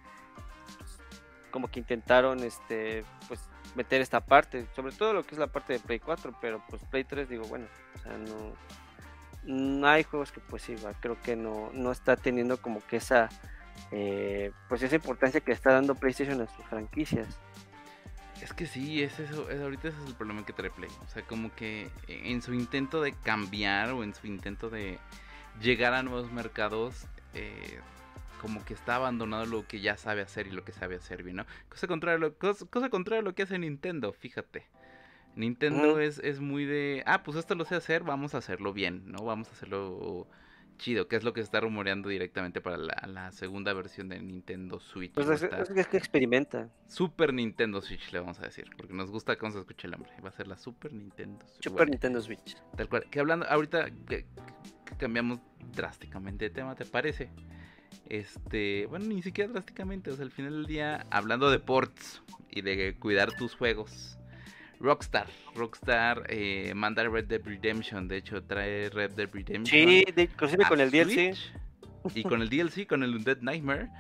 como 1.51 1.69
que 1.69 1.81
intentaron 1.81 2.41
este 2.41 3.05
pues 3.29 3.41
meter 3.75 4.01
esta 4.01 4.21
parte, 4.21 4.67
sobre 4.75 4.93
todo 4.93 5.13
lo 5.13 5.23
que 5.23 5.35
es 5.35 5.39
la 5.39 5.47
parte 5.47 5.75
de 5.75 5.79
Play 5.79 6.01
4, 6.01 6.37
pero 6.41 6.63
pues 6.69 6.83
Play 6.85 7.05
3 7.05 7.29
digo, 7.29 7.45
bueno, 7.45 7.67
o 7.95 7.99
sea, 7.99 8.19
no, 8.19 8.53
no 9.45 9.87
hay 9.87 10.03
juegos 10.03 10.33
que 10.33 10.41
pues 10.41 10.63
sí, 10.63 10.75
creo 11.01 11.21
que 11.23 11.37
no, 11.37 11.71
no 11.73 11.93
está 11.93 12.17
teniendo 12.17 12.61
como 12.61 12.81
que 12.87 12.97
esa 12.97 13.29
eh, 13.93 14.53
pues 14.69 14.83
esa 14.83 14.97
importancia 14.97 15.41
que 15.41 15.53
está 15.53 15.73
dando 15.73 15.95
PlayStation 15.95 16.41
a 16.41 16.47
sus 16.47 16.65
franquicias. 16.67 17.39
Es 18.43 18.55
que 18.55 18.67
sí, 18.67 19.03
es 19.03 19.19
eso, 19.19 19.51
es, 19.51 19.61
ahorita 19.61 19.89
ese 19.89 19.99
es 20.03 20.09
el 20.09 20.15
problema 20.15 20.47
que 20.47 20.53
trae 20.53 20.71
Play. 20.71 20.91
O 21.05 21.09
sea, 21.09 21.23
como 21.23 21.55
que 21.55 21.91
en 22.09 22.41
su 22.41 22.55
intento 22.55 23.03
de 23.03 23.13
cambiar 23.13 23.91
o 23.91 24.03
en 24.03 24.15
su 24.15 24.27
intento 24.27 24.71
de 24.71 24.99
llegar 25.61 25.93
a 25.93 26.03
nuevos 26.03 26.33
mercados, 26.33 27.07
eh, 27.35 27.81
como 28.41 28.65
que 28.65 28.73
está 28.73 28.95
abandonado 28.95 29.45
lo 29.45 29.67
que 29.67 29.81
ya 29.81 29.97
sabe 29.97 30.23
hacer 30.23 30.47
y 30.47 30.53
lo 30.53 30.65
que 30.65 30.73
sabe 30.73 30.97
hacer 30.97 31.23
bien, 31.23 31.37
¿no? 31.37 31.47
Cosa 31.69 31.87
contraria, 31.87 32.31
cosa, 32.31 32.89
contraria 32.89 33.21
a 33.21 33.25
lo 33.25 33.35
que 33.35 33.43
hace 33.43 33.59
Nintendo, 33.59 34.13
fíjate. 34.13 34.67
Nintendo 35.37 36.01
es, 36.01 36.19
es 36.19 36.41
muy 36.41 36.65
de, 36.65 37.03
ah, 37.07 37.23
pues 37.23 37.37
esto 37.37 37.55
lo 37.55 37.65
sé 37.65 37.77
hacer, 37.77 38.03
vamos 38.03 38.35
a 38.35 38.39
hacerlo 38.39 38.73
bien, 38.73 39.13
¿no? 39.13 39.25
Vamos 39.25 39.49
a 39.49 39.53
hacerlo 39.53 40.27
chido, 40.81 41.07
que 41.07 41.17
es 41.17 41.23
lo 41.23 41.33
que 41.33 41.41
se 41.41 41.45
está 41.45 41.61
rumoreando 41.61 42.09
directamente 42.09 42.61
para 42.61 42.79
la, 42.79 43.31
segunda 43.33 43.73
versión 43.73 44.09
de 44.09 44.19
Nintendo 44.19 44.81
Switch. 44.81 45.13
Pues 45.13 45.29
es, 45.43 45.89
que 45.89 45.97
experimenta. 45.97 46.69
Super 46.89 47.33
Nintendo 47.33 47.81
Switch, 47.81 48.11
le 48.13 48.19
vamos 48.19 48.41
a 48.41 48.43
decir, 48.43 48.69
porque 48.77 48.93
nos 48.93 49.11
gusta 49.11 49.37
cómo 49.37 49.53
se 49.53 49.61
escucha 49.61 49.87
el 49.87 49.93
nombre. 49.93 50.11
Va 50.25 50.31
a 50.31 50.33
ser 50.33 50.49
la 50.49 50.57
Super 50.57 50.93
Nintendo 50.93 51.47
Switch. 51.47 51.65
Super 51.65 51.89
Nintendo 51.89 52.21
Switch. 52.21 52.57
Tal 52.77 52.89
cual. 52.89 53.05
Que 53.11 53.21
hablando, 53.21 53.47
ahorita 53.47 53.91
que, 54.09 54.27
cambiamos 54.99 55.39
drásticamente 55.75 56.47
de 56.47 56.51
tema, 56.51 56.75
¿te 56.75 56.85
parece? 56.85 57.31
Este, 58.09 58.87
bueno, 58.87 59.07
ni 59.07 59.23
siquiera 59.23 59.53
drásticamente, 59.53 60.11
o 60.11 60.17
sea, 60.17 60.25
al 60.25 60.33
final 60.33 60.53
del 60.53 60.67
día, 60.67 61.07
hablando 61.11 61.51
de 61.51 61.61
ports 61.61 62.23
y 62.51 62.63
de 62.63 62.97
cuidar 62.99 63.33
tus 63.37 63.55
juegos 63.55 64.20
Rockstar. 64.81 65.27
Rockstar 65.55 66.25
eh, 66.29 66.73
manda 66.75 67.05
Red 67.05 67.27
Dead 67.27 67.43
Redemption. 67.45 68.09
De 68.09 68.17
hecho, 68.17 68.43
trae 68.43 68.89
Red 68.89 69.13
Dead 69.13 69.29
Redemption. 69.31 69.67
Sí, 69.67 70.05
inclusive 70.17 70.65
con 70.67 70.81
el 70.81 70.91
DLC. 70.91 71.37
Y 72.15 72.23
con 72.23 72.41
el 72.41 72.49
DLC, 72.49 72.87
con 72.87 73.03
el 73.03 73.15
Undead 73.15 73.43
Nightmare. 73.43 73.91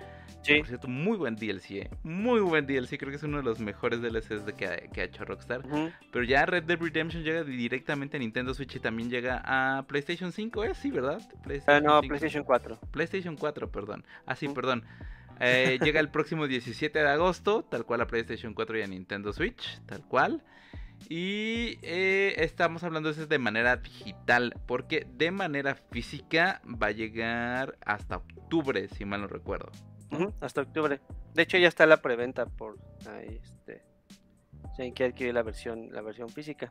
Sí. 0.42 0.56
Por 0.56 0.68
cierto, 0.68 0.88
muy 0.88 1.18
buen 1.18 1.36
DLC, 1.36 1.70
eh. 1.72 1.90
Muy 2.02 2.40
buen 2.40 2.66
DLC. 2.66 2.96
Creo 2.98 3.10
que 3.10 3.16
es 3.16 3.22
uno 3.22 3.38
de 3.38 3.42
los 3.42 3.60
mejores 3.60 4.00
DLCs 4.00 4.46
de 4.46 4.54
que, 4.54 4.66
ha, 4.66 5.04
hecho 5.04 5.24
Rockstar. 5.26 5.62
Pero 6.10 6.24
ya 6.24 6.46
Red 6.46 6.64
Dead 6.64 6.80
Redemption 6.80 7.22
llega 7.22 7.44
directamente 7.44 8.16
a 8.16 8.20
Nintendo 8.20 8.54
Switch 8.54 8.76
y 8.76 8.80
también 8.80 9.10
llega 9.10 9.42
a 9.44 9.82
PlayStation 9.82 10.32
5, 10.32 10.64
¿eh? 10.64 10.74
Sí, 10.74 10.90
¿verdad? 10.90 11.20
PlayStation 11.42 11.86
ah, 11.86 12.00
no, 12.00 12.00
PlayStation 12.00 12.42
4. 12.42 12.78
PlayStation 12.90 13.36
4, 13.36 13.70
perdón. 13.70 14.04
Ah, 14.24 14.34
sí, 14.34 14.48
perdón. 14.48 14.82
Eh, 15.40 15.78
llega 15.82 16.00
el 16.00 16.10
próximo 16.10 16.46
17 16.46 16.98
de 16.98 17.08
agosto, 17.08 17.64
tal 17.64 17.86
cual 17.86 18.02
a 18.02 18.06
PlayStation 18.06 18.54
4 18.54 18.78
y 18.78 18.82
a 18.82 18.86
Nintendo 18.86 19.32
Switch, 19.32 19.80
tal 19.86 20.06
cual. 20.06 20.42
Y 21.08 21.78
eh, 21.82 22.34
estamos 22.38 22.84
hablando 22.84 23.12
de 23.12 23.26
de 23.26 23.38
manera 23.38 23.76
digital, 23.76 24.54
porque 24.66 25.06
de 25.14 25.30
manera 25.30 25.74
física 25.74 26.60
va 26.64 26.88
a 26.88 26.92
llegar 26.92 27.78
hasta 27.84 28.16
octubre, 28.16 28.88
si 28.88 29.04
mal 29.04 29.22
no 29.22 29.26
recuerdo. 29.28 29.70
hasta 30.40 30.60
octubre. 30.60 31.00
De 31.34 31.42
hecho 31.42 31.56
ya 31.56 31.68
está 31.68 31.86
la 31.86 32.02
preventa 32.02 32.44
por 32.44 32.78
ahí, 33.08 33.40
este, 33.42 33.82
hay 34.78 34.92
que 34.92 35.04
adquirir 35.04 35.34
la 35.34 35.42
versión, 35.42 35.90
la 35.90 36.02
versión 36.02 36.28
física. 36.28 36.70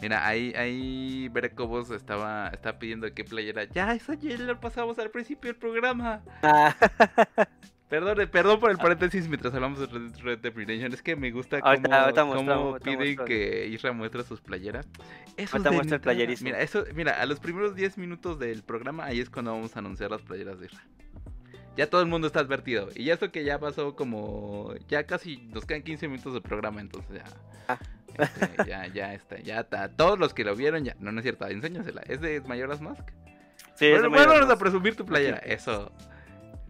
Mira, 0.00 0.26
ahí, 0.26 0.52
ahí 0.56 1.28
Berecobos 1.28 1.90
estaba, 1.90 2.48
estaba 2.48 2.78
pidiendo 2.80 3.12
que 3.14 3.22
playera. 3.22 3.64
Ya, 3.64 3.94
eso 3.94 4.14
ya 4.14 4.36
lo 4.36 4.58
pasamos 4.58 4.98
al 4.98 5.10
principio 5.10 5.52
del 5.52 5.60
programa. 5.60 6.24
Ah. 6.42 6.74
Perdón, 7.92 8.26
perdón 8.30 8.58
por 8.58 8.70
el 8.70 8.78
paréntesis 8.78 9.28
mientras 9.28 9.52
hablamos 9.52 9.78
de 9.80 9.86
Red, 10.22 10.38
Dead 10.38 10.54
Redemption. 10.54 10.94
Es 10.94 11.02
que 11.02 11.14
me 11.14 11.30
gusta 11.30 11.60
cómo, 11.60 12.78
piden 12.78 13.18
que 13.26 13.66
Isra 13.66 13.92
muestre 13.92 14.24
sus 14.24 14.40
playeras. 14.40 14.88
Eso 15.36 15.58
muestra 15.58 16.00
el 16.10 16.38
Mira, 16.40 16.62
eso, 16.62 16.86
mira, 16.94 17.20
a 17.20 17.26
los 17.26 17.38
primeros 17.38 17.74
10 17.74 17.98
minutos 17.98 18.38
del 18.38 18.62
programa, 18.62 19.04
ahí 19.04 19.20
es 19.20 19.28
cuando 19.28 19.52
vamos 19.52 19.76
a 19.76 19.80
anunciar 19.80 20.10
las 20.10 20.22
playeras 20.22 20.58
de 20.58 20.68
Isra. 20.68 20.82
Ya 21.76 21.90
todo 21.90 22.00
el 22.00 22.06
mundo 22.06 22.28
está 22.28 22.40
advertido. 22.40 22.88
Y 22.94 23.04
ya 23.04 23.12
esto 23.12 23.30
que 23.30 23.44
ya 23.44 23.58
pasó 23.58 23.94
como. 23.94 24.72
Ya 24.88 25.04
casi 25.04 25.36
nos 25.52 25.66
quedan 25.66 25.82
15 25.82 26.08
minutos 26.08 26.32
de 26.32 26.40
programa, 26.40 26.80
entonces 26.80 27.16
ya. 27.16 27.24
Ah. 27.68 27.78
Este, 28.18 28.70
ya, 28.70 28.86
ya 28.86 29.12
está, 29.12 29.38
ya 29.40 29.60
está. 29.60 29.90
Todos 29.90 30.18
los 30.18 30.32
que 30.32 30.44
lo 30.44 30.56
vieron 30.56 30.82
ya. 30.82 30.96
No, 30.98 31.12
no 31.12 31.18
es 31.18 31.24
cierto, 31.24 31.46
enséñasela. 31.46 32.00
¿Es 32.08 32.22
de 32.22 32.40
Mayoras 32.40 32.80
Mask? 32.80 33.06
Sí, 33.74 33.90
bueno, 33.90 34.08
vamos 34.08 34.50
a 34.50 34.56
presumir 34.56 34.96
tu 34.96 35.04
playera. 35.04 35.36
Eso. 35.40 35.92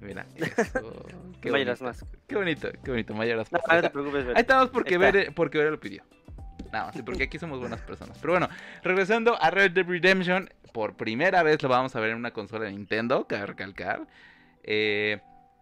Mira, 0.03 0.26
eso. 0.36 1.07
Qué 1.40 1.50
más. 1.80 2.05
Qué 2.26 2.36
bonito, 2.36 2.68
qué 2.84 2.90
bonito, 2.90 3.14
Mayoras 3.14 3.50
más. 3.53 3.62
No, 3.68 3.74
no 3.74 3.82
te 3.82 3.90
preocupes, 3.90 4.26
Ahí 4.28 4.40
estamos 4.40 4.70
porque, 4.70 4.98
ver 4.98 5.32
lo 5.70 5.80
pidió. 5.80 6.03
Nada 6.72 6.86
más, 6.86 7.03
porque 7.03 7.24
aquí 7.24 7.38
somos 7.38 7.61
buenas 7.61 7.80
personas. 7.80 8.18
Pero 8.18 8.32
bueno, 8.32 8.48
regresando 8.82 9.40
a 9.40 9.50
Red 9.50 9.72
Dead 9.72 9.86
Redemption, 9.86 10.50
por 10.72 10.96
primera 10.96 11.42
vez 11.42 11.62
lo 11.62 11.68
vamos 11.68 11.94
a 11.94 12.00
ver 12.00 12.11
en 12.11 12.16
una 12.16 12.32
consola 12.32 12.64
de 12.64 12.72
Nintendo, 12.72 13.26
cabe 13.26 13.46
recalcar. 13.46 14.07
Eh, 14.62 15.20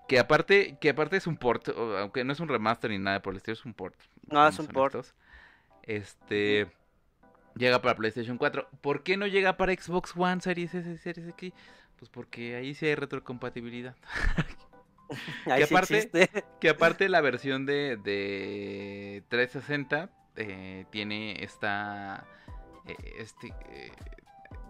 que 0.08 0.18
aparte, 0.18 0.76
que 0.80 0.90
aparte 0.90 1.16
es 1.16 1.26
un 1.26 1.36
port, 1.36 1.68
aunque 1.68 2.24
no 2.24 2.32
es 2.32 2.40
un 2.40 2.48
remaster 2.48 2.90
ni 2.90 2.98
nada 2.98 3.20
por 3.20 3.32
el 3.32 3.38
estilo, 3.38 3.54
es 3.54 3.64
un 3.64 3.74
port. 3.74 3.94
No, 4.28 4.46
es 4.46 4.58
un 4.58 4.66
port. 4.68 5.04
Este 5.82 6.68
llega 7.56 7.80
para 7.82 7.96
PlayStation 7.96 8.38
4. 8.38 8.68
¿Por 8.80 9.02
qué 9.02 9.16
no 9.16 9.26
llega 9.26 9.56
para 9.56 9.72
Xbox 9.72 10.14
One, 10.16 10.40
Series 10.40 10.74
S, 10.74 10.98
Series 10.98 11.28
X? 11.28 11.52
Pues 12.00 12.10
porque 12.10 12.56
ahí 12.56 12.74
sí 12.74 12.86
hay 12.86 12.94
retrocompatibilidad. 12.94 13.94
que, 15.44 15.64
aparte, 15.64 16.10
que 16.60 16.68
aparte 16.70 17.08
la 17.10 17.20
versión 17.20 17.66
de, 17.66 17.98
de 17.98 19.22
360 19.28 20.10
eh, 20.36 20.86
tiene 20.90 21.44
esta... 21.44 22.26
Eh, 22.86 22.96
este, 23.18 23.48
eh, 23.68 23.92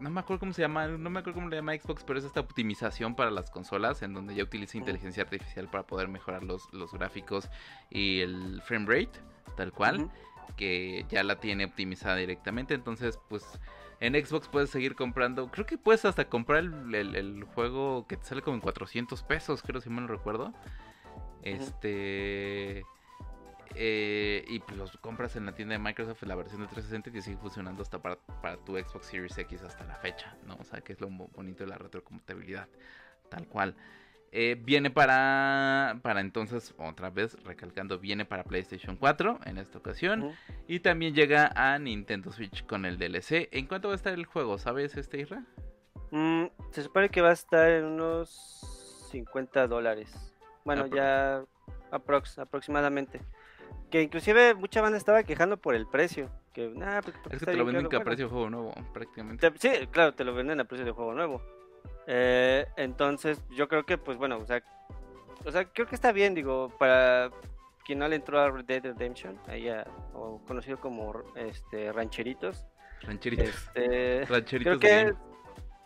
no 0.00 0.10
me 0.10 0.20
acuerdo 0.20 0.40
cómo 0.40 0.52
se 0.52 0.62
llama, 0.62 0.88
no 0.88 1.08
me 1.08 1.20
acuerdo 1.20 1.38
cómo 1.38 1.50
le 1.50 1.56
llama 1.56 1.74
Xbox, 1.74 2.02
pero 2.02 2.18
es 2.18 2.24
esta 2.24 2.40
optimización 2.40 3.14
para 3.14 3.30
las 3.30 3.50
consolas 3.50 4.02
en 4.02 4.12
donde 4.12 4.34
ya 4.34 4.42
utiliza 4.42 4.76
inteligencia 4.76 5.22
artificial 5.22 5.70
para 5.70 5.86
poder 5.86 6.08
mejorar 6.08 6.42
los, 6.42 6.72
los 6.72 6.92
gráficos 6.92 7.48
y 7.90 8.20
el 8.20 8.60
frame 8.62 8.86
rate, 8.86 9.20
tal 9.56 9.72
cual, 9.72 10.10
que 10.56 11.06
ya 11.10 11.22
la 11.22 11.36
tiene 11.36 11.66
optimizada 11.66 12.16
directamente, 12.16 12.74
entonces 12.74 13.20
pues 13.28 13.60
en 14.00 14.14
Xbox 14.14 14.48
puedes 14.48 14.70
seguir 14.70 14.96
comprando. 14.96 15.50
Creo 15.50 15.66
que 15.66 15.76
puedes 15.76 16.04
hasta 16.06 16.28
comprar 16.28 16.64
el, 16.64 17.44
juego 17.54 18.06
que 18.06 18.16
te 18.16 18.24
sale 18.24 18.40
como 18.42 18.56
en 18.56 18.62
400 18.62 19.22
pesos, 19.22 19.62
creo, 19.62 19.80
si 19.80 19.90
mal 19.90 20.06
no 20.06 20.12
recuerdo. 20.12 20.52
Este. 21.42 22.84
Eh, 23.76 24.44
y 24.48 24.58
pues 24.60 24.76
los 24.76 24.96
compras 24.96 25.36
en 25.36 25.46
la 25.46 25.54
tienda 25.54 25.74
de 25.74 25.78
Microsoft, 25.78 26.22
la 26.24 26.34
versión 26.34 26.62
de 26.62 26.66
360 26.66 27.16
y 27.16 27.22
sigue 27.22 27.36
funcionando 27.36 27.82
hasta 27.82 28.00
para, 28.00 28.16
para, 28.42 28.56
tu 28.56 28.76
Xbox 28.76 29.06
Series 29.06 29.38
X 29.38 29.62
hasta 29.62 29.84
la 29.84 29.94
fecha, 29.94 30.36
¿no? 30.44 30.56
O 30.56 30.64
sea, 30.64 30.80
que 30.80 30.94
es 30.94 31.00
lo 31.00 31.08
bonito 31.08 31.62
de 31.62 31.70
la 31.70 31.78
retrocompatibilidad, 31.78 32.68
tal 33.28 33.46
cual. 33.46 33.76
Eh, 34.32 34.56
viene 34.62 34.90
para, 34.90 35.98
para 36.02 36.20
entonces, 36.20 36.72
otra 36.78 37.10
vez 37.10 37.36
recalcando, 37.42 37.98
viene 37.98 38.24
para 38.24 38.44
PlayStation 38.44 38.96
4 38.96 39.40
en 39.44 39.58
esta 39.58 39.78
ocasión. 39.78 40.32
Y 40.68 40.80
también 40.80 41.14
llega 41.14 41.50
a 41.54 41.78
Nintendo 41.78 42.30
Switch 42.30 42.64
con 42.66 42.84
el 42.84 42.96
DLC. 42.96 43.48
¿En 43.50 43.66
cuánto 43.66 43.88
va 43.88 43.94
a 43.94 43.96
estar 43.96 44.12
el 44.12 44.26
juego? 44.26 44.58
¿Sabes 44.58 44.96
este 44.96 45.20
Isra? 45.20 45.44
Mm, 46.12 46.44
se 46.70 46.82
supone 46.82 47.08
que 47.08 47.20
va 47.20 47.30
a 47.30 47.32
estar 47.32 47.70
en 47.70 47.84
unos 47.84 49.08
50 49.10 49.66
dólares. 49.66 50.12
Bueno, 50.64 50.86
ya 50.86 51.42
aproximadamente. 51.90 53.20
Que 53.90 54.02
inclusive 54.02 54.54
mucha 54.54 54.80
banda 54.80 54.96
estaba 54.96 55.24
quejando 55.24 55.56
por 55.56 55.74
el 55.74 55.88
precio. 55.88 56.30
Que, 56.52 56.68
pues, 56.68 57.34
es 57.34 57.40
que 57.40 57.46
te 57.46 57.56
lo 57.56 57.64
venden 57.64 57.86
a 57.86 58.04
precio 58.04 58.26
de 58.26 58.30
juego 58.30 58.50
nuevo, 58.50 58.74
prácticamente. 58.92 59.52
sí, 59.58 59.70
claro, 59.90 60.14
te 60.14 60.24
lo 60.24 60.34
venden 60.34 60.60
a 60.60 60.64
precio 60.64 60.84
de 60.84 60.92
juego 60.92 61.14
nuevo. 61.14 61.42
Eh, 62.12 62.66
entonces, 62.76 63.40
yo 63.50 63.68
creo 63.68 63.86
que, 63.86 63.96
pues 63.96 64.18
bueno, 64.18 64.38
o 64.38 64.44
sea, 64.44 64.60
o 65.44 65.52
sea, 65.52 65.64
creo 65.66 65.86
que 65.86 65.94
está 65.94 66.10
bien, 66.10 66.34
digo, 66.34 66.68
para 66.76 67.30
quien 67.86 68.00
no 68.00 68.08
le 68.08 68.16
entró 68.16 68.40
a 68.40 68.50
Red 68.50 68.64
Dead 68.64 68.82
Redemption, 68.82 69.38
ahí 69.46 69.68
o 70.12 70.40
conocido 70.44 70.80
como 70.80 71.22
este 71.36 71.92
Rancheritos. 71.92 72.66
Rancheritos. 73.02 73.48
Este, 73.48 74.24
Rancheritos. 74.24 74.78
Creo 74.78 74.80
que, 74.80 75.14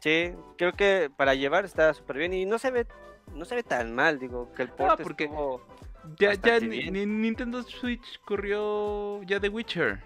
sí, 0.01 0.35
creo 0.57 0.73
que 0.73 1.11
para 1.15 1.35
llevar 1.35 1.67
está 1.67 1.93
súper 1.93 2.17
bien 2.17 2.33
y 2.33 2.47
no 2.47 2.59
se 2.59 2.71
ve, 2.71 2.87
no 3.35 3.45
se 3.45 3.57
ve 3.57 3.63
tan 3.63 3.95
mal, 3.95 4.19
digo, 4.19 4.51
que 4.55 4.63
el 4.63 4.71
port 4.71 5.03
porque 5.03 5.29
ya, 6.19 6.33
ya 6.33 6.59
Nintendo 6.59 7.63
Switch 7.65 8.19
corrió 8.23 9.23
ya 9.25 9.39
The 9.41 9.51
Witcher. 9.51 10.03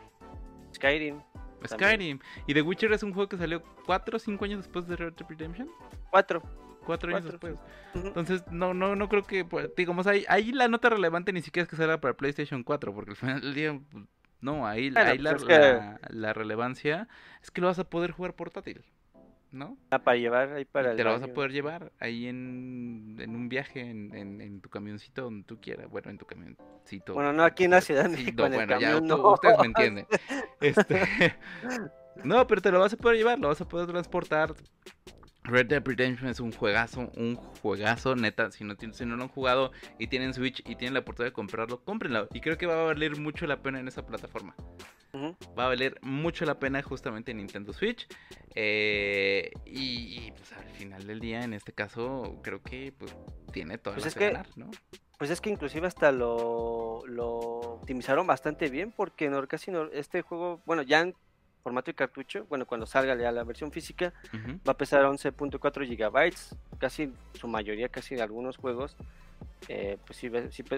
Skyrim. 0.75 1.23
Skyrim. 1.67 2.19
¿Y 2.47 2.55
The 2.55 2.63
Witcher 2.63 2.93
es 2.93 3.03
un 3.03 3.13
juego 3.13 3.29
que 3.29 3.37
salió 3.37 3.63
4 3.87 4.17
o 4.17 4.19
5 4.19 4.45
años 4.45 4.59
después 4.59 4.87
de 4.87 4.97
Red 4.97 5.15
Dead 5.15 5.29
Redemption? 5.29 5.69
4. 6.11 6.43
cuatro 6.85 7.15
años 7.15 7.25
después. 7.25 7.57
Entonces, 7.95 8.43
no, 8.51 8.75
no, 8.75 8.97
no 8.97 9.09
creo 9.09 9.23
que, 9.23 9.45
pues, 9.45 9.71
digamos, 9.77 10.07
ahí, 10.07 10.25
ahí 10.29 10.53
la 10.53 10.69
nota 10.69 10.89
relevante 10.89 11.33
ni 11.33 11.43
siquiera 11.43 11.65
es 11.65 11.69
que 11.69 11.77
salga 11.77 12.01
para 12.01 12.15
PlayStation 12.15 12.63
4, 12.63 12.95
porque 12.95 13.11
al 13.11 13.17
final 13.17 13.41
del 13.41 13.55
día, 13.55 13.79
pues, 13.91 14.05
no, 14.41 14.67
ahí, 14.67 14.93
ahí 14.97 15.19
la, 15.19 15.37
pues 15.37 15.45
la, 16.11 16.33
relevancia 16.33 17.09
es 17.43 17.51
que 17.51 17.61
lo 17.61 17.67
vas 17.67 17.79
a 17.79 17.91
poder 17.91 18.13
jugar 18.13 18.35
portátil. 18.35 18.85
¿No? 19.51 19.79
Ah, 19.91 19.99
para 19.99 20.17
llevar 20.17 20.53
ahí 20.53 20.65
para 20.65 20.95
Te 20.95 21.05
lo 21.05 21.13
vas 21.13 21.23
a 21.23 21.29
poder 21.29 21.53
llevar 21.53 21.93
ahí 21.99 22.27
en, 22.27 23.17
en 23.19 23.35
un 23.35 23.49
viaje 23.49 23.81
en, 23.81 24.15
en, 24.15 24.61
tu 24.61 24.69
camioncito 24.69 25.23
donde 25.23 25.45
tú 25.45 25.61
quieras. 25.61 25.89
Bueno, 25.91 26.11
en 26.11 26.19
tu 26.19 26.27
camioncito. 26.27 27.15
Bueno, 27.15 27.33
no 27.33 27.45
aquí 27.45 27.65
en 27.65 27.73
la 27.73 27.81
ciudad. 27.81 28.11
Sí, 28.11 28.33
no, 28.33 28.49
bueno, 28.49 28.79
ya 28.79 28.97
ustedes 28.97 29.59
me 29.59 29.67
entienden. 29.67 30.07
Este, 30.61 31.37
no, 32.25 32.45
pero 32.49 32.61
te 32.61 32.73
lo 32.73 32.81
vas 32.81 32.93
a 32.93 32.97
poder 32.97 33.17
llevar, 33.17 33.39
lo 33.39 33.47
vas 33.47 33.61
a 33.61 33.69
poder 33.69 33.87
transportar 33.87 34.55
Red 35.49 35.67
Dead 35.67 35.83
Redemption 35.85 36.29
es 36.29 36.41
un 36.41 36.53
juegazo, 36.53 37.11
un 37.17 37.37
juegazo, 37.37 38.15
neta. 38.15 38.51
Si 38.51 38.65
no, 38.65 38.75
si 38.93 39.05
no 39.07 39.17
lo 39.17 39.23
han 39.25 39.29
jugado 39.29 39.73
y 39.99 40.07
tienen 40.09 40.35
Switch 40.35 40.61
y 40.61 40.77
tienen 40.77 40.95
la 40.95 41.01
oportunidad 41.01 41.31
de 41.31 41.35
comprarlo, 41.35 41.83
cómprenlo. 41.83 42.29
Y 42.33 42.41
creo 42.41 42.59
que 42.59 42.67
va 42.67 42.81
a 42.81 42.85
valer 42.85 43.19
mucho 43.19 43.47
la 43.47 43.63
pena 43.63 43.81
en 43.81 43.89
esa 43.89 44.07
plataforma. 44.07 44.55
Va 45.59 45.65
a 45.65 45.69
valer 45.69 45.99
mucho 46.03 46.45
la 46.45 46.59
pena 46.59 46.83
justamente 46.83 47.31
en 47.31 47.39
Nintendo 47.39 47.73
Switch. 47.73 48.07
Eh, 48.55 49.51
y, 49.65 50.31
pues 50.33 50.53
al 50.53 50.69
final 50.71 51.07
del 51.07 51.19
día, 51.19 51.43
en 51.43 51.55
este 51.55 51.73
caso, 51.73 52.39
creo 52.43 52.63
que 52.63 52.93
pues, 52.97 53.17
tiene 53.53 53.79
todas 53.79 53.97
pues 53.97 54.05
las 54.07 54.15
que, 54.15 54.27
ganar, 54.27 54.47
¿no? 54.57 54.71
Pues 55.19 55.31
es 55.31 55.41
que 55.41 55.51
inclusive 55.51 55.87
hasta 55.87 56.13
lo, 56.13 57.03
lo 57.07 57.29
optimizaron 57.29 58.27
bastante 58.27 58.69
bien 58.69 58.93
porque 58.93 59.29
no, 59.31 59.47
casi 59.49 59.71
no, 59.71 59.91
este 59.93 60.23
juego, 60.23 60.63
bueno, 60.67 60.83
ya 60.83 61.11
formato 61.69 61.91
de 61.91 61.95
cartucho, 61.95 62.47
bueno, 62.49 62.65
cuando 62.67 62.87
salga 62.87 63.15
ya 63.15 63.31
la 63.31 63.45
versión 63.45 63.71
física, 63.71 64.15
va 64.67 64.73
a 64.73 64.77
pesar 64.77 65.05
11.4 65.05 65.87
gigabytes, 65.87 66.57
casi 66.79 67.13
su 67.35 67.47
mayoría, 67.47 67.91
casi 67.91 68.15
de 68.15 68.23
algunos 68.23 68.57
juegos, 68.57 68.97
eh, 69.69 69.99
pues 70.07 70.19
sí, 70.19 70.31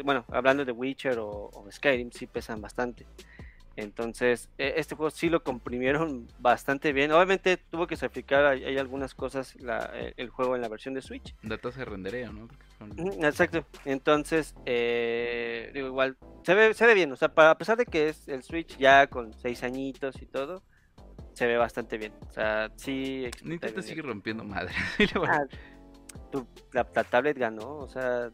bueno, 0.02 0.24
hablando 0.32 0.64
de 0.64 0.72
Witcher 0.72 1.18
o, 1.20 1.64
Skyrim, 1.70 2.10
sí 2.10 2.26
pesan 2.26 2.60
bastante. 2.60 3.06
Entonces, 3.76 4.48
e, 4.58 4.74
este 4.78 4.96
juego 4.96 5.10
sí 5.10 5.30
lo 5.30 5.44
comprimieron 5.44 6.26
bastante 6.40 6.92
bien. 6.92 7.12
Obviamente 7.12 7.56
tuvo 7.56 7.86
que 7.86 7.96
sacrificar, 7.96 8.44
hay, 8.46 8.76
algunas 8.78 9.14
cosas, 9.14 9.54
e, 9.54 10.14
el, 10.16 10.28
juego 10.28 10.56
en 10.56 10.62
la 10.62 10.68
versión 10.68 10.94
de 10.94 11.02
Switch. 11.02 11.36
Datos 11.44 11.76
de 11.76 11.84
rendereo, 11.84 12.32
¿no? 12.32 12.48
Exacto. 13.24 13.64
Entonces, 13.84 14.56
eh, 14.66 15.70
digo, 15.72 15.86
igual, 15.86 16.16
se 16.42 16.54
ve, 16.54 16.74
se 16.74 16.84
ve 16.84 16.94
bien. 16.94 17.12
O 17.12 17.16
sea, 17.16 17.32
para, 17.32 17.50
a 17.52 17.58
pesar 17.58 17.76
de 17.76 17.86
que 17.86 18.08
es 18.08 18.26
el 18.26 18.42
Switch 18.42 18.76
ya 18.76 19.06
con 19.06 19.32
seis 19.34 19.62
añitos 19.62 20.20
y 20.20 20.26
todo, 20.26 20.62
se 21.40 21.46
ve 21.46 21.56
bastante 21.56 21.96
bien. 21.96 22.12
O 22.28 22.32
sea, 22.34 22.70
sí. 22.76 23.26
Nintendo 23.42 23.80
sigue 23.80 24.02
rompiendo 24.02 24.44
madre. 24.44 24.74
Ah, 25.26 25.46
la, 26.72 26.84
tablet 27.04 27.38
ganó, 27.38 27.76
o 27.76 27.88
sea, 27.88 28.30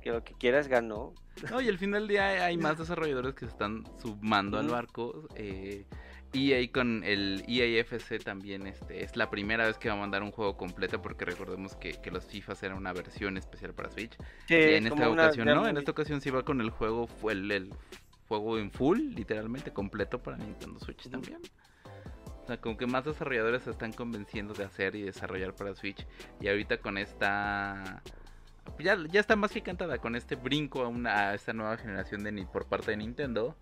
que 0.00 0.10
lo 0.10 0.24
que 0.24 0.32
quieras 0.34 0.68
ganó. 0.68 1.12
No, 1.50 1.60
y 1.60 1.68
al 1.68 1.78
final 1.78 2.02
del 2.02 2.08
día 2.08 2.44
hay 2.44 2.56
más 2.56 2.78
desarrolladores 2.78 3.34
que 3.34 3.44
se 3.44 3.50
están 3.50 3.84
sumando 4.00 4.58
al 4.58 4.68
barco. 4.68 5.28
Eh, 5.34 5.84
EA 6.32 6.70
con 6.72 7.04
el 7.04 7.44
EAFC 7.46 8.22
también 8.22 8.66
este, 8.66 9.04
es 9.04 9.16
la 9.16 9.30
primera 9.30 9.66
vez 9.66 9.78
que 9.78 9.88
va 9.88 9.96
a 9.96 9.98
mandar 9.98 10.22
un 10.22 10.30
juego 10.30 10.56
completo 10.56 11.02
porque 11.02 11.24
recordemos 11.24 11.74
que, 11.76 11.98
los 12.10 12.24
FIFAs 12.24 12.62
eran 12.62 12.78
una 12.78 12.92
versión 12.92 13.36
especial 13.36 13.74
para 13.74 13.90
Switch. 13.90 14.16
y 14.48 14.54
en 14.54 14.86
esta 14.86 15.10
ocasión 15.10 15.46
no, 15.46 15.68
en 15.68 15.76
esta 15.76 15.90
ocasión 15.90 16.20
sí 16.20 16.30
va 16.30 16.44
con 16.44 16.60
el 16.60 16.70
juego, 16.70 17.06
fue 17.08 17.32
el, 17.32 17.50
el, 17.50 17.74
juego 18.26 18.58
en 18.58 18.70
full, 18.70 18.98
literalmente 19.14 19.72
completo 19.72 20.22
para 20.22 20.36
Nintendo 20.38 20.78
Switch 20.80 21.08
también 21.10 21.40
sea, 22.48 22.60
como 22.60 22.76
que 22.76 22.86
más 22.86 23.04
desarrolladores 23.04 23.62
se 23.62 23.70
están 23.70 23.92
convenciendo 23.92 24.54
de 24.54 24.64
hacer 24.64 24.94
y 24.96 25.02
desarrollar 25.02 25.54
para 25.54 25.74
Switch. 25.74 26.06
Y 26.40 26.48
ahorita 26.48 26.78
con 26.78 26.98
esta... 26.98 28.02
Ya, 28.78 28.96
ya 29.10 29.20
está 29.20 29.36
más 29.36 29.52
que 29.52 29.62
cantada 29.62 29.98
con 29.98 30.14
este 30.16 30.34
brinco 30.36 30.82
a, 30.82 30.88
una, 30.88 31.30
a 31.30 31.34
esta 31.34 31.52
nueva 31.52 31.76
generación 31.76 32.22
de, 32.24 32.46
por 32.52 32.66
parte 32.66 32.90
de 32.90 32.98
Nintendo. 32.98 33.56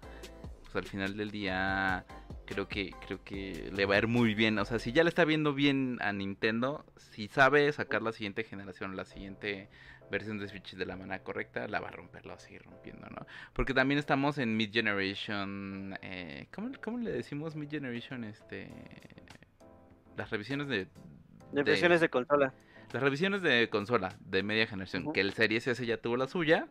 Pues 0.63 0.77
al 0.77 0.85
final 0.85 1.17
del 1.17 1.31
día 1.31 2.05
creo 2.47 2.69
que 2.69 2.95
creo 3.05 3.23
que 3.23 3.71
le 3.75 3.87
va 3.87 3.97
a 3.97 3.99
ir 3.99 4.07
muy 4.07 4.35
bien. 4.35 4.59
O 4.59 4.65
sea, 4.65 4.79
si 4.79 4.93
ya 4.93 5.03
le 5.03 5.09
está 5.09 5.25
viendo 5.25 5.53
bien 5.53 5.99
a 6.01 6.13
Nintendo, 6.13 6.85
si 6.97 7.29
sabe 7.29 7.71
sacar 7.73 8.03
la 8.03 8.13
siguiente 8.13 8.45
generación, 8.45 8.97
la 8.97 9.05
siguiente 9.05 9.69
versión 10.11 10.39
de 10.39 10.49
Switch 10.49 10.75
de 10.75 10.87
la 10.87 10.97
manera 10.97 11.23
correcta, 11.23 11.67
la 11.69 11.81
va 11.81 11.89
a 11.89 11.91
romper, 11.91 12.25
la 12.25 12.33
va 12.33 12.37
a 12.37 12.41
seguir 12.41 12.63
rompiendo, 12.63 13.09
¿no? 13.11 13.27
Porque 13.53 13.75
también 13.75 13.99
estamos 13.99 14.39
en 14.39 14.57
Mid 14.57 14.73
Generation. 14.73 15.99
Eh, 16.03 16.47
¿cómo, 16.83 16.99
le 16.99 17.13
decimos 17.13 17.57
Mid 17.57 17.71
Generation? 17.71 18.25
Este. 18.25 18.71
Las 20.17 20.31
revisiones 20.31 20.69
de. 20.69 20.87
De 21.53 21.63
revisiones 21.63 22.01
de 22.01 22.09
consola. 22.09 22.55
Las 22.93 23.03
revisiones 23.03 23.43
de 23.43 23.69
consola 23.69 24.17
de 24.21 24.43
media 24.43 24.67
generación. 24.67 25.13
Que 25.13 25.21
el 25.21 25.33
Series 25.33 25.67
S 25.67 25.85
ya 25.85 25.99
tuvo 25.99 26.17
la 26.17 26.29
suya 26.29 26.69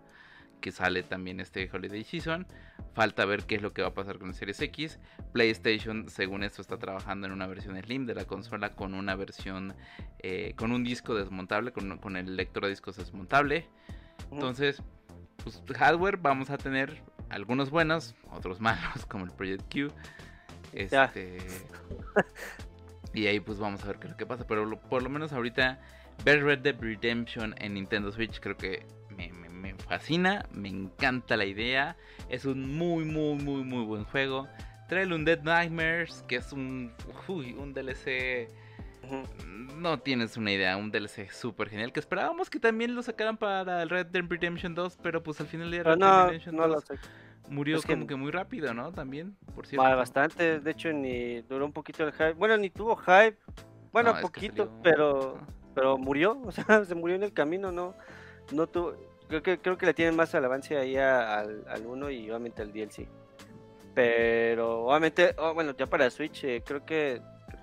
que 0.61 0.71
sale 0.71 1.03
también 1.03 1.39
este 1.39 1.69
Holiday 1.71 2.03
Season. 2.03 2.47
Falta 2.93 3.25
ver 3.25 3.43
qué 3.43 3.55
es 3.55 3.61
lo 3.61 3.73
que 3.73 3.81
va 3.81 3.89
a 3.89 3.93
pasar 3.93 4.19
con 4.19 4.29
el 4.29 4.35
Series 4.35 4.61
X. 4.61 4.99
PlayStation, 5.33 6.09
según 6.09 6.43
esto, 6.43 6.61
está 6.61 6.77
trabajando 6.77 7.27
en 7.27 7.33
una 7.33 7.47
versión 7.47 7.77
Slim 7.81 8.05
de 8.05 8.15
la 8.15 8.25
consola 8.25 8.73
con 8.73 8.93
una 8.93 9.15
versión, 9.15 9.75
eh, 10.19 10.53
con 10.55 10.71
un 10.71 10.83
disco 10.83 11.13
desmontable, 11.13 11.71
con, 11.71 12.15
el 12.15 12.35
lector 12.35 12.63
de 12.63 12.69
discos 12.69 12.97
desmontable. 12.97 13.67
Entonces, 14.31 14.81
pues 15.43 15.61
hardware 15.75 16.17
vamos 16.17 16.49
a 16.49 16.57
tener 16.57 17.01
algunos 17.29 17.69
buenos, 17.69 18.15
otros 18.31 18.59
malos, 18.61 19.05
como 19.05 19.25
el 19.25 19.31
Project 19.31 19.73
Q. 19.73 19.91
Este, 20.73 21.37
y 23.13 23.27
ahí 23.27 23.39
pues 23.39 23.59
vamos 23.59 23.83
a 23.83 23.87
ver 23.87 23.97
qué 23.97 24.07
es 24.07 24.11
lo 24.11 24.17
que 24.17 24.25
pasa. 24.25 24.45
Pero 24.47 24.79
por 24.79 25.03
lo 25.03 25.09
menos 25.09 25.33
ahorita 25.33 25.79
ver 26.23 26.43
Red 26.43 26.59
Dead 26.59 26.75
Redemption 26.79 27.55
en 27.57 27.73
Nintendo 27.73 28.11
Switch 28.11 28.39
creo 28.39 28.57
que 28.57 28.85
me, 29.73 29.73
fascina, 29.75 30.45
me 30.51 30.69
encanta 30.69 31.37
la 31.37 31.45
idea. 31.45 31.95
Es 32.29 32.45
un 32.45 32.77
muy, 32.77 33.05
muy, 33.05 33.35
muy, 33.35 33.63
muy 33.63 33.85
buen 33.85 34.03
juego. 34.05 34.47
Trae 34.87 35.05
un 35.07 35.25
Dead 35.25 35.41
Nightmares, 35.41 36.23
que 36.27 36.37
es 36.37 36.51
un, 36.51 36.93
un 37.27 37.73
DLC. 37.73 38.49
No 39.77 39.99
tienes 39.99 40.37
una 40.37 40.51
idea, 40.51 40.77
un 40.77 40.91
DLC 40.91 41.31
súper 41.31 41.69
genial. 41.69 41.91
Que 41.91 41.99
esperábamos 41.99 42.49
que 42.49 42.59
también 42.59 42.95
lo 42.95 43.01
sacaran 43.01 43.37
para 43.37 43.81
el 43.81 43.89
Red 43.89 44.07
Dead 44.07 44.23
Redemption 44.27 44.75
2, 44.75 44.97
pero 45.01 45.23
pues 45.23 45.41
al 45.41 45.47
final 45.47 45.71
de 45.71 45.83
Red 45.83 45.97
Dead 45.97 46.25
Redemption 46.25 46.55
2 46.55 46.83
murió 47.49 47.79
como 47.81 48.07
que, 48.07 48.15
muy 48.15 48.31
rápido, 48.31 48.73
¿no? 48.73 48.91
También, 48.91 49.35
por 49.53 49.67
cierto. 49.67 49.83
Bastante, 49.83 50.59
de 50.59 50.71
hecho, 50.71 50.91
ni 50.91 51.41
duró 51.41 51.65
un 51.65 51.73
poquito 51.73 52.03
el 52.03 52.11
hype. 52.11 52.33
Bueno, 52.33 52.57
ni 52.57 52.69
tuvo 52.69 52.95
hype. 52.95 53.37
Bueno, 53.91 54.15
poquito, 54.21 54.71
pero 54.83 55.39
pero 55.73 55.97
murió, 55.97 56.39
o 56.45 56.51
sea, 56.51 56.85
se 56.85 56.95
murió 56.95 57.15
en 57.15 57.23
el 57.23 57.33
camino, 57.33 57.71
no 57.71 57.93
no 58.51 58.67
tuvo 58.67 58.95
creo 59.41 59.57
que 59.57 59.61
creo 59.61 59.77
que 59.77 59.85
le 59.85 59.93
tienen 59.93 60.15
más 60.15 60.31
relevancia 60.31 60.79
ahí 60.79 60.97
al, 60.97 61.65
al 61.67 61.85
1 61.85 62.09
y 62.11 62.29
obviamente 62.29 62.61
al 62.61 62.71
DLC. 62.71 63.07
Pero 63.93 64.85
obviamente, 64.85 65.35
oh, 65.37 65.53
bueno, 65.53 65.73
ya 65.75 65.87
para 65.87 66.09
Switch 66.09 66.43
eh, 66.43 66.63
creo 66.65 66.85
que 66.85 67.21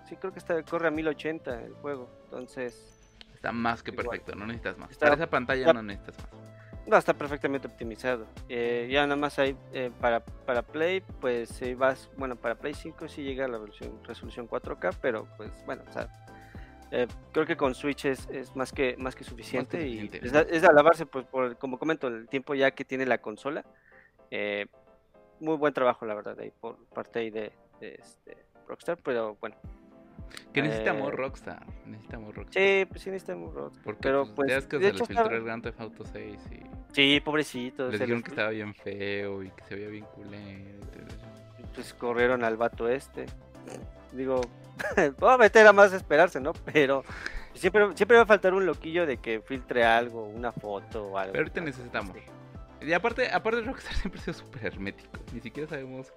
sí 0.08 0.16
creo 0.16 0.32
que 0.32 0.38
está 0.38 0.62
corre 0.62 0.88
a 0.88 0.90
1080 0.90 1.62
el 1.62 1.74
juego. 1.74 2.08
Entonces 2.24 3.14
está 3.34 3.52
más 3.52 3.82
que 3.82 3.92
perfecto, 3.92 4.34
no 4.34 4.46
necesitas 4.46 4.78
más. 4.78 4.96
para 4.96 5.14
esa 5.14 5.28
pantalla 5.28 5.72
no 5.72 5.82
necesitas 5.82 6.16
más. 6.18 6.42
No, 6.86 6.96
está 6.96 7.14
perfectamente 7.14 7.68
optimizado. 7.68 8.26
Eh, 8.48 8.88
ya 8.90 9.02
nada 9.02 9.16
más 9.16 9.38
hay 9.38 9.56
eh, 9.72 9.92
para, 10.00 10.20
para 10.20 10.62
Play, 10.62 11.00
pues 11.20 11.48
si 11.50 11.74
vas, 11.74 12.10
bueno, 12.16 12.34
para 12.34 12.56
Play 12.56 12.74
5 12.74 13.06
sí 13.08 13.22
llega 13.22 13.44
a 13.44 13.48
la 13.48 13.60
resolución 14.04 14.48
4K, 14.48 14.96
pero 15.00 15.28
pues 15.36 15.50
bueno, 15.64 15.82
o 15.88 15.92
sea, 15.92 16.08
eh, 16.94 17.08
creo 17.32 17.46
que 17.46 17.56
con 17.56 17.74
Switch 17.74 18.04
es, 18.04 18.28
más 18.54 18.70
que 18.70 18.96
más 18.98 19.14
que 19.14 19.24
suficiente, 19.24 19.88
y 19.88 20.10
es, 20.12 20.34
es, 20.34 20.62
alabarse 20.62 21.06
pues 21.06 21.24
por 21.24 21.56
como 21.56 21.78
comento 21.78 22.06
el 22.06 22.28
tiempo 22.28 22.54
ya 22.54 22.72
que 22.72 22.84
tiene 22.84 23.06
la 23.06 23.16
consola 23.16 23.64
eh, 24.30 24.66
muy 25.40 25.56
buen 25.56 25.72
trabajo 25.72 26.04
la 26.04 26.14
verdad 26.14 26.38
ahí 26.38 26.52
por 26.60 26.76
parte 26.88 27.20
ahí 27.20 27.30
de, 27.30 27.50
este, 27.80 28.36
Rockstar 28.68 28.98
pero 29.02 29.38
bueno. 29.40 29.56
Que 30.52 30.60
necesitamos 30.60 31.08
eh, 31.08 31.16
Rockstar 31.16 31.66
necesitamos 31.86 32.34
Rockstar. 32.34 32.62
Sí 32.62 32.84
pues 32.84 33.00
sí 33.00 33.10
necesitamos 33.10 33.54
Rockstar 33.54 33.84
porque 33.84 34.00
pero 34.02 34.34
pues, 34.34 34.52
pues 34.52 34.66
que 34.66 34.78
se 34.78 34.92
les 34.92 35.08
filtró 35.08 35.34
el 35.34 35.44
Grand 35.44 35.62
Theft 35.62 35.80
Auto 35.80 36.04
6 36.04 36.40
y 36.50 36.94
sí 36.94 37.20
pobrecito 37.24 37.88
les 37.88 38.00
dijeron 38.00 38.22
que 38.22 38.30
estaba 38.32 38.50
bien 38.50 38.74
feo 38.74 39.42
y 39.42 39.48
que 39.48 39.64
se 39.64 39.76
veía 39.76 39.88
bien 39.88 40.04
culero 40.14 40.86
pues 41.74 41.94
corrieron 41.94 42.44
al 42.44 42.58
vato 42.58 42.86
este 42.86 43.24
digo 44.12 44.40
Obviamente 45.20 45.60
era 45.60 45.72
más 45.72 45.92
esperarse, 45.92 46.40
¿no? 46.40 46.52
Pero 46.72 47.04
siempre, 47.54 47.96
siempre 47.96 48.16
va 48.16 48.24
a 48.24 48.26
faltar 48.26 48.54
un 48.54 48.66
loquillo 48.66 49.06
de 49.06 49.18
que 49.18 49.40
filtre 49.40 49.84
algo, 49.84 50.24
una 50.24 50.52
foto 50.52 51.06
o 51.06 51.18
algo. 51.18 51.32
Pero 51.32 51.44
ahorita 51.44 51.60
necesitamos. 51.60 52.16
Y 52.80 52.92
aparte, 52.92 53.30
aparte 53.30 53.60
Rockstar 53.62 53.94
siempre 54.00 54.20
ha 54.20 54.24
sido 54.24 54.34
súper 54.34 54.66
hermético. 54.66 55.18
Ni 55.32 55.40
siquiera 55.40 55.68
sabemos 55.68 56.12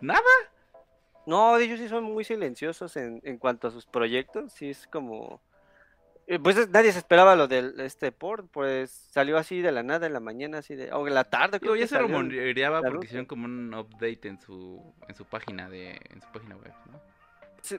nada. 0.00 0.22
No, 1.26 1.56
ellos 1.58 1.78
sí 1.78 1.88
son 1.88 2.04
muy 2.04 2.24
silenciosos 2.24 2.96
en, 2.96 3.20
en 3.22 3.36
cuanto 3.38 3.68
a 3.68 3.70
sus 3.70 3.86
proyectos. 3.86 4.52
Sí, 4.52 4.70
es 4.70 4.86
como. 4.86 5.40
Eh, 6.30 6.38
pues 6.38 6.68
nadie 6.68 6.92
se 6.92 6.98
esperaba 6.98 7.34
lo 7.34 7.48
del 7.48 7.80
este 7.80 8.12
port, 8.12 8.50
pues 8.52 8.90
salió 8.90 9.38
así 9.38 9.62
de 9.62 9.72
la 9.72 9.82
nada 9.82 10.06
en 10.06 10.12
la 10.12 10.20
mañana, 10.20 10.58
así 10.58 10.74
de, 10.76 10.92
o 10.92 11.08
en 11.08 11.14
la 11.14 11.24
tarde. 11.24 11.58
Creo 11.58 11.74
ya 11.74 11.86
se 11.86 11.98
rumoreaba 11.98 12.82
porque 12.82 13.06
hicieron 13.06 13.24
como 13.24 13.46
un 13.46 13.72
update 13.72 14.28
en 14.28 14.38
su 14.38 14.94
en 15.08 15.14
su 15.14 15.24
página 15.24 15.70
de 15.70 15.98
en 16.10 16.20
su 16.20 16.28
página 16.30 16.56
web, 16.56 16.74
¿no? 16.92 17.00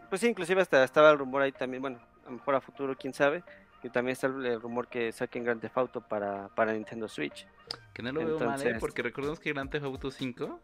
pues 0.09 0.21
sí, 0.21 0.27
inclusive 0.27 0.61
hasta 0.61 0.83
estaba 0.83 1.11
el 1.11 1.19
rumor 1.19 1.43
ahí 1.43 1.51
también, 1.51 1.81
bueno, 1.81 1.99
a 2.23 2.25
lo 2.25 2.37
mejor 2.37 2.55
a 2.55 2.61
futuro, 2.61 2.95
quién 2.97 3.13
sabe, 3.13 3.43
que 3.83 3.89
también 3.89 4.13
está 4.13 4.27
el 4.27 4.59
rumor 4.59 4.87
que 4.87 5.11
saquen 5.11 5.43
Grand 5.43 5.61
Theft 5.61 5.77
Auto 5.77 6.01
para, 6.01 6.49
para 6.49 6.73
Nintendo 6.73 7.07
Switch. 7.07 7.47
Que 7.93 8.01
no 8.01 8.11
lo 8.11 8.25
veo 8.25 8.39
mal, 8.39 8.61
¿eh? 8.65 8.77
porque 8.79 9.03
recordemos 9.03 9.39
que 9.39 9.53
Grand 9.53 9.69
Theft 9.69 9.85
Auto 9.85 10.11
5... 10.11 10.59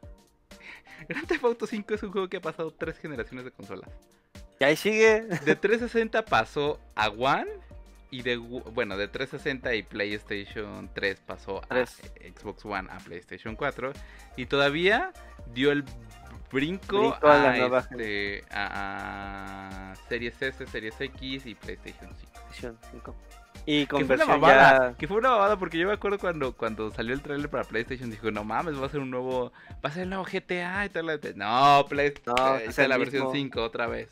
Grand 1.10 1.28
Theft 1.28 1.44
Auto 1.44 1.68
5 1.68 1.94
es 1.94 2.04
un 2.04 2.12
juego 2.12 2.30
que 2.30 2.38
ha 2.38 2.42
pasado 2.42 2.72
tres 2.72 2.98
generaciones 2.98 3.46
de 3.46 3.52
consolas. 3.52 3.90
Y 4.60 4.64
ahí 4.64 4.76
sigue. 4.76 5.22
De 5.22 5.56
360 5.56 6.26
pasó 6.26 6.80
a 6.96 7.10
One 7.10 7.65
y 8.16 8.22
de 8.22 8.38
bueno, 8.38 8.96
de 8.96 9.10
360 9.10 9.76
y 9.76 9.84
PlayStation 9.84 10.90
3 10.94 11.20
pasó 11.26 11.62
a 11.70 11.86
Xbox 11.86 12.64
One 12.64 12.88
a 12.90 12.98
PlayStation 13.00 13.58
4 13.58 13.92
y 14.38 14.46
todavía 14.46 15.12
dio 15.54 15.74
el 15.74 15.84
brinco, 16.50 17.18
a, 17.22 17.78
este, 17.80 18.46
a, 18.52 19.94
Series 20.08 20.42
S, 20.42 20.66
Series 20.66 21.02
X 21.02 21.46
y 21.46 21.56
PlayStation 21.56 22.10
5. 22.54 23.16
Y 23.66 23.86
con 23.88 24.00
que 24.00 24.06
fue, 24.06 24.16
una 24.16 24.26
babada, 24.26 24.96
que 24.96 25.08
fue 25.10 25.18
una 25.18 25.32
babada 25.32 25.58
porque 25.58 25.78
yo 25.78 25.88
me 25.88 25.94
acuerdo 25.94 26.18
cuando, 26.18 26.56
cuando 26.56 26.92
salió 26.92 27.14
el 27.14 27.22
trailer 27.22 27.50
para 27.50 27.66
PlayStation 27.66 28.10
dijo, 28.10 28.32
no 28.32 28.46
mames, 28.46 28.80
va 28.80 28.86
a 28.86 28.90
ser 28.90 29.02
un 29.02 29.12
nuevo, 29.12 29.52
va 29.84 29.90
a 29.90 29.92
ser 29.92 30.04
el 30.04 30.10
nuevo 30.10 30.24
GTA 30.24 30.86
y 30.86 30.90
tal. 30.90 31.20
No, 31.36 31.86
PlayStation, 31.90 32.36
no, 32.38 32.54
ahí 32.54 32.68
está 32.68 32.88
la 32.88 32.98
versión 32.98 33.28
5 33.34 33.62
otra 33.62 33.88
vez. 33.88 34.08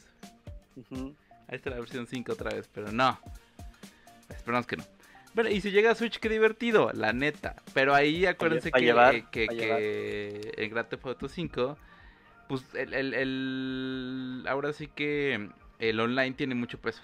Ahí 1.48 1.56
está 1.56 1.70
la 1.70 1.80
versión 1.80 2.06
5 2.06 2.34
otra 2.34 2.50
vez, 2.50 2.70
pero 2.74 2.92
no. 2.92 3.18
Esperamos 4.30 4.68
que 4.68 4.78
no. 4.78 4.84
Bueno, 5.34 5.50
y 5.50 5.62
si 5.62 5.72
llega 5.72 5.92
a 5.92 5.96
Switch, 5.96 6.20
qué 6.20 6.30
divertido, 6.30 6.92
la 6.94 7.12
neta. 7.12 7.56
Pero 7.74 7.96
ahí 7.96 8.26
acuérdense 8.26 8.72
que, 8.72 9.26
que, 9.32 9.48
que 9.48 10.54
en 10.58 10.70
Grand 10.70 10.90
Theft 10.90 11.06
Auto 11.06 11.28
5 11.28 11.78
pues 12.48 12.64
el, 12.76 13.14
el, 13.14 14.46
ahora 14.48 14.74
sí 14.74 14.88
que 14.88 15.50
el 15.80 16.00
online 16.00 16.34
tiene 16.34 16.56
mucho 16.56 16.80
peso, 16.80 17.02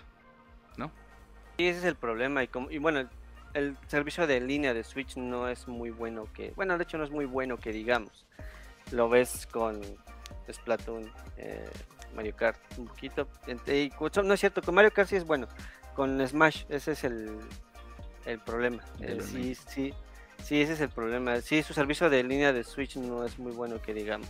¿no? 0.78 0.92
Sí, 1.58 1.68
ese 1.68 1.80
es 1.80 1.86
el 1.86 1.96
problema. 1.96 2.44
Y, 2.44 2.48
como, 2.48 2.70
y 2.70 2.78
bueno, 2.78 3.08
el, 3.54 3.78
servicio 3.88 4.28
de 4.28 4.42
línea 4.42 4.74
de 4.74 4.84
Switch 4.84 5.18
no 5.18 5.48
es 5.48 5.68
muy 5.68 5.90
bueno 5.90 6.28
que, 6.34 6.52
bueno, 6.56 6.78
de 6.78 6.84
hecho 6.84 6.98
no 6.98 7.04
es 7.04 7.12
muy 7.12 7.26
bueno 7.26 7.58
que 7.58 7.72
digamos. 7.72 8.26
Lo 8.92 9.10
ves 9.10 9.48
con 9.48 9.82
Splatoon, 10.52 11.12
eh, 11.38 11.70
Mario 12.16 12.36
Kart 12.36 12.60
un 12.78 12.88
poquito. 12.88 13.28
Y, 13.68 13.92
no 14.24 14.34
es 14.34 14.40
cierto, 14.40 14.62
con 14.62 14.76
Mario 14.76 14.92
Kart 14.92 15.10
sí 15.10 15.16
es 15.16 15.26
bueno. 15.26 15.48
Con 16.00 16.26
Smash, 16.26 16.64
ese 16.70 16.94
es 16.94 17.04
el, 17.04 17.38
el 18.26 18.40
problema. 18.40 18.82
Sí, 19.20 19.54
sí, 19.54 19.94
sí, 20.42 20.62
ese 20.62 20.72
es 20.72 20.80
el 20.80 20.88
problema. 20.88 21.42
Sí, 21.42 21.62
su 21.62 21.74
servicio 21.74 22.10
de 22.10 22.24
línea 22.24 22.54
de 22.54 22.64
Switch 22.64 22.96
no 22.96 23.26
es 23.26 23.38
muy 23.38 23.52
bueno 23.52 23.82
que 23.82 23.94
digamos 23.94 24.30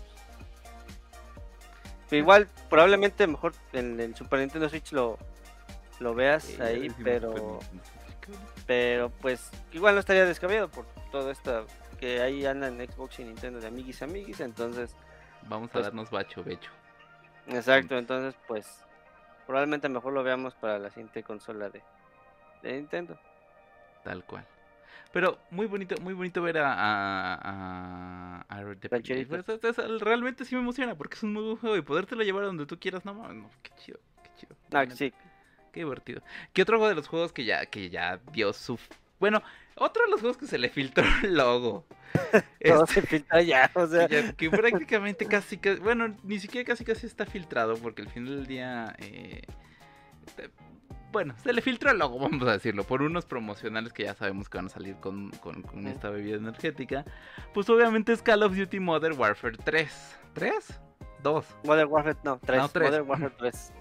igual, 2.10 2.48
probablemente 2.72 3.28
mejor 3.28 3.54
en 3.72 4.00
el 4.00 4.16
Super 4.16 4.40
Nintendo 4.40 4.68
Switch 4.68 4.92
lo, 4.94 5.20
lo 6.00 6.16
veas 6.16 6.60
ahí, 6.60 6.92
pero 7.04 7.60
pero 8.66 9.12
pues 9.22 9.52
igual 9.72 9.94
no 9.94 10.00
estaría 10.00 10.26
descabellado 10.26 10.70
por 10.70 10.88
todo 11.12 11.30
esto 11.30 11.68
que 12.00 12.20
ahí 12.20 12.48
anda 12.48 12.70
en 12.70 12.80
Xbox 12.80 13.20
y 13.20 13.26
Nintendo 13.26 13.60
de 13.60 13.68
amiguis 13.68 14.02
amiguis, 14.02 14.40
entonces 14.40 14.96
vamos 15.44 15.70
a 15.70 15.74
pues 15.74 15.86
darnos 15.86 16.10
bacho 16.10 16.44
becho. 16.44 16.72
Exacto, 17.46 17.96
entonces 17.96 18.34
pues 18.48 18.66
probablemente 19.50 19.90
mejor 19.90 20.14
lo 20.14 20.22
veamos 20.22 20.54
para 20.54 20.78
la 20.78 20.92
siguiente 20.92 21.24
consola 21.24 21.72
de, 21.72 21.82
de 22.62 22.74
Nintendo. 22.74 23.20
Tal 24.04 24.24
cual. 24.24 24.46
Pero 25.12 25.40
muy 25.50 25.66
bonito, 25.66 26.00
muy 26.02 26.14
bonito 26.14 26.44
ver 26.44 26.60
a, 26.60 26.72
a, 26.72 28.46
a, 28.48 28.64
pues, 28.90 30.02
Realmente 30.02 30.46
sí 30.46 30.54
me 30.54 30.62
emociona 30.62 30.94
porque 30.94 31.16
es 31.16 31.24
un 31.24 31.34
muy 31.34 31.42
buen 31.42 31.58
juego 31.58 31.78
y 31.78 31.82
podértelo 31.82 32.22
llevar 32.22 32.44
a 32.44 32.46
donde 32.46 32.68
tú 32.68 32.78
quieras, 32.80 33.04
no 33.06 33.16
no, 33.34 33.50
qué 33.64 33.72
chido, 33.84 34.00
qué 34.22 34.30
chido. 34.38 34.56
Ah, 34.72 34.86
sí. 34.88 35.12
Qué 35.74 35.80
divertido. 35.80 36.22
¿Qué 36.54 36.62
otro 36.62 36.78
juego 36.78 36.90
de 36.90 36.96
los 36.96 37.08
juegos 37.08 37.34
que 37.34 37.44
ya, 37.44 37.66
que 37.66 37.90
ya 37.90 38.20
dio 38.32 38.54
su 38.54 38.78
bueno, 39.20 39.42
otro 39.80 40.04
de 40.06 40.12
los 40.12 40.20
juegos 40.20 40.38
que 40.38 40.48
se 40.48 40.58
le 40.58 40.70
filtró 40.70 41.06
el 41.24 41.36
logo. 41.36 41.86
Todo 42.66 42.86
se 42.88 43.00
este, 43.00 43.18
filtra 43.18 43.42
ya, 43.42 43.72
o 43.74 43.88
sea. 43.88 44.08
Que, 44.08 44.50
prácticamente 44.50 45.26
casi, 45.26 45.58
casi, 45.58 45.80
bueno, 45.80 46.16
ni 46.24 46.40
siquiera 46.40 46.66
casi 46.66 46.84
casi 46.84 47.08
está 47.08 47.26
filtrado 47.26 47.78
porque 47.78 48.02
al 48.02 48.10
final 48.10 48.38
del 48.38 48.48
día 48.48 48.96
eh, 49.00 49.42
bueno, 51.12 51.34
se 51.44 51.54
le 51.54 51.62
filtró 51.62 51.92
el 51.92 51.98
logo, 51.98 52.20
vamos 52.20 52.48
a 52.48 52.52
decirlo, 52.54 52.84
por 52.84 53.02
unos 53.02 53.26
promocionales 53.26 53.94
que 53.94 54.04
ya 54.04 54.14
sabemos 54.14 54.48
que 54.48 54.58
van 54.58 54.68
a 54.68 54.70
salir 54.70 54.96
con, 54.98 55.32
esta 55.88 56.10
bebida 56.10 56.38
energética. 56.38 57.04
Pues 57.54 57.70
obviamente 57.70 58.14
es 58.14 58.22
Call 58.22 58.44
of 58.44 58.56
Duty 58.56 58.80
Modern 58.80 59.18
Warfare 59.18 59.58
3. 59.58 60.18
¿3? 60.36 60.52
2. 61.24 61.46
Modern 61.64 61.92
Warfare, 61.92 62.18
no, 62.24 62.40
3. 62.46 62.58
No, 62.60 62.70
3. 62.70 62.90
Modern 62.90 63.10
Warfare 63.10 63.34
3. 63.38 63.74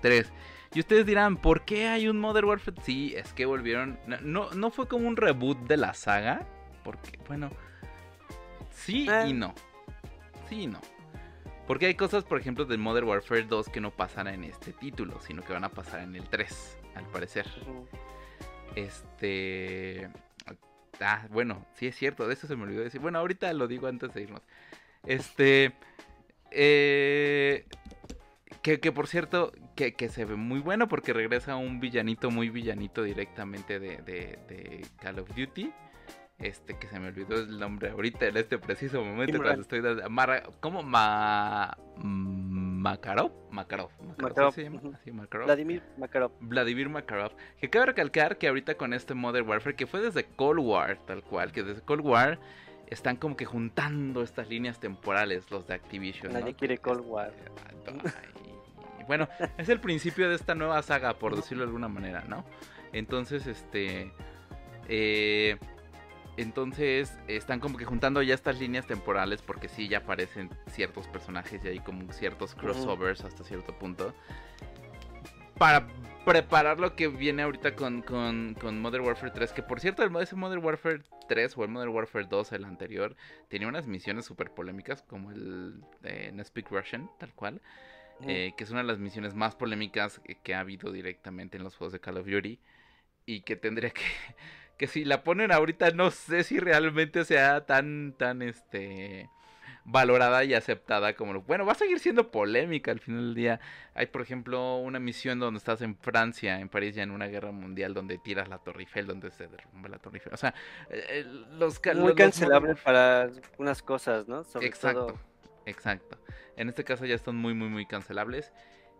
3. 0.00 0.32
Y 0.74 0.80
ustedes 0.80 1.06
dirán, 1.06 1.36
¿por 1.36 1.64
qué 1.64 1.88
hay 1.88 2.08
un 2.08 2.18
Modern 2.18 2.46
Warfare? 2.46 2.76
Sí, 2.82 3.14
es 3.16 3.32
que 3.32 3.46
volvieron. 3.46 3.98
No, 4.22 4.50
no 4.50 4.70
fue 4.70 4.86
como 4.86 5.08
un 5.08 5.16
reboot 5.16 5.58
de 5.66 5.76
la 5.76 5.94
saga. 5.94 6.46
Porque, 6.84 7.18
bueno. 7.26 7.50
Sí 8.70 9.06
y 9.06 9.10
eh. 9.10 9.34
no. 9.34 9.54
Sí 10.48 10.62
y 10.62 10.66
no. 10.66 10.80
Porque 11.66 11.86
hay 11.86 11.94
cosas, 11.94 12.24
por 12.24 12.38
ejemplo, 12.38 12.64
del 12.64 12.78
Modern 12.78 13.06
Warfare 13.06 13.44
2 13.44 13.68
que 13.68 13.80
no 13.80 13.90
pasan 13.90 14.26
en 14.28 14.44
este 14.44 14.72
título, 14.72 15.20
sino 15.20 15.44
que 15.44 15.52
van 15.52 15.64
a 15.64 15.68
pasar 15.68 16.00
en 16.00 16.16
el 16.16 16.28
3, 16.28 16.78
al 16.94 17.06
parecer. 17.06 17.46
Este. 18.74 20.08
Ah, 21.00 21.26
bueno, 21.30 21.66
sí 21.74 21.86
es 21.86 21.96
cierto, 21.96 22.26
de 22.26 22.34
eso 22.34 22.46
se 22.46 22.56
me 22.56 22.64
olvidó 22.64 22.82
decir. 22.82 23.00
Bueno, 23.00 23.18
ahorita 23.18 23.52
lo 23.52 23.68
digo 23.68 23.86
antes 23.86 24.14
de 24.14 24.22
irnos. 24.22 24.42
Este. 25.04 25.72
Eh, 26.50 27.66
que, 28.62 28.92
por 28.92 29.06
cierto, 29.06 29.52
que, 29.78 30.08
se 30.08 30.24
ve 30.24 30.34
muy 30.34 30.60
bueno 30.60 30.88
porque 30.88 31.12
regresa 31.12 31.56
un 31.56 31.78
villanito 31.78 32.30
muy 32.30 32.50
villanito 32.50 33.02
directamente 33.02 33.78
de, 33.78 33.98
de 33.98 34.86
Call 35.00 35.20
of 35.20 35.28
Duty. 35.36 35.72
Este 36.38 36.78
que 36.78 36.86
se 36.86 37.00
me 37.00 37.08
olvidó 37.08 37.36
el 37.36 37.58
nombre 37.58 37.90
ahorita 37.90 38.26
en 38.26 38.36
este 38.36 38.58
preciso 38.58 39.04
momento 39.04 39.38
cuando 39.38 39.62
estoy 39.62 39.82
¿cómo? 40.60 40.84
Ma 40.84 41.76
Makarov, 41.96 43.32
Makarov, 43.50 43.90
Makarov, 44.18 44.54
se 44.54 44.62
llama? 44.62 44.80
Vladimir 45.44 45.82
Makarov. 45.96 46.30
Vladimir 46.40 46.88
Makarov. 46.88 47.32
Que 47.60 47.68
cabe 47.70 47.86
recalcar 47.86 48.38
que 48.38 48.46
ahorita 48.46 48.76
con 48.76 48.94
este 48.94 49.14
Modern 49.14 49.48
Warfare 49.48 49.74
que 49.74 49.88
fue 49.88 50.00
desde 50.00 50.26
Cold 50.26 50.60
War, 50.60 50.98
tal 51.06 51.24
cual, 51.24 51.50
que 51.50 51.64
desde 51.64 51.82
Cold 51.82 52.06
War 52.06 52.38
están 52.86 53.16
como 53.16 53.36
que 53.36 53.44
juntando 53.44 54.22
estas 54.22 54.48
líneas 54.48 54.78
temporales 54.78 55.50
los 55.50 55.66
de 55.66 55.74
Activision. 55.74 56.32
Nadie 56.32 56.54
quiere 56.54 56.78
Cold 56.78 57.04
War. 57.04 57.32
bueno, 59.08 59.28
es 59.58 59.68
el 59.68 59.80
principio 59.80 60.28
de 60.28 60.36
esta 60.36 60.54
nueva 60.54 60.80
saga, 60.82 61.18
por 61.18 61.34
decirlo 61.34 61.64
de 61.64 61.68
alguna 61.68 61.88
manera, 61.88 62.24
¿no? 62.28 62.44
Entonces, 62.92 63.48
este 63.48 64.12
eh 64.88 65.58
entonces 66.38 67.18
están 67.26 67.58
como 67.58 67.76
que 67.76 67.84
juntando 67.84 68.22
ya 68.22 68.32
estas 68.32 68.60
líneas 68.60 68.86
temporales 68.86 69.42
porque 69.42 69.68
sí, 69.68 69.88
ya 69.88 69.98
aparecen 69.98 70.50
ciertos 70.70 71.08
personajes 71.08 71.60
y 71.64 71.68
hay 71.68 71.80
como 71.80 72.12
ciertos 72.12 72.54
crossovers 72.54 73.24
hasta 73.24 73.42
cierto 73.42 73.76
punto. 73.76 74.14
Para 75.58 75.88
preparar 76.24 76.78
lo 76.78 76.94
que 76.94 77.08
viene 77.08 77.42
ahorita 77.42 77.74
con, 77.74 78.02
con, 78.02 78.54
con, 78.54 78.80
Modern 78.80 79.04
Warfare 79.04 79.32
3. 79.32 79.52
Que 79.52 79.64
por 79.64 79.80
cierto, 79.80 80.04
ese 80.20 80.36
Modern 80.36 80.64
Warfare 80.64 81.02
3 81.28 81.58
o 81.58 81.64
el 81.64 81.70
Modern 81.70 81.90
Warfare 81.90 82.26
2, 82.28 82.52
el 82.52 82.64
anterior, 82.64 83.16
tenía 83.48 83.66
unas 83.66 83.88
misiones 83.88 84.24
súper 84.24 84.52
polémicas 84.52 85.02
como 85.02 85.32
el 85.32 85.82
de 86.02 86.30
No 86.30 86.44
Speak 86.44 86.70
Russian, 86.70 87.10
tal 87.18 87.34
cual. 87.34 87.60
Eh, 88.26 88.52
que 88.56 88.64
es 88.64 88.70
una 88.70 88.80
de 88.80 88.86
las 88.86 88.98
misiones 88.98 89.34
más 89.34 89.54
polémicas 89.54 90.20
que 90.42 90.54
ha 90.54 90.60
habido 90.60 90.90
directamente 90.90 91.56
en 91.56 91.62
los 91.62 91.76
juegos 91.76 91.92
de 91.92 92.00
Call 92.00 92.18
of 92.18 92.26
Duty. 92.26 92.58
Y 93.26 93.42
que 93.42 93.56
tendría 93.56 93.90
que 93.90 94.02
que 94.78 94.86
si 94.86 95.04
la 95.04 95.24
ponen 95.24 95.52
ahorita 95.52 95.90
no 95.90 96.10
sé 96.10 96.44
si 96.44 96.58
realmente 96.58 97.24
sea 97.24 97.66
tan, 97.66 98.14
tan, 98.16 98.42
este, 98.42 99.28
valorada 99.88 100.44
y 100.44 100.54
aceptada 100.54 101.14
como 101.14 101.32
lo... 101.32 101.42
Bueno, 101.42 101.64
va 101.64 101.72
a 101.72 101.74
seguir 101.74 101.98
siendo 101.98 102.30
polémica 102.30 102.90
al 102.90 103.00
final 103.00 103.22
del 103.22 103.34
día. 103.34 103.60
Hay, 103.94 104.06
por 104.06 104.20
ejemplo, 104.20 104.76
una 104.76 104.98
misión 104.98 105.40
donde 105.40 105.58
estás 105.58 105.80
en 105.80 105.96
Francia, 105.96 106.60
en 106.60 106.68
París, 106.68 106.94
ya 106.94 107.02
en 107.02 107.10
una 107.10 107.26
guerra 107.26 107.52
mundial, 107.52 107.94
donde 107.94 108.18
tiras 108.18 108.48
la 108.48 108.58
Torre 108.58 108.80
Eiffel, 108.80 109.06
donde 109.06 109.30
se 109.30 109.48
derrumba 109.48 109.88
la 109.88 109.98
Torre 109.98 110.18
Eiffel. 110.18 110.34
O 110.34 110.36
sea, 110.36 110.54
eh, 110.90 111.24
los... 111.52 111.80
Muy 111.96 112.14
cancelable 112.14 112.74
para 112.74 113.30
unas 113.56 113.82
cosas, 113.82 114.28
¿no? 114.28 114.42
exacto, 114.60 115.18
exacto. 115.64 116.18
En 116.58 116.68
este 116.68 116.84
caso 116.84 117.06
ya 117.06 117.14
están 117.14 117.36
muy, 117.36 117.54
muy, 117.54 117.68
muy 117.68 117.86
cancelables. 117.86 118.52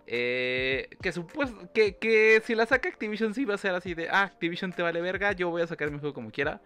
Eh, 0.06 0.88
que, 1.02 1.12
supuesto, 1.12 1.70
que, 1.74 1.96
que 1.96 2.40
si 2.44 2.54
la 2.54 2.64
saca 2.64 2.88
Activision 2.88 3.34
sí 3.34 3.44
va 3.44 3.54
a 3.54 3.58
ser 3.58 3.74
así 3.74 3.92
de, 3.92 4.08
ah, 4.08 4.22
Activision 4.22 4.72
te 4.72 4.82
vale 4.82 5.02
verga, 5.02 5.32
yo 5.32 5.50
voy 5.50 5.60
a 5.60 5.66
sacar 5.66 5.90
mi 5.90 5.98
juego 5.98 6.14
como 6.14 6.30
quiera. 6.30 6.62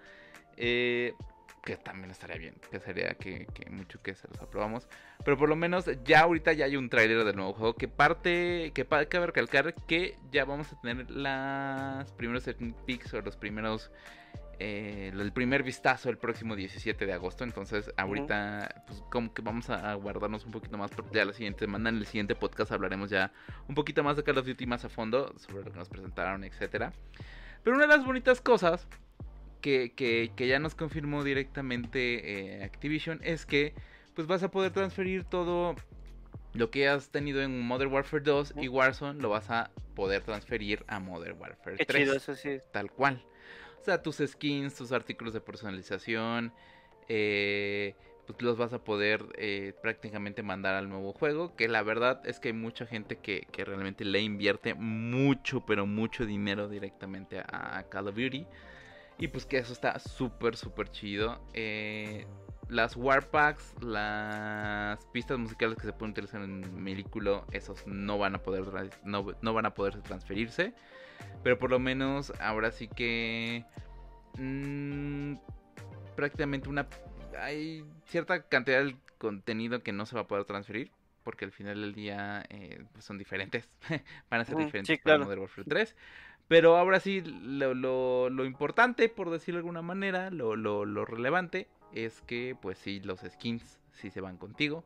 Eh, 0.57 1.15
que 1.65 1.77
también 1.77 2.11
estaría 2.11 2.37
bien, 2.37 2.57
que 2.71 2.81
sería 2.81 3.15
que, 3.15 3.47
mucho 3.71 4.03
que 4.03 4.15
se 4.15 4.27
los 4.29 4.41
aprobamos. 4.41 4.89
Pero 5.25 5.39
por 5.39 5.49
lo 5.49 5.57
menos 5.57 5.89
ya 6.05 6.21
ahorita 6.21 6.53
ya 6.53 6.65
hay 6.65 6.77
un 6.77 6.89
tráiler 6.89 7.25
del 7.25 7.37
nuevo 7.37 7.53
juego 7.53 7.75
que 7.75 7.89
parte, 7.89 8.73
que 8.75 8.85
cabe 8.85 9.27
recalcar 9.27 9.75
que 9.87 10.17
ya 10.33 10.45
vamos 10.45 10.73
a 10.73 10.81
tener 10.81 11.09
las 11.11 12.13
primeros 12.13 12.45
sneak 12.45 13.15
o 13.15 13.21
los 13.21 13.37
primeros 13.37 13.93
eh, 14.65 15.13
el 15.13 15.33
primer 15.33 15.65
vistazo 15.65 16.09
el 16.09 16.19
próximo 16.19 16.55
17 16.55 17.05
de 17.05 17.13
agosto. 17.13 17.43
Entonces, 17.43 17.93
ahorita, 17.97 18.85
pues, 18.87 19.03
como 19.11 19.35
que 19.35 19.43
vamos 19.43 19.69
a 19.71 19.93
guardarnos 19.95 20.45
un 20.45 20.53
poquito 20.53 20.79
más. 20.79 20.93
Porque 20.93 21.17
ya 21.17 21.25
la 21.25 21.33
siguiente 21.33 21.65
semana, 21.65 21.89
en 21.89 21.97
el 21.97 22.07
siguiente 22.07 22.37
podcast, 22.37 22.71
hablaremos 22.71 23.11
ya 23.11 23.33
un 23.69 23.75
poquito 23.75 24.05
más 24.05 24.17
de 24.17 24.23
Call 24.23 24.39
of 24.39 24.47
Duty 24.47 24.67
más 24.67 24.85
a 24.85 24.89
fondo. 24.89 25.35
Sobre 25.37 25.65
lo 25.65 25.73
que 25.73 25.79
nos 25.79 25.89
presentaron, 25.89 26.45
etcétera. 26.45 26.93
Pero 27.65 27.75
una 27.75 27.87
de 27.87 27.97
las 27.97 28.07
bonitas 28.07 28.41
cosas 28.41 28.87
que, 29.61 29.95
que, 29.95 30.31
que 30.37 30.47
ya 30.47 30.61
nos 30.61 30.77
confirmó 30.77 31.25
directamente 31.25 32.61
eh, 32.61 32.65
Activision 32.65 33.19
es 33.25 33.47
que, 33.47 33.75
pues, 34.15 34.29
vas 34.29 34.45
a 34.45 34.53
poder 34.53 34.71
transferir 34.71 35.25
todo 35.25 35.75
lo 36.55 36.71
que 36.71 36.89
has 36.89 37.09
tenido 37.09 37.43
en 37.43 37.61
Modern 37.61 37.93
Warfare 37.93 38.23
2 38.23 38.55
y 38.61 38.69
Warzone 38.69 39.21
lo 39.21 39.31
vas 39.31 39.51
a 39.51 39.73
poder 39.97 40.23
transferir 40.23 40.85
a 40.87 41.01
Modern 41.01 41.37
Warfare 41.41 41.85
3. 41.85 42.09
eso 42.11 42.37
sí. 42.37 42.59
Tal 42.71 42.93
cual. 42.93 43.25
O 43.83 43.85
sea, 43.85 44.01
tus 44.01 44.19
skins, 44.25 44.77
tus 44.77 44.93
artículos 44.93 45.35
de 45.35 45.41
personalización, 45.41 46.53
eh, 47.09 47.97
pues 48.29 48.41
los 48.41 48.57
vas 48.57 48.73
a 48.73 48.85
poder 48.85 49.25
eh, 49.37 49.75
prácticamente 49.83 50.45
mandar 50.45 50.77
al 50.77 50.89
nuevo 50.89 51.13
juego. 51.13 51.57
Que 51.57 51.67
la 51.67 51.83
verdad 51.83 52.23
es 52.25 52.39
que 52.39 52.51
hay 52.51 52.55
mucha 52.55 52.87
gente 52.87 53.17
que, 53.17 53.45
realmente 53.53 54.05
le 54.05 54.21
invierte 54.21 54.75
mucho, 54.75 55.67
pero 55.67 55.85
mucho 55.85 56.25
dinero 56.25 56.69
directamente 56.69 57.41
a, 57.41 57.85
Call 57.91 58.07
of 58.07 58.15
Duty. 58.15 58.47
Y 59.19 59.27
pues 59.27 59.47
que 59.47 59.59
eso 59.59 59.73
está 59.73 59.99
súper, 59.99 60.57
súper 60.57 60.89
chido. 60.93 61.41
Eh, 61.53 62.25
las 62.69 62.97
Warpacks, 62.97 63.83
las 63.83 65.05
pistas 65.07 65.39
musicales 65.39 65.77
que 65.77 65.87
se 65.87 65.93
pueden 65.93 66.13
utilizar 66.13 66.43
en 66.43 66.85
vehículo, 66.85 67.45
esos 67.53 67.87
no 67.87 68.19
van 68.19 68.35
a 68.35 68.39
poder 68.39 68.65
no, 69.05 69.55
van 69.55 69.67
a 69.67 69.75
poder 69.75 70.01
transferirse. 70.03 70.75
Pero 71.43 71.59
por 71.59 71.71
lo 71.71 71.79
menos 71.79 72.33
ahora 72.41 72.71
sí 72.73 72.89
que 72.89 73.65
mmm, 74.39 75.35
prácticamente 76.17 76.69
una 76.69 76.87
hay 77.39 77.85
cierta 78.07 78.43
cantidad 78.43 78.85
de 78.85 78.97
contenido 79.19 79.83
que 79.83 79.93
no 79.93 80.07
se 80.07 80.15
va 80.15 80.23
a 80.23 80.27
poder 80.27 80.45
transferir 80.45 80.91
porque 81.23 81.45
al 81.45 81.53
final 81.53 81.81
del 81.81 81.95
día 81.95 82.45
eh, 82.49 82.85
pues 82.93 83.05
son 83.05 83.17
diferentes, 83.17 83.69
van 84.31 84.41
a 84.41 84.45
ser 84.45 84.57
diferentes 84.57 84.99
para 85.01 85.19
Modern 85.19 85.43
Warfare 85.43 85.67
3. 85.69 85.97
Pero 86.49 86.77
ahora 86.77 86.99
sí, 86.99 87.21
lo, 87.21 87.73
lo, 87.73 88.29
lo, 88.29 88.45
importante, 88.45 89.09
por 89.09 89.31
decirlo 89.31 89.59
de 89.59 89.61
alguna 89.61 89.81
manera, 89.81 90.31
lo, 90.31 90.57
lo 90.57 91.05
relevante, 91.05 91.69
es 91.95 92.21
que 92.23 92.57
pues 92.61 92.79
sí, 92.79 93.01
los 93.01 93.21
skins 93.21 93.79
sí 93.93 94.11
se 94.11 94.21
van 94.21 94.37
contigo. 94.37 94.85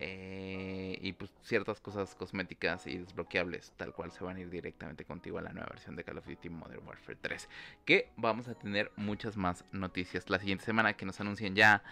Eh, 0.00 0.96
y 1.02 1.12
pues 1.14 1.32
ciertas 1.42 1.80
cosas 1.80 2.14
cosméticas 2.14 2.86
y 2.86 2.98
desbloqueables 2.98 3.72
tal 3.76 3.92
cual 3.92 4.12
se 4.12 4.22
van 4.22 4.36
a 4.36 4.40
ir 4.40 4.48
directamente 4.48 5.04
contigo 5.04 5.38
a 5.38 5.42
la 5.42 5.52
nueva 5.52 5.66
versión 5.70 5.96
de 5.96 6.04
Call 6.04 6.18
of 6.18 6.26
Duty 6.28 6.50
Modern 6.50 6.86
Warfare 6.86 7.18
3 7.20 7.48
que 7.84 8.08
vamos 8.16 8.46
a 8.46 8.54
tener 8.54 8.92
muchas 8.94 9.36
más 9.36 9.64
noticias 9.72 10.30
la 10.30 10.38
siguiente 10.38 10.64
semana 10.64 10.92
que 10.92 11.04
nos 11.04 11.18
anuncien 11.18 11.56
ya 11.56 11.82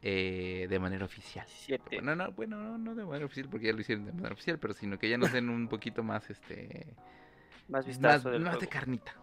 eh, 0.00 0.68
de 0.70 0.78
manera 0.78 1.04
oficial. 1.04 1.46
Bueno 1.92 2.16
no, 2.16 2.32
bueno 2.32 2.78
no, 2.78 2.94
de 2.94 3.04
manera 3.04 3.26
oficial 3.26 3.50
porque 3.50 3.66
ya 3.66 3.74
lo 3.74 3.80
hicieron 3.82 4.06
de 4.06 4.12
manera 4.12 4.32
oficial 4.32 4.58
pero 4.58 4.72
sino 4.72 4.98
que 4.98 5.10
ya 5.10 5.18
nos 5.18 5.30
den 5.30 5.50
un 5.50 5.68
poquito 5.68 6.02
más 6.02 6.30
este 6.30 6.86
más 7.68 7.84
vistazo 7.84 8.30
más 8.40 8.58
de 8.58 8.68
carnita 8.68 9.14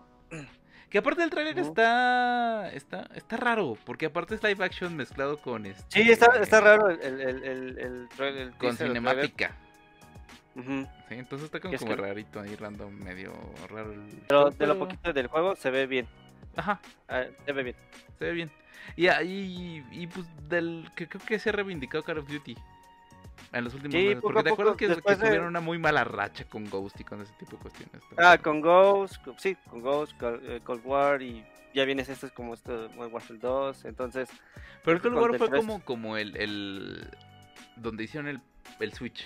Que 0.89 0.99
aparte 0.99 1.23
el 1.23 1.30
trailer 1.30 1.59
está, 1.59 2.69
está 2.72 3.09
está 3.14 3.35
raro, 3.38 3.77
porque 3.85 4.05
aparte 4.05 4.35
es 4.35 4.43
live 4.43 4.64
action 4.64 4.95
mezclado 4.95 5.41
con 5.41 5.65
este... 5.65 5.84
Sí, 5.89 6.09
está, 6.09 6.27
está 6.41 6.61
raro 6.61 6.89
el, 6.89 7.01
el, 7.01 7.43
el, 7.43 7.80
el, 7.80 8.09
trailer. 8.15 8.51
Con 8.53 8.77
cinemática. 8.77 9.53
sí, 10.55 10.88
entonces 11.09 11.45
está 11.45 11.59
como, 11.59 11.77
como 11.77 11.95
rarito 11.95 12.39
ahí, 12.39 12.55
random, 12.55 12.93
medio 12.93 13.34
raro. 13.69 13.93
Pero 14.27 14.49
de 14.51 14.68
lo 14.68 14.80
poquito 14.80 15.11
del 15.11 15.27
juego 15.27 15.55
se 15.57 15.72
ve 15.72 15.88
bien. 15.88 16.07
Ajá. 16.55 16.80
Ah, 17.09 17.26
se 17.45 17.51
ve 17.51 17.64
bien. 17.64 17.76
Se 18.18 18.26
ve 18.26 18.31
bien. 18.31 18.51
Y, 18.95 19.09
y, 19.09 19.85
y 19.91 20.07
pues 20.07 20.26
del 20.47 20.89
que 20.95 21.09
creo 21.09 21.22
que 21.26 21.38
se 21.38 21.49
ha 21.49 21.51
reivindicado 21.51 22.03
Call 22.03 22.19
of 22.19 22.30
Duty 22.30 22.55
en 23.52 23.64
los 23.64 23.74
últimos 23.74 23.94
meses. 23.94 24.19
Porque 24.22 24.44
te 24.44 24.49
acuerdas 24.49 24.78
que, 24.78 24.88
tuvieron 24.88 25.48
una 25.48 25.60
muy 25.60 25.78
mala 25.78 26.03
racha 26.03 26.45
con 26.45 26.69
Ghost 26.69 26.99
y 26.99 27.03
con 27.03 27.22
ese 27.22 27.34
tipo 27.34 27.56
de 27.57 27.61
cuestiones. 27.61 28.03
Ah, 28.18 28.38
con 28.38 28.61
Ghost, 28.61 29.15
sí, 29.38 29.56
con 29.69 29.82
Ghost, 29.82 30.14
eh, 30.22 30.60
Cold 30.64 30.86
War 30.86 31.22
y 31.22 31.45
ya 31.74 31.86
vienes 31.86 32.10
este 32.10 32.30
como 32.30 32.53
este 32.53 32.72
Modern 32.95 33.14
Warfare 33.14 33.40
2, 33.40 33.86
entonces... 33.86 34.30
Pero 34.84 34.98
el 34.98 35.02
Cold 35.02 35.15
War 35.15 35.38
fue 35.38 35.49
como, 35.49 35.84
como 35.84 36.18
el, 36.18 36.36
el... 36.38 37.10
donde 37.76 38.03
hicieron 38.03 38.28
el, 38.28 38.41
el 38.80 38.94
Switch. 38.94 39.26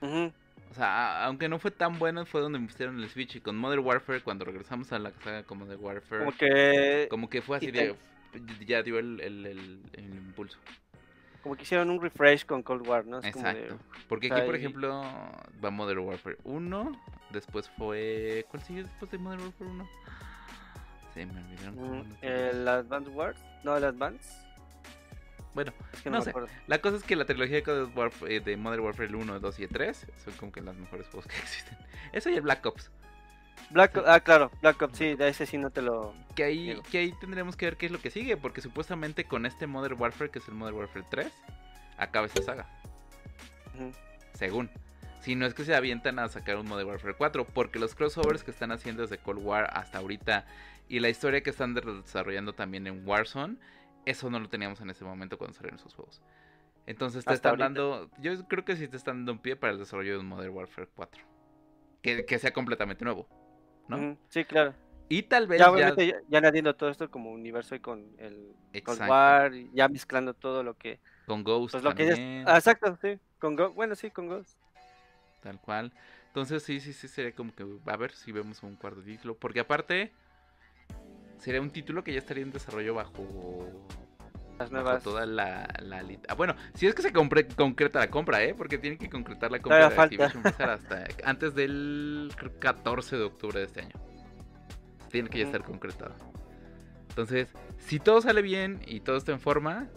O 0.00 0.74
sea, 0.74 1.24
aunque 1.24 1.48
no 1.48 1.58
fue 1.58 1.70
tan 1.70 1.98
bueno, 1.98 2.26
fue 2.26 2.40
donde 2.40 2.60
pusieron 2.60 3.00
el 3.00 3.08
Switch. 3.08 3.36
Y 3.36 3.40
con 3.40 3.56
Modern 3.56 3.84
Warfare, 3.84 4.22
cuando 4.22 4.44
regresamos 4.44 4.92
a 4.92 4.98
la 4.98 5.12
saga 5.22 5.42
como 5.44 5.66
de 5.66 5.76
Warfare... 5.76 6.24
Como 6.24 6.36
que... 6.36 7.06
Como 7.10 7.30
que 7.30 7.42
fue 7.42 7.56
así 7.56 7.70
de... 7.70 7.94
Ya 8.66 8.82
dio 8.82 8.98
el, 8.98 9.20
el, 9.20 9.46
el 9.46 10.14
impulso 10.14 10.58
como 11.42 11.56
que 11.56 11.62
hicieron 11.62 11.90
un 11.90 12.00
refresh 12.00 12.44
con 12.44 12.62
Cold 12.62 12.86
War, 12.86 13.06
¿no? 13.06 13.18
Exacto. 13.18 13.78
Porque 14.08 14.32
aquí, 14.32 14.42
por 14.42 14.56
ejemplo, 14.56 15.02
va 15.64 15.70
Modern 15.70 16.00
Warfare 16.00 16.38
1, 16.44 16.92
después 17.30 17.70
fue... 17.76 18.44
¿Cuál 18.50 18.62
sigue 18.62 18.82
después 18.84 19.10
de 19.10 19.18
Modern 19.18 19.42
Warfare 19.42 19.70
1? 19.70 19.88
Se 21.14 21.26
me 21.26 21.40
olvidaron. 21.40 22.00
Mm, 22.00 22.16
¿El 22.22 22.68
Advance 22.68 23.10
Wars? 23.10 23.40
¿No, 23.64 23.76
el 23.76 23.84
Advance? 23.84 24.48
Bueno, 25.54 25.72
no, 26.04 26.22
sé. 26.22 26.32
La 26.66 26.80
cosa 26.80 26.98
es 26.98 27.02
que 27.02 27.16
la 27.16 27.24
trilogía 27.24 27.60
de, 27.60 27.84
Warfare, 27.84 28.36
eh, 28.36 28.40
de 28.40 28.56
Modern 28.56 28.82
Warfare 28.84 29.16
1, 29.16 29.40
2 29.40 29.58
y 29.60 29.66
3 29.66 30.06
son 30.24 30.34
como 30.34 30.52
que 30.52 30.60
las 30.60 30.76
mejores 30.76 31.08
juegos 31.08 31.26
que 31.26 31.36
existen. 31.42 31.76
Eso 32.12 32.30
y 32.30 32.34
el 32.34 32.42
Black 32.42 32.64
Ops. 32.64 32.90
Black 33.70 34.02
ah, 34.06 34.20
claro, 34.20 34.50
Black 34.62 34.80
Ops, 34.80 34.98
sí, 34.98 35.14
de 35.14 35.28
ese 35.28 35.46
sí 35.46 35.58
no 35.58 35.70
te 35.70 35.82
lo. 35.82 36.14
Que 36.34 36.44
ahí, 36.44 36.80
que 36.90 36.98
ahí 36.98 37.12
tendremos 37.20 37.56
que 37.56 37.66
ver 37.66 37.76
qué 37.76 37.86
es 37.86 37.92
lo 37.92 38.00
que 38.00 38.10
sigue, 38.10 38.36
porque 38.36 38.60
supuestamente 38.60 39.24
con 39.24 39.46
este 39.46 39.66
Modern 39.66 40.00
Warfare, 40.00 40.30
que 40.30 40.38
es 40.38 40.48
el 40.48 40.54
Modern 40.54 40.76
Warfare 40.76 41.04
3, 41.10 41.32
acaba 41.96 42.26
esta 42.26 42.42
saga. 42.42 42.66
Según. 44.34 44.70
Si 45.20 45.34
no 45.34 45.46
es 45.46 45.52
que 45.52 45.64
se 45.64 45.74
avientan 45.74 46.18
a 46.18 46.28
sacar 46.28 46.56
un 46.56 46.66
Modern 46.66 46.88
Warfare 46.88 47.14
4, 47.14 47.44
porque 47.46 47.78
los 47.78 47.94
crossovers 47.94 48.44
que 48.44 48.50
están 48.50 48.70
haciendo 48.70 49.02
desde 49.02 49.18
Cold 49.18 49.44
War 49.44 49.68
hasta 49.72 49.98
ahorita 49.98 50.46
y 50.88 51.00
la 51.00 51.08
historia 51.08 51.42
que 51.42 51.50
están 51.50 51.74
desarrollando 51.74 52.54
también 52.54 52.86
en 52.86 53.06
Warzone, 53.06 53.56
eso 54.06 54.30
no 54.30 54.40
lo 54.40 54.48
teníamos 54.48 54.80
en 54.80 54.90
ese 54.90 55.04
momento 55.04 55.36
cuando 55.36 55.54
salieron 55.54 55.78
esos 55.78 55.94
juegos. 55.94 56.22
Entonces 56.86 57.24
te 57.24 57.34
está 57.34 57.50
hablando, 57.50 58.10
yo 58.18 58.48
creo 58.48 58.64
que 58.64 58.76
sí 58.76 58.88
te 58.88 58.96
están 58.96 59.18
dando 59.18 59.32
un 59.32 59.38
pie 59.40 59.56
para 59.56 59.72
el 59.72 59.78
desarrollo 59.78 60.12
de 60.12 60.18
un 60.20 60.26
Modern 60.26 60.54
Warfare 60.54 60.88
4. 60.94 61.22
Que, 62.00 62.24
que 62.24 62.38
sea 62.38 62.52
completamente 62.52 63.04
nuevo. 63.04 63.28
¿No? 63.88 64.16
Sí, 64.28 64.44
claro. 64.44 64.74
Y 65.08 65.22
tal 65.22 65.46
vez 65.46 65.58
ya, 65.58 65.74
ya... 65.76 65.94
ya, 66.28 66.38
añadiendo 66.38 66.76
todo 66.76 66.90
esto 66.90 67.10
como 67.10 67.32
universo 67.32 67.74
y 67.74 67.80
con 67.80 68.06
el 68.18 68.54
Cold 68.84 69.08
War, 69.08 69.52
ya 69.72 69.88
mezclando 69.88 70.34
todo 70.34 70.62
lo 70.62 70.74
que 70.74 71.00
con 71.26 71.44
Ghost 71.44 71.72
pues 71.72 71.84
lo 71.84 71.94
Que 71.94 72.44
ah, 72.46 72.56
exacto, 72.56 72.98
sí, 73.00 73.18
con 73.38 73.56
Ghost, 73.56 73.74
bueno, 73.74 73.94
sí, 73.94 74.10
con 74.10 74.28
Ghost. 74.28 74.58
Tal 75.42 75.60
cual. 75.60 75.92
Entonces 76.26 76.62
sí, 76.62 76.80
sí, 76.80 76.92
sí 76.92 77.08
sería 77.08 77.32
como 77.32 77.54
que 77.54 77.64
va 77.64 77.94
a 77.94 77.96
ver 77.96 78.12
si 78.12 78.32
vemos 78.32 78.62
un 78.62 78.76
cuarto 78.76 79.02
título, 79.02 79.34
porque 79.34 79.60
aparte 79.60 80.12
sería 81.38 81.60
un 81.60 81.70
título 81.70 82.04
que 82.04 82.12
ya 82.12 82.18
estaría 82.18 82.42
en 82.42 82.52
desarrollo 82.52 82.94
bajo 82.94 83.26
las 84.58 84.70
nuevas. 84.70 85.02
toda 85.02 85.26
la, 85.26 85.68
la 85.82 86.04
ah, 86.28 86.34
bueno, 86.34 86.54
si 86.74 86.86
es 86.86 86.94
que 86.94 87.02
se 87.02 87.12
concreta 87.12 88.00
la 88.00 88.10
compra, 88.10 88.42
¿eh? 88.42 88.54
Porque 88.54 88.78
tienen 88.78 88.98
que 88.98 89.08
concretar 89.08 89.50
la 89.50 89.60
compra 89.60 89.88
de 89.88 89.96
Activision 89.96 90.42
hasta 90.58 91.06
antes 91.24 91.54
del 91.54 92.32
14 92.58 93.16
de 93.16 93.22
octubre 93.24 93.60
de 93.60 93.66
este 93.66 93.80
año. 93.82 93.94
Tiene 95.10 95.28
que 95.28 95.38
ya 95.38 95.44
estar 95.46 95.62
concretado. 95.62 96.14
Entonces, 97.08 97.48
si 97.78 97.98
todo 97.98 98.20
sale 98.20 98.42
bien 98.42 98.80
y 98.86 99.00
todo 99.00 99.16
está 99.16 99.32
en 99.32 99.40
forma, 99.40 99.88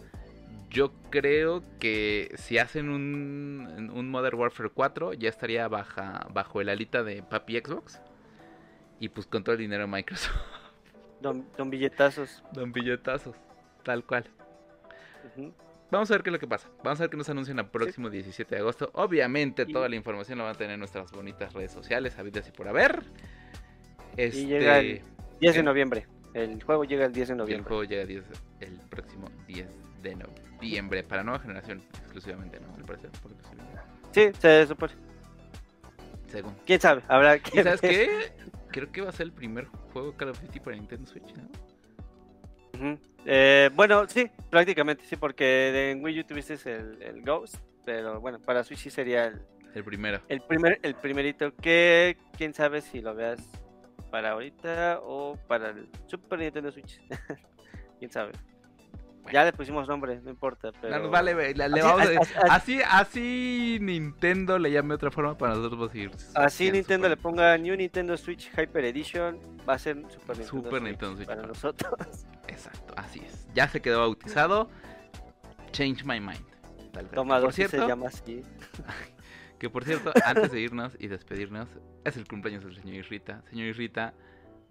yo 0.70 0.92
creo 1.10 1.62
que 1.78 2.32
si 2.36 2.58
hacen 2.58 2.88
un, 2.88 3.90
un 3.94 4.10
Modern 4.10 4.38
Warfare 4.38 4.70
4, 4.70 5.12
ya 5.12 5.28
estaría 5.28 5.68
baja, 5.68 6.26
bajo 6.32 6.60
el 6.60 6.68
alita 6.68 7.02
de 7.02 7.22
Papi 7.22 7.58
Xbox. 7.58 8.00
Y 8.98 9.08
pues 9.08 9.26
con 9.26 9.44
todo 9.44 9.54
el 9.54 9.60
dinero 9.60 9.82
de 9.82 9.88
Microsoft. 9.88 10.34
Don, 11.20 11.46
don 11.56 11.70
billetazos. 11.70 12.42
Don 12.52 12.72
billetazos, 12.72 13.36
tal 13.84 14.04
cual. 14.04 14.24
Vamos 15.90 16.10
a 16.10 16.14
ver 16.14 16.22
qué 16.22 16.30
es 16.30 16.32
lo 16.32 16.38
que 16.38 16.46
pasa. 16.46 16.68
Vamos 16.82 17.00
a 17.00 17.02
ver 17.04 17.10
qué 17.10 17.16
nos 17.18 17.28
anuncian 17.28 17.58
el 17.58 17.66
próximo 17.66 18.08
17 18.08 18.54
de 18.54 18.60
agosto. 18.62 18.90
Obviamente, 18.94 19.66
toda 19.66 19.88
la 19.90 19.96
información 19.96 20.38
la 20.38 20.44
van 20.44 20.54
a 20.54 20.58
tener 20.58 20.72
en 20.72 20.78
nuestras 20.78 21.12
bonitas 21.12 21.52
redes 21.52 21.70
sociales, 21.70 22.18
habidas 22.18 22.48
y 22.48 22.50
por 22.50 22.66
haber. 22.66 23.02
Este... 24.16 24.38
Y 24.38 24.46
llega 24.46 24.78
el 24.78 25.02
10 25.40 25.54
de 25.56 25.62
noviembre. 25.62 26.06
El 26.32 26.62
juego 26.62 26.84
llega 26.84 27.04
el 27.04 27.12
10 27.12 27.28
de 27.28 27.34
noviembre. 27.34 27.62
El 27.62 27.68
juego 27.68 27.84
llega 27.84 28.02
el, 28.60 28.80
próximo 28.88 29.28
10 29.46 29.68
de 30.02 30.16
noviembre. 30.16 31.04
Para 31.04 31.22
nueva 31.22 31.40
generación, 31.40 31.82
exclusivamente, 32.00 32.58
¿no? 32.58 32.74
Me 32.78 32.84
parece. 32.84 33.08
Sí, 34.12 34.30
se 34.38 34.66
supone. 34.66 34.94
Según. 36.28 36.54
¿Quién 36.64 36.80
sabe? 36.80 37.02
Habrá 37.08 37.38
que. 37.38 37.62
¿Sabes 37.62 37.82
qué? 37.82 38.32
Creo 38.70 38.90
que 38.90 39.02
va 39.02 39.10
a 39.10 39.12
ser 39.12 39.26
el 39.26 39.32
primer 39.32 39.66
juego 39.92 40.16
Call 40.16 40.30
of 40.30 40.40
Duty 40.40 40.60
para 40.60 40.76
Nintendo 40.76 41.06
Switch, 41.06 41.34
¿no? 41.34 42.98
Eh, 43.24 43.70
bueno, 43.74 44.06
sí, 44.08 44.30
prácticamente 44.50 45.04
sí, 45.04 45.16
porque 45.16 45.90
en 45.90 46.04
Wii 46.04 46.20
U 46.20 46.24
tuviste 46.24 46.54
el, 46.54 47.22
Ghost, 47.22 47.56
pero 47.84 48.20
bueno, 48.20 48.40
para 48.40 48.64
Switch 48.64 48.80
sí 48.80 48.90
sería 48.90 49.26
el, 49.26 49.42
el 49.74 49.84
primero. 49.84 50.20
El 50.28 50.40
primer, 50.42 50.78
el 50.82 50.94
primerito, 50.94 51.54
que 51.56 52.16
quién 52.36 52.52
sabe 52.52 52.80
si 52.80 53.00
lo 53.00 53.14
veas 53.14 53.48
para 54.10 54.32
ahorita 54.32 55.00
o 55.02 55.38
para 55.48 55.70
el 55.70 55.88
Super 56.06 56.38
Nintendo 56.38 56.70
Switch. 56.70 57.00
Quién 57.98 58.10
sabe. 58.10 58.32
Ya 59.30 59.44
le 59.44 59.52
pusimos 59.52 59.86
nombre, 59.86 60.20
no 60.20 60.30
importa. 60.30 60.72
Pero... 60.80 61.10
vale, 61.10 61.54
le, 61.54 61.64
así, 61.64 61.80
vamos 61.80 62.06
a... 62.36 62.54
así, 62.54 62.80
así, 62.88 63.78
Nintendo 63.80 64.58
le 64.58 64.72
llame 64.72 64.94
otra 64.94 65.10
forma 65.10 65.36
para 65.36 65.54
nosotros 65.54 65.94
ir. 65.94 66.10
Así 66.34 66.72
Nintendo 66.72 67.08
le 67.08 67.16
ponga 67.16 67.56
New 67.56 67.76
Nintendo 67.76 68.16
Switch 68.16 68.50
Hyper 68.50 68.84
Edition, 68.84 69.38
va 69.68 69.74
a 69.74 69.78
ser 69.78 69.96
Super 70.08 70.38
Nintendo, 70.38 70.44
Super 70.44 70.72
Switch, 70.72 70.82
Nintendo 70.82 71.16
Switch 71.16 71.28
para 71.28 71.42
nosotros. 71.46 71.92
Exacto, 72.48 72.94
así 72.96 73.20
es. 73.20 73.46
Ya 73.54 73.68
se 73.68 73.80
quedó 73.80 74.00
bautizado. 74.00 74.68
Change 75.70 76.04
my 76.04 76.20
mind. 76.20 76.44
Toma 77.14 77.40
por 77.40 77.52
cierto, 77.52 77.78
se 77.78 77.86
llama 77.86 78.08
así. 78.08 78.42
que 79.58 79.70
por 79.70 79.84
cierto, 79.84 80.12
antes 80.24 80.52
de 80.52 80.60
irnos 80.60 80.96
y 80.98 81.08
despedirnos, 81.08 81.68
es 82.04 82.16
el 82.16 82.26
cumpleaños 82.26 82.64
del 82.64 82.74
señor 82.74 82.96
Irrita. 82.96 83.42
Señor 83.48 83.68
Irrita, 83.68 84.12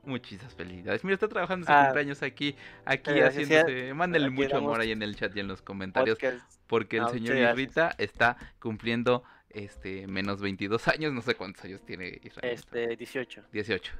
muchísimas 0.04 0.54
felicidades. 0.56 1.04
Mira, 1.04 1.16
está 1.16 1.28
trabajando 1.28 1.66
su 1.66 1.72
ah, 1.72 1.86
cumpleaños 1.86 2.22
aquí, 2.24 2.56
aquí 2.86 3.20
haciéndose. 3.20 3.94
Mándenle 3.94 4.30
mucho 4.30 4.58
amor 4.58 4.82
ahí 4.82 4.92
en 4.92 5.02
el 5.02 5.16
chat 5.16 5.36
y 5.36 5.40
en 5.40 5.48
los 5.48 5.62
comentarios. 5.62 6.18
Porque 6.68 6.98
el 6.98 7.10
señor 7.10 7.38
Irrita 7.38 7.96
está 7.98 8.38
cumpliendo 8.60 9.24
este 9.50 10.08
menos 10.08 10.42
22 10.42 10.88
años, 10.88 11.14
no 11.14 11.22
sé 11.22 11.36
cuántos 11.36 11.64
años 11.66 11.82
tiene 11.86 12.20
Israel. 12.24 12.54
Este, 12.54 12.96
18. 12.96 13.44
18. 13.52 13.94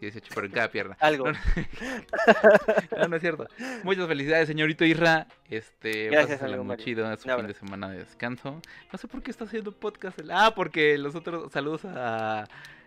18, 0.00 0.32
pero 0.34 0.46
en 0.46 0.52
cada 0.52 0.70
pierna. 0.70 0.96
Algo. 1.00 1.26
No, 2.96 3.08
no, 3.08 3.16
es 3.16 3.22
cierto. 3.22 3.46
Muchas 3.84 4.06
felicidades, 4.06 4.48
señorito 4.48 4.84
Irra. 4.84 5.26
Este, 5.48 6.08
Gracias, 6.08 6.42
algo, 6.42 6.64
muy 6.64 6.76
chido. 6.76 7.10
Es 7.12 7.24
un 7.24 7.36
fin 7.36 7.46
de 7.46 7.54
semana 7.54 7.88
de 7.90 7.98
descanso. 7.98 8.60
No 8.92 8.98
sé 8.98 9.08
por 9.08 9.22
qué 9.22 9.30
está 9.30 9.44
haciendo 9.44 9.72
podcast. 9.72 10.18
Ah, 10.30 10.52
porque 10.54 10.98
los 10.98 11.14
otros 11.14 11.52
saludos 11.52 11.84
a 11.84 12.44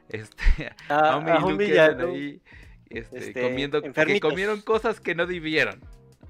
este 0.09 0.73
a, 0.89 1.15
a, 1.15 1.37
ahí, 1.37 2.41
este, 2.93 3.17
este, 3.17 3.41
comiendo 3.41 3.81
que 3.81 4.19
comieron 4.19 4.61
cosas 4.61 4.99
que 4.99 5.15
no 5.15 5.25
debieron. 5.25 5.79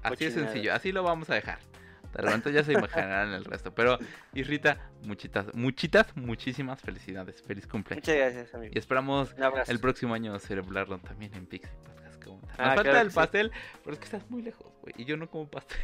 Así 0.02 0.24
de 0.24 0.30
sencillo, 0.30 0.74
así 0.74 0.92
lo 0.92 1.02
vamos 1.02 1.30
a 1.30 1.34
dejar. 1.34 1.58
De 2.14 2.22
repente 2.22 2.52
ya 2.52 2.62
se 2.62 2.72
imaginarán 2.72 3.32
el 3.32 3.44
resto. 3.44 3.74
Pero, 3.74 3.98
Irrita, 4.34 4.90
muchitas, 5.04 5.54
muchitas, 5.54 6.14
muchísimas 6.14 6.80
felicidades. 6.80 7.40
Feliz 7.42 7.66
cumpleaños. 7.66 8.06
Muchas 8.06 8.16
gracias, 8.16 8.54
amigo. 8.54 8.72
Y 8.74 8.78
esperamos 8.78 9.34
el 9.66 9.80
próximo 9.80 10.14
año 10.14 10.38
celebrarlo 10.38 10.98
también 10.98 11.32
en 11.34 11.46
Pixie 11.46 11.72
Podcast. 11.84 12.26
Nos 12.26 12.38
ah, 12.58 12.74
falta 12.74 13.00
el 13.00 13.10
pastel, 13.10 13.52
pero 13.82 13.94
es 13.94 13.98
que 13.98 14.04
estás 14.04 14.30
muy 14.30 14.42
lejos, 14.42 14.66
güey. 14.82 14.94
Y 14.98 15.04
yo 15.04 15.16
no 15.16 15.28
como 15.30 15.48
pastel. 15.48 15.78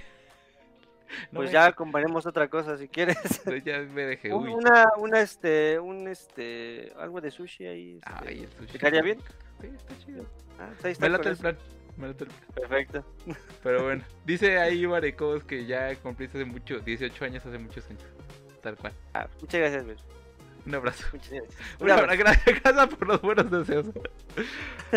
pues 1.32 1.50
ya 1.50 1.72
comparemos 1.72 2.26
otra 2.26 2.48
cosa 2.48 2.76
si 2.76 2.88
quieres. 2.88 3.16
ya 3.64 3.78
me 3.80 4.02
dejé. 4.02 4.32
Una, 4.34 4.86
una, 4.98 5.20
este, 5.20 5.78
un, 5.78 6.08
este, 6.08 6.92
algo 6.98 7.20
de 7.20 7.30
sushi 7.30 7.66
ahí. 7.66 7.98
Este, 7.98 8.28
Ay, 8.28 8.40
el 8.44 8.52
sushi. 8.52 8.72
¿Te 8.72 8.78
caería 8.78 9.02
bien? 9.02 9.18
Sí, 9.60 9.66
está 9.66 9.98
chido. 10.04 10.24
Ah, 10.58 10.70
ahí 10.82 10.92
está 10.92 11.06
me 11.06 11.10
late 11.10 11.30
el 11.30 11.36
plan. 11.36 11.56
Perfecto. 12.54 13.04
Pero 13.62 13.82
bueno, 13.84 14.04
dice 14.24 14.58
ahí 14.58 14.86
Barecos 14.86 15.42
que 15.42 15.66
ya 15.66 15.94
cumpliste 15.96 16.38
hace 16.38 16.44
mucho, 16.44 16.78
18 16.78 17.24
años, 17.24 17.44
hace 17.44 17.58
muchos 17.58 17.84
años. 17.90 18.04
Tal 18.62 18.76
cual. 18.76 18.92
Ah, 19.14 19.26
muchas 19.40 19.60
gracias, 19.60 19.84
Luis. 19.84 19.98
Un 20.66 20.74
abrazo. 20.74 21.06
Muchas 21.12 21.30
gracias. 21.30 21.60
Un 21.80 21.90
abrazo. 21.90 22.18
Gracias, 22.18 22.62
gracias 22.62 22.94
por 22.94 23.08
los 23.08 23.22
buenos 23.22 23.50
deseos. 23.50 23.86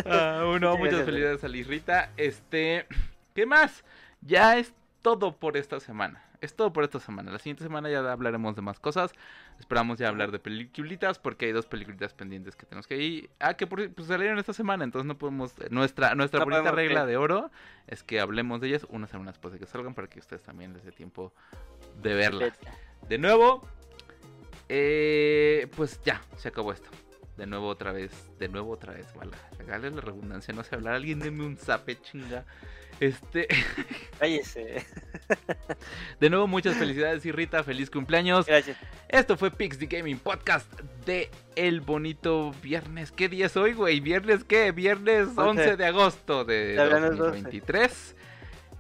Ah, 0.06 0.46
uno, 0.48 0.78
muchas, 0.78 1.04
felicidades 1.04 1.44
a 1.44 1.50
Lirrita. 1.50 2.12
Este, 2.16 2.86
¿qué 3.34 3.46
más? 3.46 3.84
Ya 4.22 4.58
es 4.58 4.74
todo 5.02 5.36
por 5.36 5.58
esta 5.58 5.82
semana. 5.82 6.24
Es 6.42 6.56
todo 6.56 6.74
por 6.74 6.84
esta 6.84 7.00
semana. 7.00 7.32
La 7.32 7.38
siguiente 7.38 7.64
semana 7.64 7.88
ya 7.88 8.00
hablaremos 8.12 8.56
de 8.56 8.64
más 8.64 8.80
cosas. 8.80 9.14
Esperamos 9.60 10.00
ya 10.00 10.10
hablar 10.10 10.32
de 10.32 10.40
peliculitas 10.40 11.20
porque 11.20 11.46
hay 11.46 11.52
dos 11.52 11.68
peliculitas 11.68 12.16
pendientes 12.16 12.56
que 12.56 12.66
tenemos 12.66 12.88
que 12.88 12.98
ir. 12.98 13.30
Ah, 13.40 13.54
que 13.54 13.68
pues, 13.68 13.92
salieron 14.08 14.40
esta 14.40 14.52
semana, 14.52 14.84
entonces 14.84 15.06
no 15.06 15.20
podemos... 15.20 15.54
Nuestra, 15.70 16.16
nuestra 16.16 16.44
bonita 16.44 16.72
regla 16.72 17.06
de 17.06 17.16
oro 17.16 17.52
es 17.86 18.02
que 18.02 18.20
hablemos 18.20 18.60
de 18.60 18.70
ellas 18.70 18.88
una 18.90 19.06
semana 19.06 19.32
después 19.32 19.54
de 19.54 19.60
que 19.60 19.68
salgan 19.68 19.94
para 19.94 20.08
que 20.08 20.18
ustedes 20.18 20.42
también 20.42 20.74
les 20.74 20.84
dé 20.84 20.92
tiempo 20.92 21.32
de 22.02 22.16
verlas. 22.16 22.54
De 23.08 23.20
nuevo, 23.20 23.64
eh, 24.68 25.68
pues 25.76 26.02
ya, 26.04 26.24
se 26.38 26.48
acabó 26.48 26.74
esto. 26.74 26.90
De 27.38 27.46
nuevo 27.46 27.68
otra 27.68 27.92
vez, 27.92 28.12
de 28.40 28.50
nuevo 28.50 28.72
otra 28.72 28.94
vez, 28.94 29.14
vale. 29.14 29.32
Regale 29.60 29.92
la 29.92 30.02
redundancia, 30.02 30.56
no 30.56 30.64
sé 30.64 30.74
hablar. 30.74 30.96
Alguien 30.96 31.20
deme 31.20 31.46
un 31.46 31.56
zape 31.56 32.02
chinga. 32.02 32.46
Este. 33.02 33.48
Cállese. 34.20 34.86
De 36.20 36.30
nuevo, 36.30 36.46
muchas 36.46 36.76
felicidades, 36.76 37.26
y 37.26 37.32
Rita. 37.32 37.64
Feliz 37.64 37.90
cumpleaños. 37.90 38.46
Gracias. 38.46 38.78
Esto 39.10 39.38
fue 39.38 39.50
Pix 39.50 39.80
the 39.80 39.88
Gaming 39.88 40.20
Podcast 40.20 40.72
de 41.04 41.32
el 41.56 41.82
bonito 41.82 42.54
viernes. 42.62 43.12
¿Qué 43.12 43.28
día 43.28 43.48
es 43.48 43.58
hoy, 43.58 43.74
güey? 43.74 44.02
¿Viernes 44.02 44.44
qué? 44.44 44.72
Viernes 44.72 45.30
11 45.36 45.78
de 45.78 45.86
agosto 45.88 46.46
de 46.46 46.76
2023. 46.76 48.16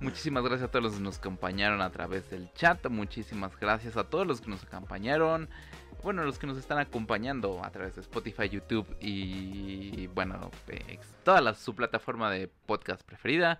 Muchísimas 0.01 0.43
gracias 0.43 0.69
a 0.69 0.71
todos 0.71 0.83
los 0.83 0.93
que 0.93 1.01
nos 1.01 1.17
acompañaron 1.17 1.81
a 1.81 1.89
través 1.89 2.29
del 2.29 2.53
chat. 2.53 2.87
Muchísimas 2.89 3.59
gracias 3.59 3.97
a 3.97 4.03
todos 4.03 4.27
los 4.27 4.39
que 4.39 4.51
nos 4.51 4.63
acompañaron. 4.63 5.49
Bueno, 6.03 6.23
los 6.25 6.37
que 6.37 6.45
nos 6.45 6.59
están 6.59 6.77
acompañando 6.77 7.65
a 7.65 7.71
través 7.71 7.95
de 7.95 8.01
Spotify, 8.01 8.49
YouTube 8.49 8.85
y 8.99 10.05
bueno, 10.13 10.51
toda 11.23 11.41
la, 11.41 11.55
su 11.55 11.73
plataforma 11.73 12.29
de 12.29 12.49
podcast 12.67 13.01
preferida. 13.01 13.59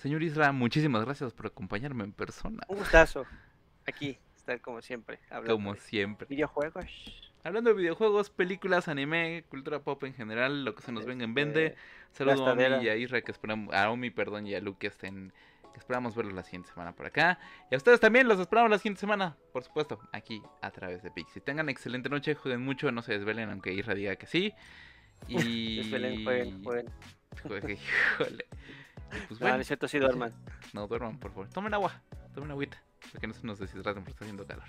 Señor 0.00 0.22
Isra, 0.22 0.50
muchísimas 0.50 1.04
gracias 1.04 1.34
por 1.34 1.48
acompañarme 1.48 2.04
en 2.04 2.12
persona. 2.12 2.62
Un 2.68 2.78
gustazo. 2.78 3.26
Aquí, 3.86 4.16
estar 4.34 4.58
como 4.62 4.80
siempre. 4.80 5.18
Como 5.46 5.74
siempre. 5.74 6.26
Videojuegos. 6.26 6.86
Hablando 7.44 7.68
de 7.68 7.76
videojuegos, 7.76 8.30
películas, 8.30 8.88
anime, 8.88 9.44
cultura 9.50 9.80
pop 9.80 10.02
en 10.04 10.14
general, 10.14 10.64
lo 10.64 10.74
que 10.74 10.80
se 10.80 10.90
nos 10.90 11.04
venga 11.04 11.24
en 11.24 11.34
vende. 11.34 11.76
Saludos 12.12 12.40
a 12.40 12.52
Omi 12.52 12.62
y 12.82 12.88
a 12.88 12.96
Isra 12.96 13.20
que 13.20 13.30
esperamos, 13.30 13.74
a 13.74 13.90
Omi, 13.90 14.08
perdón, 14.08 14.46
y 14.46 14.54
a 14.54 14.60
Luke 14.60 14.78
que 14.78 14.86
estén, 14.86 15.34
que 15.74 15.78
esperamos 15.78 16.16
verlos 16.16 16.32
la 16.32 16.44
siguiente 16.44 16.70
semana 16.70 16.94
por 16.94 17.04
acá. 17.04 17.38
Y 17.70 17.74
a 17.74 17.76
ustedes 17.76 18.00
también 18.00 18.26
los 18.26 18.40
esperamos 18.40 18.70
la 18.70 18.78
siguiente 18.78 19.00
semana, 19.00 19.36
por 19.52 19.64
supuesto, 19.64 20.00
aquí 20.12 20.40
a 20.62 20.70
través 20.70 21.02
de 21.02 21.10
Pixie. 21.10 21.42
Tengan 21.42 21.68
excelente 21.68 22.08
noche, 22.08 22.34
jueguen 22.34 22.64
mucho, 22.64 22.90
no 22.90 23.02
se 23.02 23.12
desvelen, 23.18 23.50
aunque 23.50 23.74
Isra 23.74 23.94
diga 23.94 24.16
que 24.16 24.26
sí. 24.26 24.54
Y... 25.28 25.76
desvelen, 25.82 26.24
jueguen, 26.24 26.64
jueguen. 26.64 26.86
Híjole. 28.18 28.46
Pues 29.28 29.40
bueno, 29.40 29.58
no, 29.58 29.64
cierto, 29.64 29.88
sí 29.88 29.98
duerman. 29.98 30.32
No 30.72 30.86
duerman, 30.86 31.18
por 31.18 31.32
favor. 31.32 31.48
Tomen 31.48 31.74
agua, 31.74 32.00
tomen 32.34 32.50
agüita. 32.50 32.82
Porque 33.12 33.26
no 33.26 33.34
se 33.34 33.46
nos 33.46 33.58
deshidraten 33.58 34.02
porque 34.02 34.12
está 34.12 34.24
haciendo 34.24 34.46
calor. 34.46 34.64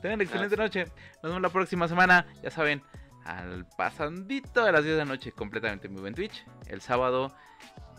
Tengan 0.00 0.16
una 0.16 0.24
excelente 0.24 0.56
noche. 0.56 0.84
Nos 1.22 1.22
vemos 1.24 1.42
la 1.42 1.48
próxima 1.50 1.88
semana. 1.88 2.26
Ya 2.42 2.50
saben, 2.50 2.82
al 3.24 3.66
pasandito 3.76 4.64
de 4.64 4.72
las 4.72 4.84
10 4.84 4.96
de 4.96 5.04
la 5.04 5.04
noche, 5.04 5.32
completamente 5.32 5.86
en 5.88 5.94
vivo 5.94 6.06
en 6.06 6.14
Twitch. 6.14 6.44
El 6.66 6.80
sábado 6.80 7.34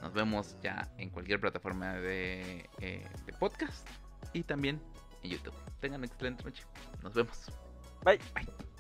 nos 0.02 0.14
vemos 0.14 0.58
ya 0.62 0.90
en 0.98 1.10
cualquier 1.10 1.40
plataforma 1.40 1.94
de, 1.94 2.70
eh, 2.80 3.08
de 3.26 3.34
podcast 3.34 3.88
y 4.34 4.44
también 4.44 4.82
en 5.22 5.32
YouTube. 5.32 5.54
Tengan 5.80 6.00
una 6.00 6.08
excelente 6.08 6.44
noche. 6.44 6.64
Nos 7.02 7.14
vemos. 7.14 7.52
Bye. 8.04 8.20
Bye. 8.34 8.73